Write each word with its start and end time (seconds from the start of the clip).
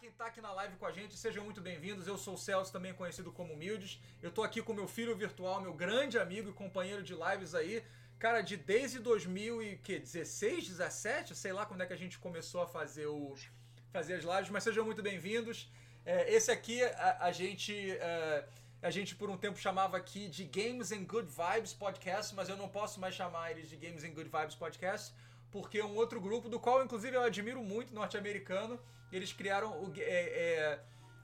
quem 0.00 0.10
está 0.10 0.26
aqui 0.26 0.42
na 0.42 0.52
live 0.52 0.76
com 0.76 0.84
a 0.84 0.92
gente, 0.92 1.16
sejam 1.16 1.42
muito 1.42 1.60
bem-vindos. 1.60 2.06
Eu 2.06 2.18
sou 2.18 2.34
o 2.34 2.38
Celso, 2.38 2.70
também 2.70 2.92
conhecido 2.92 3.32
como 3.32 3.54
Humildes. 3.54 3.98
Eu 4.22 4.28
estou 4.28 4.44
aqui 4.44 4.60
com 4.60 4.74
meu 4.74 4.86
filho 4.86 5.16
virtual, 5.16 5.60
meu 5.60 5.72
grande 5.72 6.18
amigo 6.18 6.50
e 6.50 6.52
companheiro 6.52 7.02
de 7.02 7.14
lives 7.14 7.54
aí. 7.54 7.82
Cara, 8.18 8.42
de 8.42 8.58
desde 8.58 8.98
2016, 8.98 10.68
17, 10.68 11.34
sei 11.34 11.52
lá 11.52 11.64
quando 11.64 11.80
é 11.80 11.86
que 11.86 11.94
a 11.94 11.96
gente 11.96 12.18
começou 12.18 12.60
a 12.60 12.66
fazer, 12.66 13.06
o, 13.06 13.34
fazer 13.90 14.14
as 14.14 14.24
lives, 14.24 14.50
mas 14.50 14.64
sejam 14.64 14.84
muito 14.84 15.02
bem-vindos. 15.02 15.70
É, 16.04 16.30
esse 16.30 16.50
aqui 16.50 16.82
a, 16.84 17.18
a 17.20 17.32
gente. 17.32 17.90
É, 17.92 18.46
a 18.82 18.90
gente 18.90 19.14
por 19.14 19.30
um 19.30 19.38
tempo 19.38 19.58
chamava 19.58 19.96
aqui 19.96 20.28
de 20.28 20.44
Games 20.44 20.92
and 20.92 21.04
Good 21.04 21.28
Vibes 21.28 21.72
Podcast, 21.72 22.34
mas 22.34 22.50
eu 22.50 22.56
não 22.56 22.68
posso 22.68 23.00
mais 23.00 23.14
chamar 23.14 23.50
eles 23.50 23.68
de 23.68 23.76
Games 23.76 24.04
and 24.04 24.10
Good 24.10 24.28
Vibes 24.28 24.54
Podcast, 24.54 25.14
porque 25.50 25.78
é 25.78 25.84
um 25.84 25.96
outro 25.96 26.20
grupo, 26.20 26.50
do 26.50 26.60
qual 26.60 26.84
inclusive 26.84 27.16
eu 27.16 27.22
admiro 27.22 27.62
muito, 27.62 27.94
norte-americano, 27.94 28.78
eles 29.12 29.32
criaram 29.32 29.70
o 29.82 29.92
é, 29.96 30.00
é, 30.00 30.80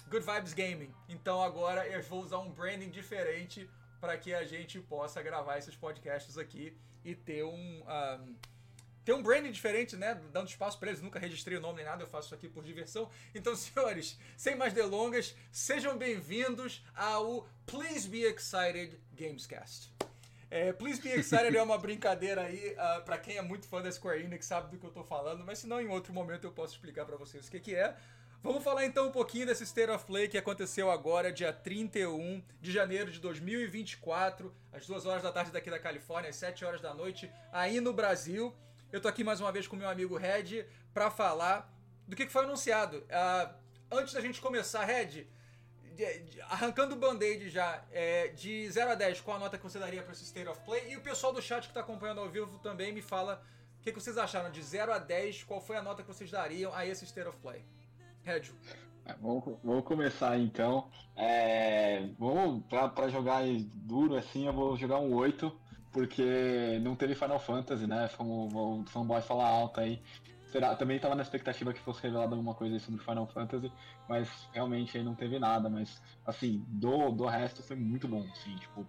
Good 0.08 0.24
Vibes 0.24 0.52
Gaming. 0.52 0.94
Então 1.08 1.42
agora 1.42 1.86
eu 1.86 2.02
vou 2.02 2.22
usar 2.22 2.38
um 2.38 2.50
branding 2.50 2.90
diferente 2.90 3.68
para 4.00 4.16
que 4.16 4.34
a 4.34 4.44
gente 4.44 4.80
possa 4.80 5.22
gravar 5.22 5.58
esses 5.58 5.76
podcasts 5.76 6.36
aqui 6.36 6.76
e 7.04 7.14
ter 7.14 7.44
um, 7.44 7.82
um 7.82 8.36
um 9.10 9.22
branding 9.22 9.50
diferente, 9.50 9.96
né? 9.96 10.14
Dando 10.32 10.48
espaço 10.48 10.78
para 10.78 10.90
eles. 10.90 11.02
Nunca 11.02 11.18
registrei 11.18 11.58
o 11.58 11.60
nome 11.60 11.78
nem 11.78 11.84
nada, 11.84 12.04
eu 12.04 12.06
faço 12.06 12.26
isso 12.26 12.34
aqui 12.34 12.48
por 12.48 12.62
diversão. 12.62 13.10
Então, 13.34 13.54
senhores, 13.56 14.16
sem 14.36 14.54
mais 14.54 14.72
delongas, 14.72 15.34
sejam 15.50 15.98
bem-vindos 15.98 16.84
ao 16.94 17.48
Please 17.66 18.08
Be 18.08 18.22
Excited 18.22 19.00
Gamescast. 19.12 19.92
É, 20.54 20.70
Please 20.70 21.00
Be 21.00 21.08
Excited 21.08 21.56
é 21.56 21.62
uma 21.62 21.78
brincadeira 21.78 22.42
aí, 22.42 22.74
uh, 22.74 23.02
para 23.04 23.16
quem 23.16 23.38
é 23.38 23.40
muito 23.40 23.66
fã 23.66 23.80
da 23.80 23.90
Square 23.90 24.22
Enix 24.22 24.44
sabe 24.44 24.70
do 24.70 24.76
que 24.76 24.84
eu 24.84 24.90
tô 24.90 25.02
falando, 25.02 25.42
mas 25.46 25.60
se 25.60 25.66
não, 25.66 25.80
em 25.80 25.88
outro 25.88 26.12
momento 26.12 26.46
eu 26.46 26.52
posso 26.52 26.74
explicar 26.74 27.06
para 27.06 27.16
vocês 27.16 27.48
o 27.48 27.50
que, 27.50 27.58
que 27.58 27.74
é. 27.74 27.96
Vamos 28.42 28.62
falar 28.62 28.84
então 28.84 29.08
um 29.08 29.10
pouquinho 29.10 29.46
desse 29.46 29.64
State 29.64 29.90
of 29.90 30.04
Play 30.04 30.28
que 30.28 30.36
aconteceu 30.36 30.90
agora, 30.90 31.32
dia 31.32 31.54
31 31.54 32.42
de 32.60 32.70
janeiro 32.70 33.10
de 33.10 33.18
2024, 33.18 34.54
às 34.70 34.86
2 34.86 35.06
horas 35.06 35.22
da 35.22 35.32
tarde 35.32 35.52
daqui 35.52 35.70
da 35.70 35.78
Califórnia, 35.78 36.28
às 36.28 36.36
7 36.36 36.66
horas 36.66 36.82
da 36.82 36.92
noite, 36.92 37.32
aí 37.50 37.80
no 37.80 37.94
Brasil. 37.94 38.54
Eu 38.92 39.00
tô 39.00 39.08
aqui 39.08 39.24
mais 39.24 39.40
uma 39.40 39.50
vez 39.50 39.66
com 39.66 39.74
meu 39.74 39.88
amigo 39.88 40.18
Red 40.18 40.66
para 40.92 41.10
falar 41.10 41.74
do 42.06 42.14
que 42.14 42.28
foi 42.28 42.44
anunciado. 42.44 42.98
Uh, 42.98 43.54
antes 43.90 44.12
da 44.12 44.20
gente 44.20 44.38
começar, 44.38 44.84
Red, 44.84 45.26
arrancando 46.48 46.94
o 46.94 46.98
band-aid 46.98 47.50
já, 47.50 47.84
é, 47.92 48.28
de 48.28 48.68
0 48.70 48.92
a 48.92 48.94
10, 48.94 49.20
qual 49.20 49.36
a 49.36 49.40
nota 49.40 49.56
que 49.56 49.64
você 49.64 49.78
daria 49.78 50.02
para 50.02 50.12
esse 50.12 50.24
State 50.24 50.48
of 50.48 50.60
Play? 50.64 50.92
E 50.92 50.96
o 50.96 51.00
pessoal 51.00 51.32
do 51.32 51.42
chat 51.42 51.62
que 51.62 51.68
está 51.68 51.80
acompanhando 51.80 52.20
ao 52.20 52.28
vivo 52.28 52.58
também 52.58 52.92
me 52.92 53.02
fala 53.02 53.42
o 53.80 53.82
que, 53.82 53.92
que, 53.92 54.00
vocês 54.00 54.16
acharam 54.16 54.50
de 54.50 54.62
0 54.62 54.92
a 54.92 54.98
10, 54.98 55.42
qual 55.44 55.60
foi 55.60 55.76
a 55.76 55.82
nota 55.82 56.02
que 56.02 56.08
vocês 56.08 56.30
dariam 56.30 56.72
a 56.74 56.86
esse 56.86 57.04
State 57.04 57.28
of 57.28 57.38
Play? 57.38 57.64
Red. 58.22 58.42
É, 59.04 59.14
vamos, 59.14 59.84
começar 59.84 60.38
então. 60.38 60.88
É, 61.16 62.08
pra, 62.94 63.08
jogar 63.08 63.42
duro 63.74 64.16
assim, 64.16 64.46
eu 64.46 64.52
vou 64.52 64.76
jogar 64.76 64.98
um 64.98 65.12
8 65.14 65.60
porque 65.90 66.78
não 66.80 66.96
teve 66.96 67.14
Final 67.14 67.38
Fantasy, 67.38 67.86
né? 67.86 68.08
Como 68.16 68.80
o 68.80 68.84
fanboy 68.86 69.20
fala 69.20 69.46
alto 69.46 69.80
aí. 69.80 70.00
Será, 70.52 70.76
também 70.76 70.96
estava 70.96 71.14
na 71.14 71.22
expectativa 71.22 71.72
que 71.72 71.80
fosse 71.80 72.02
revelado 72.02 72.34
alguma 72.34 72.54
coisa 72.54 72.78
sobre 72.78 73.02
Final 73.02 73.26
Fantasy, 73.26 73.72
mas 74.06 74.28
realmente 74.52 74.98
aí 74.98 75.02
não 75.02 75.14
teve 75.14 75.38
nada. 75.38 75.70
Mas, 75.70 76.02
assim, 76.26 76.62
do, 76.68 77.10
do 77.10 77.24
resto 77.24 77.62
foi 77.62 77.74
muito 77.74 78.06
bom, 78.06 78.22
assim, 78.30 78.54
tipo, 78.56 78.86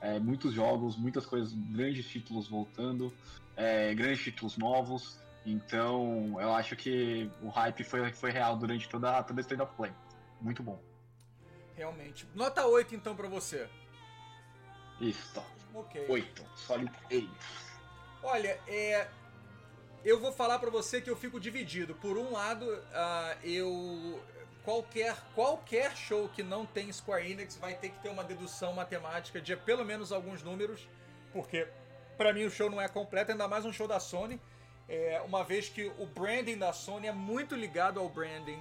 é, 0.00 0.18
muitos 0.18 0.52
jogos, 0.52 0.96
muitas 0.96 1.24
coisas, 1.24 1.52
grandes 1.52 2.08
títulos 2.08 2.48
voltando, 2.48 3.14
é, 3.56 3.94
grandes 3.94 4.24
títulos 4.24 4.58
novos. 4.58 5.16
Então, 5.46 6.34
eu 6.40 6.52
acho 6.52 6.74
que 6.74 7.30
o 7.40 7.48
hype 7.48 7.84
foi, 7.84 8.12
foi 8.12 8.32
real 8.32 8.56
durante 8.56 8.88
toda, 8.88 9.22
toda 9.22 9.40
a 9.40 9.42
State 9.42 9.62
of 9.62 9.72
Play. 9.76 9.92
Muito 10.40 10.64
bom. 10.64 10.82
Realmente. 11.76 12.26
Nota 12.34 12.66
8 12.66 12.92
então 12.96 13.14
para 13.14 13.28
você. 13.28 13.68
Isso. 15.00 15.40
Ok. 15.72 16.06
8. 16.08 16.44
Solid 16.56 16.92
8. 17.08 17.30
Olha, 18.24 18.58
é. 18.66 19.08
Eu 20.04 20.20
vou 20.20 20.30
falar 20.30 20.58
para 20.58 20.68
você 20.68 21.00
que 21.00 21.08
eu 21.08 21.16
fico 21.16 21.40
dividido. 21.40 21.94
Por 21.94 22.18
um 22.18 22.32
lado, 22.32 22.66
uh, 22.66 23.38
eu. 23.42 24.22
Qualquer, 24.62 25.16
qualquer 25.34 25.94
show 25.94 26.28
que 26.28 26.42
não 26.42 26.64
tem 26.64 26.90
Square 26.90 27.30
Enix 27.30 27.56
vai 27.56 27.74
ter 27.74 27.90
que 27.90 27.98
ter 28.00 28.08
uma 28.08 28.24
dedução 28.24 28.72
matemática 28.72 29.38
de 29.38 29.54
pelo 29.56 29.84
menos 29.84 30.10
alguns 30.10 30.42
números, 30.42 30.88
porque 31.34 31.68
para 32.16 32.32
mim 32.32 32.44
o 32.44 32.50
show 32.50 32.70
não 32.70 32.80
é 32.80 32.88
completo, 32.88 33.32
ainda 33.32 33.46
mais 33.46 33.66
um 33.66 33.72
show 33.72 33.86
da 33.86 34.00
Sony. 34.00 34.40
É, 34.88 35.20
uma 35.22 35.44
vez 35.44 35.68
que 35.68 35.92
o 35.98 36.06
branding 36.06 36.56
da 36.56 36.72
Sony 36.72 37.08
é 37.08 37.12
muito 37.12 37.54
ligado 37.54 38.00
ao 38.00 38.08
branding 38.08 38.58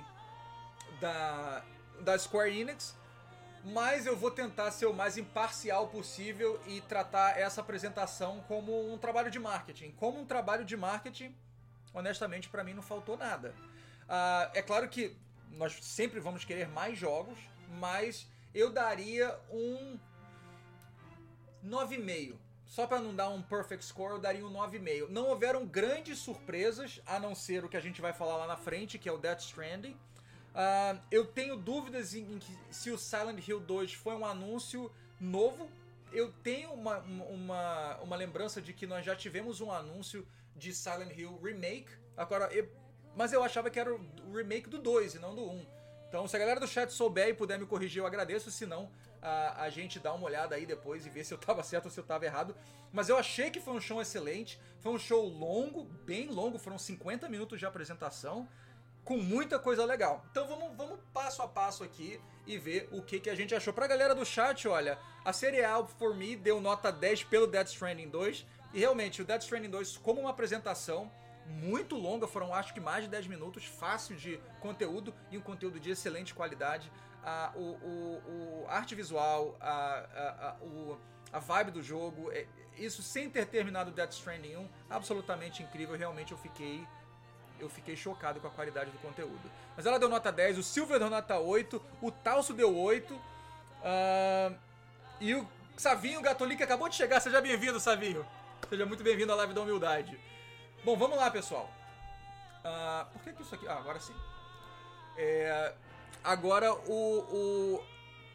da, 1.00 1.64
da 2.02 2.20
Square 2.20 2.60
Enix 2.60 2.94
mas 3.64 4.06
eu 4.06 4.16
vou 4.16 4.30
tentar 4.30 4.72
ser 4.72 4.86
o 4.86 4.94
mais 4.94 5.18
imparcial 5.18 5.88
possível 5.88 6.60
e 6.68 6.82
tratar 6.82 7.40
essa 7.40 7.62
apresentação 7.62 8.44
como 8.48 8.92
um 8.92 8.98
trabalho 8.98 9.32
de 9.32 9.40
marketing. 9.40 9.92
Como 9.92 10.20
um 10.20 10.26
trabalho 10.26 10.66
de 10.66 10.76
marketing, 10.76 11.34
honestamente, 11.94 12.50
para 12.50 12.64
mim 12.64 12.74
não 12.74 12.84
faltou 12.84 13.18
nada. 13.18 13.56
Uh, 14.04 14.52
é 14.54 14.62
claro 14.62 14.90
que 14.90 15.16
nós 15.52 15.78
sempre 15.82 16.20
vamos 16.20 16.44
querer 16.44 16.68
mais 16.68 16.98
jogos, 16.98 17.40
mas 17.80 18.28
eu 18.54 18.70
daria 18.70 19.40
um 19.50 19.98
9,5. 21.66 22.36
Só 22.66 22.88
para 22.88 23.00
não 23.00 23.16
dar 23.16 23.30
um 23.30 23.42
perfect 23.42 23.86
score, 23.86 24.14
eu 24.14 24.20
daria 24.20 24.46
um 24.46 24.52
9,5. 24.52 25.08
Não 25.10 25.28
houveram 25.28 25.66
grandes 25.66 26.20
surpresas, 26.20 27.02
a 27.06 27.20
não 27.20 27.36
ser 27.36 27.64
o 27.64 27.70
que 27.70 27.78
a 27.78 27.80
gente 27.80 28.02
vai 28.02 28.12
falar 28.12 28.36
lá 28.38 28.48
na 28.48 28.58
frente, 28.58 28.98
que 28.98 29.08
é 29.08 29.12
o 29.12 29.18
Death 29.18 29.42
Stranding. 29.42 29.96
Uh, 30.54 31.02
eu 31.10 31.26
tenho 31.26 31.58
dúvidas 31.58 32.14
em, 32.14 32.22
em 32.22 32.38
que, 32.38 32.58
se 32.70 32.92
o 32.92 32.98
Silent 32.98 33.48
Hill 33.48 33.60
2 33.60 33.94
foi 33.94 34.16
um 34.16 34.26
anúncio 34.26 34.92
novo. 35.20 35.68
Eu 36.12 36.32
tenho 36.44 36.72
uma, 36.74 37.00
uma, 37.00 37.98
uma 37.98 38.16
lembrança 38.16 38.62
de 38.62 38.72
que 38.72 38.86
nós 38.86 39.04
já 39.04 39.16
tivemos 39.16 39.62
um 39.62 39.72
anúncio 39.72 40.28
de 40.56 40.72
Silent 40.74 41.18
Hill 41.18 41.40
Remake. 41.42 41.92
Agora, 42.16 42.54
eu, 42.54 42.70
mas 43.16 43.34
eu 43.34 43.44
achava 43.44 43.70
que 43.70 43.80
era 43.80 43.92
o 43.94 44.32
remake 44.32 44.70
do 44.70 44.78
2 44.78 45.16
e 45.16 45.20
não 45.20 45.34
do 45.34 45.44
1. 45.44 45.66
Então, 46.08 46.28
se 46.28 46.36
a 46.36 46.40
galera 46.40 46.60
do 46.60 46.68
chat 46.68 46.94
souber 46.94 47.30
e 47.30 47.34
puder 47.34 47.58
me 47.58 47.66
corrigir, 47.66 48.00
eu 48.00 48.06
agradeço. 48.06 48.52
Se 48.52 48.68
não, 48.68 48.92
a, 49.20 49.64
a 49.64 49.70
gente 49.72 49.98
dá 49.98 50.14
uma 50.14 50.28
olhada 50.28 50.54
aí 50.54 50.68
depois 50.68 51.04
e 51.08 51.10
vê 51.10 51.24
se 51.24 51.34
eu 51.34 51.38
tava 51.40 51.64
certo 51.64 51.86
ou 51.86 51.92
se 51.92 52.00
eu 52.00 52.04
tava 52.04 52.26
errado. 52.26 52.56
Mas 52.92 53.10
eu 53.10 53.18
achei 53.18 53.50
que 53.50 53.60
foi 53.60 53.74
um 53.74 53.82
show 53.82 54.00
excelente. 54.00 54.60
Foi 54.82 54.92
um 54.92 55.00
show 55.00 55.26
longo, 55.26 55.86
bem 56.06 56.28
longo, 56.28 56.60
foram 56.60 56.78
50 56.78 57.28
minutos 57.28 57.58
de 57.58 57.66
apresentação 57.66 58.48
com 59.04 59.18
muita 59.18 59.60
coisa 59.60 59.86
legal. 59.86 60.26
Então 60.32 60.48
vamos, 60.48 60.76
vamos 60.76 61.00
passo 61.14 61.42
a 61.42 61.48
passo 61.48 61.84
aqui 61.84 62.20
e 62.46 62.58
ver 62.58 62.88
o 62.92 63.02
que, 63.02 63.20
que 63.20 63.30
a 63.30 63.36
gente 63.36 63.54
achou. 63.54 63.74
Pra 63.74 63.88
galera 63.88 64.16
do 64.16 64.26
chat, 64.26 64.68
olha, 64.68 64.98
a 65.24 65.34
Serial 65.34 65.88
For 65.88 66.16
Me 66.16 66.36
deu 66.36 66.60
nota 66.62 66.92
10 66.92 67.24
pelo 67.26 67.48
Death 67.48 67.68
Stranding 67.68 68.10
2. 68.10 68.46
E 68.74 68.80
realmente, 68.80 69.22
o 69.22 69.26
Death 69.26 69.44
Stranding 69.44 69.70
2, 69.70 69.98
como 69.98 70.22
uma 70.22 70.32
apresentação 70.32 71.12
muito 71.46 71.96
longa, 71.96 72.28
foram 72.28 72.54
acho 72.54 72.74
que 72.74 72.80
mais 72.80 73.04
de 73.04 73.10
10 73.10 73.28
minutos, 73.28 73.66
fácil 73.66 74.16
de 74.16 74.40
conteúdo 74.60 75.14
e 75.30 75.38
um 75.38 75.42
conteúdo 75.42 75.80
de 75.80 75.92
excelente 75.92 76.34
qualidade. 76.34 76.92
Ah, 77.24 77.52
o, 77.56 77.60
o, 77.60 78.64
o 78.64 78.66
arte 78.68 78.96
visual, 78.96 79.58
a, 79.60 79.72
a, 79.72 80.50
a, 80.50 80.56
o, 80.64 80.98
a 81.32 81.40
vibe 81.40 81.72
do 81.72 81.84
jogo, 81.84 82.32
é, 82.32 82.48
isso 82.78 83.02
sem 83.02 83.30
ter 83.30 83.46
terminado 83.46 83.92
o 83.92 83.94
Death 83.94 84.14
Stranding 84.14 84.56
1, 84.56 84.70
absolutamente 84.90 85.62
incrível. 85.62 85.96
Realmente 85.96 86.32
eu 86.32 86.38
fiquei 86.38 86.86
eu 87.64 87.70
fiquei 87.70 87.96
chocado 87.96 88.40
com 88.40 88.48
a 88.48 88.52
qualidade 88.52 88.92
do 88.92 88.98
conteúdo. 89.00 89.52
Mas 89.76 89.86
ela 89.86 89.98
deu 89.98 90.10
nota 90.10 90.32
10, 90.32 90.58
o 90.58 90.64
Silver 90.64 91.00
deu 91.00 91.10
nota 91.10 91.38
8, 91.40 91.82
o 92.02 92.12
Talso 92.12 92.54
deu 92.54 92.76
8. 92.78 93.14
Uh, 93.14 94.56
e 95.20 95.34
o 95.34 95.48
Savinho 95.78 96.22
Gatoli 96.22 96.56
que 96.56 96.64
acabou 96.64 96.90
de 96.90 96.96
chegar, 96.96 97.20
seja 97.20 97.42
bem-vindo, 97.42 97.80
Savinho. 97.80 98.26
Seja 98.70 98.86
muito 98.86 99.04
bem-vindo 99.04 99.32
à 99.32 99.36
live 99.36 99.54
da 99.54 99.62
humildade. 99.62 100.20
Bom, 100.84 100.96
vamos 100.98 101.18
lá, 101.18 101.32
pessoal. 101.32 101.70
Uh, 102.64 103.06
por 103.12 103.22
que, 103.24 103.34
que 103.34 103.42
isso 103.42 103.56
aqui. 103.56 103.68
Ah, 103.68 103.78
agora 103.78 104.00
sim. 104.00 104.16
É, 105.18 105.74
agora 106.24 106.74
o, 106.74 107.20
o. 107.20 107.84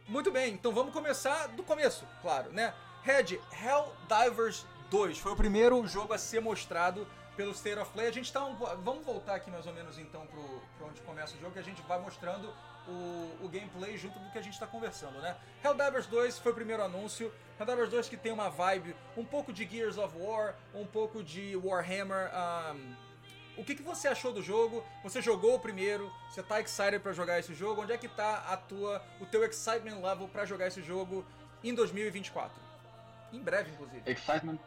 Muito 0.06 0.30
bem, 0.30 0.54
então 0.54 0.72
vamos 0.72 0.92
começar 0.92 1.48
do 1.48 1.62
começo, 1.62 2.06
claro, 2.22 2.50
né? 2.50 2.72
Red, 3.02 3.38
Helldivers 3.52 4.64
2 4.90 5.19
foi 5.19 5.32
o 5.32 5.36
primeiro 5.36 5.86
jogo 5.86 6.14
a 6.14 6.19
ser 6.19 6.40
mostrado 6.40 7.06
pelo 7.38 7.52
State 7.52 7.79
of 7.79 7.93
Play. 7.93 8.08
A 8.08 8.12
gente 8.12 8.32
tá. 8.32 8.44
Um, 8.44 8.56
vamos 8.56 9.06
voltar 9.06 9.37
aqui 9.37 9.49
mais 9.49 9.64
ou 9.64 9.73
menos 9.73 9.96
então 9.96 10.26
pro, 10.26 10.43
pro 10.76 10.88
onde 10.88 11.00
começa 11.02 11.37
o 11.37 11.40
jogo, 11.40 11.52
que 11.52 11.61
a 11.61 11.62
gente 11.62 11.81
vai 11.82 11.99
mostrando 12.00 12.52
o, 12.88 13.44
o 13.44 13.49
gameplay 13.49 13.96
junto 13.96 14.19
do 14.19 14.29
que 14.32 14.38
a 14.38 14.43
gente 14.43 14.55
está 14.55 14.67
conversando, 14.67 15.20
né? 15.20 15.37
Helldivers 15.64 16.06
2 16.06 16.40
foi 16.40 16.50
o 16.50 16.55
primeiro 16.55 16.82
anúncio. 16.82 17.32
Helldivers 17.58 17.90
2 17.90 18.08
que 18.08 18.17
tem 18.17 18.32
uma 18.32 18.50
vibe 18.50 18.94
um 19.17 19.25
pouco 19.25 19.52
de 19.52 19.64
Gears 19.64 19.96
of 19.96 20.19
War, 20.19 20.56
um 20.75 20.85
pouco 20.85 21.23
de 21.23 21.55
Warhammer. 21.56 22.29
Um, 22.75 22.96
o 23.56 23.64
que, 23.64 23.76
que 23.76 23.82
você 23.82 24.08
achou 24.08 24.32
do 24.32 24.43
jogo? 24.43 24.85
Você 25.05 25.23
jogou 25.23 25.55
o 25.55 25.61
primeiro? 25.61 26.12
Você 26.29 26.43
tá 26.43 26.61
excited 26.61 26.99
para 26.99 27.12
jogar 27.12 27.38
esse 27.38 27.55
jogo? 27.55 27.82
Onde 27.82 27.93
é 27.93 27.99
que 27.99 28.08
tá 28.08 28.46
a 28.49 28.56
tua, 28.56 29.00
o 29.20 29.26
teu 29.26 29.44
excitement 29.44 30.00
level 30.00 30.29
para 30.29 30.44
jogar 30.44 30.67
esse 30.67 30.82
jogo 30.82 31.25
em 31.62 31.73
2024? 31.73 32.52
Em 33.32 33.40
breve, 33.40 33.70
inclusive. 33.70 34.02
Excitement 34.11 34.58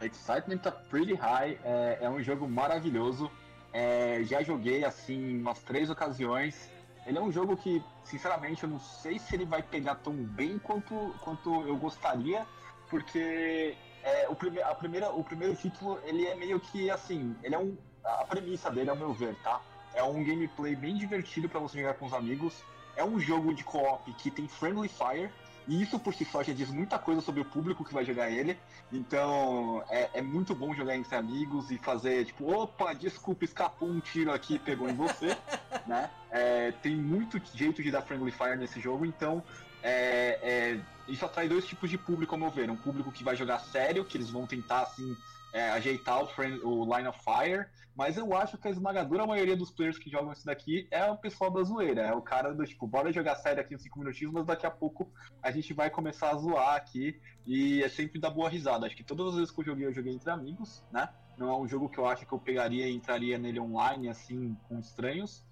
Excitement 0.00 0.58
tá 0.58 0.70
pretty 0.70 1.14
high, 1.14 1.58
é, 1.64 1.98
é 2.02 2.10
um 2.10 2.22
jogo 2.22 2.48
maravilhoso. 2.48 3.30
É, 3.72 4.20
já 4.24 4.42
joguei 4.42 4.84
assim 4.84 5.40
umas 5.40 5.58
três 5.60 5.90
ocasiões. 5.90 6.70
ele 7.06 7.18
é 7.18 7.20
um 7.20 7.32
jogo 7.32 7.56
que, 7.56 7.82
sinceramente, 8.04 8.64
eu 8.64 8.68
não 8.68 8.78
sei 8.78 9.18
se 9.18 9.34
ele 9.34 9.44
vai 9.44 9.62
pegar 9.62 9.96
tão 9.96 10.14
bem 10.14 10.58
quanto, 10.58 11.14
quanto 11.20 11.62
eu 11.66 11.76
gostaria, 11.76 12.46
porque 12.88 13.76
é, 14.02 14.28
o, 14.28 14.34
prime 14.34 14.62
a 14.62 14.74
primeira, 14.74 15.10
o 15.10 15.22
primeiro 15.24 15.54
título, 15.54 15.98
ele 16.04 16.26
é 16.26 16.34
meio 16.34 16.60
que 16.60 16.90
assim, 16.90 17.36
ele 17.42 17.54
é 17.54 17.58
um. 17.58 17.76
A 18.04 18.24
premissa 18.24 18.70
dele, 18.70 18.88
ao 18.88 18.96
meu 18.96 19.12
ver, 19.12 19.34
tá? 19.42 19.60
É 19.92 20.02
um 20.02 20.24
gameplay 20.24 20.74
bem 20.74 20.96
divertido 20.96 21.48
para 21.48 21.60
você 21.60 21.78
jogar 21.78 21.94
com 21.94 22.06
os 22.06 22.14
amigos. 22.14 22.62
É 22.96 23.04
um 23.04 23.20
jogo 23.20 23.52
de 23.52 23.62
co-op 23.64 24.10
que 24.14 24.30
tem 24.30 24.48
friendly 24.48 24.88
fire, 24.88 25.30
e 25.68 25.82
isso 25.82 25.98
por 25.98 26.14
si 26.14 26.24
só 26.24 26.42
já 26.42 26.52
diz 26.52 26.70
muita 26.70 26.98
coisa 26.98 27.20
sobre 27.20 27.42
o 27.42 27.44
público 27.44 27.84
que 27.84 27.92
vai 27.92 28.04
jogar 28.04 28.30
ele. 28.30 28.58
Então 28.90 29.84
é, 29.90 30.10
é 30.14 30.22
muito 30.22 30.54
bom 30.54 30.74
jogar 30.74 30.96
entre 30.96 31.14
amigos 31.14 31.70
e 31.70 31.76
fazer 31.76 32.24
tipo, 32.24 32.50
opa, 32.50 32.94
desculpa, 32.94 33.44
escapou 33.44 33.88
um 33.88 34.00
tiro 34.00 34.32
aqui 34.32 34.54
e 34.54 34.58
pegou 34.58 34.88
em 34.88 34.94
você. 34.94 35.36
né? 35.86 36.10
É, 36.30 36.72
tem 36.82 36.96
muito 36.96 37.40
jeito 37.54 37.82
de 37.82 37.90
dar 37.90 38.02
friendly 38.02 38.32
fire 38.32 38.56
nesse 38.56 38.80
jogo, 38.80 39.04
então 39.04 39.42
é, 39.82 40.38
é, 40.42 40.80
isso 41.06 41.24
atrai 41.24 41.48
dois 41.48 41.66
tipos 41.66 41.88
de 41.88 41.98
público, 41.98 42.34
ao 42.34 42.40
meu 42.40 42.50
ver. 42.50 42.70
Um 42.70 42.76
público 42.76 43.12
que 43.12 43.22
vai 43.22 43.36
jogar 43.36 43.58
sério, 43.58 44.04
que 44.04 44.16
eles 44.16 44.30
vão 44.30 44.46
tentar 44.46 44.82
assim 44.82 45.16
é, 45.52 45.70
ajeitar 45.70 46.22
o, 46.22 46.26
friend, 46.26 46.60
o 46.64 46.84
line 46.84 47.08
of 47.08 47.18
fire, 47.22 47.66
mas 47.98 48.16
eu 48.16 48.32
acho 48.36 48.56
que 48.56 48.68
a 48.68 48.70
esmagadora 48.70 49.26
maioria 49.26 49.56
dos 49.56 49.72
players 49.72 49.98
que 49.98 50.08
jogam 50.08 50.32
isso 50.32 50.46
daqui 50.46 50.86
é 50.90 51.04
o 51.10 51.16
pessoal 51.16 51.50
da 51.50 51.62
zoeira, 51.64 52.02
é 52.02 52.12
o 52.12 52.22
cara 52.22 52.54
do 52.54 52.64
tipo, 52.64 52.86
bora 52.86 53.12
jogar 53.12 53.34
sério 53.34 53.60
aqui 53.60 53.74
uns 53.74 53.82
5 53.82 53.98
minutinhos, 53.98 54.32
mas 54.32 54.46
daqui 54.46 54.64
a 54.64 54.70
pouco 54.70 55.10
a 55.42 55.50
gente 55.50 55.74
vai 55.74 55.90
começar 55.90 56.30
a 56.30 56.36
zoar 56.36 56.76
aqui 56.76 57.20
e 57.44 57.82
é 57.82 57.88
sempre 57.88 58.20
da 58.20 58.30
boa 58.30 58.48
risada. 58.48 58.86
Acho 58.86 58.96
que 58.96 59.02
todas 59.02 59.28
as 59.28 59.34
vezes 59.34 59.50
que 59.50 59.60
eu 59.60 59.64
joguei, 59.64 59.86
eu 59.86 59.92
joguei 59.92 60.12
entre 60.12 60.30
amigos, 60.30 60.84
né? 60.92 61.08
Não 61.36 61.48
é 61.48 61.56
um 61.56 61.66
jogo 61.66 61.88
que 61.88 61.98
eu 61.98 62.06
acho 62.06 62.26
que 62.26 62.32
eu 62.32 62.38
pegaria 62.38 62.88
e 62.88 62.94
entraria 62.94 63.36
nele 63.36 63.58
online, 63.58 64.08
assim, 64.08 64.56
com 64.68 64.78
estranhos. 64.78 65.44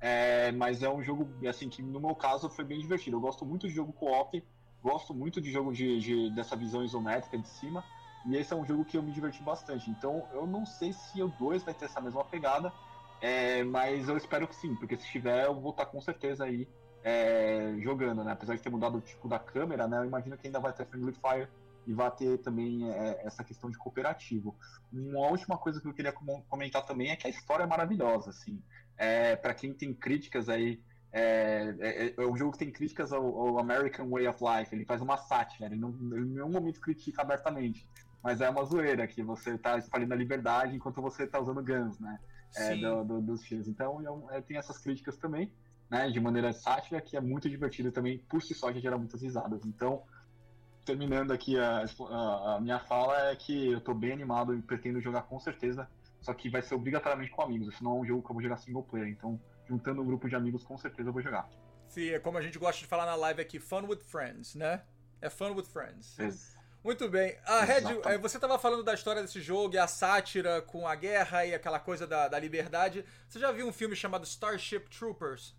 É, 0.00 0.50
mas 0.52 0.82
é 0.82 0.88
um 0.88 1.02
jogo, 1.02 1.28
assim, 1.46 1.68
que 1.68 1.82
no 1.82 2.00
meu 2.00 2.14
caso 2.14 2.48
foi 2.48 2.64
bem 2.64 2.78
divertido. 2.78 3.16
Eu 3.16 3.20
gosto 3.20 3.44
muito 3.44 3.68
de 3.68 3.74
jogo 3.74 3.92
co-op, 3.92 4.42
gosto 4.82 5.14
muito 5.14 5.40
de 5.40 5.50
jogo 5.50 5.72
de, 5.72 5.98
de, 5.98 6.30
dessa 6.34 6.56
visão 6.56 6.82
isométrica 6.82 7.36
de 7.36 7.48
cima. 7.48 7.84
E 8.26 8.36
esse 8.36 8.52
é 8.52 8.56
um 8.56 8.64
jogo 8.64 8.84
que 8.84 8.96
eu 8.96 9.02
me 9.02 9.12
diverti 9.12 9.42
bastante. 9.42 9.90
Então 9.90 10.26
eu 10.32 10.46
não 10.46 10.66
sei 10.66 10.92
se 10.92 11.22
o 11.22 11.28
2 11.28 11.62
vai 11.62 11.74
ter 11.74 11.86
essa 11.86 12.00
mesma 12.00 12.24
pegada, 12.24 12.72
é, 13.20 13.62
mas 13.64 14.08
eu 14.08 14.16
espero 14.16 14.48
que 14.48 14.54
sim, 14.54 14.74
porque 14.76 14.96
se 14.96 15.06
tiver 15.06 15.44
eu 15.46 15.54
vou 15.54 15.70
estar 15.70 15.86
com 15.86 16.00
certeza 16.00 16.44
aí 16.44 16.68
é, 17.02 17.74
jogando, 17.78 18.22
né? 18.24 18.32
Apesar 18.32 18.54
de 18.54 18.62
ter 18.62 18.70
mudado 18.70 18.98
o 18.98 19.00
tipo 19.00 19.28
da 19.28 19.38
câmera, 19.38 19.88
né? 19.88 19.98
Eu 19.98 20.04
imagino 20.04 20.36
que 20.36 20.46
ainda 20.46 20.60
vai 20.60 20.72
ter 20.72 20.86
Friendly 20.86 21.14
Fire 21.14 21.48
e 21.86 21.94
vai 21.94 22.10
ter 22.10 22.38
também 22.38 22.90
é, 22.90 23.26
essa 23.26 23.42
questão 23.42 23.70
de 23.70 23.78
cooperativo. 23.78 24.56
Uma 24.92 25.28
última 25.28 25.56
coisa 25.56 25.80
que 25.80 25.88
eu 25.88 25.94
queria 25.94 26.12
comentar 26.48 26.84
também 26.84 27.10
é 27.10 27.16
que 27.16 27.26
a 27.26 27.30
história 27.30 27.64
é 27.64 27.66
maravilhosa, 27.66 28.30
assim. 28.30 28.62
É, 28.96 29.34
para 29.34 29.54
quem 29.54 29.72
tem 29.72 29.94
críticas 29.94 30.48
aí 30.50 30.82
é, 31.12 31.74
é, 31.80 32.14
é, 32.16 32.26
um 32.26 32.36
jogo 32.36 32.52
que 32.52 32.58
tem 32.58 32.70
críticas 32.70 33.12
ao, 33.12 33.24
ao, 33.24 33.58
American 33.58 34.08
Way 34.08 34.28
of 34.28 34.38
Life. 34.42 34.74
Ele 34.74 34.84
faz 34.84 35.00
uma 35.00 35.16
sátira, 35.16 35.66
ele, 35.66 35.76
não, 35.76 35.90
ele 36.12 36.26
em 36.26 36.34
nenhum 36.34 36.50
momento 36.50 36.80
critica 36.80 37.22
abertamente 37.22 37.86
mas 38.22 38.40
é 38.40 38.48
uma 38.48 38.64
zoeira 38.64 39.06
que 39.06 39.22
você 39.22 39.56
tá 39.56 39.78
espalhando 39.78 40.12
a 40.12 40.16
liberdade 40.16 40.76
enquanto 40.76 41.00
você 41.00 41.26
tá 41.26 41.40
usando 41.40 41.62
guns, 41.62 41.98
né? 41.98 42.18
É, 42.56 42.74
do, 42.74 43.04
do, 43.04 43.20
dos 43.20 43.42
tiros. 43.42 43.68
Então 43.68 44.28
é, 44.30 44.40
tem 44.40 44.56
essas 44.56 44.78
críticas 44.78 45.16
também, 45.16 45.52
né? 45.88 46.10
De 46.10 46.20
maneira 46.20 46.52
sátira, 46.52 47.00
que 47.00 47.16
é 47.16 47.20
muito 47.20 47.48
divertido 47.48 47.92
também, 47.92 48.18
por 48.18 48.42
si 48.42 48.54
só 48.54 48.72
já 48.72 48.80
gera 48.80 48.98
muitas 48.98 49.22
risadas. 49.22 49.64
Então, 49.64 50.02
terminando 50.84 51.32
aqui 51.32 51.58
a, 51.58 51.84
a, 51.84 52.56
a, 52.56 52.60
minha 52.60 52.78
fala, 52.80 53.30
é 53.30 53.36
que 53.36 53.72
eu 53.72 53.80
tô 53.80 53.94
bem 53.94 54.12
animado 54.12 54.54
e 54.54 54.62
pretendo 54.62 55.00
jogar 55.00 55.22
com 55.22 55.38
certeza, 55.38 55.88
só 56.20 56.34
que 56.34 56.50
vai 56.50 56.60
ser 56.62 56.74
obrigatoriamente 56.74 57.30
com 57.30 57.42
amigos, 57.42 57.76
senão 57.76 57.96
é 57.96 58.00
um 58.00 58.04
jogo 58.04 58.22
que 58.22 58.30
eu 58.30 58.34
vou 58.34 58.42
jogar 58.42 58.56
single 58.58 58.82
player. 58.82 59.08
Então, 59.08 59.40
juntando 59.66 60.02
um 60.02 60.06
grupo 60.06 60.28
de 60.28 60.34
amigos, 60.34 60.64
com 60.64 60.76
certeza 60.76 61.08
eu 61.08 61.12
vou 61.12 61.22
jogar. 61.22 61.48
Sim, 61.88 62.10
é 62.10 62.18
como 62.18 62.38
a 62.38 62.42
gente 62.42 62.58
gosta 62.58 62.80
de 62.80 62.86
falar 62.86 63.06
na 63.06 63.14
live 63.14 63.40
aqui, 63.40 63.58
fun 63.58 63.86
with 63.86 64.00
friends, 64.00 64.54
né? 64.54 64.82
É 65.20 65.30
fun 65.30 65.54
with 65.54 65.64
friends. 65.64 66.18
Exato. 66.18 66.59
Muito 66.82 67.08
bem. 67.08 67.36
A 67.44 67.62
Red, 67.62 67.82
eh, 68.06 68.18
você 68.18 68.38
estava 68.38 68.58
falando 68.58 68.82
da 68.82 68.94
história 68.94 69.20
desse 69.20 69.40
jogo 69.40 69.74
e 69.74 69.78
a 69.78 69.86
sátira 69.86 70.62
com 70.62 70.88
a 70.88 70.94
guerra 70.94 71.44
e 71.44 71.54
aquela 71.54 71.78
coisa 71.78 72.06
da, 72.06 72.26
da 72.26 72.38
liberdade. 72.38 73.04
Você 73.28 73.38
já 73.38 73.52
viu 73.52 73.66
um 73.66 73.72
filme 73.72 73.94
chamado 73.94 74.24
Starship 74.24 74.88
Troopers? 74.88 75.54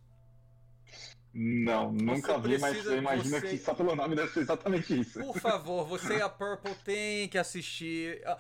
Não, 1.33 1.91
nunca 1.91 2.37
vi, 2.39 2.57
mas 2.57 2.85
eu 2.85 2.97
imagino 2.97 3.39
você... 3.39 3.47
que 3.47 3.57
só 3.57 3.73
pelo 3.73 3.95
nome 3.95 4.15
deve 4.15 4.33
ser 4.33 4.41
exatamente 4.41 4.99
isso. 4.99 5.19
Por 5.19 5.39
favor, 5.39 5.85
você 5.85 6.17
e 6.17 6.21
a 6.21 6.27
Purple 6.27 6.75
tem 6.83 7.29
que 7.29 7.37
assistir. 7.37 8.21
Ah, 8.25 8.37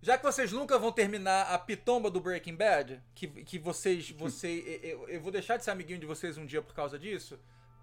já 0.00 0.18
que 0.18 0.24
vocês 0.24 0.50
nunca 0.50 0.76
vão 0.78 0.90
terminar 0.90 1.42
a 1.52 1.58
pitomba 1.58 2.10
do 2.10 2.20
Breaking 2.20 2.56
Bad, 2.56 3.00
que, 3.14 3.28
que 3.28 3.58
vocês. 3.58 4.10
você, 4.18 4.80
eu, 4.82 5.08
eu 5.08 5.20
vou 5.20 5.30
deixar 5.30 5.56
de 5.56 5.64
ser 5.64 5.70
amiguinho 5.70 6.00
de 6.00 6.06
vocês 6.06 6.36
um 6.36 6.44
dia 6.44 6.60
por 6.60 6.74
causa 6.74 6.98
disso. 6.98 7.38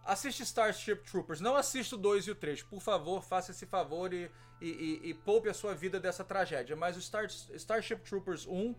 Assiste 0.06 0.44
Starship 0.44 1.04
Troopers. 1.04 1.40
Não 1.40 1.56
assista 1.56 1.96
o 1.96 1.98
2 1.98 2.28
e 2.28 2.32
o 2.32 2.36
3. 2.36 2.64
Por 2.64 2.82
favor, 2.82 3.24
faça 3.24 3.52
esse 3.52 3.66
favor 3.66 4.14
e, 4.14 4.32
e, 4.60 4.68
e, 4.68 5.10
e 5.10 5.14
poupe 5.14 5.50
a 5.50 5.54
sua 5.54 5.76
vida 5.76 6.00
dessa 6.00 6.24
tragédia. 6.24 6.76
Mas 6.76 6.98
o 6.98 7.02
Star, 7.02 7.26
Starship 7.26 8.02
Troopers 8.02 8.48
1, 8.48 8.76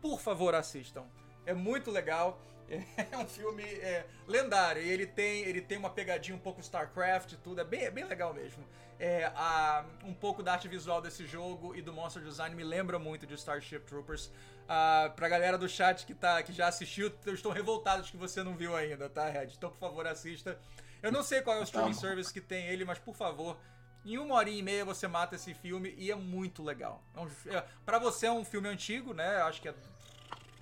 por 0.00 0.20
favor, 0.20 0.54
assistam. 0.54 1.06
É 1.46 1.54
muito 1.54 1.90
legal. 1.90 2.40
É 3.12 3.16
um 3.16 3.26
filme 3.26 3.62
é, 3.62 4.06
lendário. 4.26 4.82
E 4.82 4.88
ele 4.88 5.06
tem, 5.06 5.42
ele 5.42 5.60
tem 5.60 5.78
uma 5.78 5.90
pegadinha 5.90 6.36
um 6.36 6.40
pouco 6.40 6.60
StarCraft 6.60 7.32
e 7.32 7.36
tudo. 7.36 7.60
É 7.60 7.64
bem, 7.64 7.84
é 7.84 7.90
bem 7.90 8.04
legal 8.04 8.32
mesmo. 8.32 8.64
É, 8.98 9.26
a, 9.34 9.84
um 10.04 10.14
pouco 10.14 10.42
da 10.42 10.52
arte 10.52 10.68
visual 10.68 11.02
desse 11.02 11.26
jogo 11.26 11.74
e 11.74 11.82
do 11.82 11.92
monster 11.92 12.22
design 12.22 12.54
me 12.54 12.62
lembra 12.62 12.98
muito 12.98 13.26
de 13.26 13.34
Starship 13.34 13.80
Troopers. 13.80 14.26
Uh, 14.64 15.12
pra 15.14 15.28
galera 15.28 15.58
do 15.58 15.68
chat 15.68 16.06
que, 16.06 16.14
tá, 16.14 16.42
que 16.42 16.52
já 16.52 16.68
assistiu, 16.68 17.12
eu 17.26 17.34
estou 17.34 17.52
revoltado 17.52 18.02
de 18.02 18.10
que 18.10 18.16
você 18.16 18.42
não 18.42 18.54
viu 18.54 18.74
ainda, 18.74 19.10
tá, 19.10 19.28
Red? 19.28 19.48
Então, 19.56 19.70
por 19.70 19.78
favor, 19.78 20.06
assista. 20.06 20.58
Eu 21.02 21.12
não 21.12 21.22
sei 21.22 21.42
qual 21.42 21.56
é 21.56 21.60
o 21.60 21.64
streaming 21.64 21.92
tá. 21.92 22.00
service 22.00 22.32
que 22.32 22.40
tem 22.40 22.66
ele, 22.66 22.84
mas 22.84 22.98
por 22.98 23.14
favor, 23.14 23.58
em 24.04 24.16
uma 24.16 24.36
hora 24.36 24.48
e 24.48 24.62
meia 24.62 24.84
você 24.84 25.06
mata 25.06 25.34
esse 25.34 25.52
filme 25.52 25.94
e 25.98 26.10
é 26.10 26.14
muito 26.14 26.62
legal. 26.62 27.02
É 27.14 27.20
um, 27.20 27.28
é, 27.54 27.64
pra 27.84 27.98
você 27.98 28.26
é 28.26 28.32
um 28.32 28.44
filme 28.44 28.68
antigo, 28.68 29.12
né? 29.12 29.42
Acho 29.42 29.60
que 29.60 29.68
é, 29.68 29.74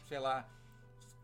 sei 0.08 0.18
lá, 0.18 0.48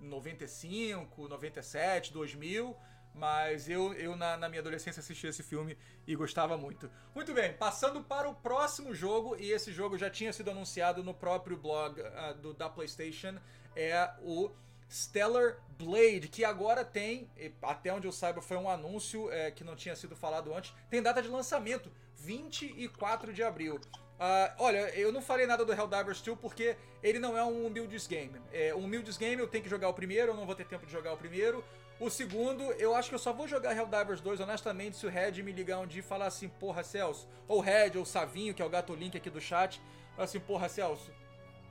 95, 0.00 1.28
97, 1.28 2.12
2000. 2.12 2.76
Mas 3.14 3.68
eu, 3.68 3.92
eu 3.94 4.14
na, 4.14 4.36
na, 4.36 4.48
minha 4.48 4.60
adolescência 4.60 5.00
assisti 5.00 5.26
esse 5.26 5.42
filme 5.42 5.76
e 6.06 6.14
gostava 6.14 6.56
muito. 6.56 6.88
Muito 7.14 7.34
bem, 7.34 7.52
passando 7.52 8.02
para 8.02 8.28
o 8.28 8.34
próximo 8.34 8.94
jogo, 8.94 9.34
e 9.36 9.50
esse 9.50 9.72
jogo 9.72 9.98
já 9.98 10.08
tinha 10.08 10.32
sido 10.32 10.50
anunciado 10.50 11.02
no 11.02 11.12
próprio 11.12 11.56
blog 11.56 12.00
uh, 12.00 12.34
do, 12.34 12.54
da 12.54 12.68
PlayStation, 12.68 13.36
é 13.74 14.10
o 14.22 14.52
Stellar 14.88 15.58
Blade, 15.70 16.28
que 16.28 16.44
agora 16.44 16.84
tem, 16.84 17.30
até 17.60 17.92
onde 17.92 18.06
eu 18.06 18.12
saiba, 18.12 18.40
foi 18.40 18.56
um 18.56 18.70
anúncio 18.70 19.30
é, 19.32 19.50
que 19.50 19.64
não 19.64 19.76
tinha 19.76 19.96
sido 19.96 20.16
falado 20.16 20.54
antes, 20.54 20.72
tem 20.88 21.02
data 21.02 21.20
de 21.20 21.28
lançamento, 21.28 21.90
24 22.16 23.32
de 23.32 23.42
abril. 23.42 23.80
Uh, 24.18 24.52
olha, 24.58 24.90
eu 24.98 25.12
não 25.12 25.22
falei 25.22 25.46
nada 25.46 25.64
do 25.64 25.72
Helldivers 25.72 26.20
2 26.20 26.38
porque 26.40 26.76
ele 27.02 27.20
não 27.20 27.38
é 27.38 27.44
um 27.44 27.70
Builds 27.70 28.06
Game. 28.08 28.40
É, 28.52 28.74
um 28.74 28.88
Builds 28.88 29.16
Game 29.16 29.40
eu 29.40 29.46
tenho 29.46 29.62
que 29.62 29.70
jogar 29.70 29.88
o 29.88 29.94
primeiro, 29.94 30.32
eu 30.32 30.36
não 30.36 30.44
vou 30.44 30.56
ter 30.56 30.66
tempo 30.66 30.84
de 30.84 30.90
jogar 30.90 31.12
o 31.12 31.16
primeiro. 31.16 31.64
O 32.00 32.10
segundo, 32.10 32.62
eu 32.74 32.94
acho 32.94 33.08
que 33.08 33.14
eu 33.14 33.18
só 33.18 33.32
vou 33.32 33.46
jogar 33.46 33.76
Helldivers 33.76 34.20
2, 34.20 34.40
honestamente, 34.40 34.96
se 34.96 35.06
o 35.06 35.08
Red 35.08 35.42
me 35.42 35.52
ligar 35.52 35.78
um 35.78 35.86
dia 35.86 36.00
e 36.00 36.02
falar 36.02 36.26
assim, 36.26 36.48
porra, 36.48 36.82
Celso, 36.82 37.28
ou 37.46 37.60
Red, 37.60 37.92
ou 37.96 38.04
Savinho, 38.04 38.54
que 38.54 38.62
é 38.62 38.64
o 38.64 38.68
gato 38.68 38.94
link 38.94 39.16
aqui 39.16 39.30
do 39.30 39.40
chat, 39.40 39.80
falar 40.14 40.24
assim, 40.24 40.38
porra, 40.38 40.68
Celso, 40.68 41.10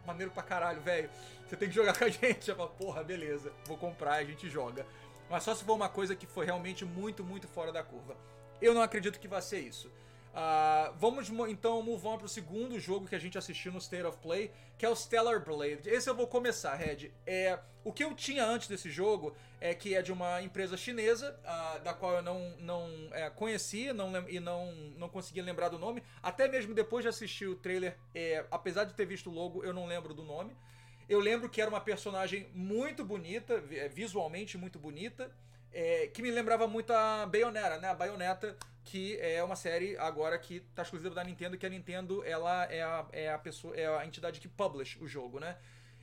maneiro 0.06 0.32
pra 0.32 0.44
caralho, 0.44 0.82
velho, 0.82 1.10
você 1.46 1.56
tem 1.56 1.70
que 1.70 1.76
jogar 1.76 1.98
com 1.98 2.06
a 2.06 2.10
gente. 2.12 2.50
Eu 2.50 2.56
falo, 2.56 2.70
porra, 2.72 3.04
beleza, 3.04 3.52
vou 3.66 3.78
comprar 3.78 4.22
e 4.22 4.26
a 4.26 4.28
gente 4.28 4.50
joga. 4.50 4.86
Mas 5.30 5.44
só 5.44 5.54
se 5.54 5.64
for 5.64 5.74
uma 5.74 5.90
coisa 5.90 6.16
que 6.16 6.26
foi 6.26 6.46
realmente 6.46 6.86
muito, 6.86 7.24
muito 7.24 7.48
fora 7.48 7.72
da 7.72 7.84
curva. 7.84 8.16
Eu 8.62 8.74
não 8.74 8.82
acredito 8.82 9.20
que 9.20 9.28
vai 9.28 9.42
ser 9.42 9.60
isso. 9.60 9.92
Uh, 10.38 10.94
vamos 11.00 11.32
então 11.50 11.82
move 11.82 12.06
on 12.06 12.16
pro 12.20 12.30
segundo 12.30 12.80
jogo 12.80 13.08
que 13.08 13.16
a 13.16 13.20
gente 13.20 13.40
assistiu 13.40 13.72
no 13.72 13.80
State 13.80 14.04
of 14.04 14.20
Play, 14.20 14.52
que 14.78 14.86
é 14.86 14.90
o 14.90 14.96
Stellar 14.96 15.44
Blade. 15.44 15.90
Esse 15.90 16.08
eu 16.08 16.14
vou 16.14 16.28
começar, 16.28 16.76
Red. 16.76 17.12
É, 17.26 17.58
o 17.84 17.92
que 17.92 18.04
eu 18.04 18.14
tinha 18.14 18.46
antes 18.46 18.68
desse 18.68 18.88
jogo 18.92 19.36
é 19.60 19.74
que 19.74 19.96
é 19.96 20.02
de 20.04 20.12
uma 20.12 20.40
empresa 20.44 20.78
chinesa, 20.78 21.36
uh, 21.44 21.80
da 21.80 21.92
qual 21.92 22.18
eu 22.18 22.22
não, 22.22 22.56
não 22.60 22.88
é, 23.14 23.32
conhecia 23.32 23.96
não, 23.96 24.30
e 24.30 24.40
não, 24.40 24.72
não 24.96 25.10
conseguia 25.10 25.42
lembrar 25.42 25.70
do 25.70 25.80
nome. 25.80 26.04
Até 26.22 26.48
mesmo 26.48 26.76
depois 26.76 27.02
de 27.02 27.10
assistir 27.10 27.48
o 27.48 27.56
trailer, 27.56 27.98
é, 28.14 28.46
apesar 28.52 28.84
de 28.84 28.94
ter 28.94 29.08
visto 29.08 29.32
o 29.32 29.34
logo, 29.34 29.64
eu 29.64 29.74
não 29.74 29.88
lembro 29.88 30.14
do 30.14 30.24
nome. 30.24 30.56
Eu 31.10 31.20
lembro 31.20 31.50
que 31.50 31.60
era 31.60 31.70
uma 31.70 31.82
personagem 31.82 32.48
muito 32.54 33.04
bonita, 33.04 33.64
é, 33.72 33.90
visualmente 33.90 34.56
muito 34.56 34.78
bonita, 34.78 35.32
é, 35.74 36.06
que 36.06 36.22
me 36.22 36.30
lembrava 36.30 36.68
muito 36.68 36.94
a 36.94 37.26
Bayonetta, 37.26 37.80
né? 37.80 37.90
A 37.90 37.96
Bayonetta 37.96 38.56
que 38.88 39.18
é 39.20 39.44
uma 39.44 39.58
série 39.58 39.98
agora 39.98 40.40
que 40.40 40.62
tá 40.74 40.82
exclusiva 40.82 41.14
da 41.14 41.24
Nintendo, 41.24 41.58
que 41.58 41.66
a 41.66 41.70
Nintendo 41.70 42.24
ela 42.24 42.64
é 42.72 42.82
a, 42.82 43.06
é 43.12 43.34
a 43.34 43.38
pessoa 43.38 43.76
é 43.76 43.86
a 43.86 44.06
entidade 44.06 44.40
que 44.40 44.48
publish 44.48 44.98
o 45.02 45.08
jogo, 45.08 45.42
né? 45.42 45.58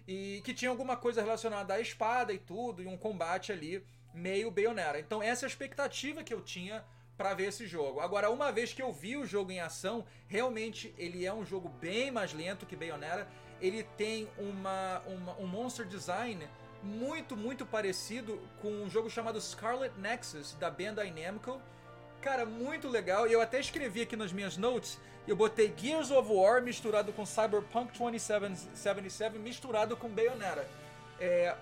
E 0.06 0.42
que 0.44 0.52
tinha 0.52 0.70
alguma 0.70 0.94
coisa 0.94 1.22
relacionada 1.22 1.72
à 1.72 1.80
espada 1.80 2.30
e 2.30 2.38
tudo, 2.38 2.82
e 2.82 2.86
um 2.86 2.98
combate 2.98 3.50
ali 3.50 3.82
meio 4.12 4.50
Bayonetta. 4.50 4.98
Então 4.98 5.22
essa 5.22 5.44
é 5.44 5.46
a 5.46 5.48
expectativa 5.48 6.22
que 6.22 6.34
eu 6.34 6.42
tinha 6.42 6.84
para 7.16 7.32
ver 7.32 7.46
esse 7.46 7.66
jogo. 7.66 8.00
Agora, 8.00 8.30
uma 8.30 8.52
vez 8.52 8.74
que 8.74 8.82
eu 8.82 8.92
vi 8.92 9.16
o 9.16 9.24
jogo 9.24 9.50
em 9.50 9.60
ação, 9.60 10.04
realmente 10.28 10.94
ele 10.98 11.24
é 11.24 11.32
um 11.32 11.44
jogo 11.44 11.70
bem 11.70 12.10
mais 12.10 12.34
lento 12.34 12.66
que 12.66 12.76
Bayonetta. 12.76 13.26
Ele 13.62 13.82
tem 13.96 14.28
uma, 14.36 15.00
uma 15.06 15.38
um 15.38 15.46
monster 15.46 15.86
design 15.86 16.46
muito, 16.82 17.34
muito 17.34 17.64
parecido 17.64 18.38
com 18.60 18.68
um 18.68 18.90
jogo 18.90 19.08
chamado 19.08 19.40
Scarlet 19.40 19.98
Nexus, 19.98 20.52
da 20.54 20.70
Bandai 20.70 21.10
Namco. 21.10 21.58
Cara, 22.24 22.46
muito 22.46 22.88
legal. 22.88 23.28
E 23.28 23.34
eu 23.34 23.42
até 23.42 23.60
escrevi 23.60 24.00
aqui 24.00 24.16
nas 24.16 24.32
minhas 24.32 24.56
notes, 24.56 24.98
eu 25.28 25.36
botei 25.36 25.74
Gears 25.76 26.10
of 26.10 26.32
War 26.32 26.62
misturado 26.62 27.12
com 27.12 27.26
Cyberpunk 27.26 27.98
2077 27.98 29.38
misturado 29.38 29.94
com 29.94 30.08
Bayonetta. 30.08 30.66
É 31.20 31.54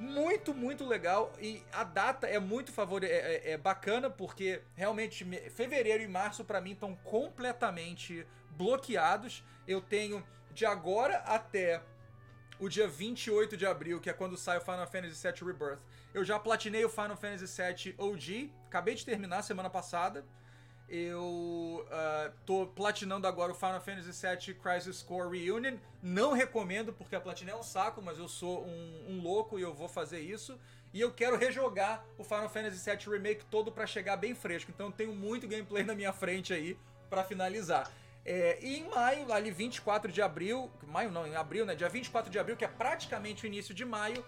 muito, 0.00 0.52
muito 0.52 0.84
legal. 0.84 1.32
E 1.40 1.62
a 1.72 1.84
data 1.84 2.26
é 2.26 2.40
muito 2.40 2.72
favor 2.72 3.04
é, 3.04 3.06
é, 3.06 3.50
é 3.52 3.56
bacana, 3.56 4.10
porque 4.10 4.60
realmente 4.74 5.24
fevereiro 5.50 6.02
e 6.02 6.08
março 6.08 6.44
para 6.44 6.60
mim 6.60 6.72
estão 6.72 6.96
completamente 7.04 8.26
bloqueados. 8.50 9.44
Eu 9.64 9.80
tenho 9.80 10.26
de 10.52 10.66
agora 10.66 11.18
até 11.18 11.80
o 12.58 12.68
dia 12.68 12.88
28 12.88 13.56
de 13.56 13.64
abril, 13.64 14.00
que 14.00 14.10
é 14.10 14.12
quando 14.12 14.36
sai 14.36 14.58
o 14.58 14.60
Final 14.60 14.88
Fantasy 14.88 15.22
VII 15.22 15.46
Rebirth. 15.46 15.78
Eu 16.12 16.24
já 16.24 16.36
platinei 16.36 16.84
o 16.84 16.88
Final 16.88 17.16
Fantasy 17.16 17.46
VII 17.46 17.94
OG, 17.96 18.52
acabei 18.70 18.94
de 18.94 19.04
terminar 19.04 19.42
semana 19.42 19.68
passada. 19.68 20.24
Eu 20.88 21.86
uh, 21.86 22.32
tô 22.46 22.66
platinando 22.66 23.26
agora 23.26 23.52
o 23.52 23.54
Final 23.54 23.80
Fantasy 23.80 24.26
VII 24.26 24.54
Crisis 24.54 25.02
Core 25.02 25.44
Reunion. 25.44 25.76
Não 26.02 26.32
recomendo 26.32 26.92
porque 26.92 27.14
a 27.14 27.20
platina 27.20 27.50
é 27.50 27.54
um 27.54 27.62
saco, 27.62 28.00
mas 28.00 28.18
eu 28.18 28.26
sou 28.26 28.64
um, 28.64 29.06
um 29.08 29.20
louco 29.20 29.58
e 29.58 29.62
eu 29.62 29.74
vou 29.74 29.88
fazer 29.88 30.20
isso. 30.20 30.58
E 30.92 31.00
eu 31.00 31.12
quero 31.12 31.36
rejogar 31.36 32.04
o 32.18 32.24
Final 32.24 32.48
Fantasy 32.48 32.90
VII 32.90 33.12
Remake 33.12 33.44
todo 33.44 33.70
para 33.70 33.86
chegar 33.86 34.16
bem 34.16 34.34
fresco. 34.34 34.70
Então 34.74 34.86
eu 34.86 34.92
tenho 34.92 35.14
muito 35.14 35.46
gameplay 35.46 35.84
na 35.84 35.94
minha 35.94 36.12
frente 36.12 36.52
aí 36.52 36.76
para 37.08 37.22
finalizar. 37.22 37.90
É, 38.24 38.58
e 38.60 38.78
em 38.78 38.88
maio, 38.88 39.32
ali 39.32 39.50
24 39.50 40.10
de 40.10 40.20
abril, 40.20 40.70
maio 40.86 41.10
não, 41.10 41.26
em 41.26 41.36
abril, 41.36 41.64
né? 41.64 41.74
Dia 41.74 41.88
24 41.88 42.30
de 42.30 42.38
abril, 42.38 42.56
que 42.56 42.64
é 42.64 42.68
praticamente 42.68 43.44
o 43.44 43.46
início 43.46 43.74
de 43.74 43.84
maio, 43.84 44.24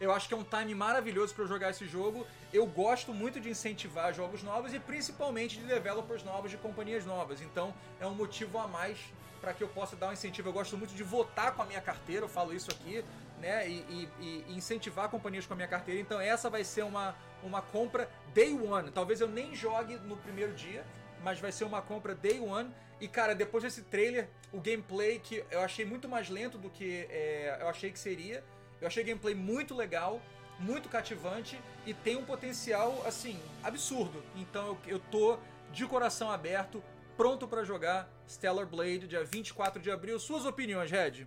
eu 0.00 0.12
acho 0.12 0.28
que 0.28 0.34
é 0.34 0.36
um 0.36 0.44
time 0.44 0.74
maravilhoso 0.74 1.34
para 1.34 1.46
jogar 1.46 1.70
esse 1.70 1.86
jogo. 1.86 2.26
Eu 2.52 2.66
gosto 2.66 3.12
muito 3.14 3.40
de 3.40 3.48
incentivar 3.48 4.12
jogos 4.12 4.42
novos 4.42 4.74
e 4.74 4.78
principalmente 4.78 5.58
de 5.58 5.64
developers 5.64 6.22
novos, 6.22 6.50
de 6.50 6.56
companhias 6.56 7.04
novas. 7.04 7.40
Então 7.40 7.74
é 8.00 8.06
um 8.06 8.14
motivo 8.14 8.58
a 8.58 8.68
mais 8.68 8.98
para 9.40 9.52
que 9.52 9.62
eu 9.62 9.68
possa 9.68 9.96
dar 9.96 10.08
um 10.08 10.12
incentivo. 10.12 10.48
Eu 10.48 10.52
gosto 10.52 10.76
muito 10.76 10.94
de 10.94 11.02
votar 11.02 11.54
com 11.54 11.62
a 11.62 11.66
minha 11.66 11.80
carteira, 11.80 12.24
eu 12.24 12.28
falo 12.28 12.54
isso 12.54 12.70
aqui, 12.70 13.04
né? 13.40 13.68
E, 13.68 14.08
e, 14.20 14.44
e 14.48 14.56
incentivar 14.56 15.08
companhias 15.08 15.46
com 15.46 15.52
a 15.52 15.56
minha 15.56 15.68
carteira. 15.68 16.00
Então 16.00 16.20
essa 16.20 16.50
vai 16.50 16.64
ser 16.64 16.82
uma, 16.82 17.14
uma 17.42 17.62
compra 17.62 18.10
day 18.34 18.54
one. 18.54 18.90
Talvez 18.90 19.20
eu 19.20 19.28
nem 19.28 19.54
jogue 19.54 19.96
no 19.96 20.16
primeiro 20.16 20.52
dia, 20.52 20.84
mas 21.22 21.40
vai 21.40 21.52
ser 21.52 21.64
uma 21.64 21.80
compra 21.80 22.14
day 22.14 22.40
one. 22.40 22.70
E 23.00 23.08
cara, 23.08 23.34
depois 23.34 23.62
desse 23.62 23.82
trailer, 23.82 24.28
o 24.52 24.60
gameplay 24.60 25.18
que 25.18 25.44
eu 25.50 25.60
achei 25.60 25.84
muito 25.84 26.08
mais 26.08 26.28
lento 26.28 26.56
do 26.56 26.70
que 26.70 27.06
é, 27.10 27.58
eu 27.60 27.68
achei 27.68 27.90
que 27.90 27.98
seria. 27.98 28.42
Eu 28.80 28.86
achei 28.86 29.02
gameplay 29.02 29.34
muito 29.34 29.74
legal, 29.74 30.20
muito 30.58 30.88
cativante 30.88 31.58
e 31.86 31.94
tem 31.94 32.16
um 32.16 32.24
potencial 32.24 33.02
assim 33.06 33.38
absurdo. 33.62 34.22
Então 34.34 34.66
eu, 34.66 34.78
eu 34.86 34.98
tô 34.98 35.38
de 35.72 35.86
coração 35.86 36.30
aberto, 36.30 36.82
pronto 37.16 37.46
para 37.46 37.64
jogar 37.64 38.08
Stellar 38.28 38.66
Blade 38.66 39.06
dia 39.06 39.24
24 39.24 39.80
de 39.80 39.90
abril. 39.90 40.18
Suas 40.18 40.44
opiniões, 40.44 40.90
Red? 40.90 41.26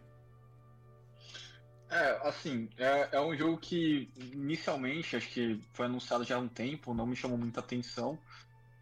É, 1.89 2.27
assim, 2.27 2.69
é, 2.77 3.09
é 3.13 3.21
um 3.21 3.35
jogo 3.35 3.57
que 3.57 4.11
inicialmente, 4.15 5.15
acho 5.15 5.27
que 5.29 5.59
foi 5.73 5.87
anunciado 5.87 6.23
já 6.23 6.35
há 6.35 6.39
um 6.39 6.47
tempo, 6.47 6.93
não 6.93 7.07
me 7.07 7.15
chamou 7.15 7.37
muita 7.37 7.61
atenção. 7.61 8.17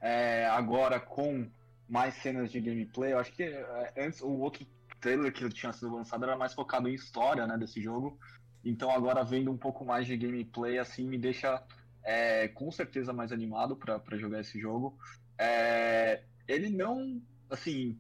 É, 0.02 0.46
agora 0.48 1.00
com 1.00 1.50
mais 1.88 2.16
cenas 2.16 2.52
de 2.52 2.60
gameplay. 2.60 3.14
Eu 3.14 3.20
acho 3.20 3.32
que 3.32 3.44
é, 3.44 3.94
antes 3.98 4.22
o 4.22 4.30
outro 4.30 4.68
trailer 5.00 5.32
que 5.32 5.48
tinha 5.50 5.72
sido 5.72 5.96
lançado 5.96 6.24
era 6.24 6.36
mais 6.36 6.54
focado 6.54 6.90
em 6.90 6.94
história, 6.94 7.48
né, 7.48 7.58
desse 7.58 7.82
jogo. 7.82 8.20
Então 8.70 8.92
agora 8.92 9.24
vendo 9.24 9.52
um 9.52 9.58
pouco 9.58 9.86
mais 9.86 10.06
de 10.06 10.18
gameplay 10.18 10.78
assim 10.78 11.08
me 11.08 11.18
deixa 11.18 11.64
é, 12.04 12.48
com 12.48 12.72
certeza 12.72 13.12
mais 13.12 13.32
animado 13.32 13.76
para 13.76 14.18
jogar 14.18 14.42
esse 14.42 14.60
jogo. 14.60 14.98
É, 15.38 16.24
ele 16.48 16.70
não, 16.70 17.22
assim, 17.50 18.00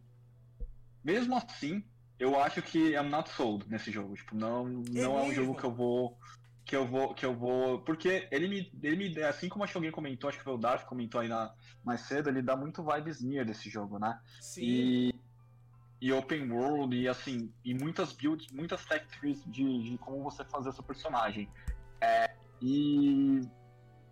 mesmo 1.04 1.36
assim, 1.36 1.84
eu 2.18 2.40
acho 2.40 2.62
que 2.62 2.94
I'm 2.94 3.10
not 3.10 3.30
sold 3.30 3.70
nesse 3.70 3.92
jogo. 3.92 4.16
Tipo, 4.16 4.36
não, 4.36 4.66
não 4.68 5.20
é, 5.20 5.24
é 5.24 5.28
um 5.28 5.34
jogo 5.34 5.56
que 5.56 5.64
eu 5.64 5.74
vou 5.74 6.18
que 6.66 6.76
eu 6.76 6.86
vou 6.86 7.14
que 7.14 7.26
eu 7.26 7.34
vou 7.34 7.80
porque 7.80 8.28
ele 8.30 8.48
me 8.50 8.72
ele 8.84 8.98
me 8.98 9.24
assim 9.24 9.48
como 9.48 9.64
acho 9.64 9.72
que 9.72 9.78
alguém 9.78 9.92
comentou 9.92 10.28
acho 10.28 10.38
que 10.38 10.44
foi 10.44 10.54
o 10.54 10.58
Darth 10.58 10.86
comentou 10.86 11.22
aí 11.22 11.30
na, 11.30 11.54
mais 11.82 12.02
cedo 12.02 12.28
ele 12.28 12.42
dá 12.42 12.58
muito 12.58 12.84
vibes 12.84 13.22
near 13.22 13.46
desse 13.46 13.70
jogo 13.70 13.98
né 13.98 14.20
Sim. 14.42 14.64
e 14.64 15.16
e 16.00 16.12
open 16.14 16.52
world 16.52 16.96
e 16.96 17.08
assim 17.08 17.52
e 17.64 17.74
muitas 17.74 18.14
builds 18.14 18.52
muitas 18.52 18.86
tech 18.86 19.06
trees 19.20 19.44
de, 19.46 19.84
de 19.84 19.98
como 19.98 20.24
você 20.24 20.44
fazer 20.46 20.72
seu 20.72 20.84
personagem 20.84 21.50
é, 22.00 22.30
e 22.62 23.42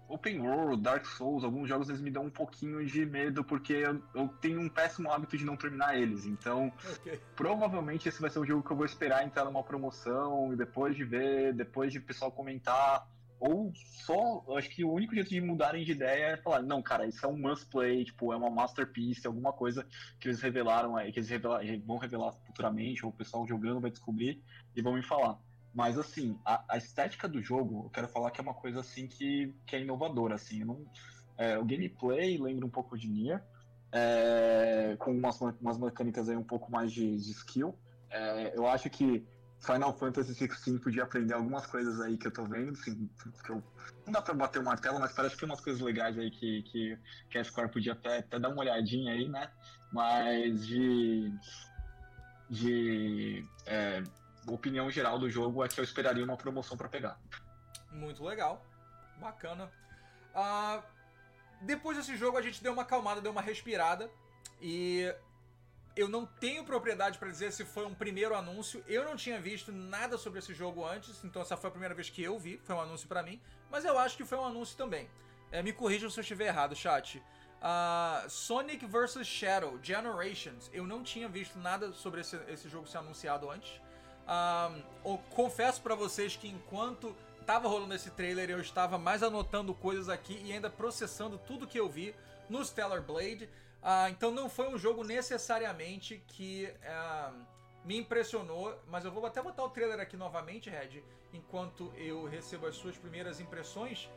Open 0.08 0.40
World, 0.40 0.84
Dark 0.84 1.06
Souls, 1.06 1.44
alguns 1.44 1.68
jogos 1.68 1.90
eles 1.90 2.02
me 2.02 2.12
dão 2.12 2.26
um 2.26 2.30
pouquinho 2.30 2.86
de 2.86 3.06
medo 3.06 3.44
porque 3.44 3.74
eu, 3.74 4.02
eu 4.14 4.28
tenho 4.40 4.62
um 4.62 4.70
péssimo 4.70 5.12
hábito 5.12 5.38
de 5.38 5.44
não 5.44 5.58
terminar 5.58 5.98
eles. 5.98 6.26
Então, 6.26 6.72
okay. 7.00 7.20
provavelmente 7.36 8.08
esse 8.08 8.22
vai 8.22 8.30
ser 8.30 8.40
um 8.40 8.46
jogo 8.46 8.64
que 8.64 8.72
eu 8.72 8.78
vou 8.78 8.86
esperar 8.86 9.26
entrar 9.26 9.46
numa 9.46 9.64
promoção 9.64 10.54
e 10.54 10.56
depois 10.56 10.96
de 10.96 11.04
ver, 11.04 11.54
depois 11.54 11.92
de 11.92 11.98
o 11.98 12.04
pessoal 12.04 12.32
comentar. 12.32 13.08
Ou 13.40 13.72
só, 13.76 14.44
acho 14.58 14.70
que 14.70 14.84
o 14.84 14.92
único 14.92 15.14
jeito 15.14 15.30
de 15.30 15.42
mudarem 15.42 15.84
de 15.84 15.92
ideia 15.92 16.28
é 16.28 16.38
falar, 16.38 16.62
não, 16.62 16.82
cara, 16.82 17.06
isso 17.06 17.26
é 17.26 17.30
um 17.30 17.38
must 17.38 17.66
play, 17.68 18.06
tipo, 18.06 18.32
é 18.32 18.36
uma 18.36 18.50
masterpiece, 18.50 19.28
alguma 19.28 19.52
coisa 19.52 19.86
que 20.20 20.28
eles 20.28 20.42
revelaram 20.42 20.96
aí, 20.96 21.12
que 21.12 21.20
eles 21.20 21.30
vão 21.86 21.98
revelar 21.98 22.32
futuramente, 22.46 23.06
ou 23.06 23.12
o 23.12 23.16
pessoal 23.16 23.46
jogando 23.46 23.82
vai 23.82 23.92
descobrir 23.92 24.42
e 24.76 24.82
vão 24.82 24.94
me 24.94 25.04
falar. 25.04 25.38
Mas 25.74 25.98
assim, 26.00 26.40
a, 26.46 26.64
a, 26.70 26.78
estética 26.78 27.28
do 27.28 27.42
jogo, 27.42 27.84
eu 27.86 27.90
quero 27.90 28.08
falar 28.08 28.32
que 28.32 28.40
é 28.40 28.44
uma 28.44 28.54
coisa 28.54 28.80
assim 28.80 29.08
que, 29.08 29.54
que 29.66 29.76
é 29.76 29.82
inovadora, 29.82 30.36
assim. 30.36 30.64
Não, 30.64 30.86
é, 31.38 31.58
o 31.58 31.66
gameplay 31.66 32.38
lembra 32.38 32.66
um 32.66 32.70
pouco 32.70 32.98
de 32.98 33.10
Nier, 33.10 33.44
é, 33.92 34.96
com 34.98 35.12
umas, 35.12 35.40
umas 35.42 35.78
mecânicas 35.78 36.30
aí 36.30 36.38
um 36.38 36.44
pouco 36.44 36.72
mais 36.72 36.94
de, 36.94 37.18
de 37.18 37.32
skill. 37.32 37.78
É, 38.10 38.54
eu 38.56 38.66
acho 38.66 38.90
que 38.90 39.26
Final 39.60 39.98
Fantasy 39.98 40.34
XVI 40.34 40.80
podia 40.80 41.04
aprender 41.04 41.34
algumas 41.34 41.66
coisas 41.66 42.00
aí 42.00 42.18
que 42.18 42.28
eu 42.28 42.32
tô 42.32 42.44
vendo, 42.46 42.72
assim, 42.74 43.10
que 43.44 43.50
eu, 43.50 43.64
não 44.06 44.14
dá 44.14 44.22
pra 44.22 44.34
bater 44.34 44.60
o 44.60 44.64
martelo, 44.64 45.00
mas 45.00 45.12
parece 45.12 45.36
que 45.36 45.42
tem 45.42 45.50
umas 45.50 45.62
coisas 45.62 45.82
legais 45.82 46.18
aí 46.18 46.30
que, 46.30 46.62
que, 46.64 47.00
que 47.30 47.38
a 47.38 47.44
Square 47.44 47.72
podia 47.72 47.94
até, 47.94 48.20
até 48.20 48.40
dar 48.40 48.50
uma 48.50 48.62
olhadinha 48.62 49.14
aí, 49.14 49.28
né? 49.28 49.50
Mas 49.92 50.66
de. 50.66 51.34
de. 52.50 53.46
É, 53.66 54.04
opinião 54.48 54.92
geral 54.92 55.18
do 55.18 55.30
jogo 55.30 55.64
é 55.64 55.68
que 55.68 55.80
eu 55.80 55.84
esperaria 55.84 56.24
uma 56.24 56.38
promoção 56.38 56.78
para 56.78 56.88
pegar. 56.88 57.20
Muito 57.92 58.24
legal, 58.24 58.64
bacana. 59.20 59.72
Uh, 60.36 60.84
depois 61.62 61.98
desse 61.98 62.16
jogo 62.16 62.38
a 62.38 62.42
gente 62.42 62.62
deu 62.62 62.74
uma 62.74 62.84
acalmada, 62.84 63.22
deu 63.22 63.32
uma 63.32 63.42
respirada 63.42 64.10
e 64.62 65.12
eu 65.96 66.10
não 66.10 66.26
tenho 66.26 66.64
propriedade 66.64 67.18
para 67.18 67.30
dizer 67.30 67.52
se 67.52 67.64
foi 67.64 67.86
um 67.86 67.94
primeiro 67.94 68.36
anúncio. 68.36 68.84
Eu 68.88 69.06
não 69.06 69.16
tinha 69.16 69.40
visto 69.40 69.72
nada 69.72 70.18
sobre 70.18 70.40
esse 70.40 70.54
jogo 70.54 70.86
antes, 70.86 71.24
então 71.24 71.42
essa 71.42 71.56
foi 71.56 71.70
a 71.70 71.72
primeira 71.72 71.96
vez 71.96 72.10
que 72.10 72.22
eu 72.22 72.38
vi, 72.38 72.60
foi 72.64 72.76
um 72.76 72.82
anúncio 72.82 73.08
para 73.08 73.24
mim. 73.24 73.40
Mas 73.72 73.86
eu 73.86 73.98
acho 73.98 74.18
que 74.18 74.26
foi 74.26 74.38
um 74.38 74.46
anúncio 74.46 74.76
também. 74.76 75.10
É, 75.52 75.64
me 75.64 75.72
corrijam 75.72 76.10
se 76.10 76.20
eu 76.20 76.22
estiver 76.22 76.48
errado, 76.48 76.76
chat. 76.76 77.18
Uh, 77.18 78.30
Sonic 78.30 78.86
vs 78.86 79.26
Shadow 79.26 79.80
Generations. 79.82 80.70
Eu 80.74 80.86
não 80.86 81.02
tinha 81.02 81.28
visto 81.28 81.58
nada 81.58 81.94
sobre 81.94 82.22
esse, 82.22 82.36
esse 82.48 82.70
jogo 82.70 82.88
ser 82.88 82.98
anunciado 82.98 83.50
antes. 83.50 83.82
Um, 85.06 85.18
confesso 85.32 85.82
para 85.82 85.96
vocês 85.96 86.36
que 86.36 86.48
enquanto 86.48 87.16
tava 87.46 87.68
rolando 87.68 87.94
esse 87.94 88.10
trailer, 88.10 88.50
eu 88.50 88.60
estava 88.60 88.98
mais 88.98 89.22
anotando 89.24 89.74
coisas 89.74 90.10
aqui 90.10 90.42
e 90.44 90.52
ainda 90.52 90.70
processando 90.70 91.38
tudo 91.38 91.68
que 91.68 91.80
eu 91.80 91.88
vi 91.88 92.14
no 92.50 92.64
Stellar 92.66 93.02
Blade. 93.02 93.50
Uh, 93.86 94.10
então 94.10 94.32
não 94.32 94.50
foi 94.50 94.68
um 94.68 94.80
jogo 94.80 95.04
necessariamente 95.04 96.24
que 96.28 96.74
uh, 96.82 97.46
me 97.86 97.98
impressionou, 97.98 98.76
mas 98.88 99.06
eu 99.06 99.12
vou 99.12 99.24
até 99.24 99.40
botar 99.44 99.64
o 99.64 99.70
trailer 99.70 100.00
aqui 100.00 100.18
novamente, 100.18 100.72
Red, 100.72 101.04
enquanto 101.32 101.94
eu 101.96 102.26
recebo 102.26 102.66
as 102.66 102.76
suas 102.76 102.98
primeiras 102.98 103.40
impressões. 103.40 104.10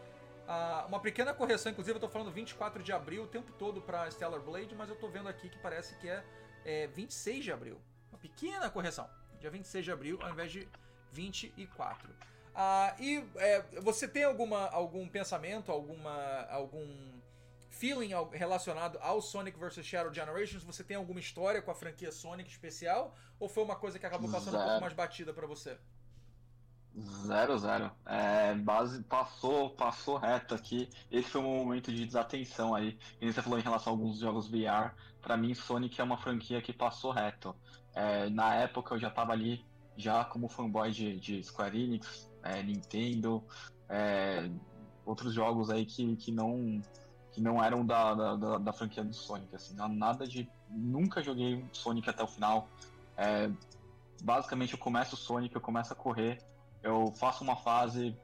Uh, 0.48 0.88
uma 0.88 1.00
pequena 1.00 1.34
correção, 1.34 1.70
inclusive 1.70 1.96
eu 1.96 2.00
tô 2.00 2.08
falando 2.08 2.32
24 2.32 2.82
de 2.82 2.92
abril 2.92 3.24
o 3.24 3.26
tempo 3.26 3.52
todo 3.52 3.82
para 3.82 4.10
Stellar 4.10 4.40
Blade, 4.40 4.74
mas 4.74 4.88
eu 4.88 4.96
tô 4.96 5.06
vendo 5.06 5.28
aqui 5.28 5.50
que 5.50 5.58
parece 5.58 5.94
que 5.96 6.08
é, 6.08 6.24
é 6.64 6.86
26 6.86 7.44
de 7.44 7.52
abril. 7.52 7.78
Uma 8.10 8.18
pequena 8.18 8.70
correção 8.70 9.06
dia 9.38 9.50
26 9.50 9.84
de 9.84 9.92
abril, 9.92 10.18
ao 10.22 10.30
invés 10.30 10.50
de 10.50 10.68
24. 11.12 12.08
Ah, 12.54 12.94
e 12.98 13.24
é, 13.36 13.62
você 13.80 14.08
tem 14.08 14.24
alguma, 14.24 14.68
algum 14.68 15.08
pensamento, 15.08 15.70
alguma, 15.70 16.46
algum 16.50 17.17
feeling 17.68 18.10
relacionado 18.32 18.98
ao 19.00 19.20
Sonic 19.20 19.58
vs 19.58 19.84
Shadow 19.84 20.12
Generations? 20.12 20.64
Você 20.64 20.82
tem 20.82 20.96
alguma 20.96 21.20
história 21.20 21.62
com 21.62 21.70
a 21.70 21.74
franquia 21.74 22.10
Sonic 22.10 22.50
especial? 22.50 23.14
Ou 23.38 23.48
foi 23.48 23.62
uma 23.64 23.76
coisa 23.76 23.98
que 23.98 24.06
acabou 24.06 24.30
passando 24.30 24.52
zero. 24.52 24.64
um 24.64 24.66
pouco 24.66 24.80
mais 24.80 24.92
batida 24.92 25.32
para 25.32 25.46
você? 25.46 25.78
Zero, 27.26 27.58
zero. 27.58 27.90
É, 28.04 28.54
base, 28.54 29.02
passou, 29.04 29.70
passou 29.70 30.16
reto 30.16 30.54
aqui. 30.54 30.88
Esse 31.10 31.30
foi 31.30 31.40
um 31.40 31.64
momento 31.64 31.92
de 31.92 32.04
desatenção 32.04 32.74
aí. 32.74 32.98
E 33.20 33.32
você 33.32 33.40
falou 33.40 33.58
em 33.58 33.62
relação 33.62 33.92
a 33.92 33.96
alguns 33.96 34.18
jogos 34.18 34.48
VR. 34.48 34.94
Para 35.20 35.36
mim, 35.36 35.54
Sonic 35.54 36.00
é 36.00 36.04
uma 36.04 36.16
franquia 36.16 36.60
que 36.60 36.72
passou 36.72 37.12
reto. 37.12 37.54
É, 37.94 38.28
na 38.30 38.54
época 38.54 38.94
eu 38.94 38.98
já 38.98 39.08
estava 39.08 39.32
ali, 39.32 39.64
já 39.96 40.24
como 40.24 40.48
fanboy 40.48 40.90
de, 40.90 41.18
de 41.18 41.42
Square 41.42 41.80
Enix, 41.80 42.30
é, 42.42 42.62
Nintendo, 42.62 43.44
é, 43.88 44.50
outros 45.04 45.32
jogos 45.32 45.70
aí 45.70 45.84
que, 45.84 46.16
que 46.16 46.30
não 46.30 46.82
que 47.32 47.40
não 47.40 47.62
eram 47.62 47.84
da, 47.84 48.14
da, 48.14 48.58
da, 48.58 48.72
franquia 48.72 49.04
do 49.04 49.14
Sonic, 49.14 49.54
assim, 49.54 49.74
nada 49.74 50.26
de... 50.26 50.48
Nunca 50.70 51.22
joguei 51.22 51.64
Sonic 51.72 52.08
até 52.08 52.22
o 52.22 52.26
final. 52.26 52.68
É, 53.16 53.50
basicamente 54.22 54.72
eu 54.72 54.78
começo 54.78 55.14
o 55.14 55.18
Sonic, 55.18 55.54
eu 55.54 55.60
começo 55.60 55.92
a 55.92 55.96
correr, 55.96 56.38
eu 56.82 57.12
faço 57.16 57.44
uma 57.44 57.56
fase, 57.56 58.16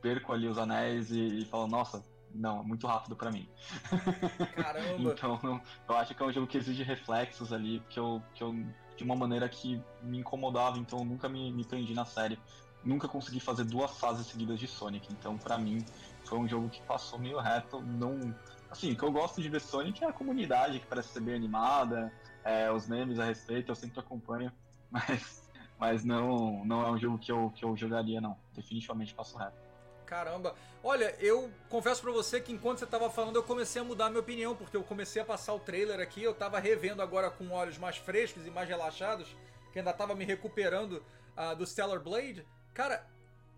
perco 0.00 0.32
ali 0.32 0.48
os 0.48 0.58
anéis 0.58 1.10
e, 1.10 1.40
e 1.40 1.44
falo, 1.44 1.66
nossa, 1.66 2.04
não, 2.34 2.60
é 2.60 2.62
muito 2.62 2.86
rápido 2.86 3.16
para 3.16 3.30
mim. 3.30 3.48
Caramba! 4.56 5.12
então, 5.12 5.62
eu 5.88 5.96
acho 5.96 6.14
que 6.14 6.22
é 6.22 6.26
um 6.26 6.32
jogo 6.32 6.46
que 6.46 6.58
exige 6.58 6.82
reflexos 6.82 7.52
ali, 7.52 7.82
que 7.88 7.98
eu, 7.98 8.22
que 8.34 8.42
eu 8.42 8.54
de 8.96 9.04
uma 9.04 9.16
maneira 9.16 9.48
que 9.48 9.80
me 10.02 10.18
incomodava, 10.18 10.78
então 10.78 10.98
eu 11.00 11.04
nunca 11.04 11.28
me, 11.28 11.50
me 11.52 11.64
prendi 11.64 11.94
na 11.94 12.04
série. 12.04 12.38
Nunca 12.84 13.08
consegui 13.08 13.40
fazer 13.40 13.64
duas 13.64 13.90
fases 13.98 14.26
seguidas 14.26 14.58
de 14.58 14.66
Sonic, 14.66 15.06
então 15.12 15.36
para 15.36 15.58
mim 15.58 15.84
foi 16.30 16.38
um 16.38 16.48
jogo 16.48 16.68
que 16.68 16.80
passou 16.82 17.18
meio 17.18 17.40
reto, 17.40 17.82
não... 17.82 18.34
Assim, 18.70 18.92
o 18.92 18.96
que 18.96 19.02
eu 19.02 19.10
gosto 19.10 19.42
de 19.42 19.48
ver 19.48 19.60
Sonic 19.60 20.04
é 20.04 20.06
a 20.06 20.12
comunidade, 20.12 20.78
que 20.78 20.86
parece 20.86 21.08
ser 21.08 21.20
bem 21.20 21.34
animada, 21.34 22.12
é, 22.44 22.70
os 22.70 22.86
memes 22.86 23.18
a 23.18 23.24
respeito, 23.24 23.72
eu 23.72 23.74
sempre 23.74 23.98
acompanho, 23.98 24.52
mas, 24.88 25.50
mas 25.76 26.04
não, 26.04 26.64
não 26.64 26.86
é 26.86 26.90
um 26.92 26.96
jogo 26.96 27.18
que 27.18 27.32
eu, 27.32 27.50
que 27.50 27.64
eu 27.64 27.76
jogaria, 27.76 28.20
não. 28.20 28.38
Definitivamente 28.54 29.12
passo 29.12 29.36
reto. 29.36 29.58
Caramba. 30.06 30.54
Olha, 30.84 31.16
eu 31.18 31.50
confesso 31.68 32.00
para 32.00 32.12
você 32.12 32.40
que 32.40 32.52
enquanto 32.52 32.78
você 32.78 32.86
tava 32.86 33.10
falando 33.10 33.36
eu 33.36 33.42
comecei 33.42 33.82
a 33.82 33.84
mudar 33.84 34.08
minha 34.08 34.20
opinião, 34.20 34.54
porque 34.54 34.76
eu 34.76 34.84
comecei 34.84 35.20
a 35.20 35.24
passar 35.24 35.52
o 35.52 35.58
trailer 35.58 35.98
aqui, 35.98 36.22
eu 36.22 36.34
tava 36.34 36.60
revendo 36.60 37.02
agora 37.02 37.28
com 37.28 37.50
olhos 37.50 37.76
mais 37.76 37.96
frescos 37.96 38.46
e 38.46 38.50
mais 38.50 38.68
relaxados, 38.68 39.36
que 39.72 39.80
ainda 39.80 39.92
tava 39.92 40.14
me 40.14 40.24
recuperando 40.24 41.02
uh, 41.36 41.56
do 41.56 41.66
Stellar 41.66 42.00
Blade. 42.00 42.46
Cara, 42.72 43.04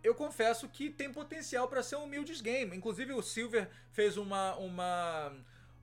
eu 0.02 0.14
confesso 0.14 0.68
que 0.68 0.90
tem 0.90 1.12
potencial 1.12 1.68
para 1.68 1.82
ser 1.82 1.96
um 1.96 2.04
humildes 2.04 2.40
game. 2.40 2.76
Inclusive 2.76 3.12
o 3.12 3.22
Silver 3.22 3.68
fez 3.90 4.16
uma 4.16 4.54
uma 4.56 5.32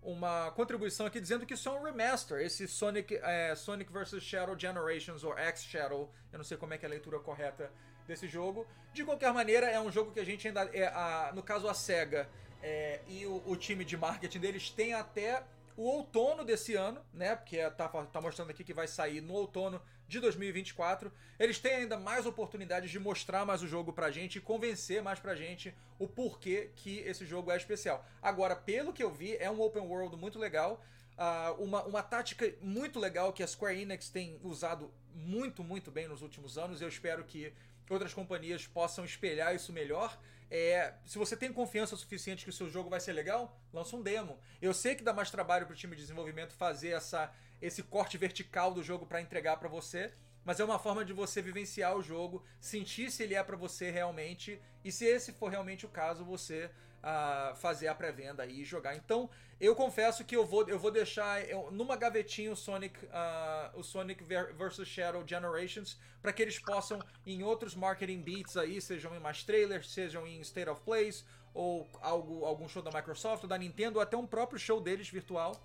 uma 0.01 0.51
contribuição 0.51 1.05
aqui 1.05 1.19
dizendo 1.19 1.45
que 1.45 1.53
isso 1.53 1.67
é 1.67 1.71
um 1.73 1.83
remaster, 1.83 2.39
esse 2.39 2.67
Sonic 2.67 3.19
é, 3.21 3.53
Sonic 3.55 3.91
vs 3.91 4.23
Shadow 4.23 4.57
Generations 4.57 5.23
ou 5.23 5.37
X 5.37 5.63
Shadow, 5.65 6.09
eu 6.31 6.37
não 6.37 6.45
sei 6.45 6.55
como 6.55 6.73
é 6.73 6.77
que 6.77 6.85
é 6.85 6.87
a 6.87 6.89
leitura 6.89 7.19
correta 7.19 7.69
desse 8.07 8.27
jogo. 8.27 8.65
De 8.91 9.05
qualquer 9.05 9.31
maneira, 9.31 9.67
é 9.69 9.79
um 9.79 9.91
jogo 9.91 10.11
que 10.11 10.19
a 10.19 10.25
gente 10.25 10.47
ainda. 10.47 10.63
É, 10.73 10.87
a, 10.87 11.31
no 11.33 11.43
caso, 11.43 11.69
a 11.69 11.73
SEGA 11.73 12.27
é, 12.61 12.99
e 13.07 13.25
o, 13.25 13.41
o, 13.45 13.55
time 13.55 13.85
de 13.85 13.95
marketing 13.95 14.39
deles 14.39 14.69
tem 14.69 14.93
até 14.93 15.43
o 15.79 15.83
outono 15.83 16.43
desse 16.43 16.75
ano, 16.75 17.01
né? 17.13 17.37
Porque 17.37 17.55
é, 17.55 17.69
tá, 17.69 17.87
tá 17.87 18.19
mostrando 18.19 18.49
aqui 18.49 18.65
que 18.65 18.73
vai 18.73 18.85
sair 18.85 19.21
no 19.21 19.33
outono 19.33 19.81
de 20.09 20.19
2024. 20.19 21.09
Eles 21.39 21.57
têm 21.57 21.71
ainda 21.71 21.97
mais 21.97 22.25
oportunidades 22.25 22.91
de 22.91 22.99
mostrar 22.99 23.45
mais 23.45 23.63
o 23.63 23.67
jogo 23.67 23.93
pra 23.93 24.11
gente 24.11 24.39
e 24.39 24.41
convencer 24.41 25.01
mais 25.01 25.21
pra 25.21 25.35
gente 25.35 25.73
o 25.97 26.05
porquê 26.05 26.69
que 26.75 26.99
esse 26.99 27.25
jogo 27.25 27.49
é 27.49 27.55
especial. 27.55 28.05
Agora, 28.21 28.57
pelo 28.57 28.91
que 28.91 29.01
eu 29.01 29.09
vi, 29.09 29.37
é 29.37 29.49
um 29.49 29.61
open 29.61 29.83
world 29.83 30.17
muito 30.17 30.37
legal. 30.37 30.83
Uh, 31.17 31.63
uma, 31.63 31.83
uma 31.85 32.03
tática 32.03 32.53
muito 32.61 32.99
legal 32.99 33.31
que 33.31 33.41
a 33.41 33.47
Square 33.47 33.79
Enix 33.79 34.09
tem 34.09 34.37
usado 34.43 34.91
muito, 35.15 35.63
muito 35.63 35.89
bem 35.89 36.09
nos 36.09 36.21
últimos 36.21 36.57
anos. 36.57 36.81
Eu 36.81 36.89
espero 36.89 37.23
que 37.23 37.53
outras 37.89 38.13
companhias 38.13 38.67
possam 38.67 39.05
espelhar 39.05 39.55
isso 39.55 39.71
melhor. 39.71 40.19
É, 40.51 40.93
se 41.05 41.17
você 41.17 41.37
tem 41.37 41.53
confiança 41.53 41.95
suficiente 41.95 42.43
que 42.43 42.49
o 42.49 42.53
seu 42.53 42.69
jogo 42.69 42.89
vai 42.89 42.99
ser 42.99 43.13
legal, 43.13 43.59
lança 43.71 43.95
um 43.95 44.01
demo. 44.01 44.39
Eu 44.61 44.73
sei 44.73 44.95
que 44.95 45.03
dá 45.03 45.13
mais 45.13 45.29
trabalho 45.29 45.65
para 45.65 45.73
o 45.73 45.75
time 45.75 45.95
de 45.95 46.01
desenvolvimento 46.01 46.53
fazer 46.53 46.89
essa, 46.89 47.31
esse 47.61 47.83
corte 47.83 48.17
vertical 48.17 48.73
do 48.73 48.83
jogo 48.83 49.05
para 49.05 49.21
entregar 49.21 49.57
para 49.57 49.69
você, 49.69 50.11
mas 50.43 50.59
é 50.59 50.63
uma 50.65 50.79
forma 50.79 51.05
de 51.05 51.13
você 51.13 51.41
vivenciar 51.41 51.95
o 51.95 52.01
jogo, 52.01 52.43
sentir 52.59 53.11
se 53.11 53.21
ele 53.21 53.35
é 53.35 53.43
para 53.43 53.55
você 53.55 53.91
realmente 53.91 54.59
e 54.83 54.91
se 54.91 55.05
esse 55.05 55.31
for 55.31 55.51
realmente 55.51 55.85
o 55.85 55.89
caso, 55.89 56.25
você 56.25 56.71
uh, 57.03 57.55
fazer 57.55 57.87
a 57.87 57.95
pré-venda 57.95 58.45
e 58.45 58.63
jogar. 58.63 58.95
Então, 58.95 59.29
eu 59.59 59.75
confesso 59.75 60.23
que 60.23 60.35
eu 60.35 60.45
vou, 60.45 60.67
eu 60.67 60.79
vou 60.79 60.91
deixar 60.91 61.47
eu, 61.49 61.69
numa 61.71 61.95
gavetinha 61.95 62.51
o 62.51 62.55
Sonic, 62.55 62.97
uh, 63.05 63.79
o 63.79 63.83
Sonic 63.83 64.23
vs 64.23 64.87
Shadow 64.87 65.23
Generations, 65.25 65.97
para 66.21 66.31
que 66.31 66.41
eles 66.41 66.59
possam, 66.59 66.99
em 67.25 67.43
outros 67.43 67.75
marketing 67.75 68.21
beats 68.21 68.55
aí, 68.57 68.81
sejam 68.81 69.15
em 69.15 69.19
mais 69.19 69.43
trailers, 69.43 69.91
sejam 69.91 70.25
em 70.27 70.39
State 70.41 70.69
of 70.69 70.81
Plays, 70.81 71.25
ou 71.53 71.87
algo, 72.01 72.45
algum 72.45 72.67
show 72.67 72.81
da 72.81 72.91
Microsoft, 72.91 73.43
ou 73.43 73.49
da 73.49 73.57
Nintendo, 73.57 73.97
ou 73.97 74.01
até 74.03 74.15
um 74.15 74.27
próprio 74.27 74.59
show 74.59 74.79
deles 74.79 75.09
virtual. 75.09 75.55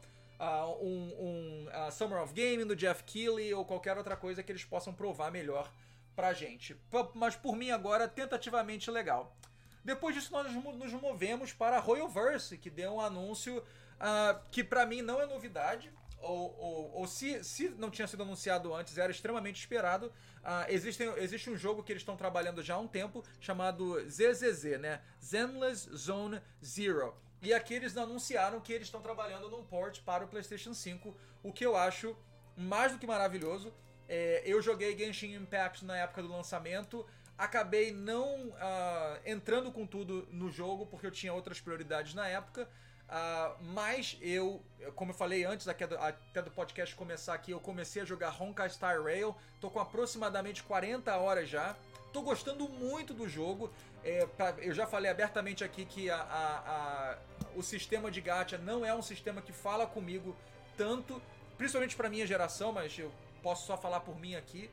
Uh, 0.41 0.85
um, 0.85 1.15
um 1.21 1.69
uh, 1.69 1.93
Summer 1.93 2.21
of 2.21 2.35
Gaming 2.35 2.67
do 2.67 2.75
Jeff 2.75 3.05
Keighley 3.05 3.55
ou 3.55 3.65
qualquer 3.65 3.97
outra 3.97 4.17
coisa 4.17 4.43
que 4.43 4.51
eles 4.51 4.65
possam 4.65 4.93
provar 4.93 5.31
melhor 5.31 5.71
pra 6.17 6.33
gente. 6.33 6.77
Mas 7.15 7.37
por 7.37 7.55
mim 7.57 7.71
agora, 7.71 8.09
tentativamente 8.09 8.91
legal. 8.91 9.37
Depois 9.85 10.15
disso, 10.15 10.33
nós 10.33 10.51
nos 10.53 10.93
movemos 10.93 11.53
para 11.53 11.79
Royalverse, 11.79 12.57
que 12.57 12.71
deu 12.71 12.95
um 12.95 13.01
anúncio 13.01 13.59
uh, 13.59 14.41
que 14.51 14.65
para 14.65 14.87
mim 14.87 15.03
não 15.03 15.21
é 15.21 15.27
novidade. 15.27 15.93
Ou, 16.19 16.59
ou, 16.59 16.93
ou, 17.01 17.07
se, 17.07 17.45
se 17.45 17.69
não 17.69 17.91
tinha 17.91 18.09
sido 18.09 18.23
anunciado 18.23 18.75
antes, 18.75 18.97
era 18.97 19.13
extremamente 19.13 19.61
esperado. 19.61 20.07
Uh, 20.43 20.65
existe, 20.69 21.03
existe 21.19 21.51
um 21.51 21.57
jogo 21.57 21.83
que 21.83 21.93
eles 21.93 22.01
estão 22.01 22.17
trabalhando 22.17 22.63
já 22.63 22.77
há 22.77 22.79
um 22.79 22.89
tempo, 22.89 23.23
chamado 23.39 24.01
ZZZ, 24.09 24.81
né? 24.81 25.03
Zenless 25.23 25.91
Zone 25.95 26.41
Zero. 26.65 27.15
E 27.43 27.53
aqui 27.53 27.75
eles 27.75 27.95
anunciaram 27.95 28.59
que 28.59 28.73
eles 28.73 28.87
estão 28.87 29.03
trabalhando 29.03 29.51
num 29.51 29.63
port 29.63 30.01
para 30.01 30.25
o 30.25 30.29
PlayStation 30.29 30.73
5, 30.73 31.15
o 31.43 31.53
que 31.53 31.67
eu 31.67 31.77
acho 31.77 32.17
mais 32.57 32.93
do 32.93 32.99
que 32.99 33.07
maravilhoso. 33.07 33.71
É, 34.09 34.43
eu 34.47 34.63
joguei 34.63 34.97
Genshin 34.97 35.35
Impact 35.35 35.85
na 35.85 35.97
época 35.97 36.23
do 36.23 36.29
lançamento, 36.29 37.07
Acabei 37.37 37.93
não 37.93 38.49
uh, 38.49 39.21
entrando 39.27 39.73
com 39.73 39.87
tudo 39.87 40.27
no 40.31 40.51
jogo 40.51 40.87
porque 40.87 41.07
eu 41.07 41.11
tinha 41.11 41.35
outras 41.35 41.61
prioridades 41.61 42.15
na 42.15 42.29
época. 42.29 42.69
Uh, 43.09 43.63
mas 43.63 44.17
eu, 44.21 44.63
como 44.95 45.11
eu 45.11 45.15
falei 45.15 45.45
antes 45.45 45.69
até 45.69 45.87
do, 45.87 45.97
até 45.99 46.41
do 46.41 46.51
podcast 46.51 46.95
começar 46.95 47.35
aqui, 47.35 47.51
eu 47.51 47.61
comecei 47.61 48.03
a 48.03 48.05
jogar 48.05 48.41
Honkai 48.41 48.71
Star 48.71 49.03
Rail. 49.03 49.35
Tô 49.61 49.69
com 49.69 49.81
aproximadamente 49.81 50.63
40 50.63 51.15
horas 51.17 51.49
já. 51.49 51.77
Tô 52.13 52.23
gostando 52.23 52.69
muito 52.69 53.13
do 53.13 53.29
jogo. 53.29 53.71
É, 54.05 54.27
pra, 54.27 54.55
eu 54.59 54.73
já 54.73 54.87
falei 54.87 55.11
abertamente 55.11 55.65
aqui 55.65 55.85
que 55.85 56.09
a, 56.09 56.17
a, 56.17 56.59
a, 56.59 57.19
o 57.57 57.63
sistema 57.63 58.11
de 58.11 58.21
gacha 58.21 58.57
não 58.59 58.85
é 58.85 58.95
um 58.95 59.03
sistema 59.03 59.43
que 59.43 59.53
fala 59.53 59.87
comigo 59.87 60.37
tanto, 60.77 61.21
principalmente 61.59 61.97
para 61.97 62.09
minha 62.09 62.27
geração, 62.27 62.73
mas 62.73 62.97
eu 62.99 63.11
posso 63.43 63.67
só 63.67 63.77
falar 63.77 64.01
por 64.01 64.19
mim 64.19 64.37
aqui. 64.37 64.71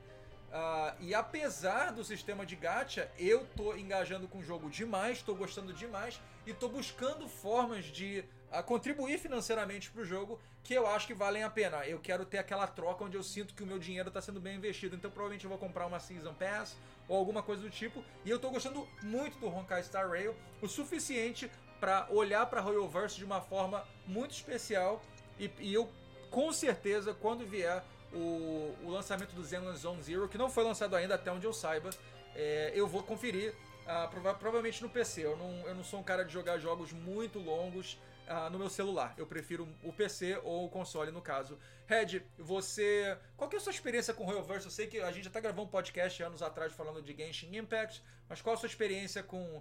Uh, 0.51 0.93
e 0.99 1.15
apesar 1.15 1.93
do 1.93 2.03
sistema 2.03 2.45
de 2.45 2.57
gacha, 2.57 3.09
eu 3.17 3.47
tô 3.55 3.73
engajando 3.73 4.27
com 4.27 4.39
o 4.39 4.43
jogo 4.43 4.69
demais, 4.69 5.21
tô 5.21 5.33
gostando 5.33 5.71
demais 5.71 6.19
e 6.45 6.53
tô 6.53 6.67
buscando 6.67 7.25
formas 7.29 7.85
de 7.85 8.25
uh, 8.51 8.61
contribuir 8.61 9.17
financeiramente 9.17 9.89
pro 9.89 10.03
jogo 10.03 10.37
que 10.61 10.73
eu 10.73 10.85
acho 10.85 11.07
que 11.07 11.13
valem 11.13 11.43
a 11.43 11.49
pena. 11.49 11.87
Eu 11.87 11.99
quero 11.99 12.25
ter 12.25 12.37
aquela 12.37 12.67
troca 12.67 13.05
onde 13.05 13.15
eu 13.15 13.23
sinto 13.23 13.53
que 13.53 13.63
o 13.63 13.65
meu 13.65 13.79
dinheiro 13.79 14.09
está 14.09 14.21
sendo 14.21 14.41
bem 14.41 14.57
investido. 14.57 14.93
Então 14.93 15.09
provavelmente 15.09 15.45
eu 15.45 15.49
vou 15.49 15.57
comprar 15.57 15.85
uma 15.85 16.01
Season 16.01 16.33
Pass 16.33 16.75
ou 17.07 17.17
alguma 17.17 17.41
coisa 17.41 17.61
do 17.61 17.69
tipo. 17.69 18.03
E 18.25 18.29
eu 18.29 18.37
tô 18.37 18.49
gostando 18.49 18.85
muito 19.01 19.39
do 19.39 19.47
Honkai 19.47 19.81
Star 19.83 20.09
Rail, 20.09 20.35
o 20.61 20.67
suficiente 20.67 21.49
para 21.79 22.07
olhar 22.09 22.45
para 22.47 22.59
Royalverse 22.59 23.15
de 23.15 23.23
uma 23.23 23.39
forma 23.39 23.87
muito 24.05 24.31
especial 24.31 25.01
e, 25.39 25.49
e 25.59 25.73
eu 25.73 25.89
com 26.29 26.51
certeza 26.51 27.13
quando 27.13 27.45
vier 27.45 27.83
o, 28.13 28.75
o 28.83 28.89
lançamento 28.89 29.33
do 29.33 29.45
Xenon 29.45 29.75
Zone 29.75 30.01
Zero, 30.03 30.27
que 30.27 30.37
não 30.37 30.49
foi 30.49 30.63
lançado 30.63 30.95
ainda 30.95 31.15
até 31.15 31.31
onde 31.31 31.45
eu 31.45 31.53
saiba. 31.53 31.89
É, 32.35 32.71
eu 32.73 32.87
vou 32.87 33.03
conferir, 33.03 33.53
uh, 33.81 34.09
prova 34.09 34.33
provavelmente 34.33 34.81
no 34.81 34.89
PC. 34.89 35.25
Eu 35.25 35.37
não, 35.37 35.67
eu 35.67 35.75
não 35.75 35.83
sou 35.83 35.99
um 35.99 36.03
cara 36.03 36.23
de 36.23 36.31
jogar 36.31 36.57
jogos 36.57 36.91
muito 36.91 37.39
longos 37.39 37.99
uh, 38.27 38.49
no 38.49 38.59
meu 38.59 38.69
celular. 38.69 39.13
Eu 39.17 39.25
prefiro 39.25 39.67
o 39.83 39.91
PC 39.91 40.39
ou 40.43 40.65
o 40.65 40.69
console, 40.69 41.11
no 41.11 41.21
caso. 41.21 41.57
Red, 41.85 42.21
você. 42.37 43.17
Qual 43.35 43.49
que 43.49 43.55
é 43.55 43.59
a 43.59 43.61
sua 43.61 43.71
experiência 43.71 44.13
com 44.13 44.23
Royalverse? 44.23 44.65
Eu 44.65 44.71
sei 44.71 44.87
que 44.87 44.99
a 44.99 45.11
gente 45.11 45.27
até 45.27 45.41
gravou 45.41 45.65
um 45.65 45.67
podcast 45.67 46.21
anos 46.23 46.41
atrás 46.41 46.73
falando 46.73 47.01
de 47.01 47.13
Genshin 47.15 47.55
Impact, 47.55 48.01
mas 48.29 48.41
qual 48.41 48.55
a 48.55 48.57
sua 48.57 48.67
experiência 48.67 49.23
com. 49.23 49.57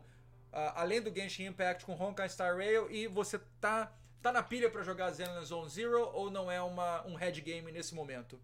Uh, 0.53 0.73
além 0.75 1.01
do 1.01 1.15
Genshin 1.15 1.47
Impact, 1.47 1.85
com 1.85 1.93
Honkai 1.93 2.29
Star 2.29 2.57
Rail? 2.57 2.91
E 2.91 3.07
você 3.07 3.41
tá 3.61 3.93
Tá 4.23 4.31
na 4.31 4.43
pilha 4.43 4.71
para 4.71 4.83
jogar 4.83 5.11
Zenless 5.13 5.47
Zone 5.47 5.71
Zero 5.71 6.11
ou 6.13 6.31
não 6.31 6.51
é 6.51 6.61
uma, 6.61 7.07
um 7.07 7.15
head 7.15 7.41
game 7.41 7.73
nesse 7.73 7.95
momento? 7.95 8.39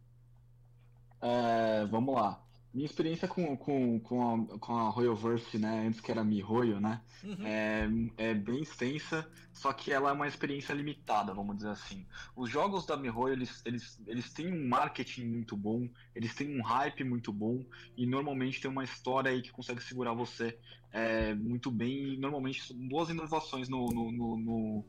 É, 1.20 1.84
vamos 1.86 2.14
lá. 2.14 2.42
Minha 2.72 2.86
experiência 2.86 3.26
com, 3.26 3.56
com, 3.56 3.98
com, 4.00 4.34
a, 4.52 4.58
com 4.58 4.76
a 4.76 4.90
Royalverse, 4.90 5.56
né, 5.56 5.86
antes 5.86 5.98
que 5.98 6.10
era 6.10 6.22
MiHoYo, 6.22 6.78
né, 6.78 7.00
uhum. 7.24 7.46
é, 7.46 7.88
é 8.18 8.34
bem 8.34 8.60
extensa, 8.60 9.26
só 9.50 9.72
que 9.72 9.90
ela 9.90 10.10
é 10.10 10.12
uma 10.12 10.28
experiência 10.28 10.74
limitada, 10.74 11.32
vamos 11.32 11.56
dizer 11.56 11.70
assim. 11.70 12.04
Os 12.36 12.50
jogos 12.50 12.84
da 12.84 12.94
MiHoYo, 12.94 13.32
eles, 13.32 13.62
eles, 13.64 13.98
eles 14.06 14.30
têm 14.30 14.52
um 14.52 14.68
marketing 14.68 15.24
muito 15.24 15.56
bom, 15.56 15.88
eles 16.14 16.34
têm 16.34 16.54
um 16.54 16.62
hype 16.62 17.02
muito 17.02 17.32
bom, 17.32 17.64
e 17.96 18.04
normalmente 18.04 18.60
tem 18.60 18.70
uma 18.70 18.84
história 18.84 19.30
aí 19.30 19.40
que 19.40 19.52
consegue 19.52 19.82
segurar 19.82 20.12
você 20.12 20.58
é, 20.92 21.34
muito 21.34 21.70
bem, 21.70 22.12
e 22.12 22.16
normalmente 22.18 22.74
boas 22.74 23.08
inovações 23.08 23.70
no, 23.70 23.86
no, 23.86 24.12
no, 24.12 24.36
no 24.36 24.84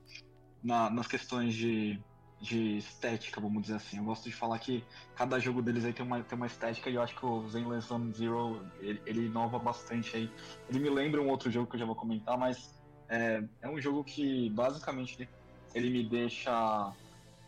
na, 0.64 0.90
nas 0.90 1.08
questões 1.08 1.54
de, 1.54 2.00
de 2.40 2.78
estética, 2.78 3.42
vamos 3.42 3.64
dizer 3.64 3.76
assim. 3.76 3.98
Eu 3.98 4.04
gosto 4.04 4.26
de 4.26 4.36
falar 4.36 4.60
que 4.60 4.84
cada 5.16 5.40
jogo 5.40 5.62
deles 5.62 5.86
aí 5.86 5.94
tem 5.94 6.06
uma, 6.06 6.22
tem 6.22 6.38
uma 6.38 6.48
estética 6.48 6.90
e 6.90 6.96
eu 6.96 7.02
acho 7.02 7.16
que 7.16 7.26
o 7.26 7.48
Zenless 7.50 7.88
Zone 7.88 8.12
Zero 8.14 8.66
ele, 8.80 9.02
ele, 9.06 9.26
inova 9.26 9.58
bastante 9.60 10.16
aí. 10.16 10.32
Ele 10.70 10.80
me 10.80 10.90
lembra 10.90 11.22
um 11.22 11.30
outro 11.30 11.50
jogo 11.50 11.68
que 11.70 11.76
eu 11.76 11.80
já 11.80 11.86
vou 11.86 11.96
comentar, 11.96 12.38
mas 12.38 12.78
é, 13.10 13.44
é 13.62 13.70
um 13.70 13.80
jogo 13.80 14.04
que 14.04 14.50
basicamente 14.50 15.28
ele 15.74 15.90
me 15.90 16.04
deixa 16.08 16.94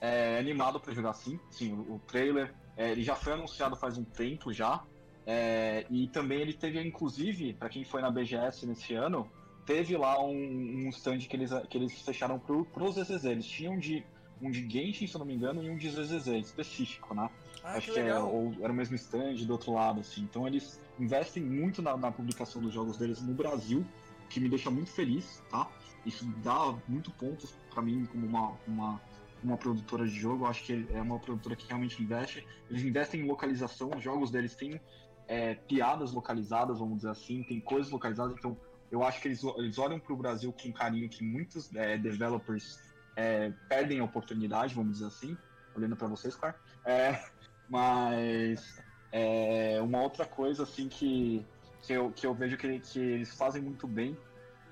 é, 0.02 0.38
animado 0.40 0.80
para 0.80 0.94
jogar 0.94 1.14
sim. 1.14 1.40
Sim, 1.50 1.74
o, 1.74 1.96
o 1.96 2.00
trailer 2.08 2.54
é, 2.78 2.92
ele 2.92 3.04
já 3.04 3.16
foi 3.16 3.34
anunciado 3.34 3.76
faz 3.76 3.98
um 3.98 4.04
tempo 4.04 4.54
já. 4.54 4.84
É, 5.26 5.86
e 5.92 6.08
também 6.08 6.42
ele 6.42 6.54
teve, 6.54 6.82
inclusive, 6.82 7.54
para 7.54 7.70
quem 7.70 7.84
foi 7.84 8.02
na 8.02 8.10
BGS 8.10 8.66
nesse 8.66 8.96
ano, 8.96 9.30
teve 9.70 9.96
lá 9.96 10.20
um, 10.20 10.34
um 10.34 10.90
stand 10.90 11.20
que 11.20 11.36
eles, 11.36 11.52
que 11.70 11.78
eles 11.78 12.02
fecharam 12.02 12.40
pro, 12.40 12.66
pros 12.66 12.96
ZZZ. 12.96 13.26
Eles 13.26 13.46
tinham 13.46 13.78
de 13.78 14.04
um 14.42 14.50
de 14.50 14.68
Genshin, 14.68 15.06
se 15.06 15.14
eu 15.14 15.20
não 15.20 15.28
me 15.28 15.36
engano, 15.36 15.64
e 15.64 15.70
um 15.70 15.78
de 15.78 15.92
ZZZ 15.92 16.26
específico, 16.28 17.14
né? 17.14 17.30
Ah, 17.64 17.74
Acho 17.74 17.88
que, 17.88 17.94
que, 17.94 18.00
é, 18.00 18.18
ou, 18.18 18.52
era 18.62 18.74
o 18.74 18.76
mesmo 18.76 18.96
stand 18.96 19.36
do 19.36 19.52
outro 19.52 19.72
lado, 19.72 20.00
assim. 20.00 20.22
Então 20.22 20.48
eles 20.48 20.82
investem 21.00 21.44
muito 21.44 21.84
na, 21.84 21.96
na 21.96 22.12
publicação 22.12 22.60
dos 22.60 22.74
jogos 22.74 22.98
deles 22.98 23.22
no 23.22 23.36
Brasil, 23.36 23.86
que 24.28 24.40
me 24.40 24.50
deixa 24.50 24.72
muito 24.72 24.90
feliz, 24.90 25.44
tá? 25.52 25.70
Isso 26.04 26.26
dá 26.44 26.76
muito 26.88 27.12
pontos 27.12 27.54
para 27.70 27.84
mim 27.84 28.08
como 28.08 28.26
uma, 28.26 28.58
uma, 28.66 29.02
uma 29.44 29.56
produtora 29.56 30.08
de 30.08 30.20
jogo. 30.20 30.48
Acho 30.48 30.64
que 30.64 30.88
é 30.92 31.00
uma 31.00 31.20
produtora 31.20 31.56
que 31.56 31.68
realmente 31.68 32.02
investe. 32.02 32.44
Eles 32.72 32.82
investem 32.82 33.22
em 33.22 33.28
localização, 33.28 33.92
os 33.96 34.04
jogos 34.04 34.32
deles 34.32 34.56
têm 34.56 34.82
é, 35.28 35.54
piadas 35.54 36.12
localizadas, 36.12 36.80
vamos 36.80 36.96
dizer 36.98 37.12
assim, 37.12 37.44
tem 37.44 37.60
coisas 37.60 37.92
localizadas, 37.92 38.36
então 38.36 38.58
eu 38.92 39.04
acho 39.04 39.22
que 39.22 39.28
eles, 39.28 39.44
eles 39.58 39.78
olham 39.78 40.00
para 40.00 40.14
o 40.14 40.18
Brasil 40.18 40.54
com 40.54 40.72
carinho 40.72 41.08
que 41.10 41.24
muitos 41.24 41.74
é, 41.76 41.98
developers 41.98 42.80
é, 43.16 43.52
perdem 43.68 44.00
a 44.00 44.04
oportunidade, 44.04 44.74
vamos 44.74 44.94
dizer 44.94 45.08
assim, 45.08 45.38
olhando 45.76 45.96
para 45.96 46.08
vocês, 46.08 46.36
claro. 46.36 46.56
É, 46.86 47.24
mas 47.70 48.82
é, 49.12 49.80
uma 49.82 50.02
outra 50.02 50.26
coisa 50.26 50.64
assim 50.64 50.88
que, 50.88 51.46
que, 51.82 51.94
eu, 51.94 52.12
que 52.12 52.26
eu 52.26 52.34
vejo 52.34 52.58
que, 52.58 52.80
que 52.80 53.00
eles 53.00 53.34
fazem 53.36 53.62
muito 53.62 53.88
bem 53.88 54.18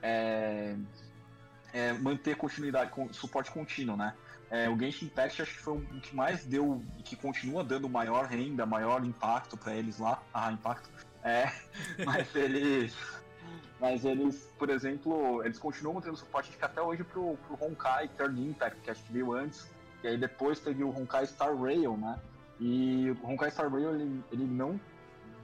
é, 0.01 0.75
é 1.73 1.93
manter 1.93 2.35
continuidade, 2.35 2.91
com 2.91 3.11
suporte 3.13 3.51
contínuo, 3.51 3.95
né? 3.95 4.13
É, 4.49 4.69
o 4.69 4.79
Genshin 4.79 5.05
Impact 5.05 5.41
acho 5.41 5.53
que 5.55 5.59
foi 5.59 5.77
o 5.77 5.81
que 5.99 6.15
mais 6.15 6.45
deu, 6.45 6.81
que 7.03 7.17
continua 7.17 7.63
dando 7.63 7.89
maior 7.89 8.25
renda, 8.25 8.65
maior 8.65 9.03
impacto 9.03 9.57
para 9.57 9.75
eles 9.75 9.99
lá. 9.99 10.23
Ah, 10.33 10.51
impacto. 10.51 10.89
É, 11.21 11.51
mas 12.05 12.33
eles 12.33 12.95
mas 13.79 14.05
eles, 14.05 14.51
por 14.57 14.69
exemplo, 14.69 15.43
eles 15.43 15.59
continuam 15.59 16.01
tendo 16.01 16.17
suporte 16.17 16.55
que 16.55 16.63
até 16.63 16.81
hoje 16.81 17.03
pro, 17.03 17.37
pro 17.47 17.65
Honkai 17.65 18.07
Third 18.09 18.41
Impact, 18.41 18.81
que 18.81 18.89
acho 18.89 19.03
que 19.03 19.13
veio 19.13 19.33
antes. 19.33 19.69
E 20.03 20.07
aí 20.07 20.17
depois 20.17 20.59
teve 20.59 20.83
o 20.83 20.89
Honkai 20.89 21.25
Star 21.27 21.55
Rail, 21.55 21.95
né? 21.95 22.19
E 22.59 23.11
o 23.11 23.27
Honkai 23.27 23.51
Star 23.51 23.71
Rail, 23.71 23.93
ele, 23.93 24.23
ele 24.31 24.45
não, 24.45 24.79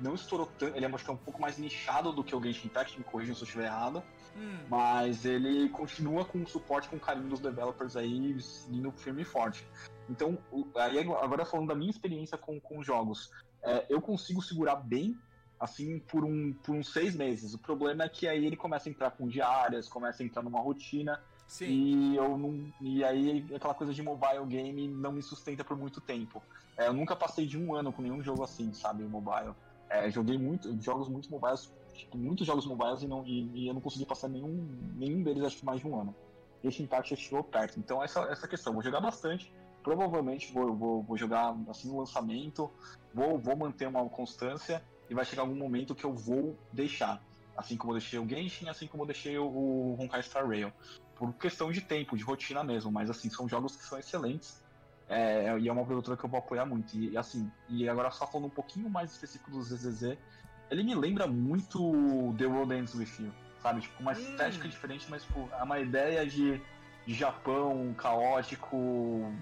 não 0.02 0.16
estourou 0.16 0.50
tanto, 0.58 0.76
ele 0.76 0.86
é, 0.86 0.90
acho 0.90 1.04
que 1.04 1.12
é 1.12 1.14
um 1.14 1.18
pouco 1.18 1.40
mais 1.40 1.58
nichado 1.58 2.12
do 2.12 2.24
que 2.24 2.36
o 2.36 2.42
Genshin 2.42 2.68
Impact, 2.68 2.98
me 2.98 3.04
corrijam 3.04 3.36
se 3.36 3.42
eu 3.42 3.46
estiver 3.46 3.66
errado. 3.66 4.02
Hum. 4.36 4.58
Mas 4.68 5.26
ele 5.26 5.70
continua 5.70 6.26
com 6.26 6.44
suporte 6.48 6.90
com 6.90 7.00
carinho 7.00 7.30
dos 7.30 7.40
developers 7.40 7.96
aí, 7.96 8.36
indo 8.70 8.92
firme 8.92 9.22
e 9.22 9.26
forte. 9.26 9.68
Então, 10.10 10.38
aí 10.76 11.00
agora 11.00 11.46
falando 11.46 11.68
da 11.68 11.76
minha 11.76 11.92
experiência 11.92 12.36
com, 12.38 12.60
com 12.60 12.82
jogos, 12.82 13.32
é, 13.62 13.86
eu 13.90 14.02
consigo 14.02 14.42
segurar 14.42 14.78
bem 14.78 15.16
assim 15.64 15.98
por, 16.00 16.26
um, 16.26 16.52
por 16.52 16.76
uns 16.76 16.92
seis 16.92 17.16
meses. 17.16 17.54
O 17.54 17.58
problema 17.58 18.04
é 18.04 18.10
que 18.10 18.28
aí 18.28 18.46
ele 18.46 18.58
começa 18.58 18.90
a 18.90 18.92
entrar 18.92 19.12
com 19.12 19.28
diárias, 19.28 19.88
começa 19.88 20.22
a 20.22 20.26
entrar 20.26 20.44
numa 20.44 20.60
rotina. 20.60 21.22
Sim. 21.48 21.66
E 21.66 22.16
eu 22.18 22.38
não. 22.38 22.72
E 22.82 23.04
aí 23.04 23.46
aquela 23.56 23.74
coisa 23.74 23.94
de 23.94 24.02
mobile 24.02 24.46
game 24.46 24.88
não 24.90 25.14
me 25.14 25.24
sustenta 25.24 25.64
por 25.64 25.78
muito 25.78 26.02
tempo. 26.02 26.44
É, 26.78 26.88
eu 26.88 26.94
nunca 26.94 27.16
passei 27.16 27.46
de 27.46 27.58
um 27.58 27.74
ano 27.74 27.94
com 27.94 28.02
nenhum 28.02 28.22
jogo 28.22 28.44
assim, 28.44 28.74
sabe, 28.74 29.04
mobile. 29.04 29.54
É, 29.90 30.10
joguei 30.10 30.38
muito, 30.38 30.76
jogos 30.82 31.08
muito 31.08 31.30
mobiles, 31.30 31.72
tipo, 31.94 32.18
muitos 32.18 32.48
jogos 32.48 32.66
mobiles 32.66 33.04
e, 33.04 33.08
não, 33.08 33.24
e, 33.26 33.50
e, 33.54 33.68
eu 33.68 33.74
não 33.74 33.82
consegui 33.82 34.06
passar 34.06 34.28
nenhum, 34.28 34.68
nenhum 34.96 35.22
deles, 35.22 35.44
acho 35.44 35.58
que 35.58 35.66
mais 35.66 35.80
de 35.80 35.88
um 35.88 36.00
ano. 36.00 36.16
Esse 36.64 36.82
impacto 36.82 37.16
chegou 37.16 37.44
perto. 37.44 37.80
Então 37.80 38.04
essa, 38.04 38.22
essa 38.24 38.48
questão, 38.48 38.74
vou 38.74 38.82
jogar 38.82 39.00
bastante. 39.00 39.54
Provavelmente 39.84 40.52
vou, 40.52 40.74
vou, 40.74 41.04
vou 41.04 41.18
jogar 41.18 41.56
assim 41.70 41.90
no 41.90 42.00
lançamento, 42.00 42.72
vou, 43.14 43.38
vou 43.38 43.56
manter 43.56 43.88
uma 43.88 44.10
constância 44.10 44.82
e 45.14 45.16
vai 45.16 45.24
chegar 45.24 45.44
algum 45.44 45.56
momento 45.56 45.94
que 45.94 46.04
eu 46.04 46.14
vou 46.14 46.58
deixar. 46.72 47.24
Assim 47.56 47.78
como 47.78 47.94
eu 47.94 48.00
deixei 48.00 48.18
o 48.18 48.28
Genshin, 48.28 48.68
assim 48.68 48.88
como 48.88 49.04
eu 49.04 49.08
deixei 49.08 49.38
o 49.38 49.96
Honkai 50.00 50.24
Star 50.24 50.48
Rail. 50.48 50.74
Por 51.16 51.32
questão 51.34 51.72
de 51.72 51.82
tempo, 51.82 52.18
de 52.18 52.24
rotina 52.24 52.64
mesmo, 52.64 52.92
mas 52.92 53.12
assim, 53.12 53.30
são 53.30 53.48
jogos 53.48 53.76
que 53.76 53.84
são 53.84 54.00
excelentes. 54.00 54.62
É, 55.08 55.56
e 55.60 55.70
é 55.70 55.72
uma 55.72 55.86
produtora 55.86 56.18
que 56.18 56.26
eu 56.26 56.30
vou 56.30 56.40
apoiar 56.40 56.66
muito. 56.66 56.98
E 56.98 57.16
assim, 57.16 57.50
e 57.70 57.88
agora 57.88 58.10
só 58.10 58.26
falando 58.26 58.48
um 58.48 58.50
pouquinho 58.50 58.90
mais 58.90 59.12
específico 59.12 59.52
do 59.52 59.62
ZZZ, 59.62 60.18
ele 60.72 60.84
me 60.84 60.96
lembra 60.96 61.28
muito 61.28 62.34
The 62.40 62.48
World 62.48 62.74
Ends 62.74 62.96
With 62.96 63.12
You, 63.20 63.32
sabe? 63.62 63.82
Tipo, 63.82 64.02
uma 64.02 64.14
hum. 64.14 64.16
estética 64.16 64.68
diferente, 64.68 65.06
mas 65.10 65.24
tipo, 65.24 65.48
é 65.52 65.62
uma 65.62 65.80
ideia 65.80 66.26
de, 66.26 66.60
de 67.06 67.14
Japão 67.14 67.94
caótico, 67.96 68.76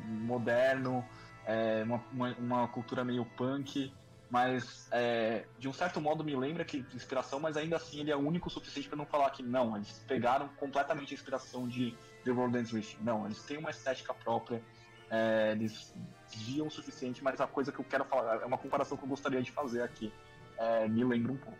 moderno, 0.05 1.05
é, 1.45 1.84
uma, 1.86 2.03
uma, 2.12 2.36
uma 2.38 2.67
cultura 2.67 3.05
meio 3.05 3.23
punk 3.38 3.93
mas 4.31 4.87
é, 4.91 5.43
de 5.59 5.67
um 5.67 5.73
certo 5.73 5.99
modo 5.99 6.23
me 6.23 6.33
lembra 6.33 6.63
que 6.63 6.85
inspiração, 6.95 7.37
mas 7.37 7.57
ainda 7.57 7.75
assim 7.75 7.99
ele 7.99 8.11
é 8.11 8.15
único 8.15 8.47
o 8.47 8.51
suficiente 8.51 8.87
para 8.87 8.97
não 8.97 9.05
falar 9.05 9.29
que 9.31 9.43
não, 9.43 9.75
eles 9.75 10.01
pegaram 10.07 10.47
completamente 10.55 11.13
a 11.13 11.15
inspiração 11.15 11.67
de 11.67 11.93
The 12.23 12.31
World 12.31 12.57
Ends 12.57 12.71
With 12.71 12.97
Não, 13.01 13.25
eles 13.25 13.43
têm 13.43 13.57
uma 13.57 13.69
estética 13.69 14.13
própria, 14.13 14.63
é, 15.09 15.51
eles 15.51 15.93
desviam 16.31 16.67
o 16.67 16.71
suficiente, 16.71 17.21
mas 17.21 17.41
a 17.41 17.45
coisa 17.45 17.73
que 17.73 17.79
eu 17.79 17.83
quero 17.83 18.05
falar, 18.05 18.41
é 18.41 18.45
uma 18.45 18.57
comparação 18.57 18.97
que 18.97 19.03
eu 19.03 19.09
gostaria 19.09 19.41
de 19.41 19.51
fazer 19.51 19.81
aqui, 19.81 20.13
é, 20.57 20.87
me 20.87 21.03
lembra 21.03 21.33
um 21.33 21.37
pouco. 21.37 21.59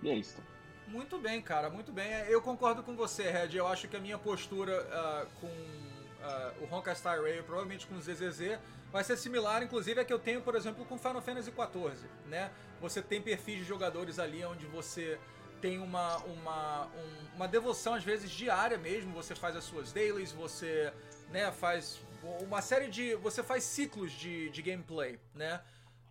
E 0.00 0.08
é 0.08 0.14
isso. 0.14 0.40
Muito 0.86 1.18
bem, 1.18 1.42
cara, 1.42 1.68
muito 1.68 1.90
bem. 1.90 2.08
Eu 2.28 2.40
concordo 2.40 2.84
com 2.84 2.94
você, 2.94 3.28
Red. 3.28 3.56
Eu 3.56 3.66
acho 3.66 3.88
que 3.88 3.96
a 3.96 4.00
minha 4.00 4.16
postura 4.16 4.82
uh, 4.82 5.26
com 5.40 5.46
uh, 5.48 6.64
o 6.64 6.72
Honka 6.72 6.94
Star 6.94 7.20
Rail, 7.20 7.42
provavelmente 7.42 7.88
com 7.88 7.96
o 7.96 8.00
ZZZ, 8.00 8.60
vai 8.96 9.04
ser 9.04 9.18
similar, 9.18 9.62
inclusive, 9.62 10.00
a 10.00 10.04
que 10.06 10.12
eu 10.12 10.18
tenho, 10.18 10.40
por 10.40 10.54
exemplo, 10.54 10.82
com 10.86 10.96
Final 10.96 11.20
Fantasy 11.20 11.50
XIV, 11.50 12.08
né? 12.26 12.50
Você 12.80 13.02
tem 13.02 13.20
perfis 13.20 13.58
de 13.58 13.64
jogadores 13.64 14.18
ali 14.18 14.42
onde 14.42 14.64
você 14.64 15.18
tem 15.60 15.78
uma, 15.78 16.16
uma, 16.24 16.86
um, 16.86 17.36
uma 17.36 17.46
devoção, 17.46 17.92
às 17.92 18.02
vezes, 18.02 18.30
diária 18.30 18.78
mesmo, 18.78 19.12
você 19.12 19.34
faz 19.34 19.54
as 19.54 19.64
suas 19.64 19.92
dailies, 19.92 20.32
você 20.32 20.90
né, 21.30 21.52
faz 21.52 22.00
uma 22.40 22.62
série 22.62 22.88
de... 22.88 23.14
você 23.16 23.42
faz 23.42 23.64
ciclos 23.64 24.12
de, 24.12 24.48
de 24.48 24.62
gameplay, 24.62 25.20
né? 25.34 25.60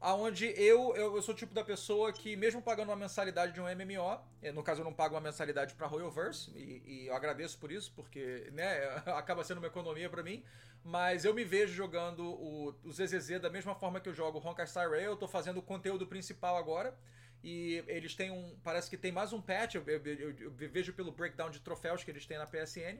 Aonde 0.05 0.45
eu, 0.55 0.95
eu, 0.95 1.15
eu, 1.15 1.21
sou 1.23 1.33
o 1.33 1.37
tipo 1.37 1.51
da 1.51 1.63
pessoa 1.63 2.13
que, 2.13 2.35
mesmo 2.35 2.61
pagando 2.61 2.89
uma 2.89 2.95
mensalidade 2.95 3.53
de 3.53 3.59
um 3.59 3.63
MMO, 3.63 4.21
eh, 4.39 4.51
no 4.51 4.61
caso 4.61 4.81
eu 4.81 4.85
não 4.85 4.93
pago 4.93 5.15
uma 5.15 5.21
mensalidade 5.21 5.73
para 5.73 5.87
Royalverse, 5.87 6.51
e, 6.55 6.83
e, 6.85 7.07
eu 7.07 7.15
agradeço 7.15 7.57
por 7.57 7.71
isso, 7.71 7.91
porque 7.95 8.47
né, 8.53 8.85
acaba 9.17 9.43
sendo 9.43 9.57
uma 9.57 9.65
economia 9.65 10.07
para 10.07 10.21
mim, 10.21 10.43
mas 10.83 11.25
eu 11.25 11.33
me 11.33 11.43
vejo 11.43 11.73
jogando 11.73 12.23
o, 12.23 12.75
o 12.83 12.91
ZZZ 12.91 13.41
da 13.41 13.49
mesma 13.49 13.73
forma 13.73 13.99
que 13.99 14.07
eu 14.07 14.13
jogo 14.13 14.37
o 14.37 14.47
Honkai 14.47 14.67
Star 14.67 14.91
Rail, 14.91 15.05
eu 15.05 15.17
tô 15.17 15.27
fazendo 15.27 15.57
o 15.57 15.63
conteúdo 15.63 16.05
principal 16.05 16.55
agora, 16.55 16.95
e 17.43 17.83
eles 17.87 18.13
têm 18.13 18.29
um. 18.29 18.55
Parece 18.63 18.87
que 18.87 18.97
tem 18.97 19.11
mais 19.11 19.33
um 19.33 19.41
patch, 19.41 19.73
eu, 19.73 19.83
eu, 19.87 20.35
eu, 20.39 20.51
vejo 20.51 20.93
pelo 20.93 21.11
breakdown 21.11 21.49
de 21.49 21.59
troféus 21.61 22.03
que 22.03 22.11
eles 22.11 22.27
têm 22.27 22.37
na 22.37 22.45
PSN. 22.45 22.99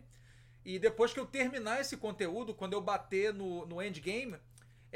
E 0.64 0.80
depois 0.80 1.14
que 1.14 1.20
eu 1.20 1.26
terminar 1.28 1.80
esse 1.80 1.98
conteúdo, 1.98 2.54
quando 2.56 2.74
eu 2.74 2.82
bater 2.82 3.32
no, 3.32 3.68
no 3.68 3.80
endgame, 3.80 4.40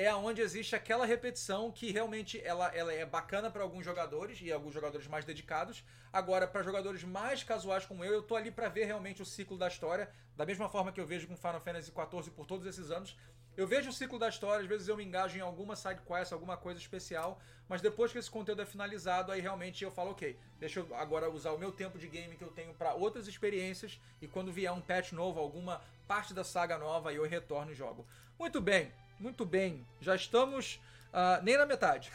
é 0.01 0.15
onde 0.15 0.41
existe 0.41 0.77
aquela 0.77 1.05
repetição 1.05 1.69
que 1.69 1.91
realmente 1.91 2.41
ela, 2.41 2.73
ela 2.73 2.93
é 2.93 3.05
bacana 3.05 3.51
para 3.51 3.61
alguns 3.61 3.83
jogadores 3.83 4.39
e 4.41 4.49
alguns 4.49 4.73
jogadores 4.73 5.05
mais 5.07 5.25
dedicados. 5.25 5.83
Agora, 6.13 6.47
para 6.47 6.63
jogadores 6.63 7.03
mais 7.03 7.43
casuais 7.43 7.85
como 7.85 8.05
eu, 8.05 8.13
eu 8.13 8.23
tô 8.23 8.37
ali 8.37 8.49
para 8.49 8.69
ver 8.69 8.85
realmente 8.85 9.21
o 9.21 9.25
ciclo 9.25 9.57
da 9.57 9.67
história, 9.67 10.09
da 10.37 10.45
mesma 10.45 10.69
forma 10.69 10.93
que 10.93 11.01
eu 11.01 11.05
vejo 11.05 11.27
com 11.27 11.35
Final 11.35 11.59
Fantasy 11.59 11.91
XIV 11.91 12.31
por 12.31 12.45
todos 12.45 12.65
esses 12.65 12.89
anos. 12.91 13.17
Eu 13.57 13.67
vejo 13.67 13.89
o 13.89 13.93
ciclo 13.93 14.17
da 14.17 14.29
história, 14.29 14.61
às 14.61 14.69
vezes 14.69 14.87
eu 14.87 14.95
me 14.95 15.03
engajo 15.03 15.37
em 15.37 15.41
alguma 15.41 15.75
side 15.75 15.99
quest, 16.07 16.31
alguma 16.31 16.55
coisa 16.55 16.79
especial, 16.79 17.37
mas 17.67 17.81
depois 17.81 18.09
que 18.13 18.19
esse 18.19 18.31
conteúdo 18.31 18.61
é 18.61 18.65
finalizado, 18.65 19.33
aí 19.33 19.41
realmente 19.41 19.83
eu 19.83 19.91
falo, 19.91 20.11
ok, 20.11 20.39
deixa 20.57 20.79
eu 20.79 20.95
agora 20.95 21.29
usar 21.29 21.51
o 21.51 21.57
meu 21.57 21.73
tempo 21.73 21.99
de 21.99 22.07
game 22.07 22.37
que 22.37 22.43
eu 22.43 22.51
tenho 22.51 22.73
para 22.73 22.93
outras 22.93 23.27
experiências 23.27 23.99
e 24.21 24.29
quando 24.29 24.49
vier 24.49 24.71
um 24.71 24.79
patch 24.79 25.11
novo, 25.11 25.41
alguma 25.41 25.81
parte 26.07 26.33
da 26.33 26.45
saga 26.45 26.77
nova, 26.77 27.09
aí 27.09 27.17
eu 27.17 27.27
retorno 27.27 27.73
e 27.73 27.75
jogo. 27.75 28.07
Muito 28.39 28.61
bem, 28.61 28.93
muito 29.19 29.45
bem, 29.45 29.85
já 29.99 30.15
estamos 30.15 30.79
uh, 31.13 31.43
nem 31.43 31.57
na 31.57 31.65
metade. 31.65 32.11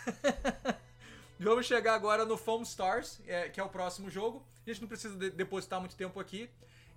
Vamos 1.39 1.67
chegar 1.67 1.95
agora 1.95 2.25
no 2.25 2.37
Foam 2.37 2.63
Stars, 2.63 3.21
é, 3.27 3.49
que 3.49 3.61
é 3.61 3.63
o 3.63 3.69
próximo 3.69 4.09
jogo. 4.09 4.47
A 4.67 4.71
gente 4.71 4.81
não 4.81 4.89
precisa 4.89 5.17
de 5.17 5.31
depositar 5.31 5.81
muito 5.81 5.97
tempo 5.97 6.19
aqui. 6.19 6.49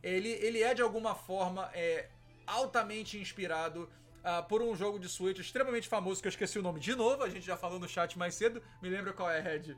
Ele, 0.02 0.30
ele 0.30 0.62
é 0.62 0.74
de 0.74 0.82
alguma 0.82 1.15
forma 1.15 1.70
é, 1.74 2.08
altamente 2.46 3.17
inspirado 3.17 3.89
uh, 4.20 4.48
por 4.48 4.62
um 4.62 4.76
jogo 4.76 5.00
de 5.00 5.10
Switch 5.10 5.39
extremamente 5.39 5.88
famoso 5.88 6.22
que 6.22 6.28
eu 6.28 6.30
esqueci 6.30 6.58
o 6.60 6.62
nome 6.62 6.80
de 6.80 6.96
novo. 6.96 7.24
A 7.24 7.30
gente 7.30 7.46
já 7.46 7.58
falou 7.58 7.80
no 7.80 7.88
chat 7.89 8.17
mais 8.17 8.36
cedo. 8.36 8.62
Me 8.82 8.89
lembra 8.89 9.12
qual 9.12 9.30
é, 9.30 9.39
Red? 9.39 9.76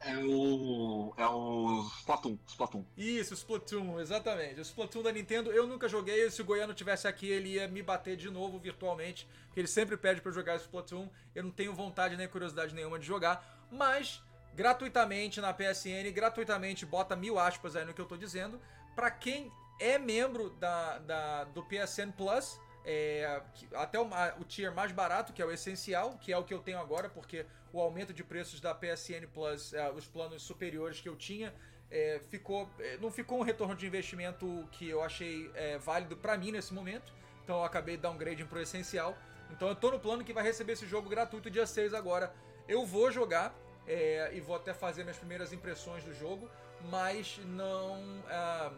É 0.00 0.16
o. 0.18 1.12
É 1.16 1.26
o 1.26 1.82
Splatoon. 2.00 2.38
Splatoon. 2.46 2.84
Isso, 2.96 3.34
Splatoon, 3.34 4.00
exatamente. 4.00 4.60
O 4.60 4.62
Splatoon 4.62 5.02
da 5.02 5.12
Nintendo 5.12 5.50
eu 5.50 5.66
nunca 5.66 5.88
joguei. 5.88 6.30
Se 6.30 6.42
o 6.42 6.44
Goiano 6.44 6.74
tivesse 6.74 7.08
aqui, 7.08 7.28
ele 7.28 7.54
ia 7.54 7.66
me 7.68 7.82
bater 7.82 8.16
de 8.16 8.30
novo 8.30 8.58
virtualmente. 8.58 9.28
Porque 9.46 9.60
ele 9.60 9.68
sempre 9.68 9.96
pede 9.96 10.20
para 10.20 10.32
jogar 10.32 10.56
Splatoon. 10.56 11.08
Eu 11.34 11.44
não 11.44 11.50
tenho 11.50 11.74
vontade 11.74 12.16
nem 12.16 12.28
curiosidade 12.28 12.74
nenhuma 12.74 12.98
de 12.98 13.06
jogar. 13.06 13.66
Mas, 13.70 14.22
gratuitamente 14.54 15.40
na 15.40 15.52
PSN, 15.52 16.10
gratuitamente, 16.12 16.86
bota 16.86 17.16
mil 17.16 17.38
aspas 17.38 17.74
aí 17.74 17.84
no 17.84 17.94
que 17.94 18.00
eu 18.00 18.06
tô 18.06 18.16
dizendo. 18.16 18.60
Para 18.94 19.10
quem 19.10 19.50
é 19.80 19.98
membro 19.98 20.50
da, 20.50 20.98
da, 20.98 21.44
do 21.44 21.62
PSN 21.62 22.12
Plus, 22.16 22.60
é, 22.86 23.42
até 23.74 23.98
o, 23.98 24.08
o, 24.38 24.44
tier 24.44 24.72
mais 24.72 24.92
barato, 24.92 25.32
que 25.32 25.42
é 25.42 25.44
o 25.44 25.50
essencial, 25.50 26.16
que 26.20 26.32
é 26.32 26.38
o 26.38 26.44
que 26.44 26.54
eu 26.54 26.60
tenho 26.60 26.78
agora, 26.78 27.08
porque 27.08 27.44
o 27.72 27.80
aumento 27.80 28.14
de 28.14 28.22
preços 28.22 28.60
da 28.60 28.72
PSN 28.72 29.26
Plus, 29.34 29.74
é, 29.74 29.90
os 29.90 30.06
planos 30.06 30.40
superiores 30.44 31.00
que 31.00 31.08
eu 31.08 31.16
tinha, 31.16 31.52
é, 31.90 32.20
ficou, 32.30 32.70
é, 32.78 32.96
não 32.98 33.10
ficou 33.10 33.40
um 33.40 33.42
retorno 33.42 33.74
de 33.74 33.86
investimento 33.86 34.68
que 34.70 34.88
eu 34.88 35.02
achei 35.02 35.50
é, 35.54 35.78
válido 35.78 36.16
para 36.16 36.38
mim 36.38 36.52
nesse 36.52 36.72
momento. 36.72 37.12
Então 37.42 37.58
eu 37.58 37.64
acabei 37.64 37.96
downgrading 37.96 38.46
pro 38.46 38.60
essencial. 38.60 39.18
Então 39.50 39.68
eu 39.68 39.74
tô 39.74 39.90
no 39.90 39.98
plano 39.98 40.22
que 40.22 40.32
vai 40.32 40.44
receber 40.44 40.74
esse 40.74 40.86
jogo 40.86 41.08
gratuito 41.08 41.50
dia 41.50 41.66
6 41.66 41.92
agora. 41.92 42.32
Eu 42.68 42.86
vou 42.86 43.10
jogar 43.10 43.52
é, 43.84 44.30
e 44.32 44.40
vou 44.40 44.54
até 44.54 44.72
fazer 44.72 45.02
minhas 45.02 45.18
primeiras 45.18 45.52
impressões 45.52 46.04
do 46.04 46.14
jogo, 46.14 46.48
mas 46.88 47.40
não. 47.44 48.22
Ah, 48.28 48.72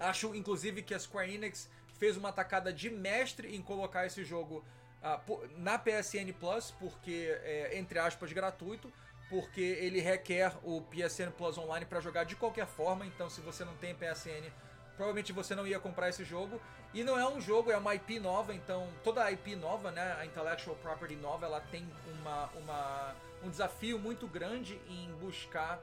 acho 0.00 0.34
inclusive 0.34 0.82
que 0.82 0.94
a 0.94 0.98
Square 0.98 1.32
Enix 1.32 1.68
fez 1.98 2.16
uma 2.16 2.28
atacada 2.28 2.72
de 2.72 2.90
mestre 2.90 3.54
em 3.54 3.62
colocar 3.62 4.06
esse 4.06 4.24
jogo 4.24 4.64
uh, 5.02 5.48
na 5.56 5.78
PSN 5.78 6.32
Plus, 6.38 6.70
porque 6.72 7.38
é, 7.42 7.78
entre 7.78 7.98
aspas, 7.98 8.32
gratuito, 8.32 8.92
porque 9.28 9.60
ele 9.60 10.00
requer 10.00 10.52
o 10.62 10.82
PSN 10.82 11.30
Plus 11.36 11.58
Online 11.58 11.86
para 11.86 12.00
jogar 12.00 12.24
de 12.24 12.36
qualquer 12.36 12.66
forma, 12.66 13.06
então 13.06 13.28
se 13.30 13.40
você 13.40 13.64
não 13.64 13.74
tem 13.76 13.94
PSN, 13.94 14.50
provavelmente 14.96 15.32
você 15.32 15.54
não 15.54 15.66
ia 15.66 15.78
comprar 15.80 16.08
esse 16.08 16.24
jogo. 16.24 16.60
E 16.92 17.02
não 17.02 17.18
é 17.18 17.28
um 17.28 17.40
jogo, 17.40 17.72
é 17.72 17.76
uma 17.76 17.92
IP 17.96 18.20
nova, 18.20 18.54
então 18.54 18.88
toda 19.02 19.28
IP 19.32 19.56
nova, 19.56 19.90
né, 19.90 20.16
a 20.20 20.24
Intellectual 20.24 20.76
Property 20.76 21.16
nova, 21.16 21.46
ela 21.46 21.60
tem 21.60 21.84
uma, 22.20 22.48
uma, 22.50 23.14
um 23.42 23.50
desafio 23.50 23.98
muito 23.98 24.28
grande 24.28 24.80
em 24.88 25.12
buscar 25.16 25.82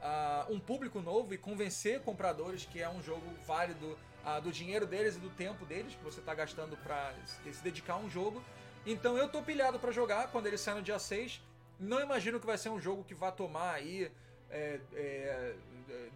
uh, 0.00 0.52
um 0.52 0.58
público 0.58 1.00
novo 1.00 1.32
e 1.32 1.38
convencer 1.38 2.00
compradores 2.00 2.64
que 2.64 2.80
é 2.80 2.88
um 2.88 3.00
jogo 3.00 3.24
válido 3.46 3.96
uh, 4.24 4.40
do 4.40 4.50
dinheiro 4.50 4.86
deles 4.86 5.16
e 5.16 5.18
do 5.18 5.30
tempo 5.30 5.64
deles 5.64 5.94
que 5.94 6.04
você 6.04 6.20
está 6.20 6.34
gastando 6.34 6.76
para 6.76 7.12
se 7.26 7.62
dedicar 7.62 7.94
a 7.94 7.98
um 7.98 8.08
jogo. 8.08 8.42
Então 8.86 9.16
eu 9.16 9.28
tô 9.28 9.42
pilhado 9.42 9.78
para 9.78 9.92
jogar 9.92 10.28
quando 10.28 10.46
ele 10.46 10.58
sai 10.58 10.74
no 10.74 10.82
dia 10.82 10.98
6. 10.98 11.40
Não 11.78 12.00
imagino 12.00 12.40
que 12.40 12.46
vai 12.46 12.58
ser 12.58 12.68
um 12.68 12.80
jogo 12.80 13.04
que 13.04 13.14
vá 13.14 13.30
tomar 13.30 13.74
aí 13.74 14.10
é, 14.50 14.80
é, 14.94 15.54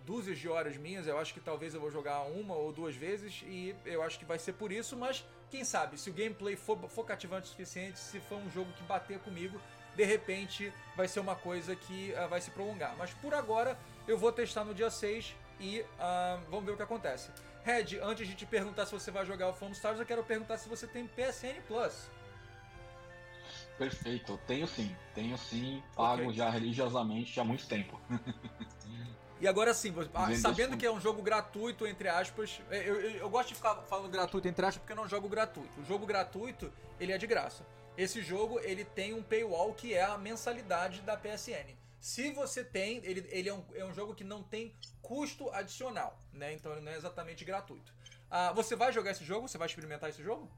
dúzias 0.04 0.38
de 0.38 0.48
horas 0.48 0.76
minhas. 0.76 1.06
Eu 1.06 1.18
acho 1.18 1.32
que 1.32 1.40
talvez 1.40 1.74
eu 1.74 1.80
vou 1.80 1.90
jogar 1.90 2.22
uma 2.22 2.54
ou 2.54 2.72
duas 2.72 2.94
vezes 2.94 3.42
e 3.46 3.74
eu 3.84 4.02
acho 4.02 4.18
que 4.18 4.24
vai 4.24 4.38
ser 4.38 4.54
por 4.54 4.72
isso. 4.72 4.96
Mas 4.96 5.24
quem 5.50 5.64
sabe, 5.64 5.98
se 5.98 6.10
o 6.10 6.12
gameplay 6.12 6.56
for, 6.56 6.78
for 6.88 7.04
cativante 7.04 7.46
o 7.46 7.50
suficiente, 7.50 7.98
se 7.98 8.20
for 8.20 8.36
um 8.36 8.50
jogo 8.50 8.72
que 8.72 8.82
bater 8.84 9.18
comigo, 9.20 9.60
de 9.94 10.04
repente 10.04 10.72
vai 10.96 11.06
ser 11.06 11.20
uma 11.20 11.36
coisa 11.36 11.74
que 11.76 12.12
uh, 12.12 12.28
vai 12.28 12.40
se 12.40 12.50
prolongar. 12.50 12.96
Mas 12.96 13.12
por 13.14 13.34
agora 13.34 13.78
eu 14.06 14.18
vou 14.18 14.32
testar 14.32 14.64
no 14.64 14.74
dia 14.74 14.90
6 14.90 15.34
e 15.60 15.80
uh, 15.80 16.40
vamos 16.50 16.64
ver 16.64 16.72
o 16.72 16.76
que 16.76 16.82
acontece. 16.82 17.30
Red, 17.64 17.98
antes 18.03 18.29
de 18.29 18.35
te 18.35 18.44
perguntar 18.44 18.85
se 18.85 18.92
você 18.92 19.11
vai 19.11 19.24
jogar 19.24 19.48
o 19.48 19.55
Foam 19.55 19.70
Stars, 19.70 19.98
eu 19.98 20.05
quero 20.05 20.22
perguntar 20.22 20.59
se 20.59 20.68
você 20.68 20.87
tem 20.87 21.07
PSN 21.07 21.62
Plus. 21.66 22.11
Perfeito, 23.79 24.33
eu 24.33 24.38
tenho 24.46 24.66
sim, 24.66 24.94
tenho 25.14 25.37
sim, 25.37 25.83
pago 25.96 26.24
okay. 26.24 26.35
já 26.35 26.50
religiosamente 26.50 27.40
há 27.40 27.44
muito 27.44 27.66
tempo. 27.66 28.00
E 29.40 29.48
agora 29.48 29.74
sim, 29.74 29.92
sabendo 30.40 30.77
que 30.77 30.87
é 30.87 30.90
um 30.90 31.00
jogo 31.00 31.20
gratuito, 31.20 31.87
entre 31.87 32.09
aspas, 32.09 32.62
eu, 32.70 32.79
eu, 32.79 33.11
eu, 33.11 33.29
gosto 33.29 33.48
de 33.48 33.57
ficar 33.57 33.74
falando 33.83 34.09
gratuito, 34.09 34.48
entre 34.48 34.64
aspas, 34.64 34.79
porque 34.81 34.92
eu 34.92 34.96
não 34.96 35.09
jogo 35.09 35.29
gratuito. 35.29 35.81
O 35.81 35.85
jogo 35.85 36.07
gratuito, 36.07 36.72
ele 36.98 37.12
é 37.12 37.18
de 37.18 37.27
graça. 37.27 37.66
Esse 37.94 38.22
jogo, 38.22 38.59
ele 38.61 38.85
tem 38.85 39.12
um 39.12 39.22
paywall 39.22 39.74
que 39.74 39.92
é 39.92 40.03
a 40.03 40.16
mensalidade 40.16 41.03
da 41.03 41.16
PSN. 41.16 41.77
Se 42.04 42.30
você 42.32 42.62
tem, 42.62 42.98
ele, 43.02 43.26
ele 43.30 43.48
é, 43.48 43.54
um, 43.54 43.64
é 43.72 43.82
um 43.82 43.94
jogo 43.94 44.14
que 44.14 44.22
não 44.22 44.42
tem 44.42 44.76
custo 45.00 45.48
adicional, 45.48 46.20
né? 46.34 46.52
Então 46.52 46.70
ele 46.72 46.82
não 46.82 46.92
é 46.92 46.96
exatamente 46.96 47.46
gratuito. 47.46 47.94
Ah, 48.30 48.52
você 48.52 48.76
vai 48.76 48.92
jogar 48.92 49.12
esse 49.12 49.24
jogo? 49.24 49.48
Você 49.48 49.56
vai 49.56 49.66
experimentar 49.66 50.10
esse 50.10 50.22
jogo? 50.22 50.50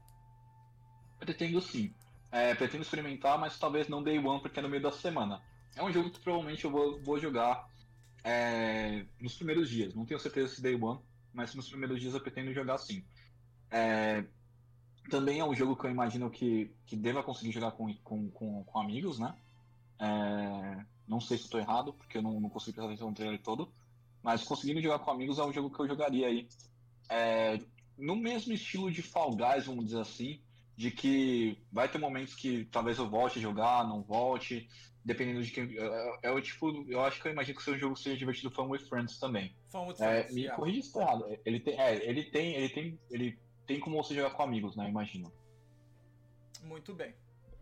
Pretendo 1.17 1.61
sim. 1.61 1.95
É, 2.33 2.53
pretendo 2.53 2.83
experimentar, 2.83 3.39
mas 3.39 3.57
talvez 3.57 3.87
não 3.87 4.03
day 4.03 4.19
one, 4.19 4.41
porque 4.41 4.59
é 4.59 4.61
no 4.61 4.67
meio 4.67 4.83
da 4.83 4.91
semana. 4.91 5.41
É 5.73 5.81
um 5.81 5.89
jogo 5.89 6.11
que 6.11 6.19
provavelmente 6.19 6.65
eu 6.65 6.69
vou, 6.69 7.01
vou 7.01 7.17
jogar 7.17 7.65
é, 8.25 9.05
nos 9.17 9.37
primeiros 9.37 9.69
dias. 9.69 9.95
Não 9.95 10.05
tenho 10.05 10.19
certeza 10.19 10.53
se 10.53 10.61
day 10.61 10.75
one, 10.75 10.99
mas 11.31 11.55
nos 11.55 11.69
primeiros 11.69 12.01
dias 12.01 12.13
eu 12.13 12.19
pretendo 12.19 12.53
jogar 12.53 12.77
sim. 12.77 13.05
É, 13.71 14.25
também 15.09 15.39
é 15.39 15.45
um 15.45 15.55
jogo 15.55 15.77
que 15.77 15.85
eu 15.85 15.91
imagino 15.91 16.29
que, 16.29 16.75
que 16.85 16.97
deva 16.97 17.23
conseguir 17.23 17.53
jogar 17.53 17.71
com, 17.71 17.93
com, 18.03 18.29
com, 18.31 18.65
com 18.65 18.79
amigos, 18.81 19.17
né? 19.17 19.33
É, 19.97 20.96
não 21.07 21.19
sei 21.19 21.37
se 21.37 21.45
estou 21.45 21.59
errado, 21.59 21.93
porque 21.93 22.17
eu 22.17 22.21
não, 22.21 22.39
não 22.39 22.49
consigo 22.49 22.75
prestar 22.75 22.91
atenção 22.91 23.09
no 23.09 23.15
trailer 23.15 23.41
todo. 23.41 23.71
Mas 24.21 24.43
conseguindo 24.43 24.81
jogar 24.81 24.99
com 24.99 25.11
amigos 25.11 25.39
é 25.39 25.43
um 25.43 25.53
jogo 25.53 25.69
que 25.69 25.79
eu 25.81 25.87
jogaria 25.87 26.27
aí. 26.27 26.47
É, 27.09 27.59
no 27.97 28.15
mesmo 28.15 28.53
estilo 28.53 28.91
de 28.91 29.01
Fall 29.01 29.35
Guys, 29.35 29.65
vamos 29.65 29.85
dizer 29.85 30.01
assim, 30.01 30.41
de 30.75 30.91
que 30.91 31.57
vai 31.71 31.89
ter 31.89 31.97
momentos 31.97 32.35
que 32.35 32.65
talvez 32.65 32.97
eu 32.97 33.09
volte 33.09 33.39
a 33.39 33.41
jogar, 33.41 33.87
não 33.87 34.03
volte, 34.03 34.69
dependendo 35.03 35.41
de 35.41 35.51
quem. 35.51 35.77
É, 35.77 36.19
é 36.23 36.31
o 36.31 36.41
tipo, 36.41 36.85
eu 36.89 37.01
acho 37.03 37.21
que 37.21 37.27
eu 37.27 37.31
imagino 37.31 37.55
que 37.55 37.61
o 37.61 37.65
seu 37.65 37.77
jogo 37.77 37.95
seja 37.95 38.17
divertido 38.17 38.51
Fun 38.51 38.67
with 38.67 38.85
Friends 38.87 39.17
também. 39.17 39.55
Fun 39.69 39.87
with 39.87 39.95
é, 39.95 39.95
Friends. 39.95 40.33
Me 40.35 40.41
yeah. 40.41 40.55
corrija 40.57 40.81
se 40.81 40.87
estou 40.87 41.01
errado. 41.01 41.39
Ele 41.45 41.59
tem, 41.59 41.79
é, 41.79 42.07
ele 42.07 42.23
tem, 42.25 42.55
ele 42.55 42.69
tem, 42.69 42.99
ele 43.09 43.39
tem 43.65 43.79
como 43.79 43.95
você 43.95 44.13
jogar 44.13 44.31
com 44.31 44.43
amigos, 44.43 44.75
né? 44.75 44.89
Imagino. 44.89 45.31
Muito 46.63 46.93
bem, 46.93 47.15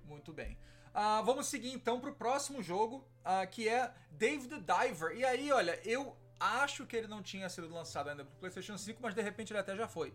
muito 0.03 0.33
bem. 0.33 0.57
Uh, 0.95 1.21
vamos 1.25 1.47
seguir 1.47 1.73
então 1.73 1.99
para 1.99 2.09
o 2.09 2.15
próximo 2.15 2.63
jogo, 2.63 3.05
uh, 3.19 3.45
que 3.51 3.67
é 3.67 3.91
Dave 4.11 4.47
the 4.47 4.59
Diver. 4.59 5.11
E 5.17 5.25
aí, 5.25 5.51
olha, 5.51 5.77
eu 5.83 6.15
acho 6.39 6.85
que 6.85 6.95
ele 6.95 7.07
não 7.07 7.21
tinha 7.21 7.49
sido 7.49 7.67
lançado 7.67 8.09
ainda 8.09 8.23
para 8.23 8.33
PlayStation 8.35 8.77
5, 8.77 9.01
mas 9.01 9.13
de 9.13 9.21
repente 9.21 9.51
ele 9.51 9.59
até 9.59 9.75
já 9.75 9.89
foi. 9.89 10.13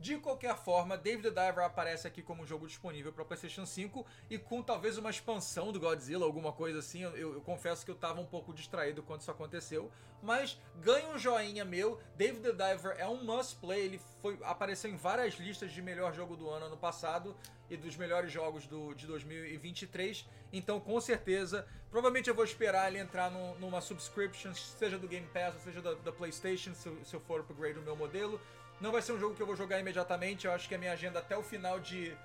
De 0.00 0.16
qualquer 0.16 0.56
forma, 0.56 0.96
David 0.96 1.24
the 1.24 1.28
Diver 1.28 1.62
aparece 1.62 2.08
aqui 2.08 2.22
como 2.22 2.42
um 2.42 2.46
jogo 2.46 2.66
disponível 2.66 3.12
para 3.12 3.22
PlayStation 3.22 3.66
5 3.66 4.06
e 4.30 4.38
com 4.38 4.62
talvez 4.62 4.96
uma 4.96 5.10
expansão 5.10 5.70
do 5.70 5.78
Godzilla, 5.78 6.24
alguma 6.24 6.52
coisa 6.52 6.78
assim. 6.78 7.02
Eu, 7.02 7.34
eu, 7.34 7.40
confesso 7.42 7.84
que 7.84 7.90
eu 7.90 7.94
estava 7.94 8.18
um 8.18 8.24
pouco 8.24 8.54
distraído 8.54 9.02
quando 9.02 9.20
isso 9.20 9.30
aconteceu, 9.30 9.92
mas 10.22 10.58
ganha 10.76 11.06
um 11.10 11.18
joinha 11.18 11.66
meu. 11.66 12.00
David 12.16 12.40
the 12.40 12.52
Diver 12.52 12.96
é 12.96 13.06
um 13.06 13.22
must 13.22 13.56
play, 13.56 13.84
ele 13.84 14.00
foi 14.22 14.38
apareceu 14.42 14.90
em 14.90 14.96
várias 14.96 15.34
listas 15.34 15.70
de 15.70 15.82
melhor 15.82 16.14
jogo 16.14 16.34
do 16.34 16.48
ano 16.48 16.64
ano 16.64 16.78
passado 16.78 17.36
e 17.68 17.76
dos 17.76 17.94
melhores 17.94 18.32
jogos 18.32 18.66
do, 18.66 18.94
de 18.94 19.06
2023. 19.06 20.26
Então, 20.50 20.80
com 20.80 20.98
certeza, 20.98 21.66
provavelmente 21.90 22.30
eu 22.30 22.34
vou 22.34 22.44
esperar 22.44 22.88
ele 22.88 22.98
entrar 22.98 23.30
no, 23.30 23.54
numa 23.58 23.82
subscription, 23.82 24.54
seja 24.54 24.98
do 24.98 25.06
Game 25.06 25.26
Pass, 25.26 25.54
seja 25.62 25.82
da, 25.82 25.92
da 25.92 26.10
PlayStation, 26.10 26.74
se, 26.74 26.90
se 27.04 27.14
eu 27.14 27.20
for 27.20 27.40
upgrade 27.40 27.78
o 27.78 27.82
meu 27.82 27.94
modelo. 27.94 28.40
Não 28.80 28.90
vai 28.90 29.02
ser 29.02 29.12
um 29.12 29.18
jogo 29.18 29.34
que 29.34 29.42
eu 29.42 29.46
vou 29.46 29.56
jogar 29.56 29.78
imediatamente. 29.78 30.46
Eu 30.46 30.52
acho 30.52 30.68
que 30.68 30.74
a 30.74 30.78
minha 30.78 30.92
agenda 30.92 31.18
até 31.18 31.36
o 31.36 31.42
final 31.42 31.78
de. 31.78 32.16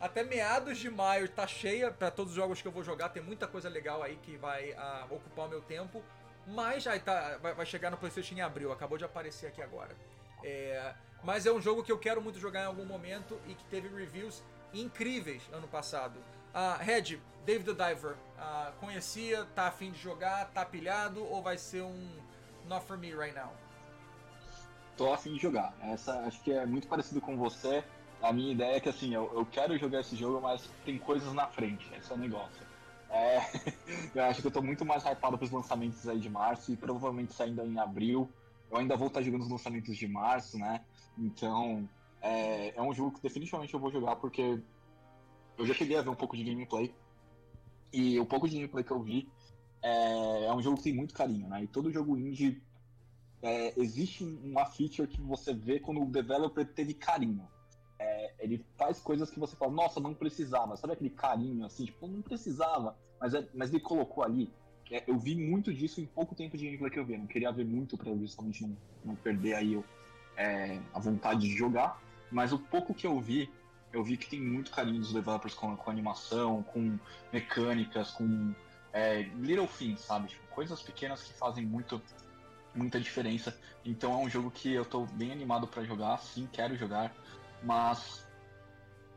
Até 0.00 0.22
meados 0.22 0.78
de 0.78 0.90
maio 0.90 1.28
tá 1.28 1.46
cheia 1.46 1.90
para 1.90 2.10
todos 2.10 2.32
os 2.32 2.36
jogos 2.36 2.62
que 2.62 2.68
eu 2.68 2.72
vou 2.72 2.84
jogar. 2.84 3.08
Tem 3.08 3.22
muita 3.22 3.46
coisa 3.48 3.68
legal 3.68 4.02
aí 4.02 4.16
que 4.22 4.36
vai 4.36 4.72
uh, 4.72 5.14
ocupar 5.14 5.46
o 5.46 5.48
meu 5.48 5.62
tempo. 5.62 6.02
Mas 6.46 6.86
aí 6.86 7.00
tá, 7.00 7.38
vai, 7.38 7.54
vai, 7.54 7.66
chegar 7.66 7.90
no 7.90 7.96
PlayStation 7.96 8.34
em 8.34 8.40
abril. 8.40 8.70
Acabou 8.70 8.96
de 8.96 9.04
aparecer 9.04 9.48
aqui 9.48 9.60
agora. 9.60 9.96
É, 10.44 10.94
mas 11.24 11.44
é 11.44 11.50
um 11.50 11.60
jogo 11.60 11.82
que 11.82 11.90
eu 11.90 11.98
quero 11.98 12.22
muito 12.22 12.38
jogar 12.38 12.62
em 12.62 12.66
algum 12.66 12.84
momento 12.84 13.40
e 13.48 13.54
que 13.54 13.64
teve 13.64 13.88
reviews 13.88 14.44
incríveis 14.72 15.42
ano 15.52 15.66
passado. 15.66 16.18
Uh, 16.54 16.78
Red, 16.78 17.18
David 17.44 17.74
the 17.74 17.88
Diver, 17.88 18.12
uh, 18.38 18.72
conhecia, 18.78 19.44
tá 19.54 19.66
afim 19.66 19.90
de 19.90 19.98
jogar, 19.98 20.46
tá 20.52 20.64
pilhado 20.64 21.24
ou 21.24 21.42
vai 21.42 21.58
ser 21.58 21.82
um 21.82 22.08
not 22.66 22.86
for 22.86 22.96
me 22.96 23.12
right 23.14 23.34
now? 23.34 23.52
Tô 24.96 25.12
afim 25.12 25.34
de 25.34 25.40
jogar. 25.40 25.74
Essa 25.80 26.20
acho 26.20 26.40
que 26.42 26.52
é 26.52 26.64
muito 26.66 26.88
parecido 26.88 27.20
com 27.20 27.36
você. 27.36 27.84
A 28.22 28.32
minha 28.32 28.52
ideia 28.52 28.76
é 28.76 28.80
que 28.80 28.88
assim, 28.88 29.14
eu, 29.14 29.30
eu 29.34 29.44
quero 29.46 29.78
jogar 29.78 30.00
esse 30.00 30.16
jogo, 30.16 30.40
mas 30.40 30.68
tem 30.84 30.98
coisas 30.98 31.32
na 31.32 31.46
frente, 31.46 31.86
esse 31.94 32.10
é 32.10 32.14
o 32.14 32.18
negócio. 32.18 32.66
É, 33.10 33.40
eu 34.14 34.24
acho 34.24 34.40
que 34.40 34.46
eu 34.48 34.50
tô 34.50 34.62
muito 34.62 34.84
mais 34.84 35.04
hypado 35.04 35.38
pros 35.38 35.50
lançamentos 35.50 36.08
aí 36.08 36.18
de 36.18 36.28
março 36.28 36.72
e 36.72 36.76
provavelmente 36.76 37.32
saindo 37.32 37.62
em 37.62 37.78
abril. 37.78 38.28
Eu 38.70 38.78
ainda 38.78 38.96
vou 38.96 39.08
estar 39.08 39.22
jogando 39.22 39.42
os 39.42 39.50
lançamentos 39.50 39.96
de 39.96 40.08
março, 40.08 40.58
né? 40.58 40.80
Então, 41.16 41.88
é, 42.20 42.76
é 42.76 42.82
um 42.82 42.92
jogo 42.92 43.12
que 43.12 43.22
definitivamente 43.22 43.72
eu 43.72 43.80
vou 43.80 43.92
jogar 43.92 44.16
porque 44.16 44.60
eu 45.56 45.66
já 45.66 45.74
cheguei 45.74 45.96
a 45.96 46.02
ver 46.02 46.08
um 46.08 46.14
pouco 46.14 46.36
de 46.36 46.42
gameplay. 46.42 46.92
E 47.92 48.18
o 48.18 48.26
pouco 48.26 48.48
de 48.48 48.56
gameplay 48.56 48.82
que 48.82 48.90
eu 48.90 49.00
vi 49.00 49.28
é, 49.82 50.46
é 50.46 50.54
um 50.54 50.60
jogo 50.60 50.76
que 50.78 50.84
tem 50.84 50.94
muito 50.94 51.14
carinho, 51.14 51.46
né? 51.48 51.62
E 51.62 51.66
todo 51.68 51.92
jogo 51.92 52.16
indie 52.16 52.60
é, 53.46 53.72
existe 53.76 54.24
uma 54.24 54.66
feature 54.66 55.06
que 55.06 55.22
você 55.22 55.54
vê 55.54 55.78
quando 55.78 56.02
o 56.02 56.10
developer 56.10 56.66
teve 56.66 56.92
carinho. 56.92 57.46
É, 57.96 58.34
ele 58.40 58.66
faz 58.76 58.98
coisas 58.98 59.30
que 59.30 59.38
você 59.38 59.54
fala, 59.54 59.70
nossa, 59.70 60.00
não 60.00 60.12
precisava. 60.12 60.76
Sabe 60.76 60.94
aquele 60.94 61.10
carinho 61.10 61.64
assim, 61.64 61.84
tipo, 61.84 62.08
não 62.08 62.20
precisava, 62.22 62.96
mas, 63.20 63.34
é, 63.34 63.48
mas 63.54 63.70
ele 63.70 63.78
colocou 63.78 64.24
ali. 64.24 64.52
é, 64.90 65.04
eu 65.06 65.16
vi 65.16 65.36
muito 65.36 65.72
disso 65.72 66.00
em 66.00 66.06
pouco 66.06 66.34
tempo 66.34 66.56
de 66.56 66.64
gameplay 66.64 66.90
que 66.90 66.98
eu 66.98 67.06
vi. 67.06 67.16
Não 67.16 67.28
queria 67.28 67.52
ver 67.52 67.64
muito 67.64 67.96
para 67.96 68.12
justamente 68.16 68.64
não, 68.64 68.76
não 69.04 69.14
perder 69.14 69.54
aí 69.54 69.80
é, 70.36 70.80
a 70.92 70.98
vontade 70.98 71.42
de 71.42 71.56
jogar. 71.56 72.02
Mas 72.32 72.52
o 72.52 72.58
pouco 72.58 72.92
que 72.92 73.06
eu 73.06 73.20
vi, 73.20 73.48
eu 73.92 74.02
vi 74.02 74.16
que 74.16 74.28
tem 74.28 74.40
muito 74.40 74.72
carinho 74.72 74.98
dos 74.98 75.12
developers 75.12 75.54
com, 75.54 75.76
com 75.76 75.88
animação, 75.88 76.64
com 76.64 76.98
mecânicas, 77.32 78.10
com 78.10 78.52
é, 78.92 79.22
little 79.36 79.68
things, 79.68 80.00
sabe? 80.00 80.26
Tipo, 80.26 80.44
coisas 80.48 80.82
pequenas 80.82 81.22
que 81.22 81.32
fazem 81.32 81.64
muito, 81.64 82.02
muita 82.76 83.00
diferença. 83.00 83.58
Então 83.84 84.12
é 84.12 84.16
um 84.16 84.28
jogo 84.28 84.50
que 84.50 84.72
eu 84.72 84.84
tô 84.84 85.06
bem 85.06 85.32
animado 85.32 85.66
para 85.66 85.84
jogar, 85.84 86.18
sim, 86.18 86.48
quero 86.52 86.76
jogar, 86.76 87.14
mas 87.62 88.26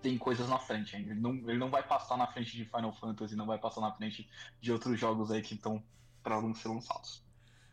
tem 0.01 0.17
coisas 0.17 0.47
na 0.47 0.57
frente 0.57 0.95
ainda. 0.95 1.11
Ele 1.11 1.19
não, 1.19 1.31
ele 1.31 1.57
não 1.57 1.69
vai 1.69 1.83
passar 1.83 2.17
na 2.17 2.27
frente 2.27 2.55
de 2.55 2.65
Final 2.65 2.93
Fantasy, 2.93 3.35
não 3.35 3.45
vai 3.45 3.57
passar 3.57 3.81
na 3.81 3.91
frente 3.91 4.29
de 4.61 4.71
outros 4.71 4.99
jogos 4.99 5.31
aí 5.31 5.41
que 5.41 5.55
estão 5.55 5.83
para 6.23 6.41
ser 6.53 6.69
lançados. 6.69 7.23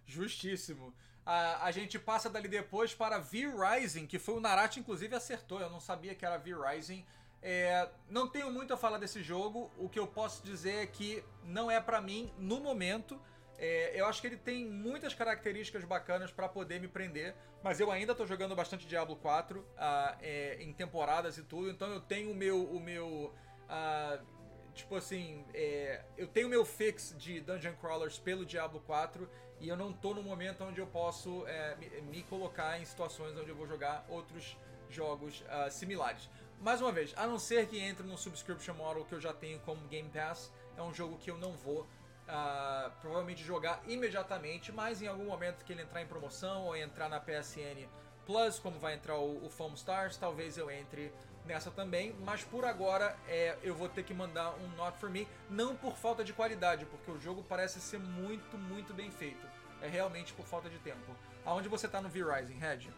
Justíssimo. 0.04 0.94
A, 1.24 1.64
a 1.64 1.70
gente 1.70 1.98
passa 1.98 2.30
dali 2.30 2.48
depois 2.48 2.94
para 2.94 3.18
V-Rising, 3.18 4.06
que 4.06 4.18
foi 4.18 4.36
o 4.36 4.40
Narate, 4.40 4.78
inclusive, 4.78 5.14
acertou. 5.14 5.60
Eu 5.60 5.70
não 5.70 5.80
sabia 5.80 6.14
que 6.14 6.24
era 6.24 6.36
V-Rising. 6.36 7.04
É, 7.42 7.88
não 8.08 8.28
tenho 8.28 8.50
muito 8.50 8.72
a 8.72 8.76
falar 8.76 8.98
desse 8.98 9.22
jogo. 9.22 9.70
O 9.76 9.88
que 9.88 9.98
eu 9.98 10.06
posso 10.06 10.44
dizer 10.44 10.82
é 10.82 10.86
que 10.86 11.24
não 11.44 11.70
é 11.70 11.80
para 11.80 12.00
mim 12.00 12.32
no 12.38 12.60
momento. 12.60 13.20
É, 13.58 13.92
eu 13.94 14.06
acho 14.06 14.20
que 14.20 14.26
ele 14.26 14.36
tem 14.36 14.66
muitas 14.66 15.14
características 15.14 15.84
bacanas 15.84 16.30
para 16.30 16.48
poder 16.48 16.80
me 16.80 16.88
prender, 16.88 17.34
mas 17.62 17.80
eu 17.80 17.90
ainda 17.90 18.14
tô 18.14 18.26
jogando 18.26 18.54
bastante 18.54 18.86
Diablo 18.86 19.16
4 19.16 19.60
uh, 19.60 19.64
ah, 19.78 20.16
é, 20.20 20.58
em 20.60 20.72
temporadas 20.72 21.38
e 21.38 21.42
tudo, 21.42 21.70
então 21.70 21.88
eu 21.88 22.00
tenho 22.00 22.30
o 22.30 22.34
meu. 22.34 22.62
O 22.64 22.78
meu 22.78 23.34
uh, 23.64 24.36
tipo 24.74 24.94
assim, 24.94 25.44
é, 25.54 26.04
eu 26.18 26.28
tenho 26.28 26.50
meu 26.50 26.64
fix 26.64 27.14
de 27.16 27.40
Dungeon 27.40 27.74
Crawlers 27.80 28.18
pelo 28.18 28.44
Diablo 28.44 28.80
4 28.80 29.28
e 29.58 29.68
eu 29.68 29.76
não 29.76 29.90
tô 29.90 30.12
no 30.12 30.22
momento 30.22 30.62
onde 30.64 30.80
eu 30.80 30.86
posso 30.86 31.46
é, 31.46 31.74
me, 31.76 31.88
me, 32.02 32.22
colocar 32.24 32.78
em 32.78 32.84
situações 32.84 33.34
onde 33.38 33.48
eu 33.48 33.56
vou 33.56 33.66
jogar 33.66 34.04
outros 34.06 34.56
jogos 34.90 35.40
uh, 35.40 35.70
similares. 35.70 36.28
Mais 36.60 36.80
uma 36.80 36.92
vez, 36.92 37.12
a 37.16 37.26
não 37.26 37.38
ser 37.38 37.66
que 37.66 37.78
entre 37.78 38.06
no 38.06 38.18
subscription 38.18 38.74
model 38.74 39.04
que 39.04 39.14
eu 39.14 39.20
já 39.20 39.32
tenho 39.32 39.58
como 39.60 39.80
Game 39.88 40.08
Pass, 40.10 40.52
é 40.76 40.82
um 40.82 40.92
jogo 40.92 41.16
que 41.16 41.30
eu 41.30 41.38
não 41.38 41.52
vou 41.52 41.86
uh, 42.28 42.90
provavelmente 43.00 43.42
jogar 43.42 43.80
imediatamente, 43.86 44.72
mas 44.72 45.02
em 45.02 45.06
algum 45.06 45.26
momento 45.26 45.64
que 45.64 45.72
ele 45.72 45.82
entrar 45.82 46.02
em 46.02 46.06
promoção 46.06 46.64
ou 46.64 46.76
entrar 46.76 47.08
na 47.08 47.20
PSN 47.20 47.86
Plus, 48.24 48.58
como 48.58 48.78
vai 48.78 48.94
entrar 48.94 49.16
o, 49.16 49.44
o 49.44 49.48
Foam 49.48 49.74
Stars, 49.74 50.16
talvez 50.16 50.58
eu 50.58 50.70
entre 50.70 51.12
nessa 51.44 51.70
também, 51.70 52.12
mas 52.24 52.42
por 52.42 52.64
agora 52.64 53.16
é, 53.28 53.56
eu 53.62 53.72
vou 53.72 53.88
ter 53.88 54.02
que 54.02 54.12
mandar 54.12 54.52
um 54.54 54.68
Not 54.76 54.98
For 54.98 55.08
Me, 55.08 55.28
não 55.48 55.76
por 55.76 55.96
falta 55.96 56.24
de 56.24 56.32
qualidade, 56.32 56.84
porque 56.86 57.08
o 57.08 57.20
jogo 57.20 57.44
parece 57.48 57.80
ser 57.80 58.00
muito, 58.00 58.58
muito 58.58 58.92
bem 58.92 59.12
feito. 59.12 59.46
É 59.80 59.86
realmente 59.86 60.32
por 60.32 60.44
falta 60.44 60.68
de 60.68 60.78
tempo. 60.78 61.14
Aonde 61.44 61.68
você 61.68 61.86
tá 61.86 62.00
no 62.00 62.08
V-Rising, 62.08 62.58
Red? 62.58 62.88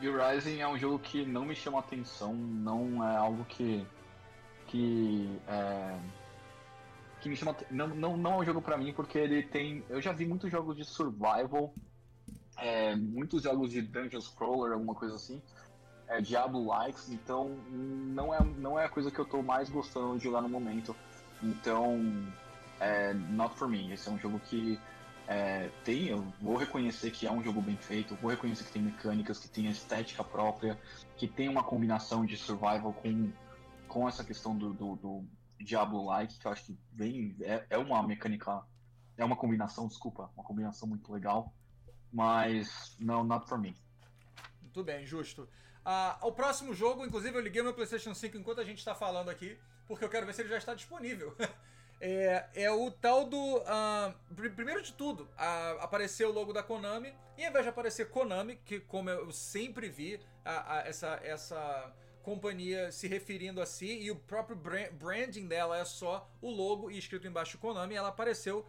V-Rising 0.00 0.60
é 0.60 0.66
um 0.68 0.78
jogo 0.78 0.98
que 0.98 1.26
não 1.26 1.44
me 1.44 1.54
chama 1.54 1.80
atenção, 1.80 2.32
não 2.32 3.06
é 3.06 3.16
algo 3.16 3.44
que. 3.44 3.86
que. 4.68 5.38
É 5.46 5.98
que 7.20 7.28
me 7.28 7.36
chama. 7.36 7.56
Não, 7.70 7.88
não, 7.88 8.16
não 8.16 8.32
é 8.34 8.36
um 8.38 8.44
jogo 8.44 8.62
para 8.62 8.76
mim, 8.76 8.92
porque 8.92 9.18
ele 9.18 9.42
tem. 9.42 9.84
Eu 9.88 10.00
já 10.00 10.12
vi 10.12 10.26
muitos 10.26 10.50
jogos 10.50 10.76
de 10.76 10.84
survival, 10.84 11.74
é, 12.56 12.94
muitos 12.96 13.42
jogos 13.42 13.70
de 13.70 13.82
Dungeon 13.82 14.20
Scroller, 14.20 14.72
alguma 14.72 14.94
coisa 14.94 15.16
assim. 15.16 15.40
É, 16.08 16.20
Diablo 16.20 16.64
likes, 16.64 17.10
então 17.10 17.50
não 17.68 18.34
é, 18.34 18.42
não 18.42 18.78
é 18.78 18.86
a 18.86 18.88
coisa 18.88 19.10
que 19.10 19.18
eu 19.18 19.26
tô 19.26 19.42
mais 19.42 19.68
gostando 19.68 20.16
de 20.16 20.24
jogar 20.24 20.40
no 20.40 20.48
momento. 20.48 20.96
Então, 21.42 22.00
é, 22.80 23.12
not 23.12 23.54
for 23.56 23.68
me. 23.68 23.92
Esse 23.92 24.08
é 24.08 24.12
um 24.12 24.18
jogo 24.18 24.40
que 24.40 24.78
é, 25.28 25.68
tem, 25.84 26.06
eu 26.06 26.24
vou 26.40 26.56
reconhecer 26.56 27.10
que 27.10 27.26
é 27.26 27.30
um 27.30 27.42
jogo 27.42 27.60
bem 27.60 27.76
feito, 27.76 28.14
vou 28.16 28.30
reconhecer 28.30 28.64
que 28.64 28.72
tem 28.72 28.82
mecânicas, 28.82 29.38
que 29.38 29.48
tem 29.48 29.66
estética 29.66 30.24
própria, 30.24 30.78
que 31.18 31.28
tem 31.28 31.50
uma 31.50 31.62
combinação 31.62 32.24
de 32.24 32.34
survival 32.36 32.94
com, 32.94 33.30
com 33.86 34.08
essa 34.08 34.24
questão 34.24 34.56
do, 34.56 34.72
do, 34.72 34.96
do 34.96 35.24
Diablo-like, 35.64 36.38
que 36.38 36.46
eu 36.46 36.52
acho 36.52 36.64
que 36.64 36.78
vem. 36.92 37.36
É, 37.40 37.66
é 37.70 37.78
uma 37.78 38.02
mecânica. 38.06 38.62
É 39.16 39.24
uma 39.24 39.36
combinação, 39.36 39.88
desculpa, 39.88 40.30
uma 40.36 40.44
combinação 40.44 40.88
muito 40.88 41.12
legal. 41.12 41.52
Mas 42.12 42.96
não, 42.98 43.24
not 43.24 43.48
for 43.48 43.58
me. 43.58 43.76
Muito 44.62 44.82
bem, 44.84 45.04
justo. 45.04 45.48
Ah, 45.84 46.18
o 46.22 46.32
próximo 46.32 46.74
jogo, 46.74 47.04
inclusive, 47.04 47.36
eu 47.36 47.40
liguei 47.40 47.62
meu 47.62 47.74
PlayStation 47.74 48.14
5 48.14 48.36
enquanto 48.36 48.60
a 48.60 48.64
gente 48.64 48.78
está 48.78 48.94
falando 48.94 49.30
aqui, 49.30 49.58
porque 49.86 50.04
eu 50.04 50.08
quero 50.08 50.26
ver 50.26 50.34
se 50.34 50.42
ele 50.42 50.50
já 50.50 50.58
está 50.58 50.74
disponível. 50.74 51.34
é, 52.00 52.46
é 52.54 52.70
o 52.70 52.90
tal 52.90 53.24
do. 53.24 53.56
Uh, 53.56 54.34
primeiro 54.54 54.82
de 54.82 54.92
tudo, 54.92 55.24
uh, 55.24 55.80
apareceu 55.80 56.28
o 56.28 56.32
logo 56.32 56.52
da 56.52 56.62
Konami, 56.62 57.14
e 57.36 57.44
ao 57.44 57.50
invés 57.50 57.64
de 57.64 57.70
aparecer 57.70 58.10
Konami, 58.10 58.56
que 58.56 58.80
como 58.80 59.10
eu 59.10 59.32
sempre 59.32 59.88
vi, 59.88 60.20
essa. 60.84 61.18
essa 61.22 61.94
companhia 62.28 62.92
se 62.92 63.08
referindo 63.08 63.58
a 63.58 63.64
si 63.64 63.86
e 63.86 64.10
o 64.10 64.16
próprio 64.16 64.54
branding 64.92 65.46
dela 65.46 65.78
é 65.78 65.84
só 65.86 66.30
o 66.42 66.50
logo 66.50 66.90
e 66.90 66.98
escrito 66.98 67.26
embaixo 67.26 67.56
Konami. 67.56 67.94
Ela 67.94 68.08
apareceu, 68.08 68.68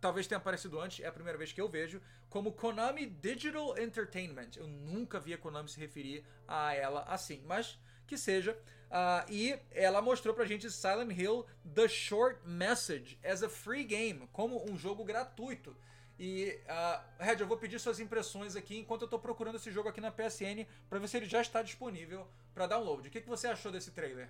talvez 0.00 0.28
tenha 0.28 0.38
aparecido 0.38 0.78
antes, 0.80 1.04
é 1.04 1.08
a 1.08 1.12
primeira 1.12 1.36
vez 1.36 1.52
que 1.52 1.60
eu 1.60 1.68
vejo, 1.68 2.00
como 2.30 2.52
Konami 2.52 3.06
Digital 3.06 3.76
Entertainment. 3.76 4.50
Eu 4.56 4.68
nunca 4.68 5.18
vi 5.18 5.34
a 5.34 5.38
Konami 5.38 5.68
se 5.68 5.80
referir 5.80 6.24
a 6.46 6.72
ela 6.72 7.02
assim, 7.08 7.42
mas 7.46 7.76
que 8.06 8.16
seja. 8.16 8.52
Uh, 8.52 9.28
e 9.28 9.58
ela 9.72 10.00
mostrou 10.00 10.32
pra 10.32 10.46
gente 10.46 10.70
Silent 10.70 11.18
Hill 11.18 11.44
The 11.74 11.88
Short 11.88 12.38
Message 12.46 13.18
as 13.24 13.42
a 13.42 13.48
free 13.48 13.82
game, 13.82 14.28
como 14.32 14.64
um 14.70 14.78
jogo 14.78 15.02
gratuito. 15.02 15.76
E, 16.18 16.58
uh, 16.66 17.22
Red, 17.22 17.36
eu 17.38 17.46
vou 17.46 17.56
pedir 17.56 17.78
suas 17.78 18.00
impressões 18.00 18.56
aqui 18.56 18.76
enquanto 18.76 19.02
eu 19.02 19.06
estou 19.06 19.20
procurando 19.20 19.54
esse 19.54 19.70
jogo 19.70 19.88
aqui 19.88 20.00
na 20.00 20.10
PSN 20.10 20.66
para 20.88 20.98
ver 20.98 21.08
se 21.08 21.16
ele 21.16 21.26
já 21.26 21.40
está 21.40 21.62
disponível 21.62 22.26
para 22.52 22.66
download. 22.66 23.06
O 23.06 23.10
que, 23.10 23.20
que 23.20 23.28
você 23.28 23.46
achou 23.46 23.70
desse 23.70 23.92
trailer? 23.92 24.28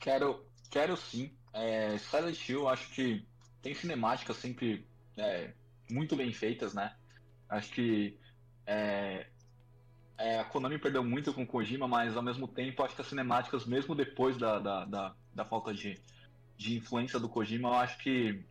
Quero, 0.00 0.44
quero 0.70 0.96
sim. 0.96 1.34
É, 1.54 1.96
Silent 1.96 2.48
Hill, 2.48 2.68
acho 2.68 2.90
que 2.90 3.26
tem 3.62 3.74
cinemáticas 3.74 4.36
sempre 4.36 4.86
é, 5.16 5.52
muito 5.90 6.14
bem 6.14 6.32
feitas, 6.32 6.74
né? 6.74 6.94
Acho 7.48 7.72
que 7.72 8.18
é, 8.66 9.26
é, 10.18 10.38
a 10.38 10.44
Konami 10.44 10.78
perdeu 10.78 11.02
muito 11.02 11.32
com 11.32 11.44
o 11.44 11.46
Kojima, 11.46 11.88
mas 11.88 12.14
ao 12.14 12.22
mesmo 12.22 12.46
tempo 12.46 12.82
acho 12.82 12.94
que 12.94 13.00
as 13.00 13.08
cinemáticas, 13.08 13.64
mesmo 13.64 13.94
depois 13.94 14.36
da, 14.36 14.58
da, 14.58 14.84
da, 14.84 15.14
da 15.34 15.44
falta 15.46 15.72
de, 15.72 15.98
de 16.58 16.76
influência 16.76 17.18
do 17.18 17.28
Kojima, 17.28 17.70
eu 17.70 17.74
acho 17.74 17.98
que 17.98 18.44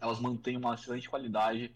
elas 0.00 0.20
mantêm 0.20 0.56
uma 0.56 0.74
excelente 0.74 1.08
qualidade. 1.08 1.72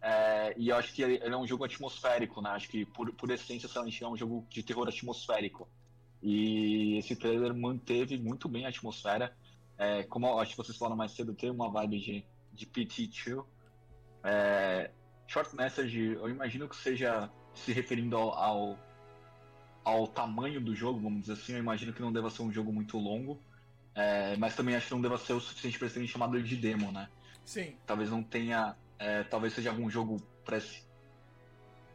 É, 0.00 0.54
e 0.56 0.68
eu 0.68 0.76
acho 0.76 0.92
que 0.92 1.02
ele, 1.02 1.18
é 1.18 1.36
um 1.36 1.46
jogo 1.46 1.64
atmosférico, 1.64 2.40
né? 2.42 2.50
Acho 2.50 2.68
que 2.68 2.84
por, 2.84 3.12
por 3.12 3.30
essência 3.30 3.68
Silent 3.68 4.00
Hill 4.00 4.08
é 4.08 4.10
um 4.10 4.16
jogo 4.16 4.46
de 4.50 4.62
terror 4.62 4.88
atmosférico. 4.88 5.68
E 6.22 6.98
esse 6.98 7.16
trailer 7.16 7.54
manteve 7.54 8.18
muito 8.18 8.48
bem 8.48 8.66
a 8.66 8.68
atmosfera. 8.68 9.34
É, 9.78 10.02
como 10.04 10.38
acho 10.38 10.52
que 10.52 10.56
vocês 10.56 10.76
falaram 10.76 10.96
mais 10.96 11.12
cedo, 11.12 11.34
tem 11.34 11.50
uma 11.50 11.70
vibe 11.70 11.98
de, 11.98 12.24
de 12.52 12.66
PT2. 12.66 13.44
É, 14.24 14.90
short 15.26 15.54
Message, 15.56 15.98
eu 15.98 16.28
imagino 16.28 16.68
que 16.68 16.76
seja 16.76 17.30
se 17.54 17.72
referindo 17.72 18.16
ao, 18.16 18.34
ao, 18.34 18.78
ao, 19.84 20.06
tamanho 20.06 20.60
do 20.60 20.74
jogo, 20.74 21.00
vamos 21.00 21.22
dizer 21.22 21.34
assim. 21.34 21.52
Eu 21.52 21.58
imagino 21.58 21.92
que 21.92 22.02
não 22.02 22.12
deva 22.12 22.30
ser 22.30 22.42
um 22.42 22.52
jogo 22.52 22.72
muito 22.72 22.98
longo. 22.98 23.40
É, 23.94 24.36
mas 24.36 24.56
também 24.56 24.74
acho 24.74 24.86
que 24.86 24.94
não 24.94 25.02
deva 25.02 25.18
ser 25.18 25.34
o 25.34 25.40
suficiente 25.40 25.78
para 25.78 25.88
serem 25.88 26.08
chamado 26.08 26.42
de 26.42 26.56
demo, 26.56 26.90
né? 26.90 27.08
Sim. 27.44 27.76
Talvez 27.86 28.10
não 28.10 28.22
tenha. 28.22 28.76
É, 28.98 29.24
talvez 29.24 29.52
seja 29.52 29.70
algum 29.70 29.90
jogo 29.90 30.16
para 30.44 30.60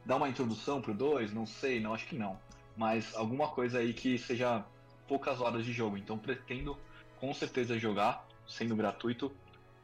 dar 0.05 0.17
uma 0.17 0.29
introdução 0.29 0.81
pro 0.81 0.93
2, 0.93 1.33
não 1.33 1.45
sei, 1.45 1.79
não 1.79 1.93
acho 1.93 2.07
que 2.07 2.17
não. 2.17 2.39
Mas 2.75 3.15
alguma 3.15 3.47
coisa 3.47 3.79
aí 3.79 3.93
que 3.93 4.17
seja 4.17 4.65
poucas 5.07 5.41
horas 5.41 5.65
de 5.65 5.73
jogo. 5.73 5.97
Então 5.97 6.17
pretendo 6.17 6.77
com 7.19 7.33
certeza 7.33 7.77
jogar, 7.77 8.27
sendo 8.47 8.75
gratuito. 8.75 9.31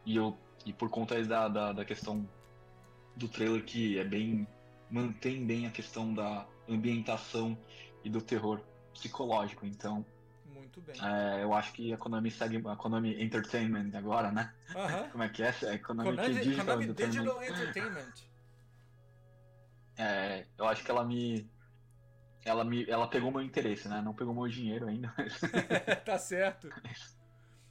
E 0.05 0.15
eu 0.15 0.37
e 0.65 0.71
por 0.71 0.89
conta 0.89 1.21
da, 1.23 1.47
da, 1.47 1.73
da 1.73 1.85
questão 1.85 2.27
do 3.15 3.27
trailer 3.27 3.63
que 3.63 3.97
é 3.97 4.03
bem. 4.03 4.47
mantém 4.89 5.45
bem 5.45 5.65
a 5.65 5.71
questão 5.71 6.13
da 6.13 6.45
ambientação 6.69 7.57
e 8.03 8.09
do 8.09 8.21
terror 8.21 8.61
psicológico. 8.93 9.65
Então 9.65 10.05
muito 10.63 10.81
bem. 10.81 10.95
É, 11.01 11.43
eu 11.43 11.53
acho 11.53 11.71
que 11.73 11.93
a 11.93 11.97
Konami 11.97 12.31
segue 12.31 12.61
a 12.67 12.75
Konami 12.75 13.21
Entertainment 13.21 13.91
agora, 13.95 14.31
né? 14.31 14.53
Uh 14.69 14.73
-huh. 14.87 15.11
Como 15.11 15.23
é 15.23 15.29
que 15.29 15.43
é? 15.43 15.55
é 15.63 15.77
Konami, 15.77 16.09
Konami, 16.09 16.33
Digital, 16.33 16.65
Konami 16.65 16.83
Entertainment. 16.85 17.23
Digital 17.23 17.43
Entertainment. 17.43 18.13
É, 19.97 20.45
eu 20.57 20.65
acho 20.65 20.83
que 20.83 20.89
ela 20.89 21.05
me 21.05 21.49
ela 22.45 22.63
me 22.63 22.89
ela 22.89 23.07
pegou 23.07 23.31
meu 23.31 23.41
interesse, 23.41 23.87
né? 23.87 24.01
Não 24.01 24.13
pegou 24.13 24.33
meu 24.33 24.47
dinheiro 24.47 24.87
ainda. 24.87 25.13
Mas... 25.17 25.39
tá 26.05 26.17
certo. 26.17 26.69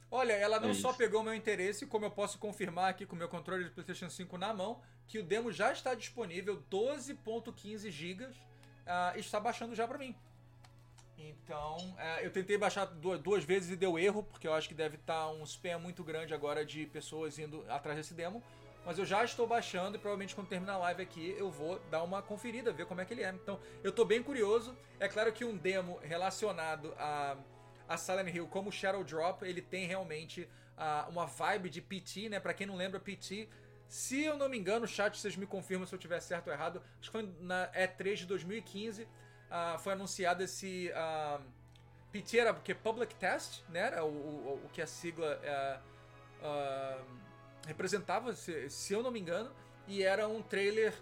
Olha, 0.09 0.33
ela 0.33 0.59
não 0.59 0.69
é 0.69 0.73
só 0.73 0.93
pegou 0.93 1.23
meu 1.23 1.33
interesse, 1.33 1.87
como 1.87 2.05
eu 2.05 2.11
posso 2.11 2.37
confirmar 2.37 2.89
aqui 2.89 3.05
com 3.05 3.15
o 3.15 3.19
meu 3.19 3.27
controle 3.27 3.63
de 3.63 3.71
PlayStation 3.71 4.09
5 4.09 4.37
na 4.37 4.53
mão, 4.53 4.79
que 5.07 5.17
o 5.17 5.23
demo 5.23 5.51
já 5.51 5.71
está 5.71 5.95
disponível, 5.95 6.63
12.15 6.69 7.89
GB, 7.89 8.25
uh, 8.25 9.17
está 9.17 9.39
baixando 9.39 9.73
já 9.73 9.87
para 9.87 9.97
mim. 9.97 10.15
Então, 11.17 11.77
é, 11.97 12.25
eu 12.25 12.31
tentei 12.31 12.57
baixar 12.57 12.85
duas, 12.85 13.19
duas, 13.19 13.43
vezes 13.43 13.71
e 13.71 13.75
deu 13.75 13.97
erro, 13.97 14.23
porque 14.23 14.47
eu 14.47 14.53
acho 14.53 14.67
que 14.67 14.73
deve 14.73 14.95
estar 14.95 15.25
tá 15.25 15.29
um 15.29 15.43
spam 15.43 15.79
muito 15.79 16.03
grande 16.03 16.33
agora 16.33 16.65
de 16.65 16.85
pessoas 16.87 17.37
indo 17.39 17.63
atrás 17.69 17.97
desse 17.97 18.13
demo. 18.13 18.43
Mas 18.85 18.99
eu 18.99 19.05
já 19.05 19.23
estou 19.23 19.47
baixando 19.47 19.95
e 19.95 19.99
provavelmente 19.99 20.35
quando 20.35 20.47
terminar 20.47 20.73
a 20.73 20.77
live 20.77 21.01
aqui 21.01 21.33
eu 21.37 21.49
vou 21.49 21.79
dar 21.89 22.03
uma 22.03 22.21
conferida, 22.21 22.73
ver 22.73 22.85
como 22.85 22.99
é 22.99 23.05
que 23.05 23.13
ele 23.13 23.23
é. 23.23 23.29
Então, 23.29 23.59
eu 23.81 23.91
estou 23.91 24.05
bem 24.05 24.21
curioso. 24.21 24.75
É 24.99 25.07
claro 25.07 25.31
que 25.31 25.45
um 25.45 25.55
demo 25.55 25.99
relacionado 26.03 26.93
a, 26.97 27.37
a 27.87 27.97
Silent 27.97 28.35
Hill 28.35 28.47
como 28.47 28.71
Shadow 28.71 29.03
Drop, 29.03 29.43
ele 29.45 29.61
tem 29.61 29.87
realmente 29.87 30.49
uh, 30.77 31.09
uma 31.09 31.25
vibe 31.25 31.69
de 31.69 31.81
PT, 31.81 32.27
né? 32.27 32.39
Pra 32.41 32.53
quem 32.53 32.67
não 32.67 32.75
lembra, 32.75 32.99
PT 32.99 33.47
se 33.93 34.23
eu 34.23 34.35
não 34.35 34.49
me 34.49 34.57
engano, 34.57 34.87
chat 34.87 35.15
vocês 35.15 35.35
me 35.35 35.45
confirmam 35.45 35.85
se 35.85 35.93
eu 35.93 35.99
tiver 35.99 36.19
certo 36.19 36.47
ou 36.47 36.53
errado. 36.53 36.81
Acho 36.99 37.11
que 37.11 37.17
foi 37.17 37.31
na 37.39 37.71
E3 37.73 38.15
de 38.15 38.25
2015. 38.25 39.07
Uh, 39.53 39.77
foi 39.77 39.93
anunciado 39.93 40.41
esse. 40.41 40.91
Uh, 40.95 41.39
PT 42.11 42.39
era 42.39 42.53
porque 42.55 42.73
Public 42.73 43.13
Test, 43.15 43.61
né? 43.69 43.81
Era 43.81 44.03
o, 44.03 44.07
o, 44.07 44.61
o 44.65 44.69
que 44.73 44.81
a 44.81 44.87
sigla 44.87 45.39
uh, 46.41 47.05
representava, 47.67 48.33
se, 48.33 48.67
se, 48.71 48.93
eu 48.93 49.03
não 49.03 49.11
me 49.11 49.19
engano. 49.19 49.51
E 49.87 50.01
era 50.01 50.27
um 50.27 50.41
trailer 50.41 50.93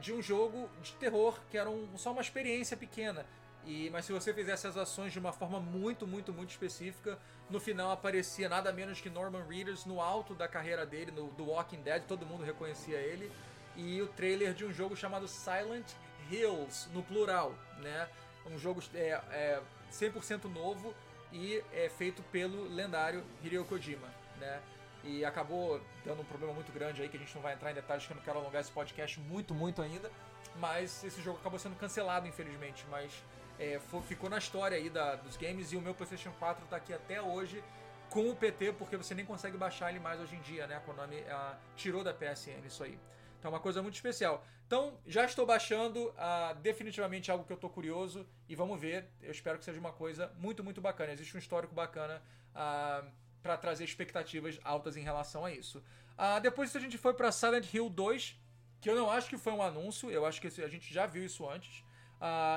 de 0.00 0.14
um 0.14 0.22
jogo 0.22 0.68
de 0.82 0.92
terror, 0.94 1.38
que 1.50 1.58
era 1.58 1.68
um, 1.68 1.96
só 1.96 2.10
uma 2.10 2.22
experiência 2.22 2.76
pequena. 2.76 3.24
E, 3.66 3.90
mas 3.90 4.06
se 4.06 4.12
você 4.12 4.32
fizesse 4.32 4.66
as 4.66 4.78
ações 4.78 5.12
de 5.12 5.18
uma 5.18 5.32
forma 5.32 5.60
muito, 5.60 6.06
muito, 6.06 6.32
muito 6.32 6.50
específica, 6.50 7.18
no 7.50 7.60
final 7.60 7.90
aparecia 7.90 8.48
nada 8.48 8.72
menos 8.72 8.98
que 8.98 9.10
Norman 9.10 9.44
Reedus 9.46 9.84
no 9.84 10.00
alto 10.00 10.34
da 10.34 10.48
carreira 10.48 10.86
dele, 10.86 11.10
no, 11.10 11.28
do 11.32 11.44
Walking 11.44 11.82
Dead, 11.82 12.02
todo 12.04 12.24
mundo 12.24 12.42
reconhecia 12.42 12.96
ele. 12.96 13.30
E 13.76 14.00
o 14.00 14.08
trailer 14.08 14.54
de 14.54 14.64
um 14.64 14.72
jogo 14.72 14.96
chamado 14.96 15.28
Silent 15.28 15.86
Hills, 16.30 16.88
no 16.92 17.02
plural, 17.02 17.54
né? 17.78 18.08
Um 18.46 18.58
jogo 18.58 18.82
é, 18.94 19.20
é 19.30 19.60
100% 19.92 20.44
novo 20.44 20.94
e 21.32 21.62
é 21.72 21.88
feito 21.88 22.22
pelo 22.24 22.68
lendário 22.68 23.24
Hideo 23.42 23.64
Kojima, 23.64 24.08
né? 24.38 24.60
E 25.04 25.24
acabou 25.24 25.80
dando 26.04 26.22
um 26.22 26.24
problema 26.24 26.52
muito 26.52 26.72
grande 26.72 27.02
aí, 27.02 27.08
que 27.08 27.16
a 27.16 27.20
gente 27.20 27.34
não 27.34 27.42
vai 27.42 27.54
entrar 27.54 27.70
em 27.70 27.74
detalhes, 27.74 28.06
que 28.06 28.12
eu 28.12 28.16
não 28.16 28.22
quero 28.22 28.38
alongar 28.38 28.60
esse 28.60 28.70
podcast 28.70 29.18
muito, 29.20 29.54
muito 29.54 29.80
ainda. 29.80 30.10
Mas 30.56 31.04
esse 31.04 31.22
jogo 31.22 31.38
acabou 31.38 31.58
sendo 31.58 31.76
cancelado, 31.76 32.26
infelizmente. 32.26 32.84
Mas 32.90 33.12
é, 33.58 33.78
foi, 33.78 34.02
ficou 34.02 34.28
na 34.28 34.38
história 34.38 34.76
aí 34.76 34.90
da, 34.90 35.14
dos 35.16 35.36
games 35.36 35.72
e 35.72 35.76
o 35.76 35.80
meu 35.80 35.94
PlayStation 35.94 36.32
4 36.38 36.64
está 36.64 36.76
aqui 36.76 36.92
até 36.92 37.22
hoje 37.22 37.62
com 38.10 38.28
o 38.30 38.34
PT, 38.34 38.72
porque 38.72 38.96
você 38.96 39.14
nem 39.14 39.24
consegue 39.24 39.56
baixar 39.56 39.90
ele 39.90 40.00
mais 40.00 40.20
hoje 40.20 40.34
em 40.34 40.40
dia, 40.40 40.66
né? 40.66 40.76
A 40.76 40.80
Konami 40.80 41.20
a, 41.28 41.56
tirou 41.76 42.02
da 42.02 42.12
PSN 42.12 42.66
isso 42.66 42.82
aí. 42.82 42.98
Então 43.38 43.50
é 43.50 43.54
uma 43.54 43.60
coisa 43.60 43.80
muito 43.82 43.94
especial. 43.94 44.44
Então, 44.66 44.98
já 45.06 45.24
estou 45.24 45.46
baixando, 45.46 46.08
uh, 46.08 46.54
definitivamente 46.60 47.30
algo 47.30 47.44
que 47.44 47.52
eu 47.52 47.54
estou 47.56 47.70
curioso 47.70 48.26
e 48.48 48.54
vamos 48.54 48.78
ver. 48.80 49.08
Eu 49.22 49.30
espero 49.30 49.58
que 49.58 49.64
seja 49.64 49.78
uma 49.80 49.92
coisa 49.92 50.32
muito, 50.36 50.62
muito 50.62 50.80
bacana. 50.80 51.12
Existe 51.12 51.34
um 51.36 51.38
histórico 51.38 51.74
bacana 51.74 52.22
ah, 52.54 53.04
para 53.42 53.56
trazer 53.56 53.84
expectativas 53.84 54.58
altas 54.64 54.96
em 54.96 55.02
relação 55.02 55.44
a 55.44 55.52
isso. 55.52 55.78
Uh, 56.18 56.40
depois 56.42 56.68
disso 56.68 56.78
a 56.78 56.80
gente 56.80 56.98
foi 56.98 57.14
para 57.14 57.30
Silent 57.30 57.72
Hill 57.72 57.88
2, 57.88 58.36
que 58.80 58.90
eu 58.90 58.96
não 58.96 59.10
acho 59.10 59.28
que 59.28 59.38
foi 59.38 59.52
um 59.52 59.62
anúncio, 59.62 60.10
eu 60.10 60.26
acho 60.26 60.40
que 60.40 60.48
a 60.48 60.68
gente 60.68 60.92
já 60.92 61.06
viu 61.06 61.24
isso 61.24 61.48
antes. 61.48 61.82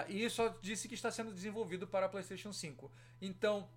e 0.09 0.27
só 0.29 0.49
disse 0.61 0.87
que 0.87 0.95
está 0.95 1.11
sendo 1.11 1.31
desenvolvido 1.31 1.87
para 1.87 2.07
a 2.07 2.09
PlayStation 2.09 2.51
5. 2.51 2.91
Então, 3.21 3.69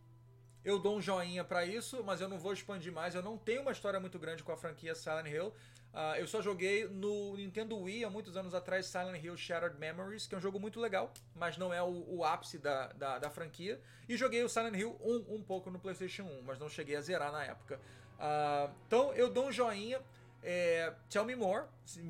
eu 0.64 0.78
dou 0.78 0.96
um 0.96 1.00
joinha 1.00 1.44
para 1.44 1.66
isso, 1.66 2.02
mas 2.02 2.20
eu 2.22 2.28
não 2.28 2.38
vou 2.38 2.52
expandir 2.52 2.90
mais. 2.90 3.14
Eu 3.14 3.22
não 3.22 3.36
tenho 3.36 3.60
uma 3.60 3.72
história 3.72 4.00
muito 4.00 4.18
grande 4.18 4.42
com 4.42 4.50
a 4.50 4.56
franquia 4.56 4.94
Silent 4.94 5.26
Hill. 5.26 5.52
Uh, 5.94 6.16
eu 6.18 6.26
só 6.26 6.42
joguei 6.42 6.88
no 6.88 7.36
Nintendo 7.36 7.78
Wii 7.78 8.04
há 8.04 8.10
muitos 8.10 8.36
anos 8.36 8.52
atrás 8.52 8.86
Silent 8.86 9.22
Hill 9.22 9.36
Shattered 9.36 9.78
Memories, 9.78 10.26
que 10.26 10.34
é 10.34 10.38
um 10.38 10.40
jogo 10.40 10.58
muito 10.58 10.80
legal, 10.80 11.12
mas 11.36 11.56
não 11.56 11.72
é 11.72 11.80
o, 11.80 12.16
o 12.16 12.24
ápice 12.24 12.58
da, 12.58 12.88
da, 12.88 13.20
da, 13.20 13.30
franquia. 13.30 13.80
E 14.08 14.16
joguei 14.16 14.42
o 14.42 14.48
Silent 14.48 14.74
Hill 14.74 14.98
1 15.00 15.32
um 15.32 15.40
pouco 15.40 15.70
no 15.70 15.78
PlayStation 15.78 16.24
1, 16.24 16.42
mas 16.42 16.58
não 16.58 16.68
cheguei 16.68 16.96
a 16.96 17.00
zerar 17.00 17.30
na 17.30 17.44
época. 17.44 17.80
Uh, 18.18 18.74
então 18.88 19.12
eu 19.14 19.30
dou 19.30 19.46
um 19.46 19.52
joinha. 19.52 20.00
É, 20.46 20.92
tell 21.08 21.24
me 21.24 21.34
more, 21.34 21.64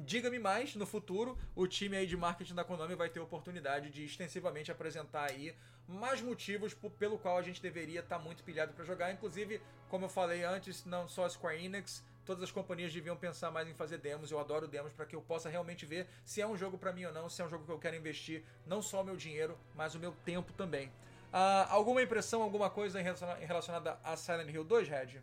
diga-me 0.05 0.39
mais 0.39 0.75
no 0.75 0.87
futuro. 0.87 1.39
O 1.55 1.69
time 1.69 1.97
aí 1.97 2.07
de 2.07 2.17
marketing 2.17 2.55
da 2.55 2.65
Konami 2.65 2.97
vai 2.97 3.09
ter 3.09 3.21
oportunidade 3.21 3.91
de 3.91 4.05
extensivamente 4.05 4.73
apresentar 4.73 5.31
aí 5.31 5.55
mais 5.87 6.21
motivos 6.21 6.75
pelo 6.99 7.17
qual 7.19 7.39
a 7.39 7.43
gente 7.43 7.63
deveria 7.63 8.01
estar 8.01 8.17
tá 8.17 8.25
muito 8.25 8.43
pilhado 8.43 8.73
para 8.73 8.85
jogar. 8.85 9.13
Inclusive, 9.13 9.61
como 9.89 10.07
eu 10.07 10.09
falei 10.09 10.43
antes, 10.43 10.85
não 10.85 11.07
só 11.07 11.29
Square 11.29 11.65
Enix, 11.65 12.03
todas 12.25 12.43
as 12.43 12.51
companhias 12.51 12.93
deviam 12.93 13.17
pensar 13.17 13.51
mais 13.51 13.69
em 13.69 13.75
fazer 13.75 13.99
demos. 13.99 14.31
Eu 14.31 14.39
adoro 14.39 14.67
demos 14.67 14.93
para 14.93 15.07
que 15.07 15.15
eu 15.15 15.23
possa 15.23 15.49
realmente 15.49 15.87
ver 15.87 16.09
se 16.25 16.41
é 16.41 16.47
um 16.47 16.57
jogo 16.57 16.79
para 16.79 16.93
mim 16.93 17.05
ou 17.05 17.13
não, 17.13 17.29
se 17.29 17.43
é 17.43 17.45
um 17.45 17.49
jogo 17.49 17.65
que 17.65 17.73
eu 17.73 17.79
quero 17.79 17.97
investir 17.97 18.45
não 18.67 18.81
só 18.83 19.03
o 19.03 19.05
meu 19.05 19.17
dinheiro, 19.17 19.59
mas 19.75 19.95
o 19.95 19.99
meu 19.99 20.13
tempo 20.25 20.53
também. 20.53 20.89
Uh, 20.89 21.67
alguma 21.69 22.01
impressão, 22.03 22.43
alguma 22.43 22.71
coisa 22.71 23.01
relacionada 23.41 23.99
a 24.05 24.17
Silent 24.17 24.49
Hill 24.49 24.65
2, 24.65 24.89
Red? 24.89 25.21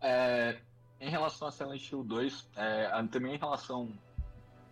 É, 0.00 0.60
em 1.00 1.10
relação 1.10 1.48
a 1.48 1.50
Silent 1.50 1.90
Hill 1.90 2.04
2, 2.04 2.48
é, 2.56 2.88
também 3.10 3.34
em 3.34 3.38
relação, 3.38 3.92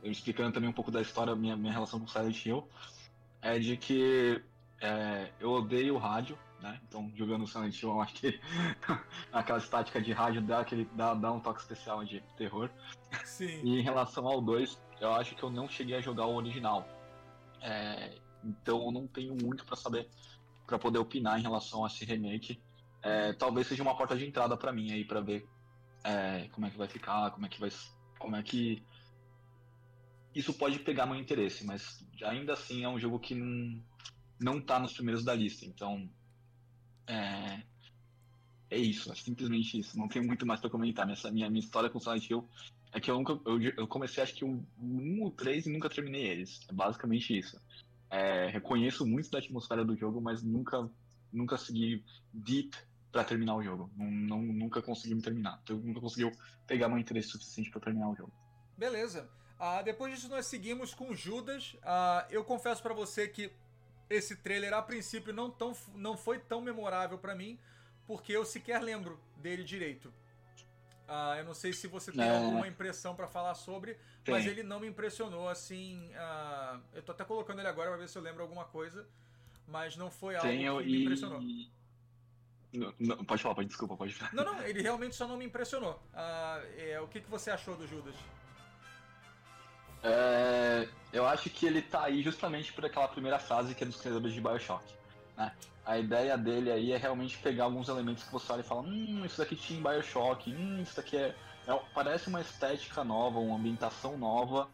explicando 0.03 0.53
também 0.53 0.71
um 0.71 0.73
pouco 0.73 0.91
da 0.91 1.01
história, 1.01 1.35
minha, 1.35 1.57
minha 1.57 1.73
relação 1.73 1.99
com 1.99 2.07
Silent 2.07 2.47
Hill, 2.47 2.69
é 3.43 3.59
de 3.59 3.77
que 3.77 4.41
é, 4.81 5.31
eu 5.41 5.51
odeio 5.51 5.95
o 5.95 5.99
rádio, 5.99 6.39
né? 6.61 6.81
Então, 6.87 7.11
jogando 7.15 7.47
Silent 7.47 7.81
Hill, 7.81 7.91
eu 7.91 8.01
acho 8.01 8.15
que 8.15 8.41
aquela 9.33 9.59
estática 9.59 10.01
de 10.01 10.13
rádio 10.13 10.43
dá, 10.43 10.61
aquele, 10.61 10.85
dá, 10.95 11.15
dá 11.15 11.33
um 11.33 11.41
toque 11.41 11.61
especial 11.61 12.05
de 12.05 12.21
terror. 12.37 12.71
Sim. 13.25 13.61
E 13.65 13.79
em 13.79 13.83
relação 13.83 14.27
ao 14.27 14.41
2, 14.41 14.81
eu 15.01 15.13
acho 15.13 15.35
que 15.35 15.43
eu 15.43 15.51
não 15.51 15.69
cheguei 15.69 15.97
a 15.97 16.01
jogar 16.01 16.27
o 16.27 16.35
original. 16.35 16.87
É, 17.61 18.19
então, 18.45 18.85
eu 18.85 18.93
não 18.93 19.07
tenho 19.07 19.37
muito 19.41 19.65
para 19.65 19.77
saber, 19.77 20.09
para 20.67 20.79
poder 20.79 20.99
opinar 20.99 21.39
em 21.39 21.43
relação 21.43 21.85
a 21.85 21.89
esse 21.89 22.05
remake. 22.05 22.61
É, 23.03 23.33
talvez 23.33 23.67
seja 23.67 23.83
uma 23.83 23.97
porta 23.97 24.17
de 24.17 24.27
entrada 24.27 24.57
para 24.57 24.73
mim 24.73 24.93
aí, 24.93 25.05
para 25.05 25.21
ver 25.21 25.49
é, 26.05 26.49
como 26.53 26.67
é 26.67 26.71
que 26.71 26.79
vai 26.79 26.89
ficar, 26.89 27.31
como 27.33 27.47
é 27.47 27.49
que 27.49 27.61
vai. 27.61 27.71
Como 28.19 28.37
é 28.37 28.43
que. 28.43 28.83
Isso 30.35 30.53
pode 30.53 30.79
pegar 30.81 31.07
meu 31.07 31.17
interesse, 31.17 31.65
mas 31.65 32.05
ainda 32.23 32.53
assim 32.53 32.85
é 32.85 32.89
um 32.89 32.99
jogo 32.99 33.19
que 33.19 33.35
não, 33.35 33.83
não 34.39 34.61
tá 34.61 34.79
nos 34.79 34.93
primeiros 34.93 35.25
da 35.25 35.35
lista. 35.35 35.65
Então, 35.65 36.09
é, 37.07 37.63
é 38.71 38.79
isso, 38.79 39.13
é 39.13 39.15
simplesmente 39.15 39.79
isso. 39.79 39.99
Não 39.99 40.09
tenho 40.09 40.25
muito 40.25 40.45
mais 40.45 40.61
para 40.61 40.71
comentar. 40.71 41.07
Nessa 41.07 41.31
minha, 41.31 41.49
minha 41.49 41.61
história 41.61 41.89
com 41.89 42.01
Silent 42.01 42.29
Hill 42.29 42.49
é 42.93 43.01
que 43.01 43.11
eu, 43.11 43.17
nunca, 43.17 43.39
eu, 43.45 43.61
eu 43.77 43.87
comecei 43.87 44.23
acho 44.23 44.35
que 44.35 44.45
um, 44.45 44.65
um 44.81 45.23
ou 45.23 45.31
três 45.31 45.67
e 45.67 45.73
nunca 45.73 45.89
terminei 45.89 46.27
eles. 46.27 46.61
É 46.69 46.73
basicamente 46.73 47.37
isso. 47.37 47.61
É, 48.11 48.49
reconheço 48.49 49.07
muito 49.07 49.31
da 49.31 49.39
atmosfera 49.39 49.85
do 49.85 49.97
jogo, 49.97 50.21
mas 50.21 50.43
nunca, 50.43 50.89
nunca 51.33 51.57
segui 51.57 52.05
deep 52.33 52.77
para 53.13 53.25
terminar 53.25 53.57
o 53.57 53.63
jogo. 53.63 53.91
Não, 53.97 54.11
não, 54.11 54.43
nunca 54.43 54.83
consegui 54.83 55.15
me 55.15 55.23
terminar. 55.23 55.63
Eu 55.69 55.79
nunca 55.79 56.01
conseguiu 56.01 56.33
pegar 56.67 56.89
meu 56.89 56.99
interesse 56.99 57.29
suficiente 57.29 57.71
para 57.71 57.81
terminar 57.81 58.11
o 58.11 58.17
jogo. 58.17 58.33
Beleza. 58.77 59.29
Uh, 59.59 59.83
depois 59.85 60.15
disso 60.15 60.29
nós 60.29 60.47
seguimos 60.47 60.93
com 60.93 61.15
Judas. 61.15 61.75
Uh, 61.75 62.27
eu 62.31 62.45
confesso 62.45 62.83
para 62.83 62.93
você 62.93 63.27
que 63.27 63.51
esse 64.09 64.37
trailer 64.37 64.73
a 64.73 64.83
princípio 64.83 65.33
não, 65.33 65.51
tão, 65.51 65.77
não 65.95 66.17
foi 66.17 66.39
tão 66.39 66.61
memorável 66.61 67.19
para 67.19 67.35
mim, 67.35 67.59
porque 68.07 68.33
eu 68.33 68.45
sequer 68.45 68.81
lembro 68.83 69.21
dele 69.37 69.65
direito. 69.65 70.13
Uh, 71.09 71.39
eu 71.39 71.45
não 71.45 71.55
sei 71.55 71.73
se 71.73 71.87
você 71.87 72.11
tem 72.11 72.25
é. 72.25 72.37
alguma 72.37 72.67
impressão 72.67 73.15
para 73.15 73.29
falar 73.29 73.55
sobre, 73.55 73.97
tem. 74.25 74.35
mas 74.35 74.45
ele 74.45 74.63
não 74.63 74.81
me 74.81 74.89
impressionou 74.89 75.49
assim. 75.49 76.11
Uh, 76.11 76.81
eu 76.95 77.03
tô 77.03 77.13
até 77.13 77.25
colocando 77.25 77.61
ele 77.61 77.69
agora 77.69 77.91
para 77.91 77.99
ver 77.99 78.09
se 78.09 78.19
eu 78.19 78.23
lembro 78.23 78.43
alguma 78.43 78.65
coisa, 78.65 79.07
mas 79.69 79.97
não 79.97 80.11
foi 80.11 80.35
algo 80.35 80.49
Tenho 80.49 80.79
que 80.79 80.85
me 80.85 81.03
impressionou. 81.03 81.41
E... 81.41 81.71
Não, 82.73 82.93
não, 82.99 83.25
pode 83.25 83.43
falar, 83.43 83.55
pode, 83.55 83.69
desculpa, 83.69 83.97
pode 83.97 84.15
falar. 84.15 84.35
Não, 84.35 84.45
não, 84.45 84.63
ele 84.63 84.83
realmente 84.83 85.15
só 85.15 85.29
não 85.29 85.37
me 85.37 85.45
impressionou. 85.45 85.95
Uh, 86.13 86.67
é, 86.77 87.01
o 87.01 87.07
que, 87.07 87.21
que 87.21 87.31
você 87.31 87.51
achou 87.51 87.77
do 87.77 87.87
Judas? 87.87 88.15
É, 90.07 90.89
eu 91.13 91.27
acho 91.27 91.51
que 91.51 91.67
ele 91.67 91.83
tá 91.83 92.05
aí 92.05 92.23
justamente 92.23 92.73
por 92.73 92.85
aquela 92.85 93.09
primeira 93.09 93.39
fase 93.39 93.75
que 93.75 93.83
é 93.83 93.87
dos 93.87 94.01
criadores 94.01 94.33
de 94.33 94.41
Bioshock. 94.41 94.85
Né? 95.37 95.53
A 95.85 95.99
ideia 95.99 96.39
dele 96.39 96.71
aí 96.71 96.93
é 96.93 96.97
realmente 96.97 97.39
pegar 97.39 97.65
alguns 97.65 97.89
elementos 97.89 98.23
que 98.23 98.33
você 98.33 98.53
olha 98.53 98.61
e 98.61 98.65
fala, 98.65 98.83
hum, 98.83 99.25
isso 99.25 99.39
daqui 99.39 99.57
tinha 99.57 99.79
em 99.79 99.83
Bioshock, 99.83 100.53
hum, 100.55 100.81
isso 100.81 100.97
daqui 100.97 101.17
é, 101.17 101.35
é 101.67 101.81
parece 101.93 102.29
uma 102.29 102.41
estética 102.41 103.03
nova, 103.03 103.39
uma 103.39 103.57
ambientação 103.57 104.17
nova. 104.17 104.69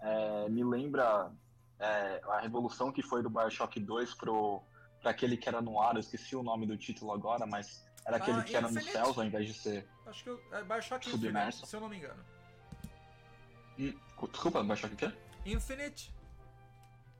É, 0.00 0.48
me 0.50 0.62
lembra 0.62 1.30
é, 1.78 2.20
a 2.28 2.40
revolução 2.40 2.92
que 2.92 3.02
foi 3.02 3.22
do 3.22 3.30
Bioshock 3.30 3.80
2 3.80 4.14
pro 4.14 4.62
para 5.00 5.10
aquele 5.10 5.36
que 5.36 5.46
era 5.46 5.60
no 5.60 5.78
ar, 5.78 5.94
eu 5.94 6.00
esqueci 6.00 6.34
o 6.34 6.42
nome 6.42 6.66
do 6.66 6.78
título 6.78 7.12
agora, 7.12 7.44
mas 7.44 7.86
era 8.06 8.16
aquele 8.16 8.40
ah, 8.40 8.42
que 8.42 8.56
era 8.56 8.70
nos 8.70 8.84
céus 8.84 9.18
ao 9.18 9.24
invés 9.24 9.46
de 9.46 9.52
ser. 9.52 9.86
Acho 10.06 10.24
que 10.24 10.30
eu, 10.30 10.40
é 10.50 10.62
Bioshock 10.62 11.10
submerso. 11.10 11.48
Infinite, 11.48 11.68
se 11.68 11.76
eu 11.76 11.80
não 11.80 11.88
me 11.90 11.98
engano. 11.98 12.24
Hum, 13.78 13.94
desculpa, 14.30 14.62
baixar 14.62 14.90
o 14.90 14.96
que 14.96 15.04
é? 15.04 15.12
Infinite. 15.46 16.12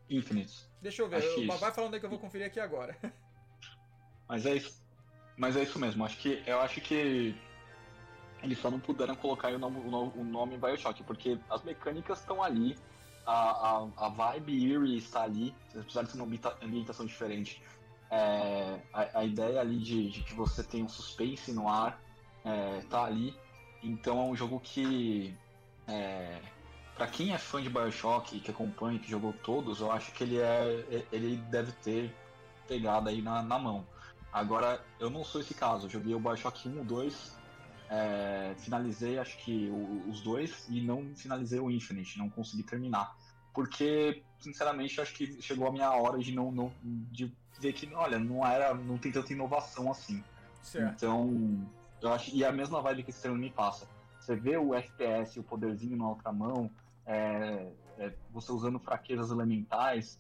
Infinite. 0.09 0.69
Deixa 0.81 1.03
eu 1.03 1.09
ver, 1.09 1.23
eu, 1.23 1.59
vai 1.59 1.73
falando 1.73 1.95
aí 1.95 2.01
que 2.01 2.07
eu 2.07 2.11
vou 2.11 2.19
conferir 2.19 2.47
aqui 2.47 2.61
agora. 2.61 2.97
Mas 4.29 4.47
é 4.47 4.55
isso. 4.55 4.83
Mas 5.37 5.57
é 5.57 5.63
isso 5.63 5.79
mesmo, 5.79 6.05
acho 6.05 6.17
que 6.19 6.43
eu 6.47 6.61
acho 6.61 6.81
que 6.81 7.35
eles 8.43 8.59
só 8.59 8.71
não 8.71 8.79
puderam 8.79 9.17
colocar 9.17 9.53
o 9.53 9.59
nome, 9.59 9.79
o 9.81 10.25
nome 10.25 10.57
Bioshock, 10.59 11.03
porque 11.03 11.39
as 11.51 11.63
mecânicas 11.63 12.21
estão 12.21 12.43
ali, 12.43 12.77
a, 13.27 13.33
a, 13.33 13.89
a 13.97 14.09
vibe 14.11 14.71
eerie 14.71 14.99
está 14.99 15.23
ali, 15.23 15.55
apesar 15.75 16.03
de 16.03 16.13
ser 16.13 16.21
uma 16.21 16.29
ambientação 16.63 17.07
diferente. 17.07 17.63
É, 18.11 18.81
a, 18.93 19.21
a, 19.21 19.25
ideia 19.25 19.61
ali 19.61 19.79
de, 19.79 20.11
de, 20.11 20.23
que 20.23 20.35
você 20.35 20.63
tem 20.63 20.85
um 20.85 20.89
suspense 20.89 21.53
no 21.53 21.69
ar 21.69 22.01
é, 22.45 22.81
tá 22.91 23.05
ali. 23.05 23.35
Então 23.83 24.21
é 24.21 24.25
um 24.25 24.37
jogo 24.37 24.61
que, 24.61 25.35
é, 25.87 26.41
para 26.95 27.07
quem 27.07 27.33
é 27.33 27.39
fã 27.39 27.61
de 27.61 27.69
Bioshock, 27.69 28.41
que 28.41 28.51
acompanha, 28.51 28.99
que 28.99 29.11
jogou 29.11 29.33
todos, 29.33 29.81
eu 29.81 29.91
acho 29.91 30.13
que 30.13 30.25
ele, 30.25 30.39
é, 30.39 31.05
ele 31.11 31.37
deve 31.51 31.73
ter 31.73 32.15
pegado 32.69 33.09
aí 33.09 33.21
na, 33.21 33.43
na 33.43 33.59
mão. 33.59 33.87
Agora, 34.33 34.85
eu 34.99 35.11
não 35.11 35.25
sou 35.25 35.41
esse 35.41 35.55
caso. 35.55 35.87
Eu 35.87 35.91
joguei 35.91 36.15
o 36.15 36.21
Bioshock 36.21 36.69
1, 36.69 36.85
2, 36.85 37.39
é, 37.91 38.55
finalizei 38.59 39.19
acho 39.19 39.37
que 39.39 39.69
o, 39.71 40.09
os 40.09 40.21
dois 40.23 40.67
e 40.69 40.81
não 40.81 41.15
finalizei 41.15 41.61
o 41.61 41.71
Infinite, 41.71 42.19
não 42.19 42.31
consegui 42.31 42.63
terminar. 42.63 43.17
Porque, 43.53 44.23
sinceramente, 44.41 45.01
acho 45.01 45.15
que 45.15 45.41
chegou 45.41 45.69
a 45.69 45.73
minha 45.73 45.91
hora 45.91 46.19
de 46.19 46.35
não, 46.35 46.51
não 46.51 46.73
de 46.83 47.33
ver 47.61 47.73
que, 47.73 47.93
olha, 47.95 48.19
não 48.19 48.45
era, 48.45 48.75
não 48.75 48.99
tem 48.99 49.13
tanta 49.13 49.33
inovação 49.33 49.91
assim. 49.91 50.23
Certo. 50.61 50.95
Então, 50.97 51.69
eu 52.03 52.13
acho, 52.13 52.35
e 52.35 52.45
a 52.45 52.51
mesma 52.51 52.83
vibe 52.83 53.05
que 53.05 53.11
esse 53.11 53.21
treino 53.21 53.39
me 53.39 53.51
passa. 53.51 53.87
Você 54.25 54.35
vê 54.35 54.57
o 54.57 54.75
FPS, 54.75 55.39
o 55.39 55.43
poderzinho 55.43 55.99
na 55.99 56.09
outra 56.09 56.33
mão, 56.33 56.71
é, 57.05 57.71
é, 57.99 58.11
você 58.31 58.51
usando 58.51 58.79
fraquezas 58.79 59.31
elementais, 59.31 60.19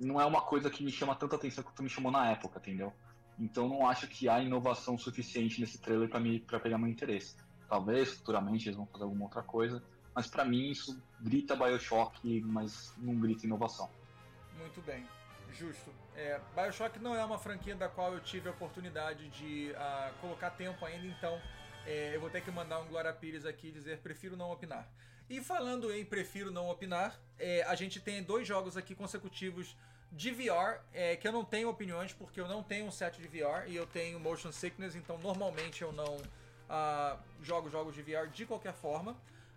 não 0.00 0.20
é 0.20 0.26
uma 0.26 0.42
coisa 0.42 0.68
que 0.68 0.82
me 0.82 0.90
chama 0.90 1.14
tanta 1.14 1.36
atenção 1.36 1.62
quanto 1.62 1.80
me 1.80 1.88
chamou 1.88 2.10
na 2.10 2.28
época, 2.28 2.58
entendeu? 2.58 2.92
Então 3.38 3.68
não 3.68 3.88
acho 3.88 4.08
que 4.08 4.28
há 4.28 4.40
inovação 4.40 4.98
suficiente 4.98 5.60
nesse 5.60 5.80
trailer 5.80 6.08
para 6.08 6.18
me 6.18 6.40
para 6.40 6.58
pegar 6.58 6.76
meu 6.76 6.88
interesse. 6.88 7.36
Talvez 7.68 8.14
futuramente 8.14 8.66
eles 8.66 8.76
vão 8.76 8.86
fazer 8.86 9.04
alguma 9.04 9.26
outra 9.26 9.44
coisa, 9.44 9.80
mas 10.12 10.26
para 10.26 10.44
mim 10.44 10.68
isso 10.68 11.00
grita 11.20 11.54
BioShock, 11.54 12.40
mas 12.40 12.92
não 12.98 13.14
grita 13.14 13.46
inovação. 13.46 13.88
Muito 14.58 14.82
bem, 14.82 15.06
justo. 15.52 15.92
É, 16.16 16.40
BioShock 16.56 16.98
não 16.98 17.14
é 17.14 17.24
uma 17.24 17.38
franquia 17.38 17.76
da 17.76 17.88
qual 17.88 18.12
eu 18.12 18.20
tive 18.20 18.48
a 18.48 18.50
oportunidade 18.50 19.28
de 19.28 19.70
uh, 19.70 20.12
colocar 20.20 20.50
tempo 20.50 20.84
ainda, 20.84 21.06
então 21.06 21.40
é, 21.86 22.14
eu 22.14 22.20
vou 22.20 22.30
ter 22.30 22.42
que 22.42 22.50
mandar 22.50 22.78
um 22.80 22.86
Glória 22.86 23.12
Pires 23.12 23.44
aqui 23.44 23.70
dizer 23.70 23.98
prefiro 23.98 24.36
não 24.36 24.50
opinar. 24.50 24.88
E 25.28 25.40
falando 25.40 25.92
em 25.92 26.04
prefiro 26.04 26.50
não 26.50 26.68
opinar, 26.68 27.18
é, 27.38 27.62
a 27.62 27.74
gente 27.74 28.00
tem 28.00 28.22
dois 28.22 28.46
jogos 28.46 28.76
aqui 28.76 28.94
consecutivos 28.94 29.76
de 30.12 30.32
VR, 30.32 30.80
é, 30.92 31.14
que 31.16 31.28
eu 31.28 31.32
não 31.32 31.44
tenho 31.44 31.68
opiniões 31.68 32.12
porque 32.12 32.40
eu 32.40 32.48
não 32.48 32.62
tenho 32.62 32.86
um 32.86 32.90
set 32.90 33.20
de 33.20 33.28
VR 33.28 33.68
e 33.68 33.76
eu 33.76 33.86
tenho 33.86 34.18
motion 34.18 34.50
sickness, 34.50 34.96
então 34.96 35.18
normalmente 35.18 35.82
eu 35.82 35.92
não 35.92 36.16
uh, 36.16 37.18
jogo 37.42 37.70
jogos 37.70 37.94
de 37.94 38.02
VR 38.02 38.26
de 38.28 38.44
qualquer 38.44 38.72
forma. 38.72 39.12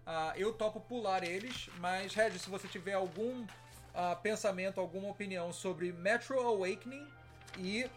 Uh, 0.06 0.36
eu 0.36 0.54
topo 0.54 0.80
pular 0.80 1.24
eles, 1.24 1.70
mas 1.80 2.14
Regis, 2.14 2.44
se 2.44 2.50
você 2.50 2.68
tiver 2.68 2.94
algum 2.94 3.42
uh, 3.42 4.22
pensamento, 4.22 4.80
alguma 4.80 5.10
opinião 5.10 5.52
sobre 5.52 5.92
Metro 5.92 6.40
Awakening 6.40 7.08
e 7.58 7.90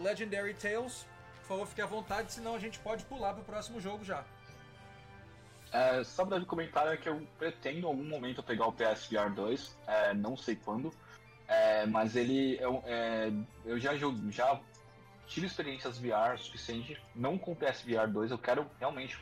Legendary 0.00 0.54
Tales, 0.54 1.04
por 1.48 1.54
favor, 1.54 1.66
fique 1.66 1.80
à 1.80 1.86
vontade, 1.86 2.30
senão 2.30 2.54
a 2.54 2.58
gente 2.58 2.78
pode 2.78 3.04
pular 3.06 3.32
para 3.32 3.40
o 3.40 3.44
próximo 3.44 3.80
jogo 3.80 4.04
já. 4.04 4.22
É, 5.72 6.04
só 6.04 6.24
para 6.24 6.44
comentário 6.44 6.92
é 6.92 6.96
que 6.96 7.08
eu 7.08 7.26
pretendo 7.38 7.78
em 7.78 7.84
algum 7.84 8.04
momento 8.04 8.42
pegar 8.42 8.66
o 8.66 8.72
PSVR 8.72 9.32
2, 9.34 9.76
é, 9.86 10.14
não 10.14 10.36
sei 10.36 10.56
quando, 10.56 10.92
é, 11.46 11.86
mas 11.86 12.16
ele 12.16 12.58
é, 12.84 13.32
eu 13.64 13.78
já 13.78 13.92
já 14.30 14.60
tive 15.26 15.46
experiências 15.46 15.98
VR 15.98 16.36
suficiente, 16.38 17.00
não 17.14 17.38
com 17.38 17.52
o 17.52 17.56
PSVR 17.56 18.06
2, 18.08 18.30
eu 18.30 18.38
quero 18.38 18.70
realmente 18.78 19.18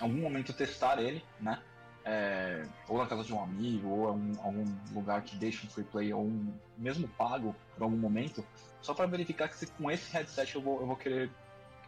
em 0.00 0.02
algum 0.02 0.20
momento 0.20 0.52
testar 0.52 0.98
ele, 0.98 1.24
né? 1.40 1.62
É, 2.06 2.66
ou 2.86 2.98
na 2.98 3.06
casa 3.06 3.24
de 3.24 3.32
um 3.32 3.42
amigo, 3.42 3.88
ou 3.88 4.18
em 4.18 4.36
algum 4.42 4.64
lugar 4.92 5.22
que 5.22 5.36
deixe 5.36 5.66
um 5.66 5.70
free 5.70 5.84
play, 5.84 6.12
ou 6.12 6.22
um, 6.22 6.52
mesmo 6.76 7.08
pago 7.08 7.56
por 7.74 7.84
algum 7.84 7.96
momento, 7.96 8.44
só 8.82 8.92
para 8.92 9.06
verificar 9.06 9.48
que 9.48 9.56
se, 9.56 9.66
com 9.66 9.90
esse 9.90 10.12
headset 10.12 10.54
eu 10.54 10.60
vou, 10.60 10.80
eu 10.80 10.86
vou 10.86 10.96
querer 10.96 11.30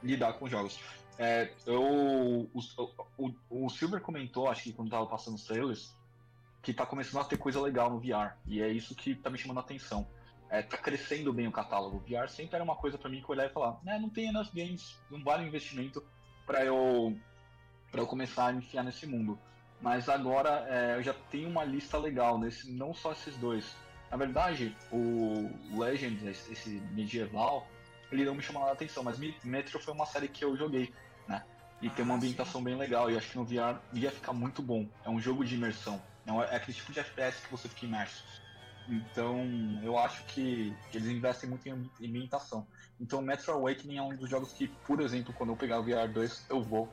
lidar 0.02 0.34
com 0.34 0.48
jogos. 0.48 0.78
É, 1.18 1.50
eu, 1.64 1.82
o, 1.82 2.50
o, 3.18 3.34
o, 3.48 3.70
Silver 3.70 4.00
comentou, 4.00 4.48
acho 4.48 4.64
que 4.64 4.72
quando 4.72 4.90
tava 4.90 5.06
passando 5.06 5.34
os 5.34 5.44
trailers, 5.44 5.94
que 6.62 6.74
tá 6.74 6.84
começando 6.84 7.22
a 7.22 7.24
ter 7.24 7.38
coisa 7.38 7.60
legal 7.60 7.90
no 7.90 7.98
VR. 7.98 8.36
E 8.46 8.60
é 8.60 8.68
isso 8.68 8.94
que 8.94 9.14
tá 9.14 9.30
me 9.30 9.38
chamando 9.38 9.58
a 9.58 9.60
atenção. 9.60 10.06
É, 10.50 10.62
tá 10.62 10.76
crescendo 10.76 11.32
bem 11.32 11.48
o 11.48 11.52
catálogo. 11.52 11.96
O 11.96 12.00
VR 12.00 12.28
sempre 12.28 12.56
era 12.56 12.64
uma 12.64 12.76
coisa 12.76 12.98
para 12.98 13.10
mim 13.10 13.22
que 13.22 13.30
olhar 13.30 13.46
e 13.46 13.52
falar, 13.52 13.80
né, 13.82 13.98
não 13.98 14.08
tem 14.08 14.28
enough 14.28 14.48
games, 14.54 14.98
não 15.10 15.22
vale 15.22 15.44
o 15.44 15.46
investimento 15.46 16.04
para 16.44 16.64
eu 16.64 17.16
para 17.90 18.00
eu 18.00 18.06
começar 18.06 18.48
a 18.48 18.52
me 18.52 18.58
enfiar 18.58 18.82
nesse 18.82 19.06
mundo. 19.06 19.38
Mas 19.80 20.08
agora 20.08 20.66
é, 20.68 20.96
eu 20.96 21.02
já 21.02 21.14
tenho 21.30 21.48
uma 21.48 21.64
lista 21.64 21.98
legal, 21.98 22.38
nesse, 22.38 22.70
não 22.70 22.92
só 22.92 23.12
esses 23.12 23.36
dois. 23.36 23.76
Na 24.10 24.16
verdade, 24.16 24.76
o 24.92 25.50
Legends, 25.78 26.50
esse 26.50 26.70
medieval, 26.92 27.66
ele 28.10 28.24
não 28.24 28.34
me 28.34 28.42
chamou 28.42 28.64
a 28.64 28.72
atenção, 28.72 29.02
mas 29.02 29.18
Metro 29.42 29.78
foi 29.80 29.94
uma 29.94 30.06
série 30.06 30.28
que 30.28 30.44
eu 30.44 30.56
joguei, 30.56 30.92
né? 31.26 31.44
E 31.80 31.88
ah, 31.88 31.90
tem 31.90 32.04
uma 32.04 32.14
ah, 32.14 32.16
ambientação 32.16 32.60
sim. 32.60 32.64
bem 32.64 32.76
legal, 32.76 33.10
e 33.10 33.16
acho 33.16 33.30
que 33.30 33.36
no 33.36 33.44
VR 33.44 33.80
ia 33.92 34.10
ficar 34.10 34.32
muito 34.32 34.62
bom. 34.62 34.88
É 35.04 35.10
um 35.10 35.20
jogo 35.20 35.44
de 35.44 35.54
imersão. 35.54 36.02
Não, 36.24 36.42
é 36.42 36.56
aquele 36.56 36.76
tipo 36.76 36.92
de 36.92 37.00
FPS 37.00 37.42
que 37.42 37.50
você 37.50 37.68
fica 37.68 37.86
imerso. 37.86 38.24
Então, 38.88 39.44
eu 39.82 39.98
acho 39.98 40.24
que 40.24 40.74
eles 40.94 41.08
investem 41.08 41.50
muito 41.50 41.68
em 41.68 41.90
ambientação. 42.08 42.66
Então, 43.00 43.20
Metro 43.20 43.52
Awakening 43.52 43.98
é 43.98 44.02
um 44.02 44.16
dos 44.16 44.30
jogos 44.30 44.52
que, 44.52 44.68
por 44.68 45.00
exemplo, 45.00 45.34
quando 45.34 45.50
eu 45.50 45.56
pegar 45.56 45.80
o 45.80 45.82
VR 45.82 46.08
2, 46.12 46.46
eu 46.48 46.62
vou 46.62 46.88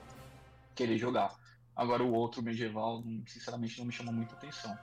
querer 0.76 0.98
jogar. 0.98 1.36
Agora, 1.76 2.04
o 2.04 2.12
outro 2.12 2.42
medieval, 2.42 3.04
sinceramente, 3.28 3.78
não 3.80 3.86
me 3.86 3.92
chama 3.92 4.12
muita 4.12 4.36
atenção. 4.36 4.76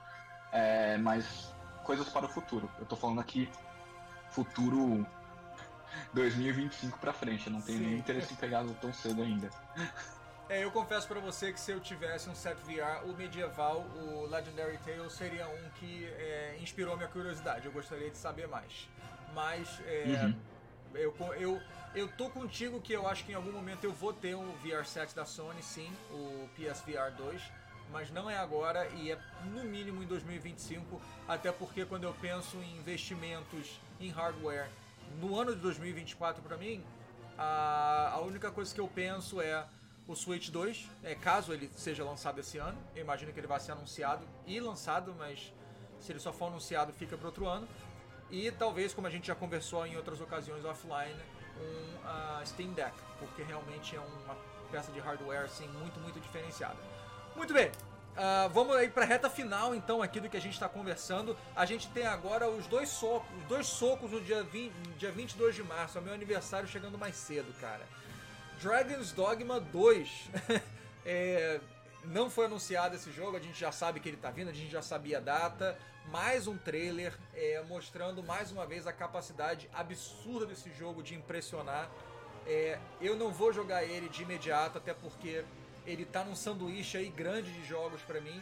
É, 0.53 0.97
mas, 0.99 1.53
coisas 1.85 2.09
para 2.09 2.27
o 2.27 2.29
futuro. 2.29 2.71
Eu 2.79 2.87
tô 2.87 2.97
falando 2.97 3.21
aqui, 3.21 3.49
futuro 4.31 5.07
2025 6.13 6.99
para 6.99 7.13
frente. 7.13 7.47
Eu 7.47 7.53
não 7.53 7.61
tenho 7.61 7.79
Sim. 7.79 7.85
nenhum 7.85 7.99
interesse 7.99 8.33
em 8.33 8.37
pegar 8.37 8.65
tão 8.81 8.93
cedo 8.93 9.23
ainda. 9.23 9.51
É, 10.51 10.65
eu 10.65 10.71
confesso 10.73 11.07
para 11.07 11.21
você 11.21 11.53
que 11.53 11.61
se 11.61 11.71
eu 11.71 11.79
tivesse 11.79 12.29
um 12.29 12.35
set 12.35 12.57
VR, 12.65 13.09
o 13.09 13.15
medieval, 13.15 13.87
o 14.03 14.27
Legendary 14.27 14.79
Tales, 14.79 15.13
seria 15.13 15.47
um 15.47 15.71
que 15.79 16.07
é, 16.07 16.59
inspirou 16.61 16.97
minha 16.97 17.09
curiosidade. 17.09 17.67
Eu 17.67 17.73
gostaria 17.73 18.11
de 18.11 18.17
saber 18.17 18.49
mais. 18.49 18.89
Mas 19.33 19.81
é, 19.87 20.25
uhum. 20.25 20.35
eu, 20.93 21.15
eu, 21.37 21.63
eu 21.95 22.09
tô 22.09 22.29
contigo 22.31 22.81
que 22.81 22.93
eu 22.93 23.07
acho 23.07 23.25
que 23.25 23.31
em 23.31 23.37
algum 23.37 23.53
momento 23.53 23.85
eu 23.85 23.93
vou 23.93 24.13
ter 24.13 24.35
um 24.35 24.51
VR 24.57 24.85
set 24.85 25.15
da 25.15 25.25
Sony, 25.25 25.63
sim, 25.63 25.89
o 26.11 26.49
PSVR 26.57 27.13
2. 27.17 27.41
Mas 27.93 28.11
não 28.11 28.29
é 28.29 28.37
agora 28.37 28.89
e 28.97 29.13
é 29.13 29.19
no 29.53 29.63
mínimo 29.63 30.03
em 30.03 30.07
2025, 30.07 31.01
até 31.29 31.53
porque 31.53 31.85
quando 31.85 32.05
eu 32.05 32.15
penso 32.15 32.57
em 32.57 32.77
investimentos 32.77 33.81
em 34.01 34.11
hardware 34.11 34.69
no 35.19 35.39
ano 35.39 35.55
de 35.55 35.61
2024 35.61 36.43
para 36.43 36.57
mim, 36.57 36.85
a, 37.39 38.11
a 38.15 38.21
única 38.21 38.51
coisa 38.51 38.75
que 38.75 38.81
eu 38.81 38.89
penso 38.89 39.41
é 39.41 39.65
o 40.07 40.15
Switch 40.15 40.51
2, 40.51 40.89
é, 41.05 41.15
caso 41.15 41.53
ele 41.53 41.71
seja 41.75 42.05
lançado 42.05 42.41
esse 42.41 42.59
ano. 42.59 42.77
Eu 42.95 43.03
imagino 43.03 43.33
que 43.33 43.41
ele 43.41 43.47
vai 43.47 43.61
ser 43.61 43.73
anunciado 43.73 44.27
e 44.47 44.59
lançado, 44.61 45.15
mas 45.19 45.53
se 46.01 46.13
ele 46.13 46.19
só 46.19 46.33
for 46.33 46.47
anunciado, 46.47 46.93
fica 46.93 47.17
para 47.17 47.27
outro 47.27 47.47
ano. 47.47 47.67
E 48.31 48.51
talvez, 48.53 48.93
como 48.95 49.07
a 49.07 49.11
gente 49.11 49.27
já 49.27 49.35
conversou 49.35 49.87
em 49.87 49.97
outras 49.97 50.21
ocasiões 50.21 50.65
offline, 50.65 51.17
um 51.59 52.41
uh, 52.43 52.47
Steam 52.47 52.73
Deck, 52.73 52.95
porque 53.19 53.43
realmente 53.43 53.97
é 53.97 54.01
uma 54.01 54.37
peça 54.71 54.93
de 54.93 55.01
hardware 55.01 55.45
assim, 55.45 55.69
muito, 55.69 55.99
muito 56.01 56.21
diferenciada. 56.21 56.79
Muito 57.37 57.53
bem, 57.53 57.71
Uh, 58.21 58.51
vamos 58.51 58.77
aí 58.77 58.87
para 58.87 59.07
reta 59.07 59.31
final 59.31 59.75
então 59.75 60.03
aqui 60.03 60.21
do 60.21 60.29
que 60.29 60.37
a 60.37 60.41
gente 60.41 60.53
está 60.53 60.69
conversando. 60.69 61.35
A 61.57 61.65
gente 61.65 61.89
tem 61.89 62.07
agora 62.07 62.51
os 62.51 62.67
dois 62.67 62.91
socos, 62.91 63.35
os 63.39 63.45
dois 63.45 63.67
socos 63.67 64.11
no 64.11 64.21
dia, 64.21 64.43
20, 64.43 64.73
dia 64.99 65.11
22 65.11 65.55
de 65.55 65.63
março, 65.63 65.97
é 65.97 66.03
meu 66.03 66.13
aniversário 66.13 66.69
chegando 66.69 66.99
mais 66.99 67.17
cedo, 67.17 67.51
cara. 67.59 67.81
Dragon's 68.61 69.13
Dogma 69.13 69.59
2. 69.59 70.29
é, 71.07 71.61
não 72.05 72.29
foi 72.29 72.45
anunciado 72.45 72.95
esse 72.95 73.11
jogo, 73.11 73.39
a 73.39 73.41
gente 73.41 73.59
já 73.59 73.73
sabe 73.73 74.01
que 74.01 74.09
ele 74.11 74.17
está 74.17 74.31
vindo, 74.31 74.51
a 74.51 74.53
gente 74.53 74.71
já 74.71 74.83
sabia 74.83 75.17
a 75.17 75.21
data. 75.21 75.79
Mais 76.09 76.47
um 76.47 76.59
trailer 76.59 77.17
é, 77.33 77.63
mostrando 77.67 78.23
mais 78.23 78.53
uma 78.53 78.67
vez 78.67 78.87
a 78.87 78.93
capacidade 78.93 79.67
absurda 79.73 80.45
desse 80.45 80.71
jogo 80.75 81.03
de 81.03 81.15
impressionar. 81.15 81.89
É, 82.47 82.79
eu 83.01 83.17
não 83.17 83.31
vou 83.33 83.51
jogar 83.51 83.83
ele 83.83 84.11
de 84.11 84.25
imediato, 84.25 84.77
até 84.77 84.93
porque 84.93 85.43
ele 85.87 86.03
está 86.03 86.25
num 86.25 86.35
sanduíche 86.35 86.97
aí 86.97 87.09
grande 87.09 87.53
de 87.53 87.65
jogos 87.67 88.01
para 88.03 88.21
mim. 88.21 88.41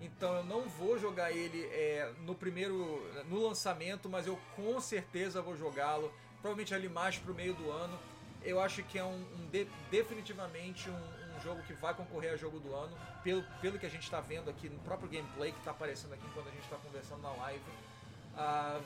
Então 0.00 0.34
eu 0.34 0.44
não 0.44 0.68
vou 0.68 0.98
jogar 0.98 1.32
ele 1.32 1.64
é, 1.72 2.12
no 2.20 2.34
primeiro 2.34 3.02
no 3.28 3.46
lançamento, 3.46 4.08
mas 4.08 4.26
eu 4.26 4.38
com 4.54 4.80
certeza 4.80 5.40
vou 5.40 5.56
jogá-lo. 5.56 6.12
Provavelmente 6.40 6.74
ali 6.74 6.88
mais 6.88 7.18
pro 7.18 7.34
meio 7.34 7.54
do 7.54 7.70
ano 7.70 7.98
eu 8.46 8.60
acho 8.60 8.82
que 8.84 8.98
é 8.98 9.04
um, 9.04 9.24
um 9.38 9.48
de, 9.50 9.66
definitivamente 9.90 10.88
um, 10.88 10.94
um, 10.94 11.40
jogo 11.40 11.60
que 11.62 11.72
vai 11.74 11.92
concorrer 11.92 12.32
a 12.32 12.36
jogo 12.36 12.60
do 12.60 12.72
ano, 12.74 12.96
pelo, 13.22 13.42
pelo 13.60 13.78
que 13.78 13.84
a 13.84 13.88
gente 13.90 14.04
está 14.04 14.20
vendo 14.20 14.48
aqui 14.48 14.68
no 14.68 14.78
próprio 14.78 15.08
gameplay 15.08 15.50
que 15.50 15.58
está 15.58 15.72
aparecendo 15.72 16.14
aqui 16.14 16.24
quando 16.32 16.48
a 16.48 16.50
gente 16.52 16.62
está 16.62 16.76
conversando 16.76 17.22
na 17.22 17.32
live. 17.32 17.60
Uh, 18.36 18.82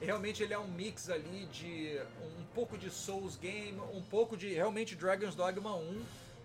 realmente 0.00 0.42
ele 0.42 0.54
é 0.54 0.58
um 0.58 0.68
mix 0.68 1.10
ali 1.10 1.46
de 1.46 2.00
um 2.22 2.44
pouco 2.54 2.78
de 2.78 2.88
Souls 2.88 3.36
Game, 3.36 3.78
um 3.92 4.02
pouco 4.02 4.36
de 4.36 4.52
realmente 4.52 4.94
Dragon's 4.94 5.34
Dogma 5.34 5.74
1 5.74 6.04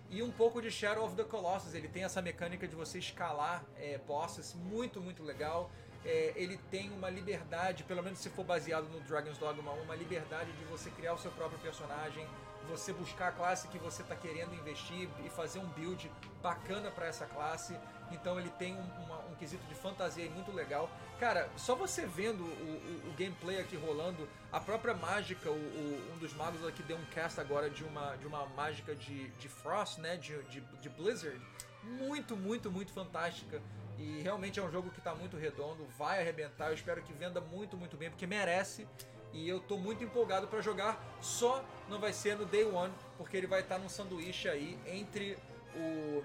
e 0.10 0.22
um 0.22 0.32
pouco 0.32 0.62
de 0.62 0.72
Shadow 0.72 1.06
of 1.06 1.16
the 1.16 1.24
Colossus. 1.24 1.74
Ele 1.74 1.88
tem 1.88 2.03
essa 2.03 2.22
mecânica 2.22 2.68
de 2.68 2.76
você 2.76 2.99
escalar 2.99 3.64
é, 3.78 3.97
bosses, 3.99 4.53
muito, 4.53 5.01
muito 5.01 5.24
legal. 5.24 5.70
É, 6.03 6.34
ele 6.36 6.58
tem 6.70 6.91
uma 6.91 7.10
liberdade, 7.10 7.84
pelo 7.84 8.03
menos 8.03 8.20
se 8.20 8.30
for 8.30 8.43
baseado 8.43 8.88
no 8.89 8.99
Dragon's 9.01 9.38
Dogma 9.38 9.72
1, 9.72 9.82
uma 9.82 9.95
liberdade 9.95 10.51
de 10.53 10.64
você 10.66 10.89
criar 10.91 11.14
o 11.14 11.18
seu 11.18 11.32
próprio 11.32 11.58
personagem, 11.60 12.28
você 12.70 12.93
buscar 12.93 13.30
a 13.30 13.32
classe 13.32 13.68
que 13.68 13.80
você 13.80 14.03
está 14.03 14.16
querendo 14.16 14.53
investir 14.53 15.10
e 15.26 15.30
fazer 15.30 15.60
um 15.60 15.68
build 15.70 16.12
bacana 16.41 16.91
para 16.91 17.08
essa 17.08 17.26
classe. 17.26 17.76
Então 18.12 18.39
ele 18.39 18.49
tem 18.51 18.76
um, 18.76 19.03
uma, 19.03 19.20
um, 19.26 19.36
quesito 19.36 19.66
de 19.68 19.76
fantasia 19.76 20.30
muito 20.30 20.51
legal. 20.51 20.89
Cara, 21.20 21.49
só 21.58 21.76
você 21.76 22.06
vendo 22.06 22.43
o, 22.43 22.45
o, 22.45 23.10
o 23.10 23.14
gameplay 23.18 23.60
aqui 23.60 23.76
rolando, 23.76 24.28
a 24.51 24.60
própria 24.60 24.93
mágica, 24.93 25.49
o, 25.49 26.14
um 26.14 26.18
dos 26.20 26.34
magos 26.34 26.66
aqui 26.66 26.84
deu 26.84 26.97
um 26.97 27.06
cast 27.06 27.39
agora 27.39 27.70
de 27.70 27.84
uma, 27.84 28.16
de 28.18 28.28
uma 28.28 28.45
mágica 28.47 28.95
de, 28.95 29.30
de 29.30 29.47
Frost, 29.47 29.99
né? 29.99 30.18
De, 30.18 30.41
de, 30.43 30.62
de 30.62 30.89
Blizzard. 30.89 31.39
Muito, 31.84 32.36
muito, 32.36 32.72
muito 32.72 32.91
fantástica. 32.91 33.62
E 33.97 34.22
realmente 34.22 34.60
é 34.60 34.64
um 34.64 34.72
jogo 34.72 34.89
que 34.89 34.99
está 34.99 35.16
muito 35.16 35.38
redondo, 35.38 35.86
vai 35.97 36.20
arrebentar. 36.20 36.68
Eu 36.68 36.74
espero 36.74 37.01
que 37.01 37.14
venda 37.14 37.39
muito, 37.39 37.78
muito 37.78 37.95
bem, 37.95 38.10
porque 38.10 38.28
merece. 38.28 38.88
E 39.34 39.47
eu 39.47 39.60
tô 39.60 39.78
muito 39.78 40.03
empolgado 40.03 40.47
para 40.47 40.62
jogar. 40.62 41.01
Só 41.22 41.64
não 41.89 41.99
vai 41.99 42.14
ser 42.14 42.38
no 42.38 42.45
Day 42.45 42.66
One, 42.66 42.93
porque 43.18 43.38
ele 43.38 43.47
vai 43.47 43.62
estar 43.62 43.76
tá 43.76 43.82
num 43.82 43.89
sanduíche 43.89 44.49
aí 44.49 44.78
entre 44.86 45.38
o 45.76 46.24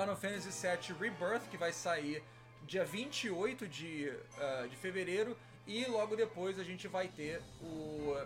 Final 0.00 0.16
Fantasy 0.16 0.50
VII 0.50 0.96
Rebirth, 0.98 1.48
que 1.50 1.56
vai 1.56 1.72
sair 1.72 2.22
dia 2.66 2.84
28 2.84 3.66
de, 3.66 4.08
uh, 4.08 4.68
de 4.68 4.76
fevereiro, 4.76 5.36
e 5.66 5.84
logo 5.86 6.14
depois 6.14 6.58
a 6.58 6.64
gente 6.64 6.86
vai 6.86 7.08
ter 7.08 7.42
o 7.60 8.16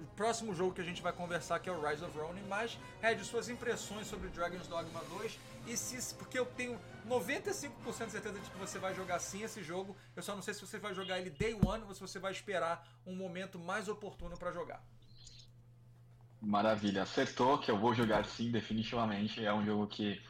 o 0.00 0.06
próximo 0.16 0.54
jogo 0.54 0.72
que 0.72 0.80
a 0.80 0.84
gente 0.84 1.02
vai 1.02 1.12
conversar 1.12 1.58
que 1.60 1.68
é 1.68 1.72
o 1.72 1.80
Rise 1.86 2.02
of 2.02 2.16
Ronin, 2.18 2.42
mas 2.48 2.78
Red, 3.02 3.18
suas 3.22 3.48
impressões 3.50 4.06
sobre 4.06 4.28
Dragon's 4.28 4.66
Dogma 4.66 5.02
2 5.18 5.38
e 5.66 5.76
se 5.76 6.14
porque 6.14 6.38
eu 6.38 6.46
tenho 6.46 6.78
95% 7.06 8.06
de 8.06 8.10
certeza 8.10 8.38
de 8.38 8.50
que 8.50 8.58
você 8.58 8.78
vai 8.78 8.94
jogar 8.94 9.18
sim 9.18 9.42
esse 9.42 9.62
jogo, 9.62 9.94
eu 10.16 10.22
só 10.22 10.34
não 10.34 10.40
sei 10.40 10.54
se 10.54 10.66
você 10.66 10.78
vai 10.78 10.94
jogar 10.94 11.18
ele 11.20 11.28
day 11.30 11.54
one 11.54 11.84
ou 11.86 11.94
se 11.94 12.00
você 12.00 12.18
vai 12.18 12.32
esperar 12.32 12.88
um 13.06 13.14
momento 13.14 13.58
mais 13.58 13.88
oportuno 13.88 14.38
para 14.38 14.52
jogar. 14.52 14.82
Maravilha, 16.40 17.02
acertou 17.02 17.58
que 17.58 17.70
eu 17.70 17.78
vou 17.78 17.94
jogar 17.94 18.24
sim, 18.24 18.50
definitivamente. 18.50 19.44
É 19.44 19.52
um 19.52 19.64
jogo 19.64 19.86
que 19.86 20.22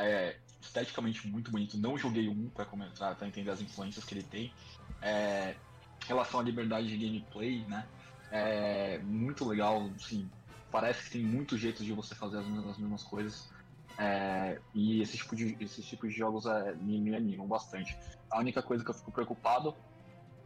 é 0.00 0.36
esteticamente 0.60 1.26
muito 1.26 1.50
bonito. 1.50 1.78
Não 1.78 1.96
joguei 1.96 2.28
um 2.28 2.48
para 2.48 2.64
começar, 2.64 3.14
para 3.14 3.26
entender 3.26 3.50
as 3.50 3.60
influências 3.60 4.04
que 4.04 4.14
ele 4.14 4.22
tem. 4.22 4.52
É, 5.00 5.56
em 6.04 6.06
relação 6.06 6.40
à 6.40 6.42
liberdade 6.42 6.88
de 6.88 6.96
gameplay, 6.96 7.64
né? 7.66 7.86
É 8.30 8.98
muito 8.98 9.48
legal, 9.48 9.90
assim, 9.96 10.30
parece 10.70 11.04
que 11.04 11.10
tem 11.10 11.24
muitos 11.24 11.58
jeitos 11.58 11.84
de 11.84 11.92
você 11.92 12.14
fazer 12.14 12.38
as 12.38 12.46
mesmas, 12.46 12.70
as 12.70 12.78
mesmas 12.78 13.02
coisas. 13.02 13.50
É, 13.98 14.58
e 14.74 15.02
esse 15.02 15.16
tipo 15.16 15.34
de, 15.34 15.56
esses 15.60 15.84
tipos 15.84 16.10
de 16.10 16.16
jogos 16.16 16.46
é, 16.46 16.74
me, 16.74 17.00
me 17.00 17.14
animam 17.14 17.46
bastante. 17.46 17.96
A 18.30 18.38
única 18.38 18.62
coisa 18.62 18.84
que 18.84 18.90
eu 18.90 18.94
fico 18.94 19.10
preocupado 19.10 19.74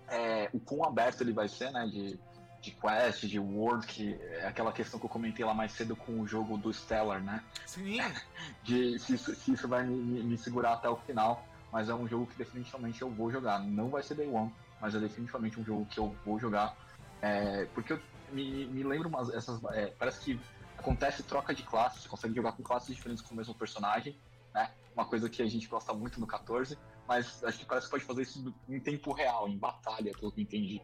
é 0.08 0.48
o 0.52 0.60
quão 0.60 0.84
aberto 0.84 1.20
ele 1.20 1.32
vai 1.32 1.48
ser, 1.48 1.70
né? 1.70 1.86
De, 1.86 2.18
de 2.64 2.70
quest, 2.72 3.26
de 3.26 3.38
world, 3.38 3.86
que 3.86 4.14
é 4.14 4.46
aquela 4.46 4.72
questão 4.72 4.98
que 4.98 5.06
eu 5.06 5.10
comentei 5.10 5.44
lá 5.44 5.54
mais 5.54 5.72
cedo 5.72 5.94
com 5.94 6.20
o 6.20 6.26
jogo 6.26 6.56
do 6.56 6.72
Stellar, 6.72 7.22
né? 7.22 7.42
Sim. 7.66 7.98
De 8.62 8.98
se 8.98 9.14
isso, 9.14 9.34
se 9.34 9.52
isso 9.52 9.68
vai 9.68 9.84
me, 9.84 10.22
me, 10.22 10.38
segurar 10.38 10.74
até 10.74 10.88
o 10.88 10.96
final. 10.96 11.46
Mas 11.72 11.88
é 11.88 11.94
um 11.94 12.06
jogo 12.06 12.26
que 12.26 12.36
definitivamente 12.36 13.02
eu 13.02 13.10
vou 13.10 13.30
jogar. 13.30 13.58
Não 13.58 13.88
vai 13.88 14.02
ser 14.02 14.14
Day 14.14 14.28
One, 14.28 14.52
mas 14.80 14.94
é 14.94 15.00
definitivamente 15.00 15.58
um 15.58 15.64
jogo 15.64 15.86
que 15.86 15.98
eu 15.98 16.14
vou 16.24 16.38
jogar 16.38 16.76
é, 17.24 17.64
porque 17.72 17.94
eu 17.94 18.00
me, 18.32 18.66
me 18.66 18.82
lembro 18.82 19.08
umas, 19.08 19.30
essas. 19.30 19.58
É, 19.72 19.86
parece 19.98 20.20
que 20.20 20.40
acontece 20.76 21.22
troca 21.22 21.54
de 21.54 21.62
classes, 21.62 22.02
você 22.02 22.08
consegue 22.08 22.34
jogar 22.34 22.52
com 22.52 22.62
classes 22.62 22.94
diferentes 22.94 23.22
com 23.22 23.32
o 23.32 23.36
mesmo 23.36 23.54
personagem, 23.54 24.14
né? 24.52 24.70
Uma 24.94 25.06
coisa 25.06 25.30
que 25.30 25.40
a 25.40 25.46
gente 25.46 25.66
gosta 25.66 25.94
muito 25.94 26.20
no 26.20 26.26
14, 26.26 26.78
mas 27.08 27.42
acho 27.42 27.58
que 27.58 27.64
parece 27.64 27.86
que 27.86 27.92
pode 27.92 28.04
fazer 28.04 28.22
isso 28.22 28.54
em 28.68 28.78
tempo 28.78 29.12
real, 29.12 29.48
em 29.48 29.56
batalha, 29.56 30.12
pelo 30.12 30.30
que 30.30 30.40
eu 30.40 30.42
entendi. 30.42 30.82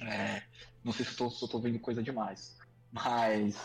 É, 0.00 0.42
não 0.84 0.92
sei 0.92 1.04
se 1.04 1.20
eu 1.20 1.28
estou 1.28 1.60
vendo 1.60 1.78
coisa 1.78 2.02
demais, 2.02 2.56
mas 2.90 3.56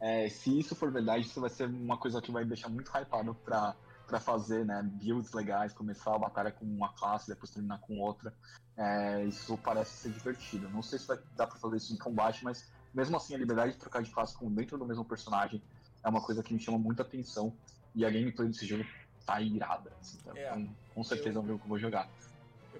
é, 0.00 0.28
se 0.28 0.58
isso 0.58 0.74
for 0.74 0.92
verdade, 0.92 1.26
isso 1.26 1.40
vai 1.40 1.50
ser 1.50 1.66
uma 1.66 1.98
coisa 1.98 2.20
que 2.20 2.32
vai 2.32 2.44
deixar 2.44 2.68
muito 2.68 2.90
hypado 2.90 3.34
para 3.34 3.76
para 4.06 4.20
fazer 4.20 4.64
né, 4.66 4.82
builds 4.82 5.32
legais, 5.32 5.72
começar 5.72 6.14
a 6.14 6.18
batalha 6.18 6.52
com 6.52 6.66
uma 6.66 6.92
classe, 6.92 7.28
depois 7.28 7.50
terminar 7.50 7.78
com 7.80 7.98
outra. 7.98 8.34
É, 8.76 9.24
isso 9.24 9.56
parece 9.58 10.02
ser 10.02 10.10
divertido. 10.10 10.68
Não 10.68 10.82
sei 10.82 10.98
se 10.98 11.06
vai 11.06 11.18
dar 11.34 11.46
para 11.46 11.58
fazer 11.58 11.78
isso 11.78 11.94
em 11.94 11.96
combate, 11.96 12.44
mas 12.44 12.70
mesmo 12.92 13.16
assim 13.16 13.34
a 13.34 13.38
liberdade 13.38 13.72
de 13.72 13.78
trocar 13.78 14.02
de 14.02 14.10
classe 14.10 14.36
com 14.36 14.52
dentro 14.52 14.76
do 14.76 14.84
mesmo 14.84 15.04
personagem 15.04 15.62
é 16.04 16.08
uma 16.08 16.20
coisa 16.20 16.42
que 16.42 16.52
me 16.52 16.60
chama 16.60 16.76
muita 16.78 17.02
atenção. 17.02 17.56
E 17.94 18.04
a 18.04 18.10
gameplay 18.10 18.48
desse 18.48 18.66
jogo 18.66 18.84
tá 19.24 19.40
irada. 19.40 19.92
Assim, 20.00 20.18
então, 20.20 20.36
é, 20.36 20.68
com 20.94 21.04
certeza 21.04 21.38
eu, 21.38 21.42
é 21.42 21.44
um 21.44 21.48
jogo 21.48 21.58
que 21.60 21.64
eu 21.64 21.70
vou 21.70 21.78
jogar. 21.78 22.06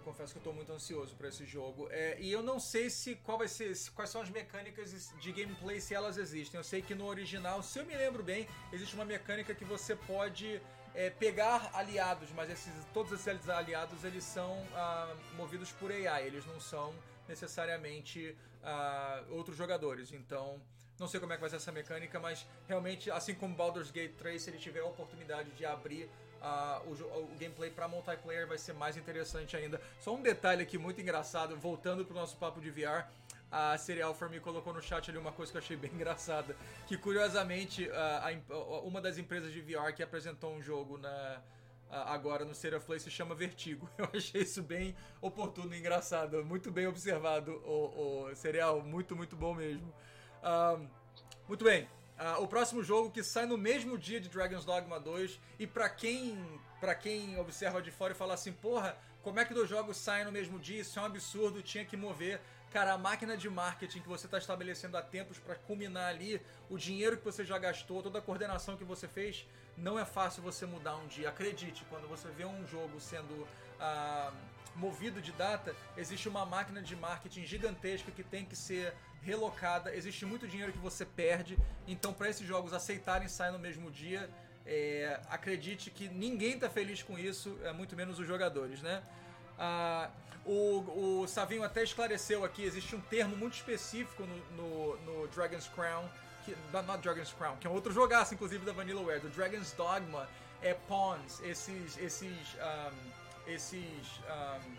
Confesso 0.02 0.32
que 0.32 0.38
eu 0.38 0.42
tô 0.42 0.52
muito 0.52 0.72
ansioso 0.72 1.14
para 1.16 1.28
esse 1.28 1.44
jogo. 1.46 1.88
É, 1.90 2.18
e 2.20 2.30
eu 2.30 2.42
não 2.42 2.58
sei 2.58 2.90
se 2.90 3.14
qual 3.16 3.38
vai 3.38 3.48
ser, 3.48 3.74
se, 3.74 3.90
quais 3.90 4.10
são 4.10 4.20
as 4.20 4.30
mecânicas 4.30 5.12
de 5.18 5.32
gameplay 5.32 5.80
se 5.80 5.94
elas 5.94 6.16
existem. 6.16 6.58
Eu 6.58 6.64
sei 6.64 6.82
que 6.82 6.94
no 6.94 7.06
original, 7.06 7.62
se 7.62 7.78
eu 7.78 7.86
me 7.86 7.96
lembro 7.96 8.22
bem, 8.22 8.48
existe 8.72 8.94
uma 8.94 9.04
mecânica 9.04 9.54
que 9.54 9.64
você 9.64 9.94
pode 9.94 10.60
é, 10.94 11.10
pegar 11.10 11.70
aliados, 11.74 12.30
mas 12.32 12.50
esses, 12.50 12.72
todos 12.92 13.12
esses 13.12 13.48
aliados 13.48 14.04
eles 14.04 14.24
são 14.24 14.66
ah, 14.74 15.14
movidos 15.36 15.72
por 15.72 15.90
AI, 15.90 16.26
eles 16.26 16.44
não 16.46 16.60
são 16.60 16.94
necessariamente 17.28 18.36
ah, 18.62 19.22
outros 19.30 19.56
jogadores. 19.56 20.12
Então, 20.12 20.60
não 20.98 21.08
sei 21.08 21.18
como 21.18 21.32
é 21.32 21.36
que 21.36 21.40
vai 21.40 21.50
ser 21.50 21.56
essa 21.56 21.72
mecânica, 21.72 22.20
mas 22.20 22.46
realmente, 22.68 23.10
assim 23.10 23.34
como 23.34 23.54
Baldur's 23.54 23.90
Gate 23.90 24.14
3, 24.16 24.40
se 24.40 24.50
ele 24.50 24.58
tiver 24.58 24.80
a 24.80 24.86
oportunidade 24.86 25.50
de 25.50 25.64
abrir 25.64 26.08
o, 26.86 26.90
o, 26.90 27.36
gameplay 27.38 27.70
para 27.70 27.86
multiplayer, 27.88 28.46
vai 28.46 28.58
ser 28.58 28.72
mais 28.72 28.96
interessante 28.96 29.56
ainda. 29.56 29.80
Só 30.00 30.14
um 30.14 30.22
detalhe 30.22 30.62
aqui 30.62 30.78
muito 30.78 31.00
engraçado, 31.00 31.56
voltando 31.56 32.04
pro 32.04 32.14
nosso 32.14 32.36
papo 32.36 32.60
de 32.60 32.70
VR 32.70 33.06
a 33.52 33.76
Serial 33.76 34.14
For 34.14 34.30
Me 34.30 34.40
colocou 34.40 34.72
no 34.72 34.80
chat 34.80 35.10
ali 35.10 35.18
uma 35.18 35.30
coisa 35.30 35.52
que 35.52 35.58
eu 35.58 35.62
achei 35.62 35.76
bem 35.78 35.90
engraçada. 35.92 36.56
Que 36.86 36.96
curiosamente, 36.96 37.88
a, 37.90 38.30
a, 38.30 38.80
uma 38.80 39.00
das 39.00 39.18
empresas 39.18 39.52
de 39.52 39.60
VR 39.60 39.92
que 39.94 40.02
apresentou 40.02 40.54
um 40.54 40.62
jogo 40.62 40.96
na, 40.96 41.42
agora 41.90 42.46
no 42.46 42.54
Serial 42.54 42.80
Play 42.80 42.98
se 42.98 43.10
chama 43.10 43.34
Vertigo. 43.34 43.88
Eu 43.98 44.08
achei 44.14 44.40
isso 44.40 44.62
bem 44.62 44.96
oportuno 45.20 45.74
e 45.74 45.78
engraçado. 45.78 46.42
Muito 46.42 46.72
bem 46.72 46.86
observado, 46.86 47.52
o, 47.66 48.30
o 48.30 48.34
Serial. 48.34 48.80
Muito, 48.80 49.14
muito 49.14 49.36
bom 49.36 49.54
mesmo. 49.54 49.92
muito 51.46 51.62
bem. 51.62 51.86
Uh, 52.22 52.42
o 52.42 52.46
próximo 52.46 52.84
jogo 52.84 53.10
que 53.10 53.22
sai 53.24 53.46
no 53.46 53.58
mesmo 53.58 53.98
dia 53.98 54.20
de 54.20 54.28
Dragon's 54.28 54.64
Dogma 54.64 55.00
2 55.00 55.40
e 55.58 55.66
para 55.66 55.88
quem 55.88 56.38
para 56.80 56.94
quem 56.94 57.36
observa 57.38 57.82
de 57.82 57.90
fora 57.90 58.12
e 58.12 58.16
fala 58.16 58.34
assim, 58.34 58.52
porra, 58.52 58.96
como 59.22 59.40
é 59.40 59.44
que 59.44 59.54
dois 59.54 59.68
jogos 59.68 59.96
saem 59.96 60.24
no 60.24 60.32
mesmo 60.32 60.58
dia? 60.58 60.80
Isso 60.80 60.98
é 60.98 61.02
um 61.02 61.06
absurdo, 61.06 61.62
tinha 61.62 61.84
que 61.84 61.96
mover 61.96 62.40
Cara, 62.72 62.94
a 62.94 62.98
máquina 62.98 63.36
de 63.36 63.50
marketing 63.50 64.00
que 64.00 64.08
você 64.08 64.24
está 64.24 64.38
estabelecendo 64.38 64.96
há 64.96 65.02
tempos 65.02 65.38
para 65.38 65.54
culminar 65.54 66.08
ali, 66.08 66.40
o 66.70 66.78
dinheiro 66.78 67.18
que 67.18 67.24
você 67.24 67.44
já 67.44 67.58
gastou, 67.58 68.02
toda 68.02 68.18
a 68.18 68.22
coordenação 68.22 68.78
que 68.78 68.84
você 68.84 69.06
fez, 69.06 69.46
não 69.76 69.98
é 69.98 70.06
fácil 70.06 70.42
você 70.42 70.64
mudar 70.64 70.96
um 70.96 71.06
dia. 71.06 71.28
Acredite, 71.28 71.84
quando 71.90 72.08
você 72.08 72.28
vê 72.28 72.46
um 72.46 72.66
jogo 72.66 72.98
sendo 72.98 73.46
ah, 73.78 74.32
movido 74.76 75.20
de 75.20 75.32
data, 75.32 75.74
existe 75.96 76.28
uma 76.28 76.44
máquina 76.44 76.82
de 76.82 76.96
marketing 76.96 77.44
gigantesca 77.44 78.10
que 78.10 78.22
tem 78.22 78.44
que 78.44 78.56
ser 78.56 78.94
relocada, 79.22 79.94
existe 79.94 80.26
muito 80.26 80.48
dinheiro 80.48 80.72
que 80.72 80.78
você 80.78 81.04
perde. 81.04 81.58
Então, 81.86 82.12
para 82.12 82.28
esses 82.28 82.46
jogos 82.46 82.72
aceitarem 82.72 83.28
sair 83.28 83.52
no 83.52 83.58
mesmo 83.58 83.90
dia, 83.90 84.28
é, 84.66 85.20
acredite 85.28 85.90
que 85.90 86.08
ninguém 86.08 86.54
está 86.54 86.68
feliz 86.68 87.02
com 87.02 87.18
isso, 87.18 87.58
é 87.62 87.72
muito 87.72 87.96
menos 87.96 88.18
os 88.18 88.26
jogadores, 88.26 88.82
né? 88.82 89.02
Ah, 89.58 90.10
o, 90.44 91.20
o 91.22 91.28
Savinho 91.28 91.62
até 91.62 91.82
esclareceu 91.82 92.44
aqui, 92.44 92.62
existe 92.64 92.96
um 92.96 93.00
termo 93.00 93.36
muito 93.36 93.54
específico 93.54 94.24
no, 94.24 94.36
no, 94.56 94.96
no 94.96 95.28
Dragon's 95.28 95.68
Crown, 95.68 96.08
que, 96.44 96.56
not 96.72 97.00
Dragon's 97.00 97.32
Crown, 97.32 97.56
que 97.56 97.66
é 97.66 97.70
um 97.70 97.74
outro 97.74 97.92
jogaço, 97.92 98.34
inclusive, 98.34 98.64
da 98.64 98.72
Vanillaware, 98.72 99.20
do 99.20 99.28
Dragon's 99.28 99.72
Dogma, 99.72 100.28
é 100.60 100.74
pawns, 100.74 101.40
esses, 101.42 101.96
esses, 101.98 102.32
um, 102.54 103.21
esses 103.46 104.20
um, 104.20 104.76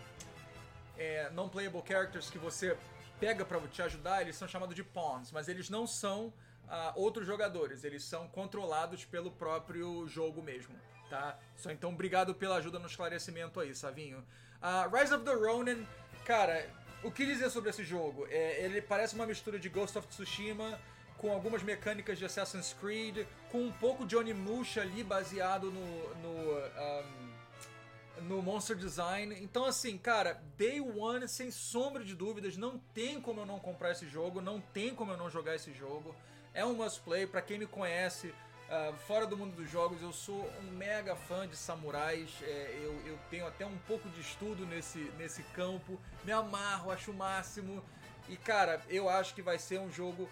é, 0.98 1.30
non-playable 1.30 1.82
characters 1.86 2.30
que 2.30 2.38
você 2.38 2.76
pega 3.20 3.44
para 3.44 3.60
te 3.68 3.82
ajudar, 3.82 4.22
eles 4.22 4.36
são 4.36 4.46
chamados 4.46 4.74
de 4.74 4.82
pawns, 4.82 5.30
mas 5.30 5.48
eles 5.48 5.70
não 5.70 5.86
são 5.86 6.26
uh, 6.26 6.92
outros 6.94 7.26
jogadores, 7.26 7.84
eles 7.84 8.04
são 8.04 8.28
controlados 8.28 9.04
pelo 9.04 9.30
próprio 9.30 10.06
jogo 10.08 10.42
mesmo, 10.42 10.74
tá? 11.08 11.38
Só 11.56 11.70
então 11.70 11.90
obrigado 11.90 12.34
pela 12.34 12.56
ajuda 12.56 12.78
no 12.78 12.86
esclarecimento 12.86 13.60
aí, 13.60 13.74
Savinho. 13.74 14.24
Uh, 14.60 14.94
Rise 14.94 15.14
of 15.14 15.24
the 15.24 15.34
Ronin, 15.34 15.86
cara, 16.24 16.68
o 17.02 17.10
que 17.10 17.24
dizer 17.24 17.50
sobre 17.50 17.70
esse 17.70 17.84
jogo? 17.84 18.26
É, 18.30 18.64
ele 18.64 18.80
parece 18.80 19.14
uma 19.14 19.26
mistura 19.26 19.58
de 19.58 19.68
Ghost 19.68 19.96
of 19.98 20.08
Tsushima 20.08 20.78
com 21.18 21.32
algumas 21.32 21.62
mecânicas 21.62 22.18
de 22.18 22.24
Assassin's 22.24 22.74
Creed, 22.80 23.26
com 23.50 23.62
um 23.62 23.72
pouco 23.72 24.04
de 24.04 24.16
Onimusha 24.16 24.82
ali 24.82 25.02
baseado 25.02 25.70
no, 25.70 26.14
no, 26.16 26.58
um, 26.58 27.33
no 28.22 28.42
Monster 28.42 28.76
Design. 28.76 29.36
Então, 29.42 29.64
assim, 29.64 29.98
cara, 29.98 30.42
Day 30.56 30.80
One, 30.80 31.28
sem 31.28 31.50
sombra 31.50 32.04
de 32.04 32.14
dúvidas, 32.14 32.56
não 32.56 32.78
tem 32.78 33.20
como 33.20 33.40
eu 33.40 33.46
não 33.46 33.58
comprar 33.58 33.92
esse 33.92 34.08
jogo, 34.08 34.40
não 34.40 34.60
tem 34.60 34.94
como 34.94 35.12
eu 35.12 35.16
não 35.16 35.30
jogar 35.30 35.54
esse 35.54 35.72
jogo. 35.72 36.14
É 36.52 36.64
um 36.64 36.74
must 36.74 37.00
play, 37.00 37.26
pra 37.26 37.42
quem 37.42 37.58
me 37.58 37.66
conhece, 37.66 38.28
uh, 38.28 38.94
fora 39.06 39.26
do 39.26 39.36
mundo 39.36 39.56
dos 39.56 39.68
jogos, 39.70 40.00
eu 40.00 40.12
sou 40.12 40.48
um 40.60 40.70
mega 40.72 41.16
fã 41.16 41.48
de 41.48 41.56
samurais. 41.56 42.30
É, 42.42 42.80
eu, 42.82 42.92
eu, 43.06 43.18
tenho 43.30 43.46
até 43.46 43.66
um 43.66 43.76
pouco 43.86 44.08
de 44.10 44.20
estudo 44.20 44.64
nesse, 44.66 44.98
nesse 45.18 45.42
campo. 45.54 46.00
Me 46.24 46.32
amarro, 46.32 46.90
acho 46.90 47.10
o 47.10 47.14
máximo. 47.14 47.82
E 48.28 48.36
cara, 48.36 48.80
eu 48.88 49.08
acho 49.08 49.34
que 49.34 49.42
vai 49.42 49.58
ser 49.58 49.80
um 49.80 49.90
jogo 49.90 50.28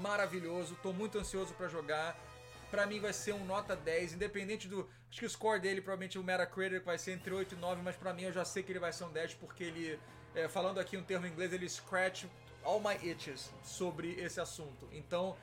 maravilhoso. 0.00 0.76
Tô 0.82 0.92
muito 0.92 1.18
ansioso 1.18 1.54
para 1.54 1.68
jogar. 1.68 2.16
Para 2.72 2.86
mim 2.86 3.00
vai 3.00 3.12
ser 3.12 3.34
um 3.34 3.44
nota 3.44 3.76
10, 3.76 4.14
independente 4.14 4.66
do. 4.66 4.88
Acho 5.10 5.20
que 5.20 5.26
o 5.26 5.30
score 5.30 5.60
dele, 5.60 5.82
provavelmente 5.82 6.18
o 6.18 6.24
Metacritic 6.24 6.82
vai 6.82 6.96
ser 6.96 7.12
entre 7.12 7.34
8 7.34 7.54
e 7.54 7.58
9, 7.58 7.82
mas 7.82 7.96
para 7.96 8.14
mim 8.14 8.22
eu 8.22 8.32
já 8.32 8.46
sei 8.46 8.62
que 8.62 8.72
ele 8.72 8.78
vai 8.78 8.90
ser 8.90 9.04
um 9.04 9.12
10 9.12 9.34
porque 9.34 9.62
ele, 9.62 10.00
é, 10.34 10.48
falando 10.48 10.80
aqui 10.80 10.96
um 10.96 11.02
termo 11.02 11.26
em 11.26 11.30
inglês, 11.30 11.52
ele 11.52 11.68
scratch 11.68 12.24
all 12.64 12.80
my 12.80 12.94
itches 13.06 13.52
sobre 13.62 14.12
esse 14.14 14.40
assunto. 14.40 14.88
Então, 14.90 15.36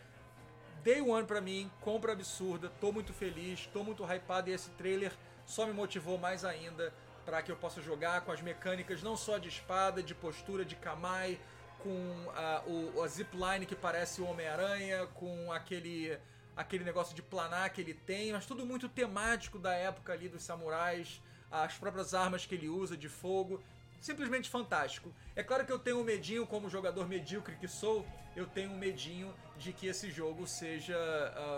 Day 0.83 1.01
One 1.01 1.27
pra 1.27 1.39
mim, 1.39 1.69
compra 1.81 2.13
absurda, 2.13 2.67
tô 2.81 2.91
muito 2.91 3.13
feliz, 3.13 3.67
tô 3.67 3.83
muito 3.83 4.03
hypado 4.03 4.49
e 4.49 4.53
esse 4.53 4.71
trailer 4.71 5.11
só 5.45 5.67
me 5.67 5.71
motivou 5.71 6.17
mais 6.17 6.43
ainda 6.43 6.91
para 7.25 7.43
que 7.43 7.51
eu 7.51 7.55
possa 7.55 7.79
jogar 7.79 8.21
com 8.21 8.31
as 8.31 8.41
mecânicas 8.41 9.03
não 9.03 9.15
só 9.15 9.37
de 9.37 9.49
espada, 9.49 10.01
de 10.01 10.15
postura, 10.15 10.65
de 10.65 10.75
Kamai, 10.75 11.39
com 11.77 12.31
a, 12.35 12.63
o, 12.65 13.03
a 13.03 13.07
zipline 13.07 13.67
que 13.67 13.75
parece 13.75 14.19
o 14.19 14.25
Homem-Aranha, 14.25 15.05
com 15.13 15.51
aquele 15.51 16.17
aquele 16.59 16.83
negócio 16.83 17.15
de 17.15 17.21
planar 17.21 17.71
que 17.71 17.79
ele 17.79 17.93
tem, 17.93 18.33
mas 18.33 18.45
tudo 18.45 18.65
muito 18.65 18.89
temático 18.89 19.57
da 19.57 19.73
época 19.73 20.11
ali 20.11 20.27
dos 20.27 20.43
samurais, 20.43 21.21
as 21.49 21.75
próprias 21.75 22.13
armas 22.13 22.45
que 22.45 22.53
ele 22.53 22.67
usa 22.67 22.97
de 22.97 23.07
fogo, 23.07 23.63
simplesmente 24.01 24.49
fantástico. 24.49 25.13
É 25.37 25.41
claro 25.41 25.65
que 25.65 25.71
eu 25.71 25.79
tenho 25.79 26.01
um 26.01 26.03
medinho, 26.03 26.45
como 26.45 26.69
jogador 26.69 27.07
medíocre 27.07 27.55
que 27.55 27.67
sou, 27.67 28.05
eu 28.35 28.45
tenho 28.45 28.71
um 28.71 28.77
medinho 28.77 29.33
de 29.57 29.71
que 29.71 29.87
esse 29.87 30.11
jogo 30.11 30.45
seja 30.45 30.97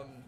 um, 0.05 0.23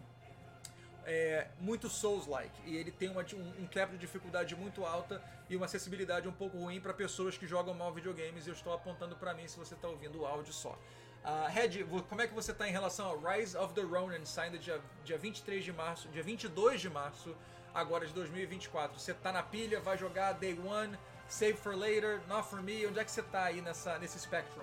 é, 1.06 1.46
muito 1.60 1.88
Souls-like. 1.88 2.60
E 2.66 2.76
ele 2.76 2.90
tem 2.90 3.08
uma, 3.08 3.22
um, 3.22 3.62
um 3.62 3.68
de 3.92 3.98
dificuldade 3.98 4.56
muito 4.56 4.84
alta 4.84 5.22
e 5.48 5.54
uma 5.54 5.66
acessibilidade 5.66 6.26
um 6.26 6.32
pouco 6.32 6.58
ruim 6.58 6.80
para 6.80 6.92
pessoas 6.92 7.38
que 7.38 7.46
jogam 7.46 7.74
mal 7.74 7.92
videogames. 7.92 8.44
E 8.44 8.50
eu 8.50 8.54
estou 8.54 8.72
apontando 8.72 9.14
para 9.14 9.34
mim 9.34 9.46
se 9.46 9.56
você 9.56 9.74
está 9.74 9.86
ouvindo 9.86 10.22
o 10.22 10.26
áudio 10.26 10.52
só. 10.52 10.76
Uh, 11.24 11.48
Red, 11.48 11.84
como 12.10 12.20
é 12.20 12.26
que 12.26 12.34
você 12.34 12.52
está 12.52 12.68
em 12.68 12.70
relação 12.70 13.06
ao 13.06 13.18
Rise 13.18 13.56
of 13.56 13.72
the 13.72 13.80
Ronin, 13.80 14.26
saindo 14.26 14.58
dia, 14.58 14.78
dia 15.06 15.16
23 15.16 15.64
de 15.64 15.72
março, 15.72 16.06
dia 16.08 16.22
22 16.22 16.82
de 16.82 16.90
março, 16.90 17.34
agora 17.74 18.06
de 18.06 18.12
2024? 18.12 18.98
Você 18.98 19.12
está 19.12 19.32
na 19.32 19.42
pilha, 19.42 19.80
vai 19.80 19.96
jogar 19.96 20.32
Day 20.32 20.58
One, 20.58 20.98
Save 21.26 21.54
for 21.54 21.74
Later, 21.74 22.20
Not 22.28 22.46
for 22.46 22.62
Me? 22.62 22.86
Onde 22.86 22.98
é 22.98 23.04
que 23.04 23.10
você 23.10 23.22
está 23.22 23.44
aí 23.44 23.62
nessa, 23.62 23.98
nesse 23.98 24.20
spectrum? 24.20 24.62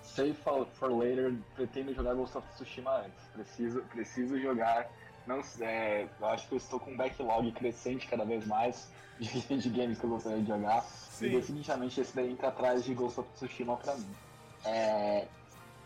Save 0.00 0.34
for, 0.34 0.92
Later, 0.92 1.34
pretendo 1.56 1.92
jogar 1.92 2.14
Ghost 2.14 2.38
of 2.38 2.46
Tsushima 2.54 2.98
antes. 2.98 3.24
Preciso, 3.32 3.82
preciso 3.82 4.40
jogar. 4.40 4.88
Não, 5.26 5.42
é, 5.60 6.06
eu 6.20 6.26
acho 6.26 6.46
que 6.46 6.54
eu 6.54 6.58
estou 6.58 6.78
com 6.78 6.92
um 6.92 6.96
backlog 6.96 7.50
crescente 7.50 8.06
cada 8.06 8.24
vez 8.24 8.46
mais 8.46 8.88
de, 9.18 9.40
de 9.58 9.70
games 9.70 9.98
que 9.98 10.04
eu 10.04 10.10
gostaria 10.10 10.40
de 10.40 10.46
jogar. 10.46 10.82
Sim. 10.82 11.26
E 11.26 11.30
definitivamente 11.30 12.00
esse 12.00 12.14
daí 12.14 12.30
entra 12.30 12.46
atrás 12.48 12.84
de 12.84 12.94
Ghost 12.94 13.18
of 13.18 13.28
Tsushima 13.34 13.76
pra 13.76 13.96
mim. 13.96 14.06
É, 14.64 15.26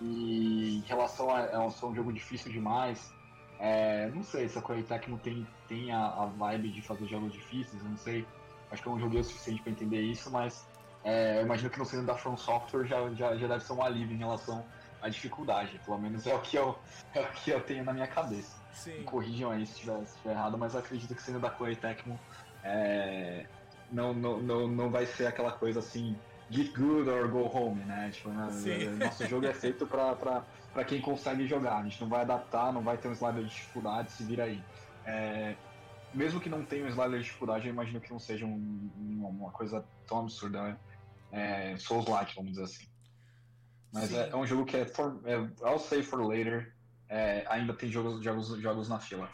e 0.00 0.78
em 0.78 0.88
relação 0.88 1.34
a 1.34 1.40
é 1.40 1.58
um, 1.58 1.68
um 1.68 1.94
jogo 1.94 2.12
difícil 2.12 2.52
demais, 2.52 3.12
é, 3.58 4.10
não 4.14 4.22
sei 4.22 4.48
se 4.48 4.58
a 4.58 4.62
Koei 4.62 4.82
Tecmo 4.82 5.18
tem, 5.18 5.46
tem 5.68 5.90
a, 5.92 6.06
a, 6.06 6.26
vibe 6.26 6.70
de 6.70 6.82
fazer 6.82 7.06
jogos 7.06 7.32
difíceis, 7.32 7.82
eu 7.82 7.88
não 7.88 7.96
sei. 7.96 8.26
Acho 8.70 8.82
que 8.82 8.88
eu 8.88 8.92
não 8.92 9.00
joguei 9.00 9.20
o 9.20 9.24
suficiente 9.24 9.62
para 9.62 9.72
entender 9.72 10.02
isso, 10.02 10.30
mas 10.30 10.66
é, 11.04 11.38
eu 11.38 11.42
imagino 11.42 11.70
que 11.70 11.78
no 11.78 11.84
sendo 11.84 12.06
da 12.06 12.16
From 12.16 12.36
Software 12.36 12.84
já, 12.84 13.08
já, 13.14 13.36
já 13.36 13.46
deve 13.46 13.64
ser 13.64 13.72
um 13.72 13.82
alívio 13.82 14.14
em 14.14 14.18
relação 14.18 14.64
à 15.00 15.08
dificuldade. 15.08 15.80
Pelo 15.84 15.98
menos 15.98 16.26
é 16.26 16.34
o 16.34 16.40
que 16.40 16.56
eu, 16.56 16.76
é 17.14 17.20
o 17.20 17.32
que 17.32 17.50
eu 17.50 17.60
tenho 17.60 17.84
na 17.84 17.92
minha 17.92 18.08
cabeça. 18.08 18.56
Sim. 18.72 19.04
corrijam 19.04 19.50
aí 19.50 19.64
se 19.64 19.72
estiver, 19.72 19.96
se 20.00 20.16
estiver 20.16 20.32
errado, 20.32 20.58
mas 20.58 20.76
acredito 20.76 21.14
que 21.14 21.22
sendo 21.22 21.40
da 21.40 21.48
Koei 21.48 21.74
Tecmo 21.74 22.20
é, 22.62 23.46
não, 23.90 24.12
não, 24.12 24.38
não, 24.38 24.68
não 24.68 24.90
vai 24.90 25.06
ser 25.06 25.26
aquela 25.26 25.52
coisa 25.52 25.78
assim 25.78 26.14
get 26.50 26.72
good 26.74 27.08
or 27.08 27.28
go 27.28 27.44
home, 27.44 27.82
né? 27.84 28.10
Tipo, 28.12 28.30
né? 28.30 28.48
nosso 28.98 29.26
jogo 29.26 29.46
é 29.46 29.52
feito 29.52 29.86
pra, 29.86 30.14
pra, 30.14 30.44
pra 30.72 30.84
quem 30.84 31.00
consegue 31.00 31.46
jogar. 31.46 31.78
A 31.78 31.82
gente 31.82 32.00
não 32.00 32.08
vai 32.08 32.22
adaptar, 32.22 32.72
não 32.72 32.82
vai 32.82 32.96
ter 32.96 33.08
um 33.08 33.12
slider 33.12 33.44
de 33.44 33.50
dificuldade, 33.50 34.12
se 34.12 34.22
vira 34.24 34.44
aí. 34.44 34.62
É, 35.04 35.56
mesmo 36.14 36.40
que 36.40 36.48
não 36.48 36.64
tenha 36.64 36.84
um 36.84 36.88
slider 36.88 37.18
de 37.18 37.24
dificuldade, 37.24 37.66
eu 37.66 37.72
imagino 37.72 38.00
que 38.00 38.10
não 38.10 38.18
seja 38.18 38.46
um, 38.46 38.90
uma 38.96 39.50
coisa 39.50 39.84
tão 40.06 40.20
absurda, 40.20 40.62
né? 40.62 40.76
É, 41.32 41.76
Souls-like, 41.76 42.34
vamos 42.34 42.52
dizer 42.52 42.64
assim. 42.64 42.86
Mas 43.92 44.12
é, 44.12 44.30
é, 44.30 44.36
um 44.36 44.46
jogo 44.46 44.64
que 44.64 44.76
é, 44.76 44.84
for, 44.84 45.20
é 45.24 45.34
I'll 45.68 45.78
say 45.78 46.02
for 46.02 46.24
later, 46.24 46.74
é, 47.08 47.44
ainda 47.48 47.72
tem 47.74 47.90
jogos, 47.90 48.22
jogos, 48.22 48.48
jogos 48.60 48.88
na 48.88 48.98
fila. 48.98 49.28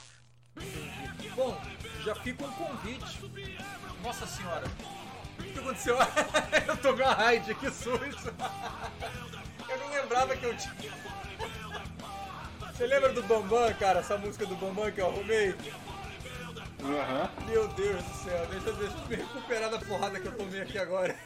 Bom, 1.34 1.58
já 2.02 2.14
fica 2.14 2.44
um 2.44 2.52
convite. 2.52 3.20
Nossa 4.02 4.26
senhora, 4.26 4.66
que 5.52 5.58
aconteceu? 5.58 5.96
eu 6.66 6.76
tomei 6.78 7.04
uma 7.04 7.14
raid, 7.14 7.54
que 7.54 7.70
susto! 7.70 8.34
eu 9.68 9.78
não 9.78 9.90
lembrava 9.90 10.36
que 10.36 10.44
eu 10.44 10.56
tinha. 10.56 10.92
Você 12.72 12.86
lembra 12.86 13.12
do 13.12 13.22
Bambam, 13.22 13.72
cara? 13.74 14.00
Essa 14.00 14.16
música 14.16 14.46
do 14.46 14.56
Bambam 14.56 14.90
que 14.90 15.00
eu 15.00 15.06
arrumei? 15.06 15.50
Uhum. 16.80 17.46
Meu 17.46 17.68
Deus 17.68 18.02
do 18.02 18.14
céu, 18.24 18.46
deixa, 18.46 18.72
deixa 18.72 18.96
eu 18.96 19.08
me 19.08 19.16
recuperar 19.16 19.70
da 19.70 19.78
porrada 19.78 20.18
que 20.18 20.26
eu 20.26 20.36
tomei 20.36 20.62
aqui 20.62 20.78
agora. 20.78 21.16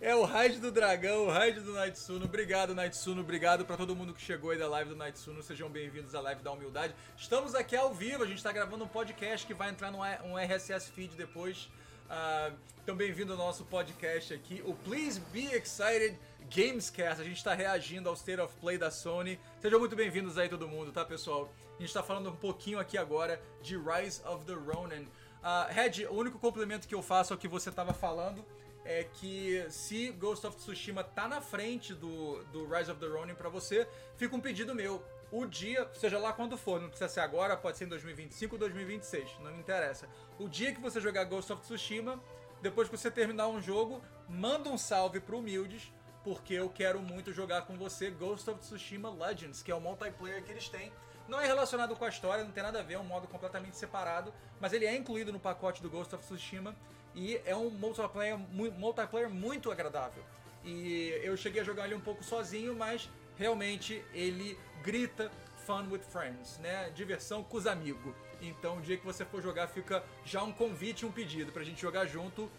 É 0.00 0.14
o 0.14 0.22
raid 0.22 0.60
do 0.60 0.70
dragão, 0.70 1.24
o 1.24 1.30
raid 1.30 1.60
do 1.60 1.72
Nightsuno. 1.72 2.26
Obrigado, 2.26 2.74
Nightsuno. 2.74 3.22
Obrigado 3.22 3.64
para 3.64 3.74
todo 3.74 3.96
mundo 3.96 4.12
que 4.12 4.20
chegou 4.20 4.50
aí 4.50 4.58
da 4.58 4.68
live 4.68 4.90
do 4.90 4.96
Nightsuno. 4.96 5.42
Sejam 5.42 5.70
bem-vindos 5.70 6.14
à 6.14 6.20
live 6.20 6.42
da 6.42 6.52
humildade. 6.52 6.94
Estamos 7.16 7.54
aqui 7.54 7.74
ao 7.74 7.94
vivo, 7.94 8.22
a 8.22 8.26
gente 8.26 8.36
está 8.36 8.52
gravando 8.52 8.84
um 8.84 8.86
podcast 8.86 9.46
que 9.46 9.54
vai 9.54 9.70
entrar 9.70 9.90
no 9.90 10.00
um 10.00 10.38
RSS 10.38 10.92
feed 10.92 11.16
depois. 11.16 11.70
Uh, 12.04 12.54
então, 12.82 12.94
bem-vindo 12.94 13.32
ao 13.32 13.38
nosso 13.38 13.64
podcast 13.64 14.34
aqui, 14.34 14.62
o 14.66 14.74
Please 14.74 15.20
Be 15.32 15.46
Excited 15.46 16.18
Gamescast. 16.54 17.22
A 17.22 17.24
gente 17.24 17.38
está 17.38 17.54
reagindo 17.54 18.08
ao 18.08 18.14
State 18.14 18.40
of 18.40 18.54
Play 18.60 18.76
da 18.76 18.90
Sony. 18.90 19.40
Sejam 19.60 19.78
muito 19.80 19.96
bem-vindos 19.96 20.36
aí, 20.36 20.48
todo 20.48 20.68
mundo, 20.68 20.92
tá, 20.92 21.04
pessoal? 21.04 21.50
A 21.68 21.80
gente 21.80 21.88
está 21.88 22.02
falando 22.02 22.28
um 22.28 22.36
pouquinho 22.36 22.78
aqui 22.78 22.98
agora 22.98 23.40
de 23.62 23.76
Rise 23.76 24.20
of 24.26 24.44
the 24.44 24.52
Ronin. 24.52 25.04
Uh, 25.42 25.72
Red, 25.72 26.06
o 26.06 26.14
único 26.14 26.38
complemento 26.38 26.86
que 26.86 26.94
eu 26.94 27.02
faço 27.02 27.32
ao 27.32 27.38
que 27.38 27.48
você 27.48 27.70
estava 27.70 27.94
falando 27.94 28.44
é 28.84 29.04
que 29.04 29.64
se 29.70 30.10
Ghost 30.12 30.46
of 30.46 30.56
Tsushima 30.58 31.02
tá 31.02 31.26
na 31.26 31.40
frente 31.40 31.94
do, 31.94 32.44
do 32.52 32.66
Rise 32.66 32.90
of 32.90 33.00
the 33.00 33.06
Ronin 33.06 33.34
para 33.34 33.48
você, 33.48 33.88
fica 34.16 34.36
um 34.36 34.40
pedido 34.40 34.74
meu 34.74 35.02
o 35.36 35.46
dia, 35.46 35.90
seja 35.94 36.16
lá 36.16 36.32
quando 36.32 36.56
for, 36.56 36.80
não 36.80 36.88
precisa 36.88 37.08
ser 37.08 37.20
agora, 37.20 37.56
pode 37.56 37.76
ser 37.76 37.86
em 37.86 37.88
2025 37.88 38.54
ou 38.54 38.58
2026, 38.60 39.38
não 39.40 39.50
me 39.50 39.58
interessa. 39.58 40.08
O 40.38 40.48
dia 40.48 40.72
que 40.72 40.80
você 40.80 41.00
jogar 41.00 41.24
Ghost 41.24 41.52
of 41.52 41.62
Tsushima, 41.62 42.22
depois 42.62 42.88
que 42.88 42.96
você 42.96 43.10
terminar 43.10 43.48
um 43.48 43.60
jogo, 43.60 44.00
manda 44.28 44.70
um 44.70 44.78
salve 44.78 45.18
pro 45.18 45.38
Humildes, 45.38 45.92
porque 46.22 46.54
eu 46.54 46.70
quero 46.70 47.00
muito 47.00 47.32
jogar 47.32 47.62
com 47.62 47.76
você 47.76 48.10
Ghost 48.10 48.48
of 48.48 48.60
Tsushima 48.60 49.10
Legends, 49.10 49.60
que 49.60 49.72
é 49.72 49.74
o 49.74 49.80
multiplayer 49.80 50.40
que 50.44 50.52
eles 50.52 50.68
têm. 50.68 50.92
Não 51.26 51.40
é 51.40 51.46
relacionado 51.46 51.96
com 51.96 52.04
a 52.04 52.08
história, 52.08 52.44
não 52.44 52.52
tem 52.52 52.62
nada 52.62 52.78
a 52.78 52.82
ver, 52.82 52.94
é 52.94 52.98
um 52.98 53.04
modo 53.04 53.26
completamente 53.26 53.76
separado, 53.76 54.32
mas 54.60 54.72
ele 54.72 54.86
é 54.86 54.94
incluído 54.94 55.32
no 55.32 55.40
pacote 55.40 55.82
do 55.82 55.90
Ghost 55.90 56.14
of 56.14 56.22
Tsushima 56.22 56.76
e 57.12 57.40
é 57.44 57.56
um 57.56 57.70
multiplayer, 57.70 58.38
multiplayer 58.38 59.28
muito 59.28 59.72
agradável. 59.72 60.22
E 60.62 61.08
eu 61.22 61.36
cheguei 61.36 61.60
a 61.60 61.64
jogar 61.64 61.86
ele 61.86 61.94
um 61.96 62.00
pouco 62.00 62.22
sozinho, 62.22 62.74
mas 62.74 63.10
realmente 63.36 64.04
ele 64.12 64.58
grita 64.82 65.30
fun 65.66 65.88
with 65.90 66.00
friends, 66.00 66.58
né? 66.58 66.90
Diversão 66.90 67.42
com 67.42 67.56
os 67.56 67.66
amigos. 67.66 68.14
Então, 68.40 68.78
o 68.78 68.80
dia 68.80 68.96
que 68.96 69.04
você 69.04 69.24
for 69.24 69.42
jogar, 69.42 69.68
fica 69.68 70.04
já 70.24 70.42
um 70.42 70.52
convite, 70.52 71.06
um 71.06 71.12
pedido 71.12 71.50
pra 71.50 71.64
gente 71.64 71.80
jogar 71.80 72.06
junto. 72.06 72.50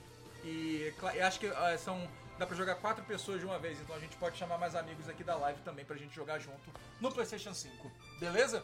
E 0.44 0.94
acho 1.24 1.40
que 1.40 1.48
uh, 1.48 1.54
são. 1.80 2.08
Dá 2.38 2.46
pra 2.46 2.56
jogar 2.56 2.76
quatro 2.76 3.04
pessoas 3.06 3.40
de 3.40 3.46
uma 3.46 3.58
vez, 3.58 3.80
então 3.80 3.96
a 3.96 4.00
gente 4.00 4.18
pode 4.18 4.38
chamar 4.38 4.58
mais 4.58 4.76
amigos 4.76 5.08
aqui 5.08 5.24
da 5.24 5.38
live 5.38 5.62
também 5.62 5.86
pra 5.86 5.96
gente 5.96 6.14
jogar 6.14 6.38
junto 6.38 6.70
no 7.00 7.10
PlayStation 7.10 7.54
5. 7.54 7.90
Beleza? 8.20 8.62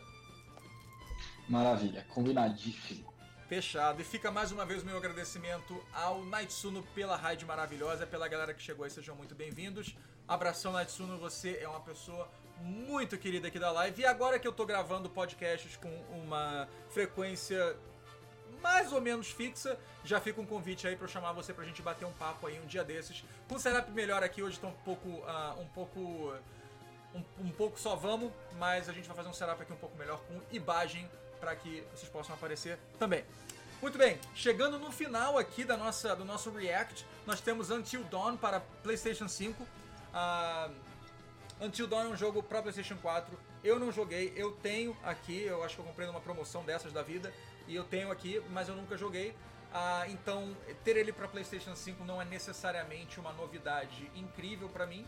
Maravilha, 1.48 2.06
combinadíssimo. 2.10 3.10
Fechado. 3.48 4.02
E 4.02 4.04
fica 4.04 4.30
mais 4.30 4.52
uma 4.52 4.66
vez 4.66 4.84
o 4.84 4.86
meu 4.86 4.98
agradecimento 4.98 5.82
ao 5.94 6.24
Naitsuno 6.26 6.84
pela 6.94 7.16
raid 7.16 7.46
maravilhosa, 7.46 8.06
pela 8.06 8.28
galera 8.28 8.54
que 8.54 8.62
chegou 8.62 8.84
aí, 8.84 8.92
sejam 8.92 9.16
muito 9.16 9.34
bem-vindos. 9.34 9.96
Abração, 10.32 10.72
Naitsuno, 10.72 11.18
você 11.18 11.60
é 11.62 11.68
uma 11.68 11.82
pessoa 11.82 12.26
muito 12.62 13.18
querida 13.18 13.50
aqui 13.50 13.60
da 13.60 13.70
live. 13.70 14.02
E 14.02 14.06
agora 14.06 14.40
que 14.40 14.48
eu 14.48 14.54
tô 14.54 14.66
gravando 14.66 15.10
podcasts 15.10 15.76
com 15.76 15.90
uma 16.10 16.70
frequência 16.90 17.76
mais 18.62 18.94
ou 18.94 19.02
menos 19.02 19.30
fixa, 19.30 19.78
já 20.06 20.22
fica 20.22 20.40
um 20.40 20.46
convite 20.46 20.88
aí 20.88 20.96
para 20.96 21.04
eu 21.04 21.10
chamar 21.10 21.34
você 21.34 21.54
pra 21.54 21.66
gente 21.66 21.82
bater 21.82 22.06
um 22.06 22.14
papo 22.14 22.48
aí 22.48 22.58
um 22.62 22.66
dia 22.66 22.82
desses. 22.82 23.26
Com 23.50 23.56
o 23.56 23.60
setup 23.60 23.92
melhor 23.92 24.24
aqui, 24.24 24.42
hoje 24.42 24.58
tá 24.58 24.68
um 24.68 24.74
pouco. 24.86 25.10
Uh, 25.10 25.60
um 25.60 25.68
pouco. 25.68 26.34
Um, 27.14 27.24
um, 27.40 27.50
pouco 27.50 27.78
só 27.78 27.98
vamos, 27.98 28.32
mas 28.58 28.88
a 28.88 28.94
gente 28.94 29.08
vai 29.10 29.18
fazer 29.18 29.28
um 29.28 29.34
setup 29.34 29.62
aqui 29.62 29.74
um 29.74 29.78
pouco 29.78 29.98
melhor 29.98 30.22
com 30.30 30.40
imagem 30.50 31.12
para 31.42 31.58
que 31.58 31.84
vocês 31.94 32.10
possam 32.10 32.34
aparecer 32.34 32.80
também. 32.98 33.26
Muito 33.82 33.98
bem, 33.98 34.18
chegando 34.34 34.80
no 34.80 34.94
final 34.94 35.38
aqui 35.38 35.66
da 35.66 35.76
nossa, 35.76 36.16
do 36.16 36.24
nosso 36.24 36.52
React, 36.52 37.06
nós 37.28 37.42
temos 37.42 37.70
Until 37.70 38.04
Dawn 38.06 38.38
para 38.38 38.62
PlayStation 38.82 39.28
5. 39.28 39.81
Uh, 40.14 40.74
Until 41.62 41.88
Dawn 41.88 42.06
é 42.06 42.08
um 42.08 42.18
jogo 42.18 42.42
para 42.42 42.62
PlayStation 42.62 42.98
4 42.98 43.38
Eu 43.64 43.80
não 43.80 43.92
joguei, 43.92 44.34
eu 44.36 44.52
tenho 44.52 44.98
aqui, 45.04 45.44
eu 45.44 45.64
acho 45.64 45.76
que 45.76 45.82
eu 45.82 45.86
comprei 45.86 46.08
numa 46.08 46.20
promoção 46.20 46.64
dessas 46.64 46.92
da 46.92 47.04
vida, 47.04 47.32
e 47.68 47.76
eu 47.76 47.84
tenho 47.84 48.12
aqui, 48.12 48.42
mas 48.50 48.68
eu 48.68 48.76
nunca 48.76 48.98
joguei. 48.98 49.36
Ah, 49.74 50.06
então, 50.10 50.56
ter 50.84 50.98
ele 50.98 51.14
para 51.14 51.28
PlayStation 51.28 51.76
5 51.76 52.04
não 52.04 52.22
é 52.22 52.26
necessariamente 52.26 53.20
uma 53.20 53.32
novidade 53.32 54.12
incrível 54.16 54.68
para 54.68 54.86
mim. 54.86 55.08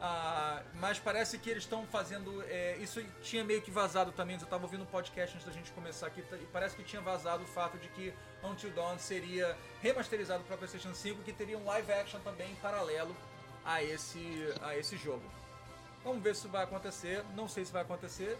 Ah, 0.00 0.62
mas 0.74 0.98
parece 1.00 1.38
que 1.38 1.50
eles 1.50 1.64
estão 1.64 1.84
fazendo. 1.86 2.42
É, 2.44 2.76
isso 2.76 3.02
tinha 3.22 3.42
meio 3.42 3.60
que 3.60 3.70
vazado 3.70 4.12
também. 4.12 4.36
Eu 4.36 4.44
estava 4.44 4.62
ouvindo 4.62 4.84
um 4.84 4.86
podcast 4.86 5.34
antes 5.34 5.46
da 5.46 5.52
gente 5.52 5.72
começar 5.72 6.06
aqui. 6.06 6.20
E 6.20 6.46
parece 6.52 6.76
que 6.76 6.84
tinha 6.84 7.02
vazado 7.02 7.42
o 7.42 7.46
fato 7.46 7.76
de 7.78 7.88
que 7.88 8.14
Until 8.44 8.70
Dawn 8.70 8.98
seria 8.98 9.56
remasterizado 9.82 10.44
para 10.44 10.56
PlayStation 10.56 10.94
5 10.94 11.22
que 11.22 11.32
teria 11.32 11.58
um 11.58 11.64
live 11.64 11.90
action 11.90 12.20
também 12.20 12.54
paralelo 12.62 13.16
a 13.68 13.84
esse, 13.84 14.54
a 14.62 14.74
esse 14.78 14.96
jogo. 14.96 15.22
Vamos 16.02 16.22
ver 16.22 16.34
se 16.34 16.48
vai 16.48 16.64
acontecer. 16.64 17.22
Não 17.36 17.46
sei 17.46 17.66
se 17.66 17.72
vai 17.72 17.82
acontecer. 17.82 18.38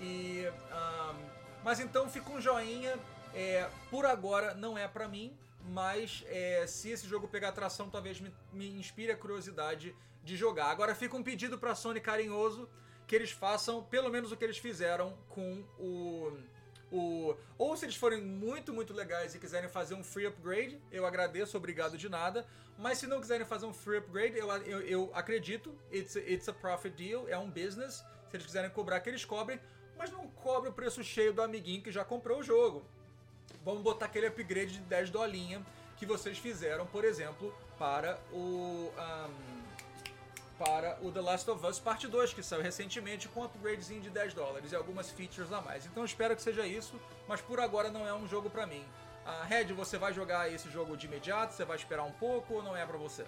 E, 0.00 0.50
ah, 0.72 1.14
mas 1.62 1.80
então 1.80 2.08
fica 2.08 2.30
um 2.30 2.40
joinha. 2.40 2.98
É, 3.34 3.68
por 3.90 4.06
agora 4.06 4.54
não 4.54 4.78
é 4.78 4.88
para 4.88 5.06
mim, 5.06 5.36
mas 5.68 6.24
é, 6.28 6.66
se 6.66 6.90
esse 6.90 7.06
jogo 7.06 7.28
pegar 7.28 7.50
atração, 7.50 7.90
talvez 7.90 8.20
me, 8.20 8.32
me 8.52 8.70
inspire 8.70 9.12
a 9.12 9.16
curiosidade 9.16 9.94
de 10.24 10.36
jogar. 10.36 10.70
Agora 10.70 10.94
fica 10.94 11.14
um 11.14 11.22
pedido 11.22 11.58
para 11.58 11.74
Sony 11.74 12.00
carinhoso 12.00 12.68
que 13.06 13.14
eles 13.14 13.30
façam 13.30 13.82
pelo 13.84 14.08
menos 14.08 14.32
o 14.32 14.36
que 14.36 14.44
eles 14.44 14.58
fizeram 14.58 15.16
com 15.28 15.62
o 15.78 16.38
o 16.90 17.36
ou 17.56 17.76
se 17.76 17.84
eles 17.84 17.96
forem 17.96 18.20
muito 18.20 18.72
muito 18.72 18.92
legais 18.92 19.34
e 19.34 19.38
quiserem 19.38 19.68
fazer 19.68 19.94
um 19.94 20.02
free 20.02 20.26
upgrade, 20.26 20.80
eu 20.90 21.06
agradeço, 21.06 21.56
obrigado 21.56 21.96
de 21.96 22.08
nada. 22.08 22.46
Mas 22.78 22.98
se 22.98 23.06
não 23.06 23.20
quiserem 23.20 23.46
fazer 23.46 23.66
um 23.66 23.74
free 23.74 23.98
upgrade, 23.98 24.36
eu, 24.36 24.48
eu, 24.62 24.80
eu 24.80 25.10
acredito, 25.14 25.76
it's 25.92 26.16
it's 26.16 26.48
a 26.48 26.52
profit 26.52 26.94
deal, 26.96 27.28
é 27.28 27.38
um 27.38 27.50
business. 27.50 28.04
Se 28.28 28.36
eles 28.36 28.46
quiserem 28.46 28.70
cobrar, 28.70 29.00
que 29.00 29.08
eles 29.08 29.24
cobrem, 29.24 29.60
mas 29.98 30.10
não 30.10 30.26
cobre 30.28 30.70
o 30.70 30.72
preço 30.72 31.02
cheio 31.04 31.32
do 31.32 31.42
amiguinho 31.42 31.82
que 31.82 31.92
já 31.92 32.04
comprou 32.04 32.38
o 32.38 32.42
jogo. 32.42 32.82
Vamos 33.64 33.82
botar 33.82 34.06
aquele 34.06 34.26
upgrade 34.26 34.74
de 34.74 34.80
10 34.80 35.10
dolinha 35.10 35.64
que 35.96 36.06
vocês 36.06 36.38
fizeram, 36.38 36.86
por 36.86 37.04
exemplo, 37.04 37.54
para 37.78 38.18
o 38.32 38.90
um, 38.96 39.59
para 40.60 40.98
o 41.00 41.10
The 41.10 41.22
Last 41.22 41.50
of 41.50 41.66
Us 41.66 41.78
Parte 41.78 42.06
2, 42.06 42.34
que 42.34 42.42
saiu 42.42 42.60
recentemente 42.60 43.26
com 43.28 43.40
um 43.40 43.44
upgradezinho 43.44 44.02
de 44.02 44.10
10 44.10 44.34
dólares 44.34 44.72
e 44.72 44.76
algumas 44.76 45.10
features 45.10 45.50
a 45.50 45.62
mais. 45.62 45.86
Então 45.86 46.04
espero 46.04 46.36
que 46.36 46.42
seja 46.42 46.66
isso, 46.66 47.00
mas 47.26 47.40
por 47.40 47.58
agora 47.58 47.90
não 47.90 48.06
é 48.06 48.12
um 48.12 48.28
jogo 48.28 48.50
para 48.50 48.66
mim. 48.66 48.84
Uh, 49.24 49.46
Red, 49.46 49.72
você 49.72 49.96
vai 49.96 50.12
jogar 50.12 50.52
esse 50.52 50.70
jogo 50.70 50.98
de 50.98 51.06
imediato? 51.06 51.54
Você 51.54 51.64
vai 51.64 51.78
esperar 51.78 52.04
um 52.04 52.12
pouco 52.12 52.54
ou 52.54 52.62
não 52.62 52.76
é 52.76 52.84
para 52.84 52.98
você? 52.98 53.24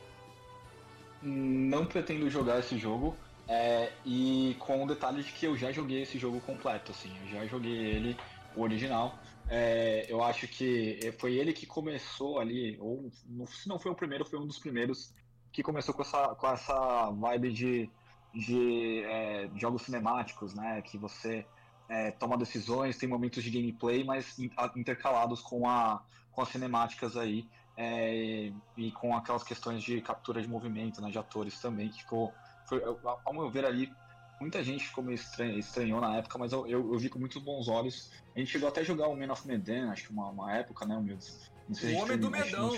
Não 1.23 1.87
pretendo 1.87 2.29
jogar 2.29 2.59
esse 2.59 2.77
jogo. 2.77 3.17
É, 3.49 3.91
e 4.05 4.55
com 4.59 4.85
o 4.85 4.87
detalhe 4.87 5.23
de 5.23 5.33
que 5.33 5.47
eu 5.47 5.57
já 5.57 5.73
joguei 5.73 6.03
esse 6.03 6.19
jogo 6.19 6.39
completo, 6.43 6.93
assim, 6.93 7.11
eu 7.23 7.29
já 7.29 7.47
joguei 7.47 7.73
ele, 7.73 8.17
o 8.55 8.61
original. 8.61 9.19
É, 9.49 10.05
eu 10.07 10.23
acho 10.23 10.47
que 10.47 11.15
foi 11.19 11.35
ele 11.37 11.55
que 11.55 11.65
começou 11.65 12.39
ali, 12.39 12.77
ou 12.79 13.11
se 13.47 13.69
não 13.69 13.79
foi 13.79 13.91
o 13.91 13.95
primeiro, 13.95 14.25
foi 14.25 14.39
um 14.39 14.47
dos 14.47 14.59
primeiros 14.59 15.13
que 15.53 15.63
começou 15.63 15.95
com 15.95 16.03
essa, 16.03 16.29
com 16.35 16.49
essa 16.49 17.11
vibe 17.11 17.53
de, 17.53 17.91
de 18.35 19.03
é, 19.05 19.51
jogos 19.57 19.83
cinemáticos, 19.83 20.55
né? 20.55 20.81
Que 20.83 20.97
você 20.97 21.47
é, 21.89 22.11
toma 22.13 22.39
decisões, 22.39 22.97
tem 22.97 23.09
momentos 23.09 23.45
de 23.45 23.51
gameplay, 23.51 24.03
mas 24.03 24.39
intercalados 24.75 25.43
com, 25.43 25.69
a, 25.69 26.03
com 26.33 26.41
as 26.41 26.49
cinemáticas 26.49 27.17
aí 27.17 27.47
é, 27.77 28.51
e 28.77 28.91
com 28.93 29.15
aquelas 29.15 29.43
questões 29.43 29.83
de 29.83 30.01
captura 30.01 30.41
de 30.41 30.49
movimento, 30.49 31.03
né, 31.03 31.11
de 31.11 31.19
atores 31.19 31.61
também, 31.61 31.91
que 31.91 31.99
ficou, 31.99 32.33
foi, 32.67 32.83
ao 33.25 33.33
meu 33.35 33.51
ver 33.51 33.67
ali, 33.67 33.93
muita 34.41 34.63
gente 34.65 34.87
ficou 34.87 35.05
meio 35.05 35.17
estranho, 35.17 35.59
estranhou 35.59 36.01
na 36.01 36.17
época, 36.17 36.39
mas 36.39 36.53
eu, 36.53 36.67
eu, 36.67 36.93
eu, 36.93 36.99
vi 36.99 37.09
com 37.09 37.19
muitos 37.19 37.41
bons 37.43 37.69
olhos. 37.69 38.11
A 38.35 38.39
gente 38.39 38.51
chegou 38.51 38.69
até 38.69 38.81
a 38.81 38.85
jogar 38.85 39.09
o 39.09 39.17
Man 39.17 39.31
of 39.31 39.47
Medan, 39.47 39.91
acho 39.91 40.05
que 40.07 40.13
uma, 40.13 40.29
uma 40.31 40.53
época, 40.55 40.87
né, 40.87 40.97
Humildes? 40.97 41.51
Não 41.69 41.75
sei 41.75 41.95
o 41.95 41.99
Homem 41.99 42.19
do 42.19 42.31
Medão. 42.31 42.71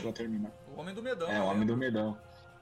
O 0.77 0.81
Homem 0.81 0.95
do 0.95 1.03
Medão. 1.03 1.29
É, 1.31 1.41
o 1.41 1.47
Homem 1.47 1.67
do 1.67 1.77
Medão 1.77 2.19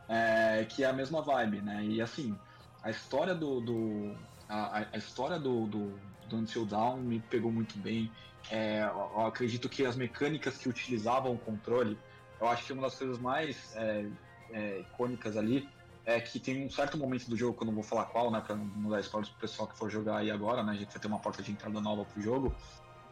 é, 0.08 0.64
que 0.68 0.84
é 0.84 0.86
a 0.86 0.92
mesma 0.92 1.22
vibe, 1.22 1.60
né? 1.60 1.84
E 1.84 2.00
assim, 2.00 2.36
a 2.82 2.90
história 2.90 3.34
do. 3.34 3.60
do 3.60 4.16
a, 4.48 4.86
a, 4.92 4.98
história 4.98 5.38
do, 5.38 5.66
do, 5.66 5.98
do 6.28 6.36
Until 6.36 6.66
Dawn 6.66 6.98
me 6.98 7.20
pegou 7.20 7.50
muito 7.50 7.78
bem. 7.78 8.10
É, 8.50 8.82
eu 8.82 9.26
acredito 9.26 9.68
que 9.68 9.84
as 9.86 9.96
mecânicas 9.96 10.58
que 10.58 10.68
utilizavam 10.68 11.32
o 11.32 11.38
controle, 11.38 11.96
eu 12.40 12.48
acho 12.48 12.66
que 12.66 12.72
uma 12.72 12.82
das 12.82 12.96
coisas 12.96 13.18
mais 13.18 13.74
é, 13.76 14.06
é, 14.50 14.80
icônicas 14.80 15.36
ali 15.36 15.68
é 16.04 16.20
que 16.20 16.40
tem 16.40 16.66
um 16.66 16.70
certo 16.70 16.98
momento 16.98 17.30
do 17.30 17.36
jogo, 17.36 17.56
que 17.56 17.62
eu 17.62 17.66
não 17.66 17.74
vou 17.74 17.84
falar 17.84 18.06
qual, 18.06 18.30
né, 18.30 18.42
pra 18.44 18.56
não 18.56 18.90
dar 18.90 19.00
spoilers 19.00 19.30
pro 19.30 19.40
pessoal 19.40 19.68
que 19.68 19.78
for 19.78 19.88
jogar 19.88 20.18
aí 20.18 20.30
agora, 20.30 20.62
né, 20.62 20.72
a 20.72 20.74
gente 20.74 20.90
vai 20.90 21.00
ter 21.00 21.06
uma 21.06 21.20
porta 21.20 21.42
de 21.42 21.52
entrada 21.52 21.80
nova 21.80 22.04
pro 22.04 22.20
jogo, 22.20 22.52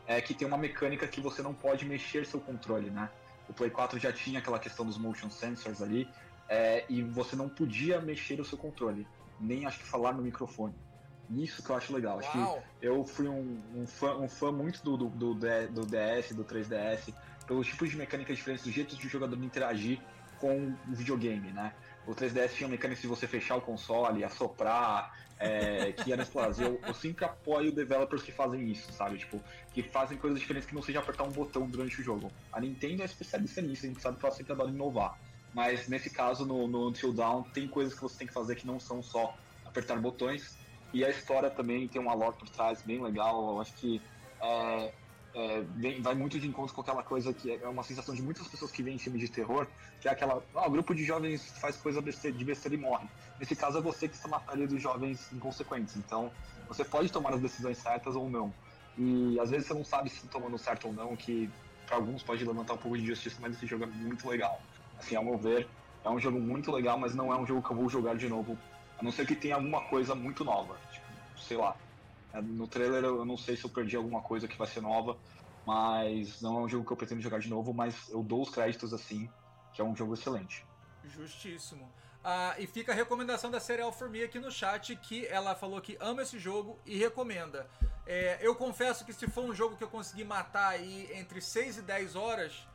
é 0.06 0.20
que 0.20 0.34
tem 0.34 0.46
uma 0.46 0.58
mecânica 0.58 1.06
que 1.06 1.20
você 1.20 1.40
não 1.40 1.54
pode 1.54 1.84
mexer 1.84 2.26
seu 2.26 2.40
controle, 2.40 2.90
né. 2.90 3.08
O 3.48 3.52
Play 3.52 3.70
4 3.70 3.98
já 3.98 4.12
tinha 4.12 4.40
aquela 4.40 4.58
questão 4.58 4.84
dos 4.84 4.98
motion 4.98 5.30
sensors 5.30 5.80
ali, 5.80 6.08
é, 6.50 6.84
e 6.88 7.00
você 7.00 7.36
não 7.36 7.48
podia 7.48 8.00
mexer 8.00 8.40
o 8.40 8.44
seu 8.44 8.58
controle, 8.58 9.06
nem 9.38 9.64
acho 9.66 9.78
que 9.78 9.86
falar 9.86 10.12
no 10.12 10.20
microfone. 10.20 10.74
Isso 11.30 11.62
que 11.62 11.70
eu 11.70 11.76
acho 11.76 11.94
legal. 11.94 12.18
Uau. 12.18 12.18
Acho 12.18 12.32
que 12.32 12.86
eu 12.86 13.04
fui 13.04 13.28
um, 13.28 13.62
um, 13.76 13.86
fã, 13.86 14.16
um 14.16 14.28
fã 14.28 14.50
muito 14.50 14.82
do, 14.82 14.96
do, 14.96 15.08
do, 15.08 15.34
do 15.34 15.86
DS, 15.86 16.32
do 16.34 16.44
3DS, 16.44 17.14
pelos 17.46 17.68
tipos 17.68 17.88
de 17.88 17.96
mecânicas 17.96 18.36
diferentes, 18.36 18.66
do 18.66 18.72
jeito 18.72 18.96
de 18.96 19.06
o 19.06 19.08
jogador 19.08 19.36
interagir 19.42 20.00
com 20.40 20.74
o 20.88 20.92
videogame, 20.92 21.52
né? 21.52 21.72
O 22.04 22.12
3DS 22.12 22.54
tinha 22.54 22.68
mecânicas 22.68 23.00
de 23.00 23.06
você 23.06 23.28
fechar 23.28 23.56
o 23.56 23.60
console, 23.60 24.24
assoprar, 24.24 25.14
é, 25.38 25.92
que 26.02 26.12
era 26.12 26.22
explorar. 26.22 26.50
Eu, 26.58 26.80
eu 26.84 26.94
sempre 26.94 27.24
apoio 27.24 27.70
developers 27.70 28.24
que 28.24 28.32
fazem 28.32 28.68
isso, 28.68 28.92
sabe? 28.92 29.18
Tipo, 29.18 29.40
que 29.72 29.84
fazem 29.84 30.18
coisas 30.18 30.40
diferentes 30.40 30.68
que 30.68 30.74
não 30.74 30.82
seja 30.82 30.98
apertar 30.98 31.22
um 31.22 31.30
botão 31.30 31.68
durante 31.68 32.00
o 32.00 32.02
jogo. 32.02 32.32
A 32.52 32.60
Nintendo 32.60 33.02
é 33.02 33.04
especialista 33.04 33.62
nisso, 33.62 33.86
a 33.86 33.88
gente 33.88 34.02
sabe 34.02 34.18
que 34.18 34.26
ela 34.26 34.34
sempre 34.34 34.52
adora 34.52 34.70
inovar. 34.70 35.16
Mas 35.54 35.88
nesse 35.88 36.10
caso, 36.10 36.44
no, 36.46 36.68
no 36.68 36.88
Until 36.88 37.12
Dawn, 37.12 37.42
tem 37.42 37.68
coisas 37.68 37.94
que 37.94 38.00
você 38.00 38.18
tem 38.18 38.26
que 38.26 38.32
fazer 38.32 38.56
que 38.56 38.66
não 38.66 38.78
são 38.78 39.02
só 39.02 39.34
apertar 39.64 40.00
botões. 40.00 40.56
E 40.92 41.04
a 41.04 41.10
história 41.10 41.50
também 41.50 41.88
tem 41.88 42.00
uma 42.00 42.14
lore 42.14 42.36
por 42.38 42.48
trás 42.48 42.82
bem 42.82 43.02
legal. 43.02 43.50
Eu 43.50 43.60
acho 43.60 43.74
que 43.74 44.02
é, 44.42 44.92
é, 45.34 45.60
vem, 45.76 46.02
vai 46.02 46.14
muito 46.14 46.38
de 46.38 46.48
encontro 46.48 46.74
com 46.74 46.80
aquela 46.80 47.02
coisa 47.02 47.32
que 47.32 47.50
é 47.50 47.68
uma 47.68 47.82
sensação 47.82 48.14
de 48.14 48.22
muitas 48.22 48.48
pessoas 48.48 48.72
que 48.72 48.82
veem 48.82 48.98
filme 48.98 49.18
de 49.18 49.28
terror, 49.28 49.66
que 50.00 50.08
é 50.08 50.10
aquela. 50.10 50.42
Ah, 50.54 50.66
o 50.66 50.70
grupo 50.70 50.94
de 50.94 51.04
jovens 51.04 51.46
faz 51.60 51.76
coisa 51.76 52.00
de 52.00 52.44
besteira 52.44 52.74
e 52.74 52.78
morre. 52.78 53.08
Nesse 53.38 53.54
caso, 53.54 53.78
é 53.78 53.80
você 53.80 54.08
que 54.08 54.16
está 54.16 54.28
na 54.28 54.40
pele 54.40 54.66
dos 54.66 54.82
jovens 54.82 55.32
inconsequentes. 55.32 55.96
Então, 55.96 56.32
você 56.68 56.84
pode 56.84 57.10
tomar 57.12 57.34
as 57.34 57.40
decisões 57.40 57.78
certas 57.78 58.16
ou 58.16 58.28
não. 58.28 58.52
E 58.98 59.38
às 59.38 59.50
vezes 59.50 59.66
você 59.66 59.74
não 59.74 59.84
sabe 59.84 60.10
se 60.10 60.16
está 60.16 60.28
tomando 60.28 60.58
certo 60.58 60.88
ou 60.88 60.92
não, 60.92 61.16
que 61.16 61.48
para 61.86 61.96
alguns 61.96 62.22
pode 62.22 62.44
levantar 62.44 62.74
um 62.74 62.78
pouco 62.78 62.96
de 62.96 63.04
injustiça, 63.04 63.36
mas 63.40 63.56
esse 63.56 63.66
jogo 63.66 63.84
é 63.84 63.86
muito 63.86 64.28
legal. 64.28 64.60
Assim, 65.00 65.16
ao 65.16 65.24
meu 65.24 65.38
ver, 65.38 65.66
é 66.04 66.10
um 66.10 66.20
jogo 66.20 66.38
muito 66.38 66.70
legal, 66.70 66.98
mas 66.98 67.14
não 67.14 67.32
é 67.32 67.36
um 67.36 67.46
jogo 67.46 67.62
que 67.62 67.72
eu 67.72 67.76
vou 67.76 67.88
jogar 67.88 68.16
de 68.16 68.28
novo. 68.28 68.56
A 68.98 69.02
não 69.02 69.10
ser 69.10 69.26
que 69.26 69.34
tenha 69.34 69.54
alguma 69.54 69.80
coisa 69.82 70.14
muito 70.14 70.44
nova. 70.44 70.76
Tipo, 70.92 71.06
sei 71.38 71.56
lá. 71.56 71.74
É, 72.32 72.40
no 72.40 72.68
trailer 72.68 73.02
eu 73.02 73.24
não 73.24 73.36
sei 73.36 73.56
se 73.56 73.64
eu 73.64 73.70
perdi 73.70 73.96
alguma 73.96 74.20
coisa 74.20 74.46
que 74.46 74.56
vai 74.56 74.68
ser 74.68 74.82
nova, 74.82 75.16
mas 75.66 76.40
não 76.42 76.58
é 76.58 76.62
um 76.62 76.68
jogo 76.68 76.86
que 76.86 76.92
eu 76.92 76.96
pretendo 76.96 77.20
jogar 77.20 77.40
de 77.40 77.48
novo, 77.48 77.72
mas 77.72 78.08
eu 78.10 78.22
dou 78.22 78.42
os 78.42 78.50
créditos 78.50 78.92
assim, 78.92 79.28
que 79.72 79.80
é 79.80 79.84
um 79.84 79.96
jogo 79.96 80.14
excelente. 80.14 80.64
Justíssimo. 81.04 81.90
Ah, 82.22 82.54
e 82.58 82.66
fica 82.66 82.92
a 82.92 82.94
recomendação 82.94 83.50
da 83.50 83.58
Serial 83.58 83.90
For 83.90 84.10
Me 84.10 84.22
aqui 84.22 84.38
no 84.38 84.52
chat, 84.52 84.94
que 84.96 85.26
ela 85.26 85.54
falou 85.54 85.80
que 85.80 85.96
ama 85.98 86.22
esse 86.22 86.38
jogo 86.38 86.78
e 86.84 86.98
recomenda. 86.98 87.66
É, 88.06 88.38
eu 88.42 88.54
confesso 88.54 89.04
que 89.04 89.12
se 89.12 89.26
for 89.26 89.44
um 89.44 89.54
jogo 89.54 89.76
que 89.76 89.82
eu 89.84 89.88
conseguir 89.88 90.24
matar 90.24 90.68
aí 90.68 91.10
entre 91.14 91.40
6 91.40 91.78
e 91.78 91.82
10 91.82 92.16
horas, 92.16 92.68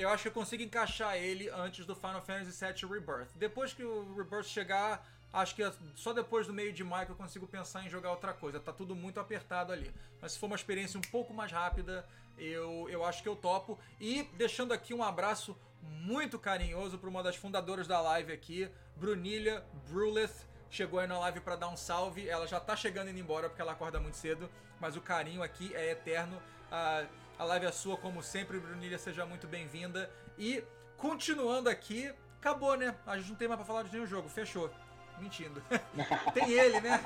eu 0.00 0.08
acho 0.08 0.22
que 0.22 0.28
eu 0.28 0.32
consigo 0.32 0.62
encaixar 0.62 1.16
ele 1.16 1.48
antes 1.50 1.84
do 1.84 1.94
Final 1.94 2.22
Fantasy 2.22 2.64
VII 2.64 2.90
Rebirth. 2.90 3.28
Depois 3.36 3.72
que 3.72 3.84
o 3.84 4.14
Rebirth 4.16 4.46
chegar, 4.46 5.06
acho 5.32 5.54
que 5.54 5.62
só 5.94 6.12
depois 6.12 6.46
do 6.46 6.52
meio 6.52 6.72
de 6.72 6.82
maio 6.82 7.06
que 7.06 7.12
eu 7.12 7.16
consigo 7.16 7.46
pensar 7.46 7.84
em 7.84 7.90
jogar 7.90 8.10
outra 8.10 8.32
coisa. 8.32 8.58
Tá 8.58 8.72
tudo 8.72 8.96
muito 8.96 9.20
apertado 9.20 9.72
ali. 9.72 9.92
Mas 10.20 10.32
se 10.32 10.38
for 10.38 10.46
uma 10.46 10.56
experiência 10.56 10.98
um 10.98 11.02
pouco 11.02 11.34
mais 11.34 11.52
rápida, 11.52 12.06
eu, 12.38 12.88
eu 12.88 13.04
acho 13.04 13.22
que 13.22 13.28
eu 13.28 13.36
topo. 13.36 13.78
E 14.00 14.22
deixando 14.38 14.72
aqui 14.72 14.94
um 14.94 15.02
abraço 15.02 15.56
muito 15.82 16.38
carinhoso 16.38 16.98
para 16.98 17.08
uma 17.08 17.22
das 17.22 17.36
fundadoras 17.36 17.86
da 17.86 18.00
live 18.00 18.32
aqui, 18.32 18.70
Brunilha 18.96 19.64
Bruleth. 19.88 20.48
Chegou 20.70 21.00
aí 21.00 21.06
na 21.06 21.18
live 21.18 21.40
para 21.40 21.56
dar 21.56 21.68
um 21.68 21.76
salve. 21.76 22.28
Ela 22.28 22.46
já 22.46 22.58
tá 22.58 22.74
chegando 22.74 23.10
indo 23.10 23.18
embora 23.18 23.48
porque 23.48 23.60
ela 23.60 23.72
acorda 23.72 24.00
muito 24.00 24.16
cedo, 24.16 24.48
mas 24.80 24.96
o 24.96 25.00
carinho 25.00 25.42
aqui 25.42 25.74
é 25.74 25.90
eterno. 25.90 26.40
Uh, 26.70 27.06
a 27.40 27.44
live 27.44 27.64
é 27.64 27.72
sua, 27.72 27.96
como 27.96 28.22
sempre, 28.22 28.60
Brunilha, 28.60 28.98
seja 28.98 29.24
muito 29.24 29.46
bem-vinda. 29.46 30.10
E, 30.38 30.62
continuando 30.98 31.70
aqui, 31.70 32.12
acabou, 32.38 32.76
né? 32.76 32.94
A 33.06 33.16
gente 33.16 33.30
não 33.30 33.36
tem 33.36 33.48
mais 33.48 33.56
pra 33.56 33.66
falar 33.66 33.82
de 33.82 33.90
nenhum 33.90 34.06
jogo, 34.06 34.28
fechou. 34.28 34.70
Mentindo. 35.18 35.62
tem 36.34 36.50
ele, 36.50 36.82
né? 36.82 37.02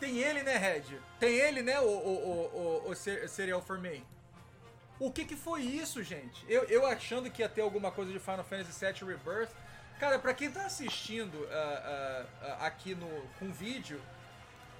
Tem 0.00 0.18
ele, 0.18 0.42
né, 0.42 0.56
Red? 0.56 0.98
Tem 1.20 1.32
ele, 1.36 1.62
né, 1.62 1.78
o, 1.78 1.84
o, 1.84 2.84
o, 2.84 2.90
o, 2.90 2.96
Serial 2.96 3.62
for 3.62 3.78
Me. 3.78 4.04
O 4.98 5.12
que 5.12 5.24
que 5.24 5.36
foi 5.36 5.62
isso, 5.62 6.02
gente? 6.02 6.44
Eu, 6.48 6.64
eu 6.64 6.84
achando 6.84 7.30
que 7.30 7.40
ia 7.40 7.48
ter 7.48 7.60
alguma 7.60 7.92
coisa 7.92 8.10
de 8.10 8.18
Final 8.18 8.42
Fantasy 8.42 8.84
VII 8.84 9.08
Rebirth. 9.08 9.52
Cara, 10.00 10.18
pra 10.18 10.34
quem 10.34 10.50
tá 10.50 10.66
assistindo 10.66 11.34
uh, 11.36 11.44
uh, 11.44 12.24
uh, 12.24 12.64
aqui 12.64 12.96
no, 12.96 13.08
com 13.38 13.52
vídeo, 13.52 14.02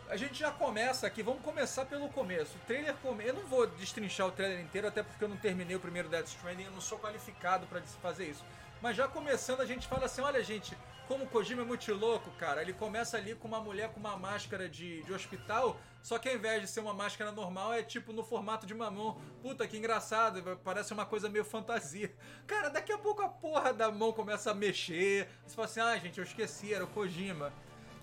a 0.09 0.17
gente 0.17 0.39
já 0.39 0.51
começa 0.51 1.07
aqui, 1.07 1.23
vamos 1.23 1.43
começar 1.43 1.87
pelo 1.87 2.09
começo. 2.09 2.57
O 2.57 2.67
trailer 2.67 2.95
come... 2.97 3.25
Eu 3.25 3.35
não 3.35 3.47
vou 3.47 3.67
destrinchar 3.67 4.27
o 4.27 4.33
trailer 4.33 4.61
inteiro, 4.61 4.87
até 4.87 5.03
porque 5.03 5.25
eu 5.25 5.29
não 5.29 5.37
terminei 5.37 5.77
o 5.77 5.81
primeiro 5.81 6.09
Death 6.09 6.29
Stranding, 6.29 6.65
eu 6.65 6.71
não 6.71 6.81
sou 6.81 6.99
qualificado 6.99 7.67
para 7.67 7.81
fazer 8.03 8.29
isso. 8.29 8.45
Mas 8.83 8.97
já 8.97 9.09
começando, 9.09 9.61
a 9.61 9.67
gente 9.67 9.89
fala 9.89 10.05
assim: 10.05 10.21
olha, 10.21 10.45
gente, 10.45 10.77
como 11.09 11.25
o 11.25 11.27
Kojima 11.27 11.63
é 11.63 11.65
muito 11.65 11.93
louco, 11.95 12.31
cara. 12.33 12.61
Ele 12.61 12.73
começa 12.73 13.17
ali 13.17 13.35
com 13.35 13.49
uma 13.49 13.61
mulher 13.61 13.89
com 13.91 14.01
uma 14.01 14.17
máscara 14.17 14.69
de, 14.69 15.03
de 15.03 15.13
hospital, 15.13 15.79
só 16.03 16.19
que 16.19 16.29
ao 16.29 16.35
invés 16.35 16.61
de 16.61 16.69
ser 16.69 16.81
uma 16.81 16.93
máscara 16.93 17.33
normal, 17.33 17.73
é 17.73 17.83
tipo 17.83 18.13
no 18.13 18.23
formato 18.23 18.67
de 18.67 18.75
mamão. 18.75 19.19
Puta, 19.41 19.67
que 19.67 19.79
engraçado, 19.79 20.61
parece 20.63 20.93
uma 20.93 21.07
coisa 21.07 21.31
meio 21.31 21.45
fantasia. 21.45 22.15
Cara, 22.47 22.69
daqui 22.69 22.93
a 22.93 22.99
pouco 22.99 23.23
a 23.23 23.29
porra 23.29 23.73
da 23.73 23.91
mão 23.91 24.13
começa 24.13 24.51
a 24.51 24.55
mexer. 24.55 25.29
Você 25.47 25.55
fala 25.55 25.67
assim: 25.67 25.81
ah, 25.81 25.97
gente, 25.97 26.19
eu 26.19 26.25
esqueci, 26.25 26.75
era 26.75 26.85
o 26.85 26.89
Kojima. 26.89 27.53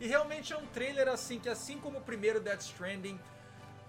E 0.01 0.07
realmente 0.07 0.51
é 0.51 0.57
um 0.57 0.65
trailer 0.65 1.07
assim, 1.07 1.39
que 1.39 1.47
assim 1.47 1.77
como 1.77 1.99
o 1.99 2.01
primeiro 2.01 2.39
Death 2.39 2.61
Stranding, 2.61 3.19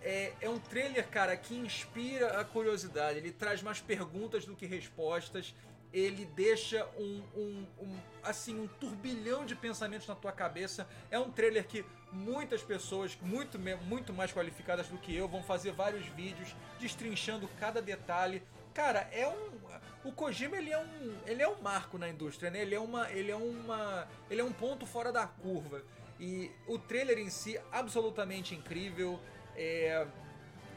é, 0.03 0.35
é, 0.43 0.49
um 0.51 0.59
trailer, 0.59 1.09
cara, 1.09 1.35
que 1.35 1.55
inspira 1.55 2.39
a 2.39 2.45
curiosidade. 2.45 3.17
Ele 3.17 3.33
traz 3.33 3.63
mais 3.63 3.81
perguntas 3.81 4.45
do 4.45 4.55
que 4.55 4.67
respostas. 4.67 5.55
Ele 5.91 6.27
deixa 6.27 6.87
um, 6.99 7.23
um, 7.35 7.67
um, 7.81 7.99
assim 8.23 8.61
um 8.61 8.69
turbilhão 8.69 9.47
de 9.47 9.55
pensamentos 9.55 10.07
na 10.07 10.15
tua 10.15 10.33
cabeça. 10.33 10.87
É 11.11 11.19
um 11.19 11.31
trailer 11.31 11.67
que 11.67 11.83
muitas 12.13 12.63
pessoas, 12.63 13.17
muito, 13.23 13.59
muito 13.59 14.13
mais 14.13 14.31
qualificadas 14.35 14.89
do 14.89 14.99
que 14.99 15.17
eu, 15.17 15.27
vão 15.27 15.43
fazer 15.43 15.73
vários 15.73 16.05
vídeos 16.09 16.55
destrinchando 16.79 17.49
cada 17.59 17.81
detalhe. 17.81 18.43
Cara, 18.75 19.09
é 19.13 19.27
um. 19.27 19.63
O 20.05 20.13
Kojima 20.13 20.59
ele 20.59 20.73
é 20.73 20.79
um, 20.79 21.17
ele 21.25 21.43
é 21.43 21.49
um 21.49 21.63
marco 21.63 21.97
na 21.97 22.09
indústria, 22.09 22.51
né? 22.51 22.61
Ele 22.61 22.75
é 22.75 22.81
uma, 22.81 23.11
ele 23.11 23.31
é 23.31 23.37
uma, 23.37 24.07
ele 24.29 24.43
é 24.43 24.45
um 24.45 24.53
ponto 24.53 24.85
fora 24.85 25.11
da 25.11 25.27
curva. 25.27 25.83
E 26.23 26.53
o 26.69 26.79
trailer 26.79 27.19
em 27.19 27.29
si, 27.29 27.59
absolutamente 27.73 28.55
incrível. 28.55 29.19
É, 29.57 30.07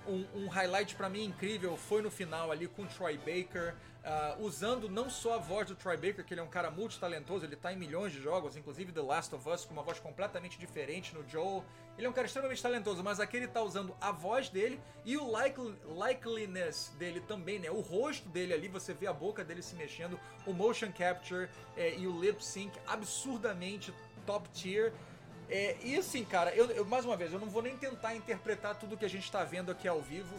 um, 0.08 0.26
um 0.34 0.48
highlight 0.48 0.96
para 0.96 1.08
mim 1.08 1.24
incrível 1.24 1.78
foi 1.78 2.02
no 2.02 2.10
final 2.10 2.52
ali 2.52 2.68
com 2.68 2.82
o 2.82 2.88
Troy 2.88 3.16
Baker, 3.20 3.76
uh, 4.04 4.44
usando 4.44 4.90
não 4.90 5.08
só 5.08 5.36
a 5.36 5.38
voz 5.38 5.68
do 5.68 5.76
Troy 5.76 5.98
Baker, 5.98 6.26
que 6.26 6.34
ele 6.34 6.42
é 6.42 6.44
um 6.44 6.50
cara 6.50 6.72
multitalentoso, 6.72 7.46
ele 7.46 7.56
tá 7.56 7.72
em 7.72 7.78
milhões 7.78 8.12
de 8.12 8.20
jogos, 8.20 8.58
inclusive 8.58 8.92
The 8.92 9.04
Last 9.04 9.36
of 9.36 9.48
Us, 9.48 9.66
com 9.66 9.74
uma 9.74 9.84
voz 9.84 10.00
completamente 10.00 10.58
diferente 10.58 11.14
no 11.14 11.24
Joel. 11.30 11.64
Ele 11.96 12.08
é 12.08 12.10
um 12.10 12.14
cara 12.14 12.26
extremamente 12.26 12.64
talentoso, 12.64 13.04
mas 13.04 13.20
aqui 13.20 13.38
ele 13.38 13.48
tá 13.48 13.62
usando 13.62 13.96
a 14.02 14.12
voz 14.12 14.50
dele 14.50 14.82
e 15.06 15.16
o 15.16 15.30
likely, 15.30 15.76
likeliness 15.86 16.92
dele 16.98 17.22
também, 17.22 17.60
né? 17.60 17.70
O 17.70 17.82
rosto 17.82 18.28
dele 18.30 18.52
ali, 18.52 18.68
você 18.68 18.96
vê 18.96 19.06
a 19.06 19.14
boca 19.14 19.44
dele 19.44 19.62
se 19.62 19.76
mexendo, 19.76 20.20
o 20.44 20.54
motion 20.54 20.92
capture 20.92 21.48
é, 21.78 21.96
e 21.96 22.08
o 22.08 22.20
lip 22.20 22.44
sync 22.44 22.76
absurdamente 22.88 23.94
top 24.26 24.50
tier. 24.50 24.92
É, 25.50 25.78
e 25.82 25.96
assim, 25.96 26.24
cara, 26.26 26.54
eu, 26.56 26.70
eu, 26.72 26.86
mais 26.86 27.06
uma 27.06 27.16
vez, 27.16 27.32
eu 27.32 27.40
não 27.40 27.50
vou 27.50 27.62
nem 27.62 27.78
tentar 27.78 28.16
interpretar 28.16 28.76
tudo 28.76 28.98
que 28.98 29.06
a 29.06 29.10
gente 29.10 29.24
está 29.24 29.44
vendo 29.44 29.72
aqui 29.72 29.88
ao 29.88 30.02
vivo, 30.02 30.36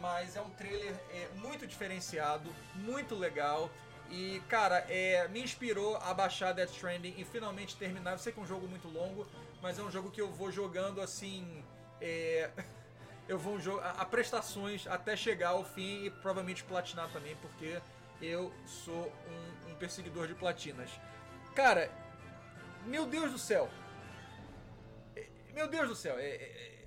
mas 0.00 0.36
é 0.36 0.40
um 0.40 0.50
trailer 0.50 0.94
é, 1.10 1.28
muito 1.36 1.66
diferenciado, 1.66 2.50
muito 2.74 3.14
legal. 3.14 3.70
E, 4.10 4.42
cara, 4.48 4.84
é, 4.88 5.28
me 5.28 5.42
inspirou 5.42 5.96
a 5.98 6.14
baixar 6.14 6.52
Death 6.52 6.70
Stranding 6.70 7.14
e 7.18 7.24
finalmente 7.24 7.76
terminar. 7.76 8.12
Eu 8.12 8.18
sei 8.18 8.32
que 8.32 8.40
é 8.40 8.42
um 8.42 8.46
jogo 8.46 8.66
muito 8.66 8.88
longo, 8.88 9.26
mas 9.60 9.78
é 9.78 9.82
um 9.82 9.90
jogo 9.90 10.10
que 10.10 10.20
eu 10.20 10.30
vou 10.30 10.50
jogando 10.50 11.00
assim. 11.00 11.62
É, 12.00 12.50
eu 13.28 13.38
vou 13.38 13.58
a, 13.80 13.90
a 13.90 14.04
prestações 14.04 14.86
até 14.86 15.14
chegar 15.14 15.50
ao 15.50 15.64
fim 15.64 16.06
e 16.06 16.10
provavelmente 16.10 16.64
platinar 16.64 17.10
também, 17.10 17.36
porque 17.36 17.80
eu 18.20 18.52
sou 18.66 19.12
um, 19.66 19.72
um 19.72 19.74
perseguidor 19.74 20.26
de 20.26 20.34
platinas. 20.34 20.90
Cara, 21.54 21.90
meu 22.86 23.04
Deus 23.04 23.30
do 23.30 23.38
céu! 23.38 23.68
Meu 25.58 25.66
Deus 25.66 25.88
do 25.88 25.96
céu, 25.96 26.16
é, 26.20 26.24
é, 26.24 26.84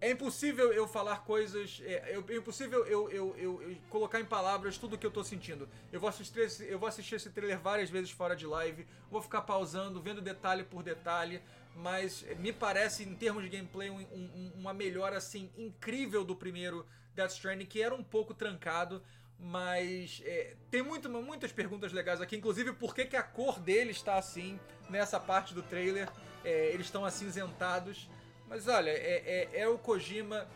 é 0.00 0.10
impossível 0.10 0.72
eu 0.72 0.88
falar 0.88 1.26
coisas. 1.26 1.82
É, 1.84 2.14
é, 2.14 2.34
impossível 2.34 2.86
eu, 2.86 3.10
eu, 3.10 3.36
eu, 3.36 3.62
eu, 3.62 3.76
colocar 3.90 4.18
em 4.18 4.24
palavras 4.24 4.78
tudo 4.78 4.94
o 4.94 4.98
que 4.98 5.04
eu 5.04 5.10
tô 5.10 5.22
sentindo. 5.22 5.68
Eu 5.92 6.00
vou, 6.00 6.08
assistir 6.08 6.40
esse, 6.40 6.64
eu 6.64 6.78
vou 6.78 6.88
assistir 6.88 7.16
esse 7.16 7.28
trailer 7.28 7.60
várias 7.60 7.90
vezes 7.90 8.10
fora 8.10 8.34
de 8.34 8.46
live, 8.46 8.86
vou 9.10 9.20
ficar 9.20 9.42
pausando, 9.42 10.00
vendo 10.00 10.22
detalhe 10.22 10.64
por 10.64 10.82
detalhe. 10.82 11.42
Mas 11.76 12.24
me 12.38 12.50
parece, 12.50 13.02
em 13.02 13.14
termos 13.14 13.42
de 13.42 13.50
gameplay, 13.50 13.90
um, 13.90 14.00
um, 14.00 14.52
uma 14.56 14.72
melhora 14.72 15.18
assim 15.18 15.50
incrível 15.58 16.24
do 16.24 16.34
primeiro 16.34 16.86
Death 17.14 17.32
Stranding, 17.32 17.66
que 17.66 17.82
era 17.82 17.94
um 17.94 18.02
pouco 18.02 18.32
trancado. 18.32 19.02
Mas 19.38 20.22
é, 20.24 20.56
tem 20.70 20.82
muito, 20.82 21.10
muitas 21.10 21.52
perguntas 21.52 21.92
legais 21.92 22.22
aqui, 22.22 22.36
inclusive 22.36 22.72
por 22.72 22.94
que, 22.94 23.04
que 23.04 23.16
a 23.16 23.22
cor 23.22 23.60
dele 23.60 23.90
está 23.90 24.16
assim 24.16 24.58
nessa 24.88 25.20
parte 25.20 25.52
do 25.52 25.62
trailer. 25.62 26.08
É, 26.44 26.68
eles 26.68 26.86
estão 26.86 27.04
acinzentados. 27.04 28.08
Mas 28.48 28.68
olha, 28.68 28.90
é, 28.90 29.48
é, 29.52 29.60
é, 29.60 29.68
o 29.68 29.78
Kojima 29.78 30.46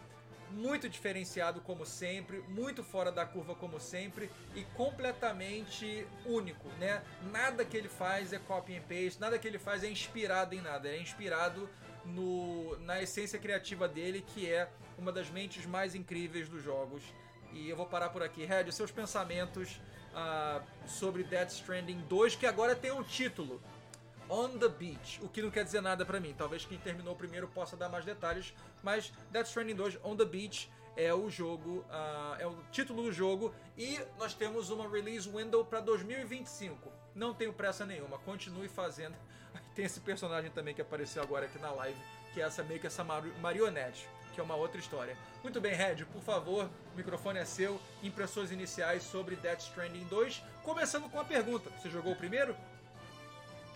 muito 0.51 0.89
diferenciado 0.89 1.61
como 1.61 1.85
sempre, 1.85 2.43
muito 2.49 2.83
fora 2.83 3.13
da 3.13 3.27
curva 3.27 3.55
como 3.55 3.79
sempre 3.79 4.31
e 4.55 4.65
completamente 4.77 6.07
único, 6.25 6.69
né? 6.79 7.03
Nada 7.31 7.65
que 7.65 7.77
ele 7.77 7.89
faz 7.89 8.33
é 8.33 8.39
copy 8.39 8.77
and 8.77 8.83
paste, 8.83 9.21
nada 9.21 9.39
que 9.39 9.47
ele 9.47 9.59
faz 9.59 9.85
é 9.85 9.91
inspirado 9.91 10.55
em 10.55 10.61
nada, 10.61 10.89
é 10.89 10.99
inspirado 10.99 11.69
no, 12.05 12.79
na 12.81 13.03
essência 13.03 13.39
criativa 13.39 13.87
dele, 13.87 14.25
que 14.35 14.51
é 14.51 14.69
uma 14.97 15.13
das 15.13 15.31
mentes 15.31 15.67
mais 15.67 15.95
incríveis 15.95 16.49
dos 16.49 16.63
jogos. 16.63 17.03
E 17.53 17.69
eu 17.69 17.77
vou 17.77 17.87
parar 17.87 18.11
por 18.11 18.23
aqui. 18.23 18.45
Red, 18.45 18.71
seus 18.73 18.91
pensamentos 18.91 19.81
uh, 20.13 20.63
sobre 20.87 21.23
Death 21.25 21.51
Stranding 21.51 22.01
2, 22.09 22.37
que 22.37 22.47
agora 22.47 22.75
tem 22.75 22.93
um 22.93 23.03
título. 23.03 23.61
On 24.31 24.49
the 24.59 24.69
Beach, 24.69 25.21
o 25.23 25.29
que 25.29 25.41
não 25.41 25.51
quer 25.51 25.65
dizer 25.65 25.81
nada 25.81 26.05
para 26.05 26.21
mim. 26.21 26.35
Talvez 26.37 26.65
quem 26.65 26.79
terminou 26.79 27.17
primeiro 27.17 27.49
possa 27.49 27.77
dar 27.77 27.89
mais 27.89 28.05
detalhes, 28.05 28.53
mas 28.83 29.13
Death 29.31 29.47
Stranding 29.47 29.75
2 29.75 29.99
On 30.05 30.17
the 30.17 30.25
Beach 30.25 30.71
é 30.97 31.15
o 31.15 31.31
jogo, 31.31 31.85
uh, 31.89 32.35
é 32.41 32.47
o 32.47 32.57
título 32.73 33.05
do 33.05 33.13
jogo 33.13 33.55
e 33.77 33.99
nós 34.19 34.35
temos 34.35 34.69
uma 34.69 34.89
release 34.89 35.29
window 35.29 35.65
para 35.65 35.81
2025. 35.81 36.91
Não 37.15 37.33
tenho 37.33 37.53
pressa 37.53 37.87
nenhuma, 37.87 38.19
continue 38.19 38.69
fazendo. 38.69 39.15
Tem 39.75 39.85
esse 39.85 40.01
personagem 40.01 40.51
também 40.51 40.75
que 40.75 40.83
apareceu 40.83 41.23
agora 41.23 41.47
aqui 41.47 41.59
na 41.59 41.71
live, 41.71 41.99
que 42.35 42.41
é 42.43 42.45
essa 42.45 42.65
meio 42.65 42.81
que 42.81 42.87
essa 42.87 43.05
marionete, 43.41 44.09
que 44.35 44.41
é 44.41 44.43
uma 44.43 44.57
outra 44.57 44.79
história. 44.79 45.17
Muito 45.43 45.61
bem, 45.61 45.73
Red, 45.73 46.05
por 46.07 46.21
favor, 46.21 46.69
o 46.93 46.97
microfone 46.97 47.39
é 47.39 47.45
seu. 47.45 47.81
Impressões 48.03 48.51
iniciais 48.51 49.05
sobre 49.05 49.37
Death 49.37 49.61
Stranding 49.61 50.05
2, 50.05 50.43
começando 50.65 51.09
com 51.09 51.21
a 51.21 51.25
pergunta: 51.25 51.71
você 51.71 51.89
jogou 51.89 52.13
o 52.13 52.17
primeiro? 52.17 52.57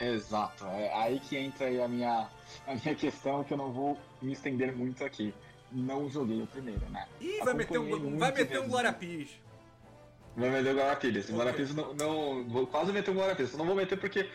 Exato, 0.00 0.66
é 0.66 0.92
aí 0.94 1.20
que 1.20 1.36
entra 1.36 1.66
aí 1.66 1.80
a 1.80 1.88
minha, 1.88 2.28
a 2.66 2.74
minha 2.74 2.94
questão 2.94 3.44
que 3.44 3.52
eu 3.52 3.58
não 3.58 3.72
vou 3.72 3.98
me 4.20 4.32
estender 4.32 4.74
muito 4.74 5.04
aqui. 5.04 5.32
Não 5.70 6.08
joguei 6.10 6.42
o 6.42 6.46
primeiro, 6.46 6.84
né? 6.90 7.06
Ih, 7.20 7.38
vai 7.44 7.54
meter 7.54 7.78
um, 7.78 8.18
vai 8.18 8.32
meter 8.32 8.60
um 8.60 8.68
Glória 8.68 8.92
Pires. 8.92 9.30
Vai 10.36 10.50
meter 10.50 10.70
o 10.70 10.74
Glória 10.74 10.96
Pires. 10.96 11.30
O 11.70 11.74
não, 11.74 11.94
não. 11.94 12.44
Vou 12.44 12.66
quase 12.66 12.92
meter 12.92 13.10
um 13.10 13.14
Glória 13.14 13.34
Pires. 13.34 13.56
Não 13.56 13.64
vou 13.64 13.74
meter 13.74 13.98
porque. 13.98 14.28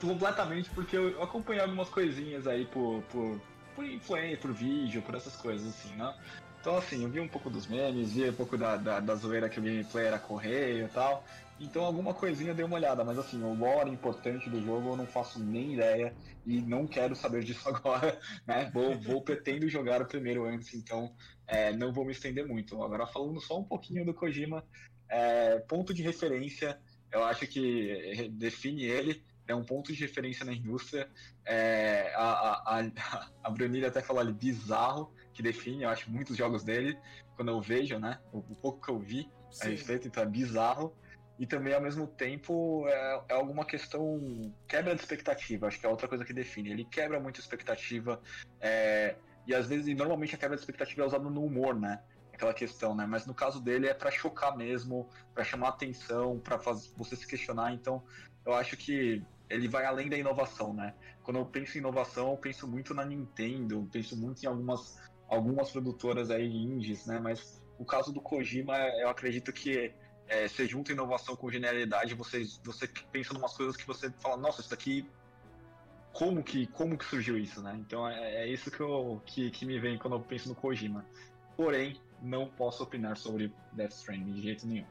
completamente 0.00 0.70
porque 0.70 0.96
eu 0.96 1.22
acompanhei 1.22 1.62
algumas 1.62 1.88
coisinhas 1.88 2.46
aí 2.46 2.64
por, 2.66 3.02
por, 3.12 3.40
por 3.74 3.84
influência, 3.84 4.38
por 4.38 4.52
vídeo, 4.52 5.02
por 5.02 5.14
essas 5.14 5.36
coisas 5.36 5.68
assim, 5.68 5.94
né? 5.94 6.14
Então, 6.60 6.76
assim, 6.76 7.04
eu 7.04 7.08
vi 7.08 7.20
um 7.20 7.28
pouco 7.28 7.48
dos 7.48 7.66
memes, 7.68 8.12
vi 8.12 8.28
um 8.28 8.32
pouco 8.32 8.56
da, 8.58 8.76
da, 8.76 8.98
da 8.98 9.14
zoeira 9.14 9.48
que 9.48 9.60
o 9.60 9.62
gameplay 9.62 10.06
era 10.06 10.18
correio 10.18 10.86
e 10.86 10.88
tal. 10.88 11.24
Então 11.58 11.84
alguma 11.84 12.12
coisinha 12.12 12.50
eu 12.50 12.54
dei 12.54 12.64
uma 12.64 12.76
olhada, 12.76 13.02
mas 13.02 13.18
assim, 13.18 13.42
o 13.42 13.54
lore 13.54 13.90
importante 13.90 14.50
do 14.50 14.62
jogo 14.62 14.90
eu 14.90 14.96
não 14.96 15.06
faço 15.06 15.42
nem 15.42 15.74
ideia 15.74 16.14
e 16.44 16.60
não 16.60 16.86
quero 16.86 17.16
saber 17.16 17.42
disso 17.42 17.66
agora, 17.70 18.18
né? 18.46 18.70
Vou, 18.72 18.94
vou 19.00 19.22
pretendo 19.22 19.68
jogar 19.68 20.02
o 20.02 20.06
primeiro 20.06 20.44
antes, 20.44 20.74
então 20.74 21.14
é, 21.46 21.74
não 21.74 21.92
vou 21.92 22.04
me 22.04 22.12
estender 22.12 22.46
muito. 22.46 22.82
Agora 22.82 23.06
falando 23.06 23.40
só 23.40 23.58
um 23.58 23.64
pouquinho 23.64 24.04
do 24.04 24.12
Kojima, 24.12 24.62
é, 25.08 25.58
ponto 25.60 25.94
de 25.94 26.02
referência, 26.02 26.78
eu 27.10 27.24
acho 27.24 27.46
que 27.46 28.28
define 28.34 28.84
ele, 28.84 29.24
é 29.48 29.54
um 29.54 29.64
ponto 29.64 29.92
de 29.92 30.00
referência 30.00 30.44
na 30.44 30.52
indústria. 30.52 31.08
É, 31.44 32.12
a, 32.16 32.80
a, 32.80 32.84
a 33.42 33.50
Brunilha 33.50 33.88
até 33.88 34.02
falou 34.02 34.20
ali 34.20 34.32
bizarro, 34.32 35.10
que 35.32 35.42
define, 35.42 35.84
eu 35.84 35.88
acho, 35.88 36.10
muitos 36.10 36.36
jogos 36.36 36.64
dele, 36.64 36.98
quando 37.34 37.48
eu 37.50 37.60
vejo, 37.62 37.98
né? 37.98 38.18
O, 38.30 38.38
o 38.38 38.56
pouco 38.56 38.84
que 38.84 38.90
eu 38.90 38.98
vi 38.98 39.30
Sim. 39.50 39.68
a 39.68 39.70
respeito, 39.70 40.08
então 40.08 40.22
é 40.22 40.26
bizarro 40.26 40.94
e 41.38 41.46
também 41.46 41.74
ao 41.74 41.80
mesmo 41.80 42.06
tempo 42.06 42.86
é, 42.88 43.22
é, 43.28 43.34
alguma 43.34 43.64
questão 43.64 44.52
quebra 44.66 44.94
de 44.94 45.00
expectativa 45.00 45.66
acho 45.66 45.78
que 45.78 45.86
é 45.86 45.88
outra 45.88 46.08
coisa 46.08 46.24
que 46.24 46.32
define. 46.32 46.70
Ele 46.70 46.84
quebra 46.84 47.20
muito 47.20 47.40
expectativa 47.40 48.20
é, 48.60 49.16
e 49.46 49.54
às 49.54 49.66
vezes 49.66 49.86
e 49.86 49.94
normalmente 49.94 50.34
a 50.34 50.38
quebra 50.38 50.56
de 50.56 50.62
expectativa 50.62 51.02
é 51.02 51.06
usada 51.06 51.28
no 51.28 51.44
humor 51.44 51.78
né? 51.78 52.00
Aquela 52.32 52.54
questão 52.54 52.94
né? 52.94 53.06
Mas 53.06 53.26
no 53.26 53.34
caso 53.34 53.60
dele 53.60 53.86
é 53.86 53.94
para 53.94 54.10
chocar 54.10 54.56
mesmo 54.56 55.08
para 55.34 55.44
chamar 55.44 55.68
atenção 55.68 56.38
para 56.38 56.56
você 56.96 57.16
se 57.16 57.26
questionar. 57.26 57.72
Então 57.72 58.02
eu 58.44 58.54
acho 58.54 58.76
que 58.76 59.22
ele 59.48 59.68
vai 59.68 59.84
além 59.84 60.08
da 60.08 60.16
inovação 60.16 60.72
né? 60.72 60.94
Quando 61.22 61.38
eu 61.38 61.44
penso 61.44 61.76
em 61.76 61.80
inovação 61.80 62.30
eu 62.30 62.36
penso 62.38 62.66
muito 62.66 62.94
na 62.94 63.04
Nintendo 63.04 63.86
penso 63.92 64.16
muito 64.16 64.42
em 64.42 64.46
algumas 64.46 64.98
algumas 65.28 65.70
produtoras 65.70 66.30
aí 66.30 66.46
indies 66.46 67.04
né? 67.04 67.18
Mas 67.18 67.62
o 67.78 67.84
caso 67.84 68.10
do 68.10 68.22
Kojima 68.22 68.74
eu 69.00 69.10
acredito 69.10 69.52
que 69.52 69.92
é, 70.28 70.48
você 70.48 70.66
junta 70.66 70.92
inovação 70.92 71.36
com 71.36 71.50
genialidade, 71.50 72.14
você, 72.14 72.44
você 72.64 72.88
pensa 73.12 73.32
em 73.32 73.36
umas 73.36 73.56
coisas 73.56 73.76
que 73.76 73.86
você 73.86 74.10
fala, 74.10 74.36
nossa, 74.36 74.60
isso 74.60 74.70
daqui 74.70 75.08
como 76.12 76.42
que, 76.42 76.66
como 76.68 76.96
que 76.96 77.04
surgiu 77.04 77.36
isso, 77.36 77.60
né? 77.60 77.76
Então 77.78 78.08
é, 78.08 78.44
é 78.44 78.48
isso 78.48 78.70
que, 78.70 78.80
eu, 78.80 79.20
que, 79.26 79.50
que 79.50 79.66
me 79.66 79.78
vem 79.78 79.98
quando 79.98 80.14
eu 80.16 80.20
penso 80.20 80.48
no 80.48 80.54
Kojima. 80.54 81.04
Porém, 81.56 82.00
não 82.22 82.48
posso 82.48 82.82
opinar 82.82 83.16
sobre 83.16 83.52
Death 83.72 83.92
Stranding 83.92 84.32
de 84.32 84.42
jeito 84.42 84.66
nenhum. 84.66 84.86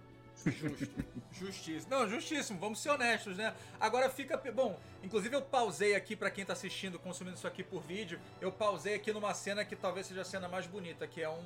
Justo. 0.45 1.03
Justíssimo. 1.31 1.89
Não, 1.89 2.07
justíssimo. 2.07 2.59
Vamos 2.59 2.79
ser 2.79 2.89
honestos, 2.89 3.37
né? 3.37 3.53
Agora 3.79 4.09
fica. 4.09 4.37
Bom, 4.51 4.79
inclusive 5.03 5.35
eu 5.35 5.41
pausei 5.41 5.95
aqui 5.95 6.15
para 6.15 6.29
quem 6.29 6.45
tá 6.45 6.53
assistindo, 6.53 6.99
consumindo 6.99 7.35
isso 7.35 7.47
aqui 7.47 7.63
por 7.63 7.81
vídeo. 7.81 8.19
Eu 8.39 8.51
pausei 8.51 8.95
aqui 8.95 9.11
numa 9.11 9.33
cena 9.33 9.65
que 9.65 9.75
talvez 9.75 10.05
seja 10.05 10.21
a 10.21 10.25
cena 10.25 10.47
mais 10.47 10.67
bonita, 10.67 11.07
que 11.07 11.21
é 11.21 11.29
um, 11.29 11.43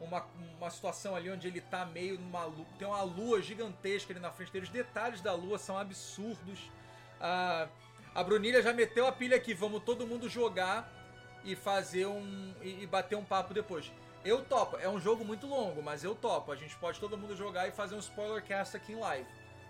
uma, 0.00 0.26
uma 0.58 0.70
situação 0.70 1.14
ali 1.14 1.30
onde 1.30 1.46
ele 1.46 1.60
tá 1.60 1.84
meio 1.84 2.18
numa 2.18 2.44
lua. 2.44 2.66
Tem 2.78 2.88
uma 2.88 3.02
lua 3.02 3.42
gigantesca 3.42 4.12
ali 4.12 4.20
na 4.20 4.30
frente 4.30 4.52
dele. 4.52 4.64
Os 4.64 4.70
detalhes 4.70 5.20
da 5.20 5.34
lua 5.34 5.58
são 5.58 5.78
absurdos. 5.78 6.70
Ah, 7.20 7.68
a 8.14 8.24
Brunilha 8.24 8.62
já 8.62 8.72
meteu 8.72 9.06
a 9.06 9.12
pilha 9.12 9.36
aqui. 9.36 9.54
Vamos 9.54 9.82
todo 9.84 10.06
mundo 10.06 10.28
jogar 10.28 10.90
e 11.44 11.54
fazer 11.54 12.06
um. 12.06 12.54
e, 12.62 12.82
e 12.82 12.86
bater 12.86 13.16
um 13.16 13.24
papo 13.24 13.52
depois. 13.52 13.92
Eu 14.24 14.44
topo. 14.44 14.76
É 14.78 14.88
um 14.88 15.00
jogo 15.00 15.24
muito 15.24 15.46
longo, 15.46 15.82
mas 15.82 16.02
eu 16.02 16.14
topo. 16.14 16.50
A 16.52 16.56
gente 16.56 16.74
pode 16.76 16.98
todo 16.98 17.16
mundo 17.16 17.36
jogar 17.36 17.68
e 17.68 17.70
fazer 17.70 17.94
um 17.94 18.00
spoiler 18.00 18.42
cast 18.42 18.76
aqui 18.76 18.92
em 18.92 18.96
live. 18.96 19.26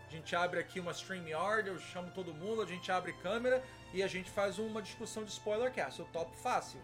A 0.07 0.11
gente 0.11 0.35
abre 0.35 0.59
aqui 0.59 0.81
uma 0.81 0.91
StreamYard, 0.91 1.69
eu 1.69 1.79
chamo 1.79 2.11
todo 2.11 2.35
mundo, 2.35 2.63
a 2.63 2.67
gente 2.67 2.91
abre 2.91 3.13
câmera 3.13 3.63
e 3.95 4.03
a 4.03 4.09
gente 4.09 4.29
faz 4.29 4.59
uma 4.59 4.83
discussão 4.83 5.23
de 5.23 5.31
spoiler 5.31 5.73
cast. 5.73 6.01
Eu 6.01 6.07
topo 6.07 6.37
fácil. 6.37 6.81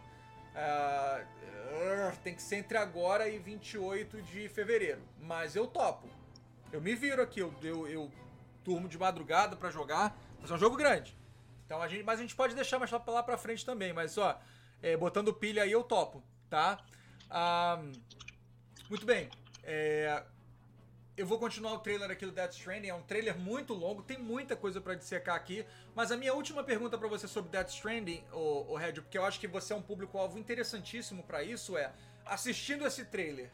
Uh, 0.56 2.16
tem 2.22 2.34
que 2.34 2.42
ser 2.42 2.56
entre 2.56 2.78
agora 2.78 3.28
e 3.28 3.38
28 3.38 4.22
de 4.22 4.48
fevereiro. 4.48 5.02
Mas 5.20 5.54
eu 5.54 5.66
topo. 5.66 6.08
Eu 6.72 6.80
me 6.80 6.94
viro 6.94 7.22
aqui, 7.22 7.40
eu, 7.40 7.54
eu, 7.62 7.86
eu 7.86 8.12
turmo 8.64 8.88
de 8.88 8.98
madrugada 8.98 9.54
para 9.54 9.70
jogar. 9.70 10.18
Mas 10.40 10.50
é 10.50 10.54
um 10.54 10.58
jogo 10.58 10.76
grande. 10.76 11.16
Então 11.64 11.82
a 11.82 11.88
gente, 11.88 12.02
mas 12.02 12.18
a 12.18 12.22
gente 12.22 12.34
pode 12.34 12.54
deixar 12.54 12.78
mais 12.78 12.90
lá 12.90 13.22
pra 13.22 13.36
frente 13.36 13.64
também. 13.64 13.92
Mas 13.92 14.16
ó, 14.16 14.38
é, 14.82 14.96
botando 14.96 15.32
pilha 15.34 15.62
aí 15.62 15.72
eu 15.72 15.82
topo, 15.82 16.22
tá? 16.48 16.78
Ah, 17.30 17.82
muito 18.88 19.04
bem. 19.04 19.28
É, 19.62 20.22
eu 21.16 21.26
vou 21.26 21.38
continuar 21.38 21.72
o 21.72 21.78
trailer 21.78 22.10
aqui 22.10 22.26
do 22.26 22.32
Death 22.32 22.52
Stranding. 22.52 22.88
É 22.88 22.94
um 22.94 23.02
trailer 23.02 23.38
muito 23.38 23.72
longo, 23.72 24.02
tem 24.02 24.18
muita 24.18 24.54
coisa 24.54 24.80
para 24.80 24.94
dissecar 24.94 25.34
aqui. 25.34 25.64
Mas 25.94 26.12
a 26.12 26.16
minha 26.16 26.34
última 26.34 26.62
pergunta 26.62 26.98
para 26.98 27.08
você 27.08 27.26
sobre 27.26 27.50
Death 27.50 27.70
Stranding, 27.70 28.22
o, 28.32 28.72
o 28.72 28.76
Red, 28.76 28.94
porque 28.94 29.16
eu 29.16 29.24
acho 29.24 29.40
que 29.40 29.48
você 29.48 29.72
é 29.72 29.76
um 29.76 29.82
público-alvo 29.82 30.38
interessantíssimo 30.38 31.22
para 31.22 31.42
isso, 31.42 31.76
é 31.76 31.92
assistindo 32.26 32.86
esse 32.86 33.04
trailer, 33.06 33.50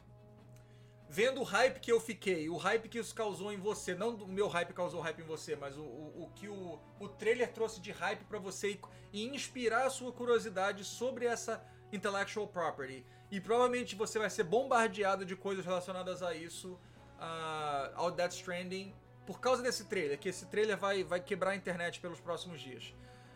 vendo 1.08 1.40
o 1.40 1.44
hype 1.44 1.78
que 1.78 1.92
eu 1.92 2.00
fiquei, 2.00 2.48
o 2.48 2.56
hype 2.56 2.88
que 2.88 2.98
isso 2.98 3.14
causou 3.14 3.52
em 3.52 3.58
você, 3.58 3.94
não 3.94 4.10
o 4.14 4.26
meu 4.26 4.48
hype 4.48 4.72
causou 4.72 5.00
hype 5.00 5.20
em 5.20 5.26
você, 5.26 5.54
mas 5.54 5.76
o, 5.76 5.82
o, 5.82 6.24
o 6.24 6.30
que 6.34 6.48
o, 6.48 6.80
o 6.98 7.08
trailer 7.08 7.52
trouxe 7.52 7.80
de 7.80 7.92
hype 7.92 8.24
para 8.24 8.38
você 8.38 8.72
e, 8.72 8.80
e 9.12 9.24
inspirar 9.28 9.86
a 9.86 9.90
sua 9.90 10.10
curiosidade 10.10 10.84
sobre 10.84 11.26
essa 11.26 11.64
intellectual 11.92 12.48
property. 12.48 13.04
E 13.30 13.40
provavelmente 13.40 13.94
você 13.94 14.18
vai 14.18 14.30
ser 14.30 14.44
bombardeado 14.44 15.24
de 15.24 15.36
coisas 15.36 15.64
relacionadas 15.64 16.22
a 16.22 16.34
isso, 16.34 16.78
uh, 17.22 17.92
ao 17.94 18.10
Death 18.10 18.32
Stranding, 18.32 18.92
por 19.24 19.40
causa 19.40 19.62
desse 19.62 19.84
trailer, 19.84 20.18
que 20.18 20.28
esse 20.28 20.46
trailer 20.46 20.76
vai, 20.76 21.04
vai 21.04 21.20
quebrar 21.20 21.52
a 21.52 21.56
internet 21.56 22.00
pelos 22.00 22.20
próximos 22.20 22.60
dias. 22.60 22.92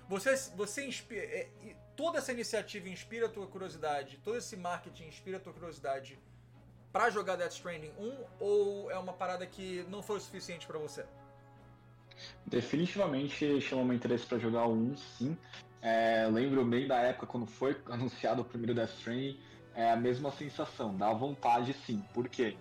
Você, 0.08 0.34
você 0.54 0.86
inspira, 0.86 1.22
é, 1.22 1.48
toda 1.96 2.18
essa 2.18 2.32
iniciativa 2.32 2.88
inspira 2.88 3.26
a 3.26 3.28
tua 3.28 3.46
curiosidade, 3.46 4.18
todo 4.22 4.36
esse 4.36 4.56
marketing 4.56 5.04
inspira 5.04 5.38
a 5.38 5.40
tua 5.40 5.52
curiosidade 5.52 6.18
para 6.92 7.10
jogar 7.10 7.36
Death 7.36 7.52
Stranding 7.52 7.92
1 7.98 8.24
ou 8.40 8.90
é 8.90 8.98
uma 8.98 9.12
parada 9.12 9.46
que 9.46 9.84
não 9.88 10.02
foi 10.02 10.16
o 10.16 10.20
suficiente 10.20 10.66
para 10.66 10.78
você? 10.78 11.04
Definitivamente 12.46 13.60
chamou 13.60 13.84
meu 13.84 13.94
interesse 13.94 14.24
para 14.26 14.38
jogar 14.38 14.66
o 14.66 14.72
1, 14.72 14.96
sim. 14.96 15.36
É, 15.82 16.26
lembro 16.28 16.64
bem 16.64 16.86
da 16.86 16.96
época 16.96 17.26
quando 17.26 17.46
foi 17.46 17.80
anunciado 17.86 18.42
o 18.42 18.44
primeiro 18.44 18.74
Death 18.74 18.90
Stranding, 18.98 19.38
é 19.74 19.90
a 19.90 19.96
mesma 19.96 20.30
sensação, 20.32 20.96
dá 20.96 21.12
vontade 21.12 21.74
sim. 21.84 22.02
Por 22.14 22.28
quê? 22.28 22.56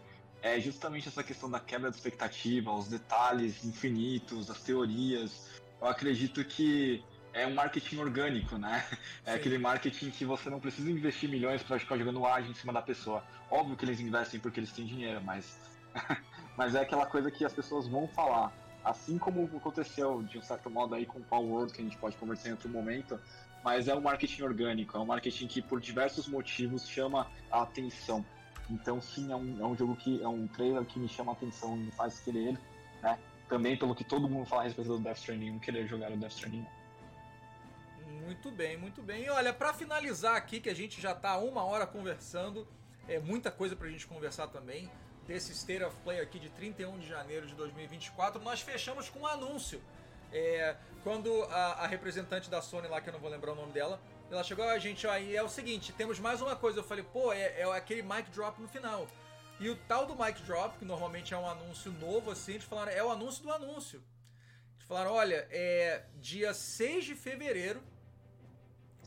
É 0.46 0.60
justamente 0.60 1.08
essa 1.08 1.24
questão 1.24 1.50
da 1.50 1.60
quebra 1.60 1.90
de 1.90 1.96
expectativa, 1.96 2.72
os 2.72 2.88
detalhes 2.88 3.66
infinitos, 3.66 4.48
as 4.48 4.62
teorias. 4.62 5.50
Eu 5.82 5.88
acredito 5.88 6.46
que 6.46 7.04
é 7.34 7.48
um 7.48 7.56
marketing 7.56 7.98
orgânico, 7.98 8.56
né? 8.56 8.86
É 9.26 9.32
Sim. 9.32 9.38
aquele 9.38 9.58
marketing 9.58 10.12
que 10.12 10.24
você 10.24 10.48
não 10.48 10.60
precisa 10.60 10.92
investir 10.92 11.28
milhões 11.28 11.64
para 11.64 11.80
ficar 11.80 11.98
jogando 11.98 12.24
ágil 12.28 12.52
em 12.52 12.54
cima 12.54 12.72
da 12.72 12.80
pessoa. 12.80 13.24
Óbvio 13.50 13.76
que 13.76 13.86
eles 13.86 14.00
investem 14.00 14.40
porque 14.40 14.60
eles 14.60 14.72
têm 14.72 14.86
dinheiro, 14.86 15.20
mas 15.24 15.60
mas 16.56 16.76
é 16.76 16.82
aquela 16.82 17.08
coisa 17.08 17.32
que 17.32 17.44
as 17.44 17.52
pessoas 17.52 17.88
vão 17.88 18.08
falar. 18.08 18.54
Assim 18.84 19.18
como 19.18 19.50
aconteceu 19.58 20.22
de 20.22 20.38
um 20.38 20.44
certo 20.44 20.70
modo 20.70 20.94
aí 20.94 21.08
com 21.08 21.18
o 21.18 21.24
Power 21.24 21.50
World, 21.50 21.74
que 21.74 21.82
a 21.82 21.84
gente 21.84 21.98
pode 21.98 22.16
conversar 22.18 22.50
em 22.50 22.52
outro 22.52 22.70
momento, 22.70 23.20
mas 23.64 23.88
é 23.88 23.96
um 23.96 24.02
marketing 24.02 24.44
orgânico, 24.44 24.96
é 24.96 25.00
um 25.00 25.08
marketing 25.08 25.48
que 25.48 25.60
por 25.60 25.82
diversos 25.82 26.28
motivos 26.28 26.88
chama 26.88 27.32
a 27.50 27.64
atenção. 27.64 28.24
Então 28.70 29.02
sim, 29.02 29.32
é 29.32 29.36
um, 29.36 29.60
é 29.60 29.66
um 29.66 29.76
jogo 29.76 29.96
que 29.96 30.22
é 30.22 30.28
um 30.28 30.48
trailer 30.48 30.84
que 30.86 31.00
me 31.00 31.08
chama 31.08 31.32
a 31.32 31.36
atenção 31.36 31.76
e 31.76 31.82
me 31.82 31.92
faz 31.92 32.20
querer, 32.20 32.58
né? 33.02 33.20
Também 33.48 33.78
pelo 33.78 33.94
que 33.94 34.04
todo 34.04 34.28
mundo 34.28 34.46
fala 34.48 34.62
a 34.62 34.66
respeito 34.66 34.90
do 34.90 35.00
Death 35.00 35.18
Stranding, 35.18 35.60
querer 35.60 35.88
jogar 35.88 36.12
o 36.12 36.18
Death 36.18 36.32
Stranding. 36.32 36.66
Muito 38.24 38.50
bem, 38.50 38.76
muito 38.76 39.04
bem. 39.04 39.26
E 39.26 39.30
olha, 39.30 39.54
para 39.54 39.72
finalizar 39.74 40.36
aqui, 40.36 40.60
que 40.60 40.70
a 40.70 40.74
gente 40.74 41.00
já 41.00 41.14
tá 41.14 41.38
uma 41.38 41.64
hora 41.64 41.86
conversando, 41.86 42.68
é 43.08 43.20
muita 43.20 43.52
coisa 43.52 43.76
pra 43.76 43.88
gente 43.88 44.08
conversar 44.08 44.48
também, 44.48 44.90
desse 45.28 45.52
State 45.52 45.84
of 45.84 45.96
Play 46.04 46.20
aqui 46.20 46.40
de 46.40 46.50
31 46.50 46.98
de 46.98 47.08
janeiro 47.08 47.46
de 47.46 47.54
2024, 47.56 48.42
nós 48.42 48.62
fechamos 48.62 49.10
com 49.10 49.20
um 49.20 49.28
anúncio 49.28 49.82
é, 50.32 50.76
quando 51.04 51.44
a, 51.44 51.84
a, 51.84 51.88
representante 51.88 52.50
da 52.50 52.62
Sony 52.62 52.88
lá, 52.88 53.00
que 53.00 53.10
eu 53.10 53.14
não 53.14 53.20
vou 53.20 53.30
lembrar 53.30 53.54
o 53.54 53.56
nome 53.56 53.72
dela, 53.72 54.00
ela 54.30 54.44
chegou 54.44 54.66
a 54.66 54.80
gente, 54.80 55.08
aí 55.08 55.36
é 55.36 55.44
o 55.44 55.50
seguinte, 55.50 55.94
temos 55.94 56.20
mais 56.20 56.42
uma 56.42 56.56
coisa. 56.56 56.80
Eu 56.80 56.84
falei, 56.84 57.04
pô, 57.04 57.32
é, 57.32 57.62
é 57.62 57.64
aquele 57.76 58.02
mic 58.02 58.30
drop 58.32 58.62
no 58.62 58.68
final. 58.68 59.08
E 59.60 59.70
o 59.70 59.76
tal 59.88 60.06
do 60.06 60.16
mic 60.16 60.42
drop, 60.42 60.78
que 60.78 60.86
normalmente 60.86 61.34
é 61.34 61.38
um 61.38 61.48
anúncio 61.48 61.92
novo, 61.94 62.32
assim, 62.32 62.54
eles 62.54 62.66
falaram, 62.66 62.92
é 62.92 63.04
o 63.04 63.10
anúncio 63.10 63.44
do 63.44 63.52
anúncio. 63.52 64.04
Eles 64.76 64.88
falaram, 64.88 65.14
olha, 65.14 65.48
é 65.50 66.06
dia 66.20 66.54
6 66.54 67.06
de 67.06 67.16
fevereiro 67.16 67.82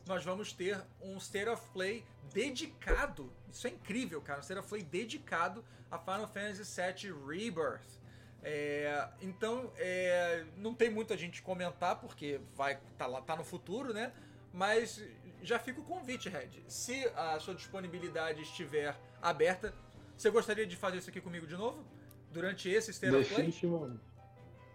nós 0.09 0.25
vamos 0.25 0.53
ter 0.53 0.83
um 1.03 1.19
State 1.19 1.51
of 1.51 1.63
Play 1.71 2.05
dedicado. 2.33 3.31
Isso 3.53 3.67
é 3.67 3.71
incrível, 3.71 4.21
cara. 4.23 4.41
Um 4.41 4.43
State 4.43 4.59
of 4.59 4.69
Play 4.69 4.83
dedicado 4.83 5.63
a 5.91 5.99
Final 5.99 6.27
Fantasy 6.27 6.65
VII 6.65 7.13
Rebirth. 7.27 7.99
É, 8.43 9.09
então, 9.21 9.71
é, 9.77 10.47
não 10.57 10.75
tem 10.75 10.91
muita 10.91 11.17
gente 11.17 11.43
comentar, 11.43 12.01
porque 12.01 12.41
vai 12.55 12.81
tá, 12.97 13.07
lá, 13.07 13.21
tá 13.21 13.37
no 13.37 13.45
futuro, 13.45 13.93
né? 13.93 14.13
Mas 14.53 15.03
já 15.43 15.59
fica 15.59 15.81
o 15.81 15.85
convite, 15.85 16.29
Red. 16.29 16.51
Se 16.67 17.07
a 17.15 17.39
sua 17.39 17.55
disponibilidade 17.55 18.43
estiver 18.43 18.97
aberta, 19.23 19.75
você 20.17 20.31
gostaria 20.31 20.67
de 20.67 20.77
fazer 20.77 20.99
isso 20.99 21.11
aqui 21.11 21.21
comigo 21.21 21.47
de 21.47 21.57
novo? 21.57 21.85
Durante 22.33 22.69
esse 22.69 22.91
State 22.91 23.13
Definitivamente. 23.13 24.01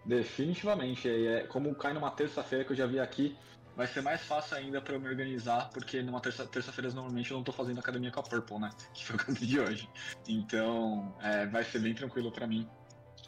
Definitivamente. 0.04 1.08
É, 1.08 1.46
como 1.46 1.74
cai 1.74 1.92
numa 1.92 2.10
terça-feira 2.10 2.64
que 2.64 2.72
eu 2.72 2.76
já 2.76 2.86
vi 2.86 2.98
aqui, 2.98 3.36
vai 3.76 3.86
ser 3.86 4.02
mais 4.02 4.22
fácil 4.22 4.56
ainda 4.56 4.80
para 4.80 4.94
eu 4.94 5.00
me 5.00 5.08
organizar, 5.08 5.70
porque 5.70 6.02
numa 6.02 6.20
terça-feira 6.20 6.62
terça 6.62 6.94
normalmente 6.94 7.30
eu 7.30 7.36
não 7.36 7.44
tô 7.44 7.52
fazendo 7.52 7.78
academia 7.78 8.10
com 8.10 8.20
a 8.20 8.22
Purple, 8.22 8.58
né? 8.58 8.70
Que 8.92 9.04
foi 9.04 9.16
o 9.16 9.18
caso 9.18 9.46
de 9.46 9.60
hoje. 9.60 9.88
Então, 10.28 11.16
é, 11.22 11.46
vai 11.46 11.64
ser 11.64 11.78
bem 11.78 11.94
tranquilo 11.94 12.30
para 12.32 12.46
mim 12.46 12.68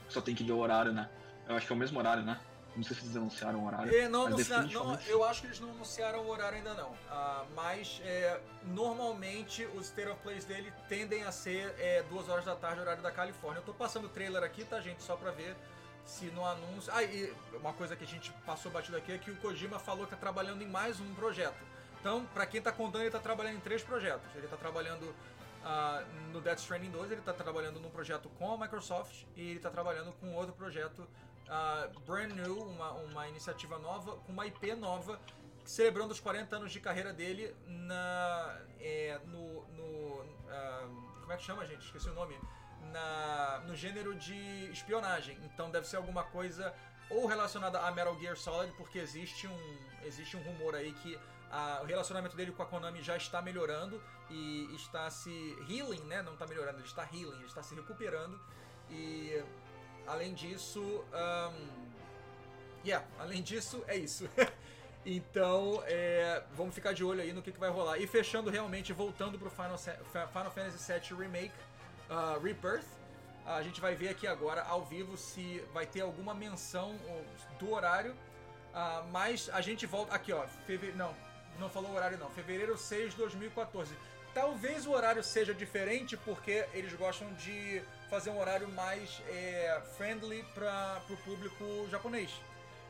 só 0.09 0.21
tem 0.21 0.35
que 0.35 0.45
ver 0.45 0.53
o 0.53 0.59
horário, 0.59 0.93
né? 0.93 1.09
Eu 1.49 1.57
acho 1.57 1.67
que 1.67 1.73
é 1.73 1.77
o 1.77 1.79
mesmo 1.79 1.99
horário, 1.99 2.23
né? 2.23 2.39
Não 2.77 2.85
sei 2.85 2.95
se 2.97 3.05
eles 3.05 3.17
anunciaram 3.17 3.61
o 3.61 3.67
horário. 3.67 3.95
É, 3.95 4.09
não 4.09 4.27
anunciaram, 4.27 4.69
não, 4.69 5.01
eu 5.07 5.25
acho 5.25 5.41
que 5.41 5.47
eles 5.47 5.61
não 5.61 5.71
anunciaram 5.71 6.21
o 6.21 6.29
horário 6.29 6.59
ainda 6.59 6.75
não. 6.75 6.91
Uh, 6.91 7.47
mas 7.55 8.01
é, 8.05 8.39
normalmente 8.65 9.65
os 9.75 9.87
State 9.87 10.11
of 10.11 10.21
Plays 10.23 10.45
dele 10.45 10.71
tendem 10.89 11.23
a 11.23 11.33
ser 11.33 11.75
é, 11.79 12.03
duas 12.11 12.29
horas 12.29 12.45
da 12.45 12.55
tarde, 12.55 12.81
horário 12.81 13.03
da 13.03 13.11
Califórnia. 13.11 13.61
Eu 13.61 13.65
tô 13.65 13.73
passando 13.73 14.05
o 14.05 14.09
trailer 14.11 14.43
aqui, 14.43 14.65
tá, 14.65 14.79
gente? 14.81 15.03
Só 15.03 15.17
pra 15.17 15.31
ver 15.31 15.57
se 16.05 16.27
no 16.27 16.45
anúncio. 16.45 16.93
Ah, 16.95 17.03
e 17.03 17.33
uma 17.55 17.73
coisa 17.73 17.97
que 17.97 18.05
a 18.05 18.07
gente 18.07 18.31
passou 18.45 18.71
batido 18.71 18.97
aqui 18.99 19.13
é 19.13 19.19
que 19.19 19.31
o 19.31 19.37
Kojima 19.37 19.79
falou 19.79 20.05
que 20.05 20.11
tá 20.11 20.17
trabalhando 20.17 20.63
em 20.63 20.69
mais 20.69 21.01
um 21.01 21.15
projeto. 21.15 21.57
Então, 21.99 22.27
para 22.35 22.45
quem 22.45 22.61
tá 22.61 22.71
contando, 22.71 23.03
ele 23.03 23.11
tá 23.11 23.19
trabalhando 23.19 23.57
em 23.57 23.61
três 23.61 23.83
projetos. 23.83 24.29
Ele 24.35 24.47
tá 24.47 24.57
trabalhando 24.57 25.15
Uh, 25.67 26.33
no 26.33 26.41
Death 26.41 26.61
Stranding 26.61 26.93
2 26.93 27.11
ele 27.11 27.21
está 27.21 27.33
trabalhando 27.33 27.81
num 27.81 27.91
projeto 27.91 28.29
com 28.39 28.53
a 28.53 28.57
Microsoft 28.57 29.25
e 29.35 29.41
ele 29.41 29.57
está 29.57 29.69
trabalhando 29.69 30.13
com 30.21 30.33
outro 30.33 30.55
projeto 30.55 31.05
uh, 31.49 32.01
brand 32.01 32.33
new, 32.33 32.59
uma, 32.63 32.93
uma 32.93 33.29
iniciativa 33.29 33.79
nova, 33.79 34.17
com 34.19 34.33
uma 34.33 34.47
IP 34.47 34.75
nova, 34.75 35.21
celebrando 35.65 36.13
os 36.13 36.21
40 36.21 36.57
anos 36.57 36.73
de 36.73 36.81
carreira 36.81 37.13
dele 37.13 37.55
na, 37.67 38.59
é, 38.81 39.21
no, 39.27 39.67
no 39.69 40.23
uh, 40.23 41.17
como 41.21 41.33
é 41.33 41.37
que 41.37 41.43
chama 41.43 41.67
gente? 41.67 41.85
Esqueci 41.85 42.09
o 42.09 42.15
nome. 42.15 42.39
Na, 42.93 43.63
no 43.67 43.75
gênero 43.75 44.15
de 44.15 44.71
espionagem. 44.71 45.37
Então 45.43 45.71
deve 45.71 45.89
ser 45.89 45.97
alguma 45.97 46.23
coisa 46.23 46.73
ou 47.11 47.27
relacionada 47.27 47.81
a 47.81 47.91
Metal 47.91 48.17
Gear 48.19 48.37
Solid, 48.37 48.73
porque 48.77 48.99
existe 48.99 49.49
um, 49.49 49.79
existe 50.05 50.37
um 50.37 50.43
rumor 50.43 50.75
aí 50.77 50.93
que 50.93 51.19
o 51.83 51.85
relacionamento 51.85 52.37
dele 52.37 52.53
com 52.53 52.63
a 52.63 52.67
Konami 52.67 53.03
já 53.03 53.17
está 53.17 53.43
melhorando 53.43 54.01
e 54.31 54.69
está 54.75 55.11
se 55.11 55.31
healing, 55.69 56.05
né? 56.05 56.23
Não 56.23 56.35
está 56.35 56.47
melhorando, 56.47 56.79
ele 56.79 56.87
está 56.87 57.05
healing, 57.13 57.37
ele 57.37 57.47
está 57.47 57.63
se 57.63 57.75
recuperando 57.75 58.41
e 58.91 59.43
além 60.07 60.35
disso, 60.35 60.81
um, 60.81 61.69
yeah, 62.85 63.07
além 63.19 63.43
disso 63.43 63.85
é 63.87 63.97
isso. 63.97 64.29
Então, 65.09 65.85
é, 65.87 66.43
vamos 66.57 66.75
ficar 66.75 66.93
de 66.93 67.05
olho 67.05 67.23
aí 67.23 67.33
no 67.33 67.41
que, 67.41 67.53
que 67.53 67.61
vai 67.61 67.71
rolar. 67.71 67.97
E 67.97 68.09
fechando 68.09 68.51
realmente, 68.51 68.93
voltando 68.93 69.39
pro 69.39 69.49
Final, 69.49 69.79
Final 69.79 70.51
Fantasy 70.51 70.93
VII 70.93 71.17
Remake 71.17 71.55
uh, 72.11 72.43
Rebirth, 72.43 72.85
a 73.47 73.63
gente 73.63 73.81
vai 73.81 73.95
ver 73.95 74.09
aqui 74.09 74.27
agora 74.27 74.63
ao 74.65 74.85
vivo 74.85 75.17
se 75.17 75.63
vai 75.73 75.87
ter 75.87 76.01
alguma 76.01 76.35
menção 76.35 76.99
do 77.61 77.71
horário. 77.71 78.13
Uh, 78.13 79.09
mas 79.13 79.49
a 79.53 79.61
gente 79.61 79.87
volta. 79.87 80.13
Aqui, 80.13 80.33
ó. 80.33 80.45
Fevereiro. 80.67 80.99
Não, 80.99 81.15
não 81.61 81.71
falou 81.71 81.95
horário 81.95 82.19
não. 82.19 82.29
Fevereiro 82.29 82.77
6 82.77 83.13
de 83.13 83.17
2014. 83.19 83.95
Talvez 84.35 84.87
o 84.87 84.91
horário 84.91 85.23
seja 85.23 85.55
diferente 85.55 86.17
porque 86.17 86.67
eles 86.75 86.93
gostam 86.95 87.33
de 87.35 87.81
fazer 88.09 88.31
um 88.31 88.39
horário 88.39 88.69
mais 88.69 89.23
é, 89.29 89.81
friendly 89.97 90.45
para 90.55 91.03
o 91.11 91.17
público 91.19 91.65
japonês. 91.91 92.31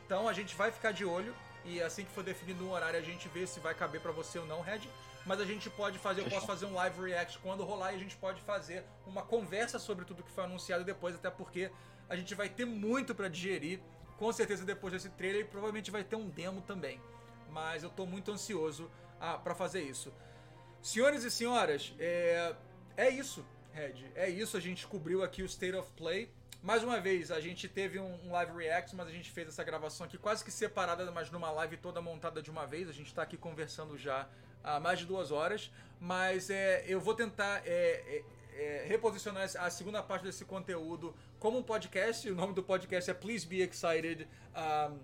Então 0.05 0.27
a 0.27 0.33
gente 0.33 0.55
vai 0.55 0.71
ficar 0.71 0.91
de 0.91 1.03
olho 1.03 1.35
e 1.65 1.81
assim 1.81 2.05
que 2.05 2.11
for 2.11 2.23
definido 2.23 2.65
um 2.65 2.71
horário 2.71 2.99
a 2.99 3.01
gente 3.01 3.27
vê 3.27 3.45
se 3.45 3.59
vai 3.59 3.73
caber 3.73 4.01
para 4.01 4.11
você 4.11 4.39
ou 4.39 4.45
não, 4.45 4.61
Red. 4.61 4.81
Mas 5.25 5.41
a 5.41 5.45
gente 5.45 5.69
pode 5.69 5.99
fazer, 5.99 6.21
eu 6.21 6.29
posso 6.29 6.47
fazer 6.47 6.65
um 6.65 6.73
live 6.73 7.01
react 7.01 7.37
quando 7.39 7.65
rolar 7.65 7.91
e 7.91 7.95
a 7.95 7.99
gente 7.99 8.15
pode 8.15 8.41
fazer 8.41 8.85
uma 9.05 9.21
conversa 9.21 9.77
sobre 9.77 10.05
tudo 10.05 10.23
que 10.23 10.31
foi 10.31 10.45
anunciado 10.45 10.85
depois, 10.85 11.15
até 11.15 11.29
porque 11.29 11.69
a 12.07 12.15
gente 12.15 12.33
vai 12.33 12.47
ter 12.47 12.63
muito 12.63 13.13
para 13.13 13.27
digerir. 13.27 13.81
Com 14.17 14.31
certeza 14.31 14.63
depois 14.63 14.93
desse 14.93 15.09
trailer 15.09 15.41
e 15.41 15.43
provavelmente 15.43 15.91
vai 15.91 16.03
ter 16.03 16.15
um 16.15 16.29
demo 16.29 16.61
também. 16.61 17.01
Mas 17.49 17.83
eu 17.83 17.89
tô 17.89 18.05
muito 18.05 18.31
ansioso 18.31 18.89
ah, 19.19 19.37
para 19.37 19.53
fazer 19.53 19.81
isso. 19.81 20.13
Senhores 20.81 21.23
e 21.23 21.29
senhoras, 21.29 21.93
é, 21.99 22.55
é 22.95 23.09
isso, 23.09 23.45
Red. 23.77 24.11
É 24.15 24.27
isso, 24.27 24.57
a 24.57 24.59
gente 24.59 24.87
cobriu 24.87 25.23
aqui 25.23 25.43
o 25.43 25.45
State 25.45 25.75
of 25.75 25.91
Play. 25.91 26.31
Mais 26.63 26.83
uma 26.83 26.99
vez, 26.99 27.31
a 27.31 27.39
gente 27.39 27.69
teve 27.69 27.99
um, 27.99 28.31
live 28.31 28.51
react, 28.57 28.95
mas 28.95 29.07
a 29.07 29.11
gente 29.11 29.29
fez 29.29 29.47
essa 29.47 29.63
gravação 29.63 30.07
aqui 30.07 30.17
quase 30.17 30.43
que 30.43 30.51
separada, 30.51 31.09
mas 31.11 31.29
numa 31.29 31.51
live 31.51 31.77
toda 31.77 32.01
montada 32.01 32.41
de 32.41 32.49
uma 32.49 32.65
vez. 32.65 32.89
A 32.89 32.91
gente 32.91 33.07
está 33.07 33.21
aqui 33.21 33.37
conversando 33.37 33.95
já 33.95 34.27
há 34.63 34.79
mais 34.79 34.97
de 34.97 35.05
duas 35.05 35.31
horas. 35.31 35.71
Mas 35.99 36.49
é, 36.49 36.83
eu 36.87 36.99
vou 36.99 37.13
tentar 37.13 37.61
é, 37.65 37.71
é, 37.71 38.23
é 38.55 38.85
reposicionar 38.87 39.47
a 39.59 39.69
segunda 39.69 40.01
parte 40.01 40.23
desse 40.23 40.43
conteúdo 40.43 41.15
como 41.39 41.59
um 41.59 41.63
podcast. 41.63 42.29
O 42.31 42.35
nome 42.35 42.53
do 42.53 42.63
podcast 42.63 43.11
é 43.11 43.13
Please 43.13 43.45
Be 43.45 43.61
Excited. 43.61 44.27
Um, 44.55 44.99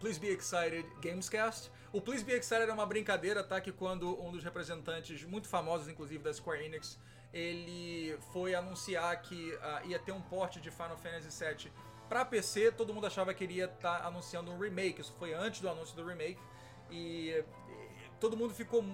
Please 0.00 0.18
Be 0.18 0.28
Excited 0.28 0.84
Gamescast. 1.00 1.70
O 1.92 2.00
Please 2.00 2.24
Be 2.24 2.32
Excited 2.32 2.68
é 2.68 2.72
uma 2.72 2.86
brincadeira, 2.86 3.44
tá? 3.44 3.60
Que 3.60 3.70
quando 3.70 4.20
um 4.20 4.32
dos 4.32 4.42
representantes, 4.42 5.22
muito 5.22 5.46
famosos 5.46 5.86
inclusive 5.86 6.22
da 6.22 6.34
Square 6.34 6.64
Enix, 6.64 6.98
ele 7.32 8.18
foi 8.32 8.54
anunciar 8.54 9.20
que 9.22 9.52
uh, 9.54 9.88
ia 9.88 9.98
ter 9.98 10.12
um 10.12 10.20
porte 10.20 10.60
de 10.60 10.70
Final 10.70 10.96
Fantasy 10.96 11.44
VII 11.44 11.72
para 12.12 12.26
PC, 12.26 12.72
todo 12.72 12.92
mundo 12.92 13.06
achava 13.06 13.32
que 13.32 13.42
ele 13.42 13.54
ia 13.54 13.64
estar 13.64 14.00
tá 14.00 14.06
anunciando 14.06 14.50
um 14.50 14.58
remake. 14.58 15.00
Isso 15.00 15.14
foi 15.18 15.32
antes 15.32 15.62
do 15.62 15.68
anúncio 15.70 15.96
do 15.96 16.04
remake. 16.04 16.38
E, 16.90 17.30
e 17.30 17.44
todo 18.20 18.36
mundo 18.36 18.52
ficou, 18.52 18.84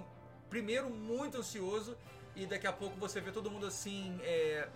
primeiro, 0.49 0.89
muito 0.89 1.37
ansioso. 1.37 1.97
E 2.33 2.45
daqui 2.45 2.65
a 2.65 2.71
pouco 2.71 2.97
você 2.97 3.19
vê 3.19 3.29
todo 3.29 3.51
mundo 3.51 3.65
assim, 3.65 4.17
é, 4.23 4.69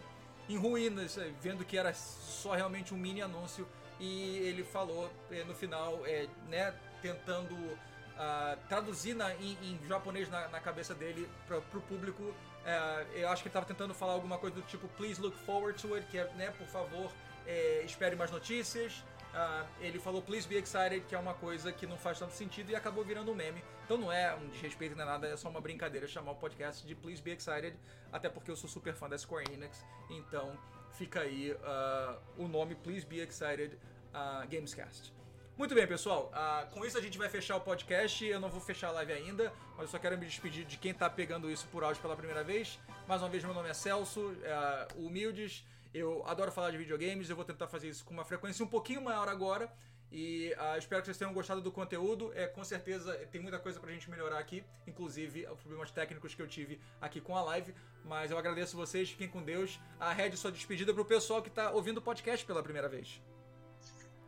em 0.50 0.58
ruínas, 0.58 1.18
é, 1.18 1.32
vendo 1.40 1.64
que 1.64 1.78
era 1.78 1.94
só 1.94 2.52
realmente 2.52 2.94
um 2.94 2.98
mini 2.98 3.22
anúncio. 3.22 3.66
E 3.98 4.40
ele 4.40 4.66
falou 4.66 5.10
é, 5.32 5.46
no 5.46 5.56
final, 5.56 6.02
é, 6.06 6.28
né, 6.50 6.74
tentando 7.02 7.56
uh, 7.56 8.58
traduzir 8.68 9.14
na, 9.14 9.34
em, 9.36 9.58
em, 9.62 9.80
japonês 9.88 10.30
na, 10.30 10.50
na 10.50 10.60
cabeça 10.60 10.94
dele 10.94 11.30
para 11.48 11.60
o 11.60 11.82
público 11.84 12.34
é, 12.66 13.06
eu 13.16 13.30
acho 13.30 13.42
que 13.42 13.48
ele 13.48 13.52
estava 13.52 13.66
tentando 13.66 13.94
falar 13.94 14.14
alguma 14.14 14.38
coisa 14.38 14.56
do 14.56 14.62
tipo 14.64 14.88
Please 14.90 15.22
look 15.22 15.36
forward 15.46 15.80
to 15.82 15.94
it, 15.96 16.08
que 16.08 16.18
é, 16.18 16.26
né, 16.34 16.52
por 16.58 16.68
favor, 16.68 17.12
é, 17.46 17.82
espere 17.84 18.16
mais 18.16 18.32
notícias. 18.32 19.04
Uh, 19.34 19.66
ele 19.82 19.98
falou 19.98 20.22
Please 20.22 20.48
be 20.48 20.56
excited, 20.56 21.02
que 21.08 21.16
é 21.16 21.18
uma 21.18 21.34
coisa 21.34 21.72
que 21.72 21.88
não 21.88 21.98
faz 21.98 22.20
tanto 22.20 22.34
sentido 22.34 22.70
e 22.70 22.76
acabou 22.76 23.04
virando 23.04 23.32
um 23.32 23.36
meme. 23.36 23.64
Então 23.84 23.98
não 23.98 24.12
é 24.12 24.34
um 24.36 24.48
desrespeito 24.50 24.96
nem 24.96 25.06
nada, 25.06 25.28
é 25.28 25.36
só 25.36 25.50
uma 25.50 25.60
brincadeira 25.60 26.08
chamar 26.08 26.34
o 26.34 26.36
podcast 26.36 26.86
de 26.86 26.94
Please 26.94 27.20
be 27.22 27.32
excited, 27.32 27.76
até 28.12 28.30
porque 28.30 28.52
eu 28.52 28.56
sou 28.56 28.70
super 28.70 28.94
fã 28.94 29.10
da 29.10 29.18
Square 29.18 29.52
Enix. 29.52 29.84
Então 30.08 30.56
fica 30.92 31.22
aí 31.22 31.52
uh, 31.52 32.20
o 32.38 32.48
nome 32.48 32.76
Please 32.76 33.06
be 33.08 33.22
excited 33.22 33.76
uh, 34.14 34.48
Gamescast. 34.48 35.12
Muito 35.56 35.76
bem, 35.76 35.86
pessoal. 35.86 36.32
Uh, 36.34 36.74
com 36.74 36.84
isso 36.84 36.98
a 36.98 37.02
gente 37.02 37.16
vai 37.16 37.30
fechar 37.30 37.56
o 37.56 37.62
podcast. 37.62 38.26
Eu 38.26 38.40
não 38.40 38.50
vou 38.50 38.60
fechar 38.60 38.88
a 38.88 38.92
live 38.92 39.14
ainda, 39.14 39.54
mas 39.74 39.82
eu 39.82 39.88
só 39.88 40.00
quero 40.00 40.18
me 40.18 40.26
despedir 40.26 40.66
de 40.66 40.78
quem 40.78 40.92
está 40.92 41.08
pegando 41.08 41.50
isso 41.50 41.68
por 41.68 41.84
áudio 41.84 42.02
pela 42.02 42.16
primeira 42.16 42.44
vez. 42.44 42.80
Mais 43.08 43.22
uma 43.22 43.30
vez, 43.30 43.44
meu 43.44 43.54
nome 43.54 43.70
é 43.70 43.74
Celso, 43.74 44.20
uh, 44.20 45.06
humildes. 45.06 45.64
Eu 45.94 46.24
adoro 46.26 46.52
falar 46.52 46.72
de 46.72 46.78
videogames. 46.78 47.30
Eu 47.30 47.36
vou 47.36 47.46
tentar 47.46 47.68
fazer 47.68 47.88
isso 47.88 48.04
com 48.04 48.16
uma 48.16 48.26
frequência 48.26 48.66
um 48.66 48.68
pouquinho 48.68 49.02
maior 49.02 49.30
agora. 49.30 49.72
E 50.12 50.56
uh, 50.58 50.78
espero 50.78 51.02
que 51.02 51.06
vocês 51.06 51.18
tenham 51.18 51.32
gostado 51.34 51.62
do 51.62 51.72
conteúdo. 51.72 52.32
É, 52.34 52.48
com 52.48 52.64
certeza 52.64 53.14
tem 53.32 53.40
muita 53.40 53.60
coisa 53.60 53.80
pra 53.80 53.92
gente 53.92 54.10
melhorar 54.10 54.40
aqui, 54.40 54.64
inclusive 54.88 55.44
problemas 55.62 55.92
técnicos 55.92 56.34
que 56.34 56.42
eu 56.42 56.48
tive 56.48 56.82
aqui 57.00 57.22
com 57.22 57.38
a 57.38 57.44
live. 57.44 57.76
Mas 58.04 58.32
eu 58.32 58.40
agradeço 58.40 58.76
vocês, 58.76 59.12
fiquem 59.12 59.28
com 59.28 59.44
Deus. 59.44 59.80
A 60.00 60.12
Red, 60.14 60.36
sua 60.36 60.52
despedida 60.52 60.92
pro 60.96 61.06
pessoal 61.06 61.44
que 61.44 61.50
está 61.50 61.70
ouvindo 61.70 61.98
o 61.98 62.02
podcast 62.02 62.44
pela 62.44 62.64
primeira 62.64 62.90
vez. 62.90 63.22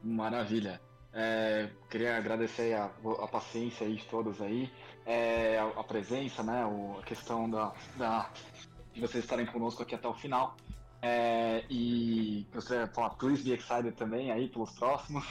Maravilha. 0.04 0.80
É, 1.18 1.70
queria 1.90 2.18
agradecer 2.18 2.74
a, 2.74 2.92
a, 3.24 3.28
paciência 3.30 3.88
aí 3.88 3.96
de 3.96 4.04
todos 4.04 4.42
aí, 4.42 4.70
é, 5.06 5.58
a, 5.58 5.80
a, 5.80 5.84
presença, 5.86 6.44
né, 6.44 6.66
o, 6.66 7.00
a 7.00 7.04
questão 7.04 7.50
da, 7.50 7.74
da, 7.96 8.30
de 8.94 9.00
vocês 9.00 9.24
estarem 9.24 9.46
conosco 9.46 9.82
aqui 9.82 9.96
até 9.96 10.10
o 10.10 10.14
final. 10.14 10.58
É, 11.02 11.64
e 11.70 12.46
gostaria 12.54 12.86
de 12.86 12.94
falar, 12.94 13.12
please 13.12 13.44
be 13.44 13.54
excited 13.54 13.94
também 13.94 14.30
aí 14.30 14.50
pelos 14.50 14.72
próximos. 14.72 15.24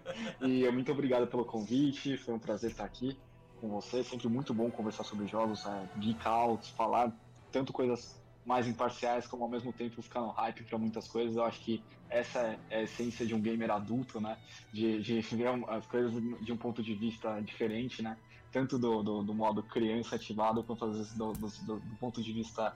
e 0.42 0.70
muito 0.70 0.92
obrigado 0.92 1.26
pelo 1.26 1.46
convite, 1.46 2.18
foi 2.18 2.34
um 2.34 2.38
prazer 2.38 2.72
estar 2.72 2.84
aqui 2.84 3.18
com 3.62 3.68
você. 3.70 4.04
Sempre 4.04 4.28
muito 4.28 4.52
bom 4.52 4.70
conversar 4.70 5.04
sobre 5.04 5.26
jogos, 5.26 5.64
é, 5.64 5.88
geek 6.00 6.20
out, 6.28 6.70
falar 6.74 7.10
tanto 7.50 7.72
coisas 7.72 8.19
mais 8.50 8.66
imparciais, 8.66 9.28
como 9.28 9.44
ao 9.44 9.48
mesmo 9.48 9.72
tempo 9.72 10.02
ficar 10.02 10.20
no 10.20 10.30
hype 10.30 10.64
para 10.64 10.76
muitas 10.76 11.06
coisas. 11.06 11.36
Eu 11.36 11.44
acho 11.44 11.60
que 11.60 11.80
essa 12.08 12.58
é 12.68 12.78
a 12.78 12.82
essência 12.82 13.24
de 13.24 13.32
um 13.32 13.40
gamer 13.40 13.70
adulto, 13.70 14.20
né? 14.20 14.36
De, 14.72 15.00
de 15.00 15.20
ver 15.36 15.48
as 15.68 15.86
coisas 15.86 16.12
de 16.44 16.52
um 16.52 16.56
ponto 16.56 16.82
de 16.82 16.92
vista 16.92 17.40
diferente, 17.40 18.02
né? 18.02 18.18
Tanto 18.50 18.76
do, 18.76 19.04
do, 19.04 19.22
do 19.22 19.32
modo 19.32 19.62
criança 19.62 20.16
ativado, 20.16 20.64
quanto 20.64 20.84
às 20.84 20.96
vezes 20.96 21.12
do, 21.14 21.32
do, 21.32 21.46
do 21.46 21.96
ponto 22.00 22.20
de 22.20 22.32
vista 22.32 22.74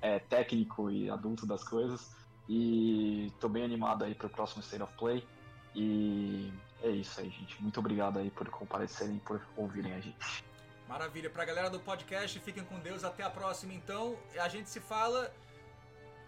é, 0.00 0.20
técnico 0.20 0.88
e 0.88 1.10
adulto 1.10 1.44
das 1.44 1.64
coisas. 1.64 2.14
E 2.48 3.32
tô 3.40 3.48
bem 3.48 3.64
animado 3.64 4.04
aí 4.04 4.14
pro 4.14 4.28
próximo 4.28 4.62
State 4.62 4.84
of 4.84 4.92
Play. 4.96 5.24
E 5.74 6.52
é 6.80 6.90
isso 6.90 7.20
aí, 7.20 7.28
gente. 7.28 7.60
Muito 7.60 7.80
obrigado 7.80 8.20
aí 8.20 8.30
por 8.30 8.48
comparecerem, 8.50 9.18
por 9.18 9.44
ouvirem 9.56 9.92
a 9.94 10.00
gente. 10.00 10.47
Maravilha. 10.88 11.28
Pra 11.28 11.44
galera 11.44 11.68
do 11.68 11.78
podcast, 11.78 12.40
fiquem 12.40 12.64
com 12.64 12.80
Deus. 12.80 13.04
Até 13.04 13.22
a 13.22 13.30
próxima, 13.30 13.74
então. 13.74 14.18
A 14.40 14.48
gente 14.48 14.70
se 14.70 14.80
fala. 14.80 15.32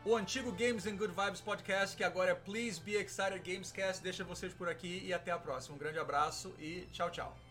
O 0.04 0.16
antigo 0.16 0.50
Games 0.52 0.86
and 0.86 0.96
Good 0.96 1.14
Vibes 1.14 1.40
podcast, 1.42 1.94
que 1.94 2.02
agora 2.02 2.30
é 2.30 2.34
Please 2.34 2.80
Be 2.80 2.94
Excited 2.94 3.38
Gamescast, 3.40 4.02
deixa 4.02 4.24
vocês 4.24 4.50
por 4.54 4.66
aqui 4.66 5.02
e 5.04 5.12
até 5.12 5.30
a 5.30 5.38
próxima. 5.38 5.74
Um 5.74 5.78
grande 5.78 5.98
abraço 5.98 6.54
e 6.58 6.88
tchau, 6.90 7.10
tchau. 7.10 7.49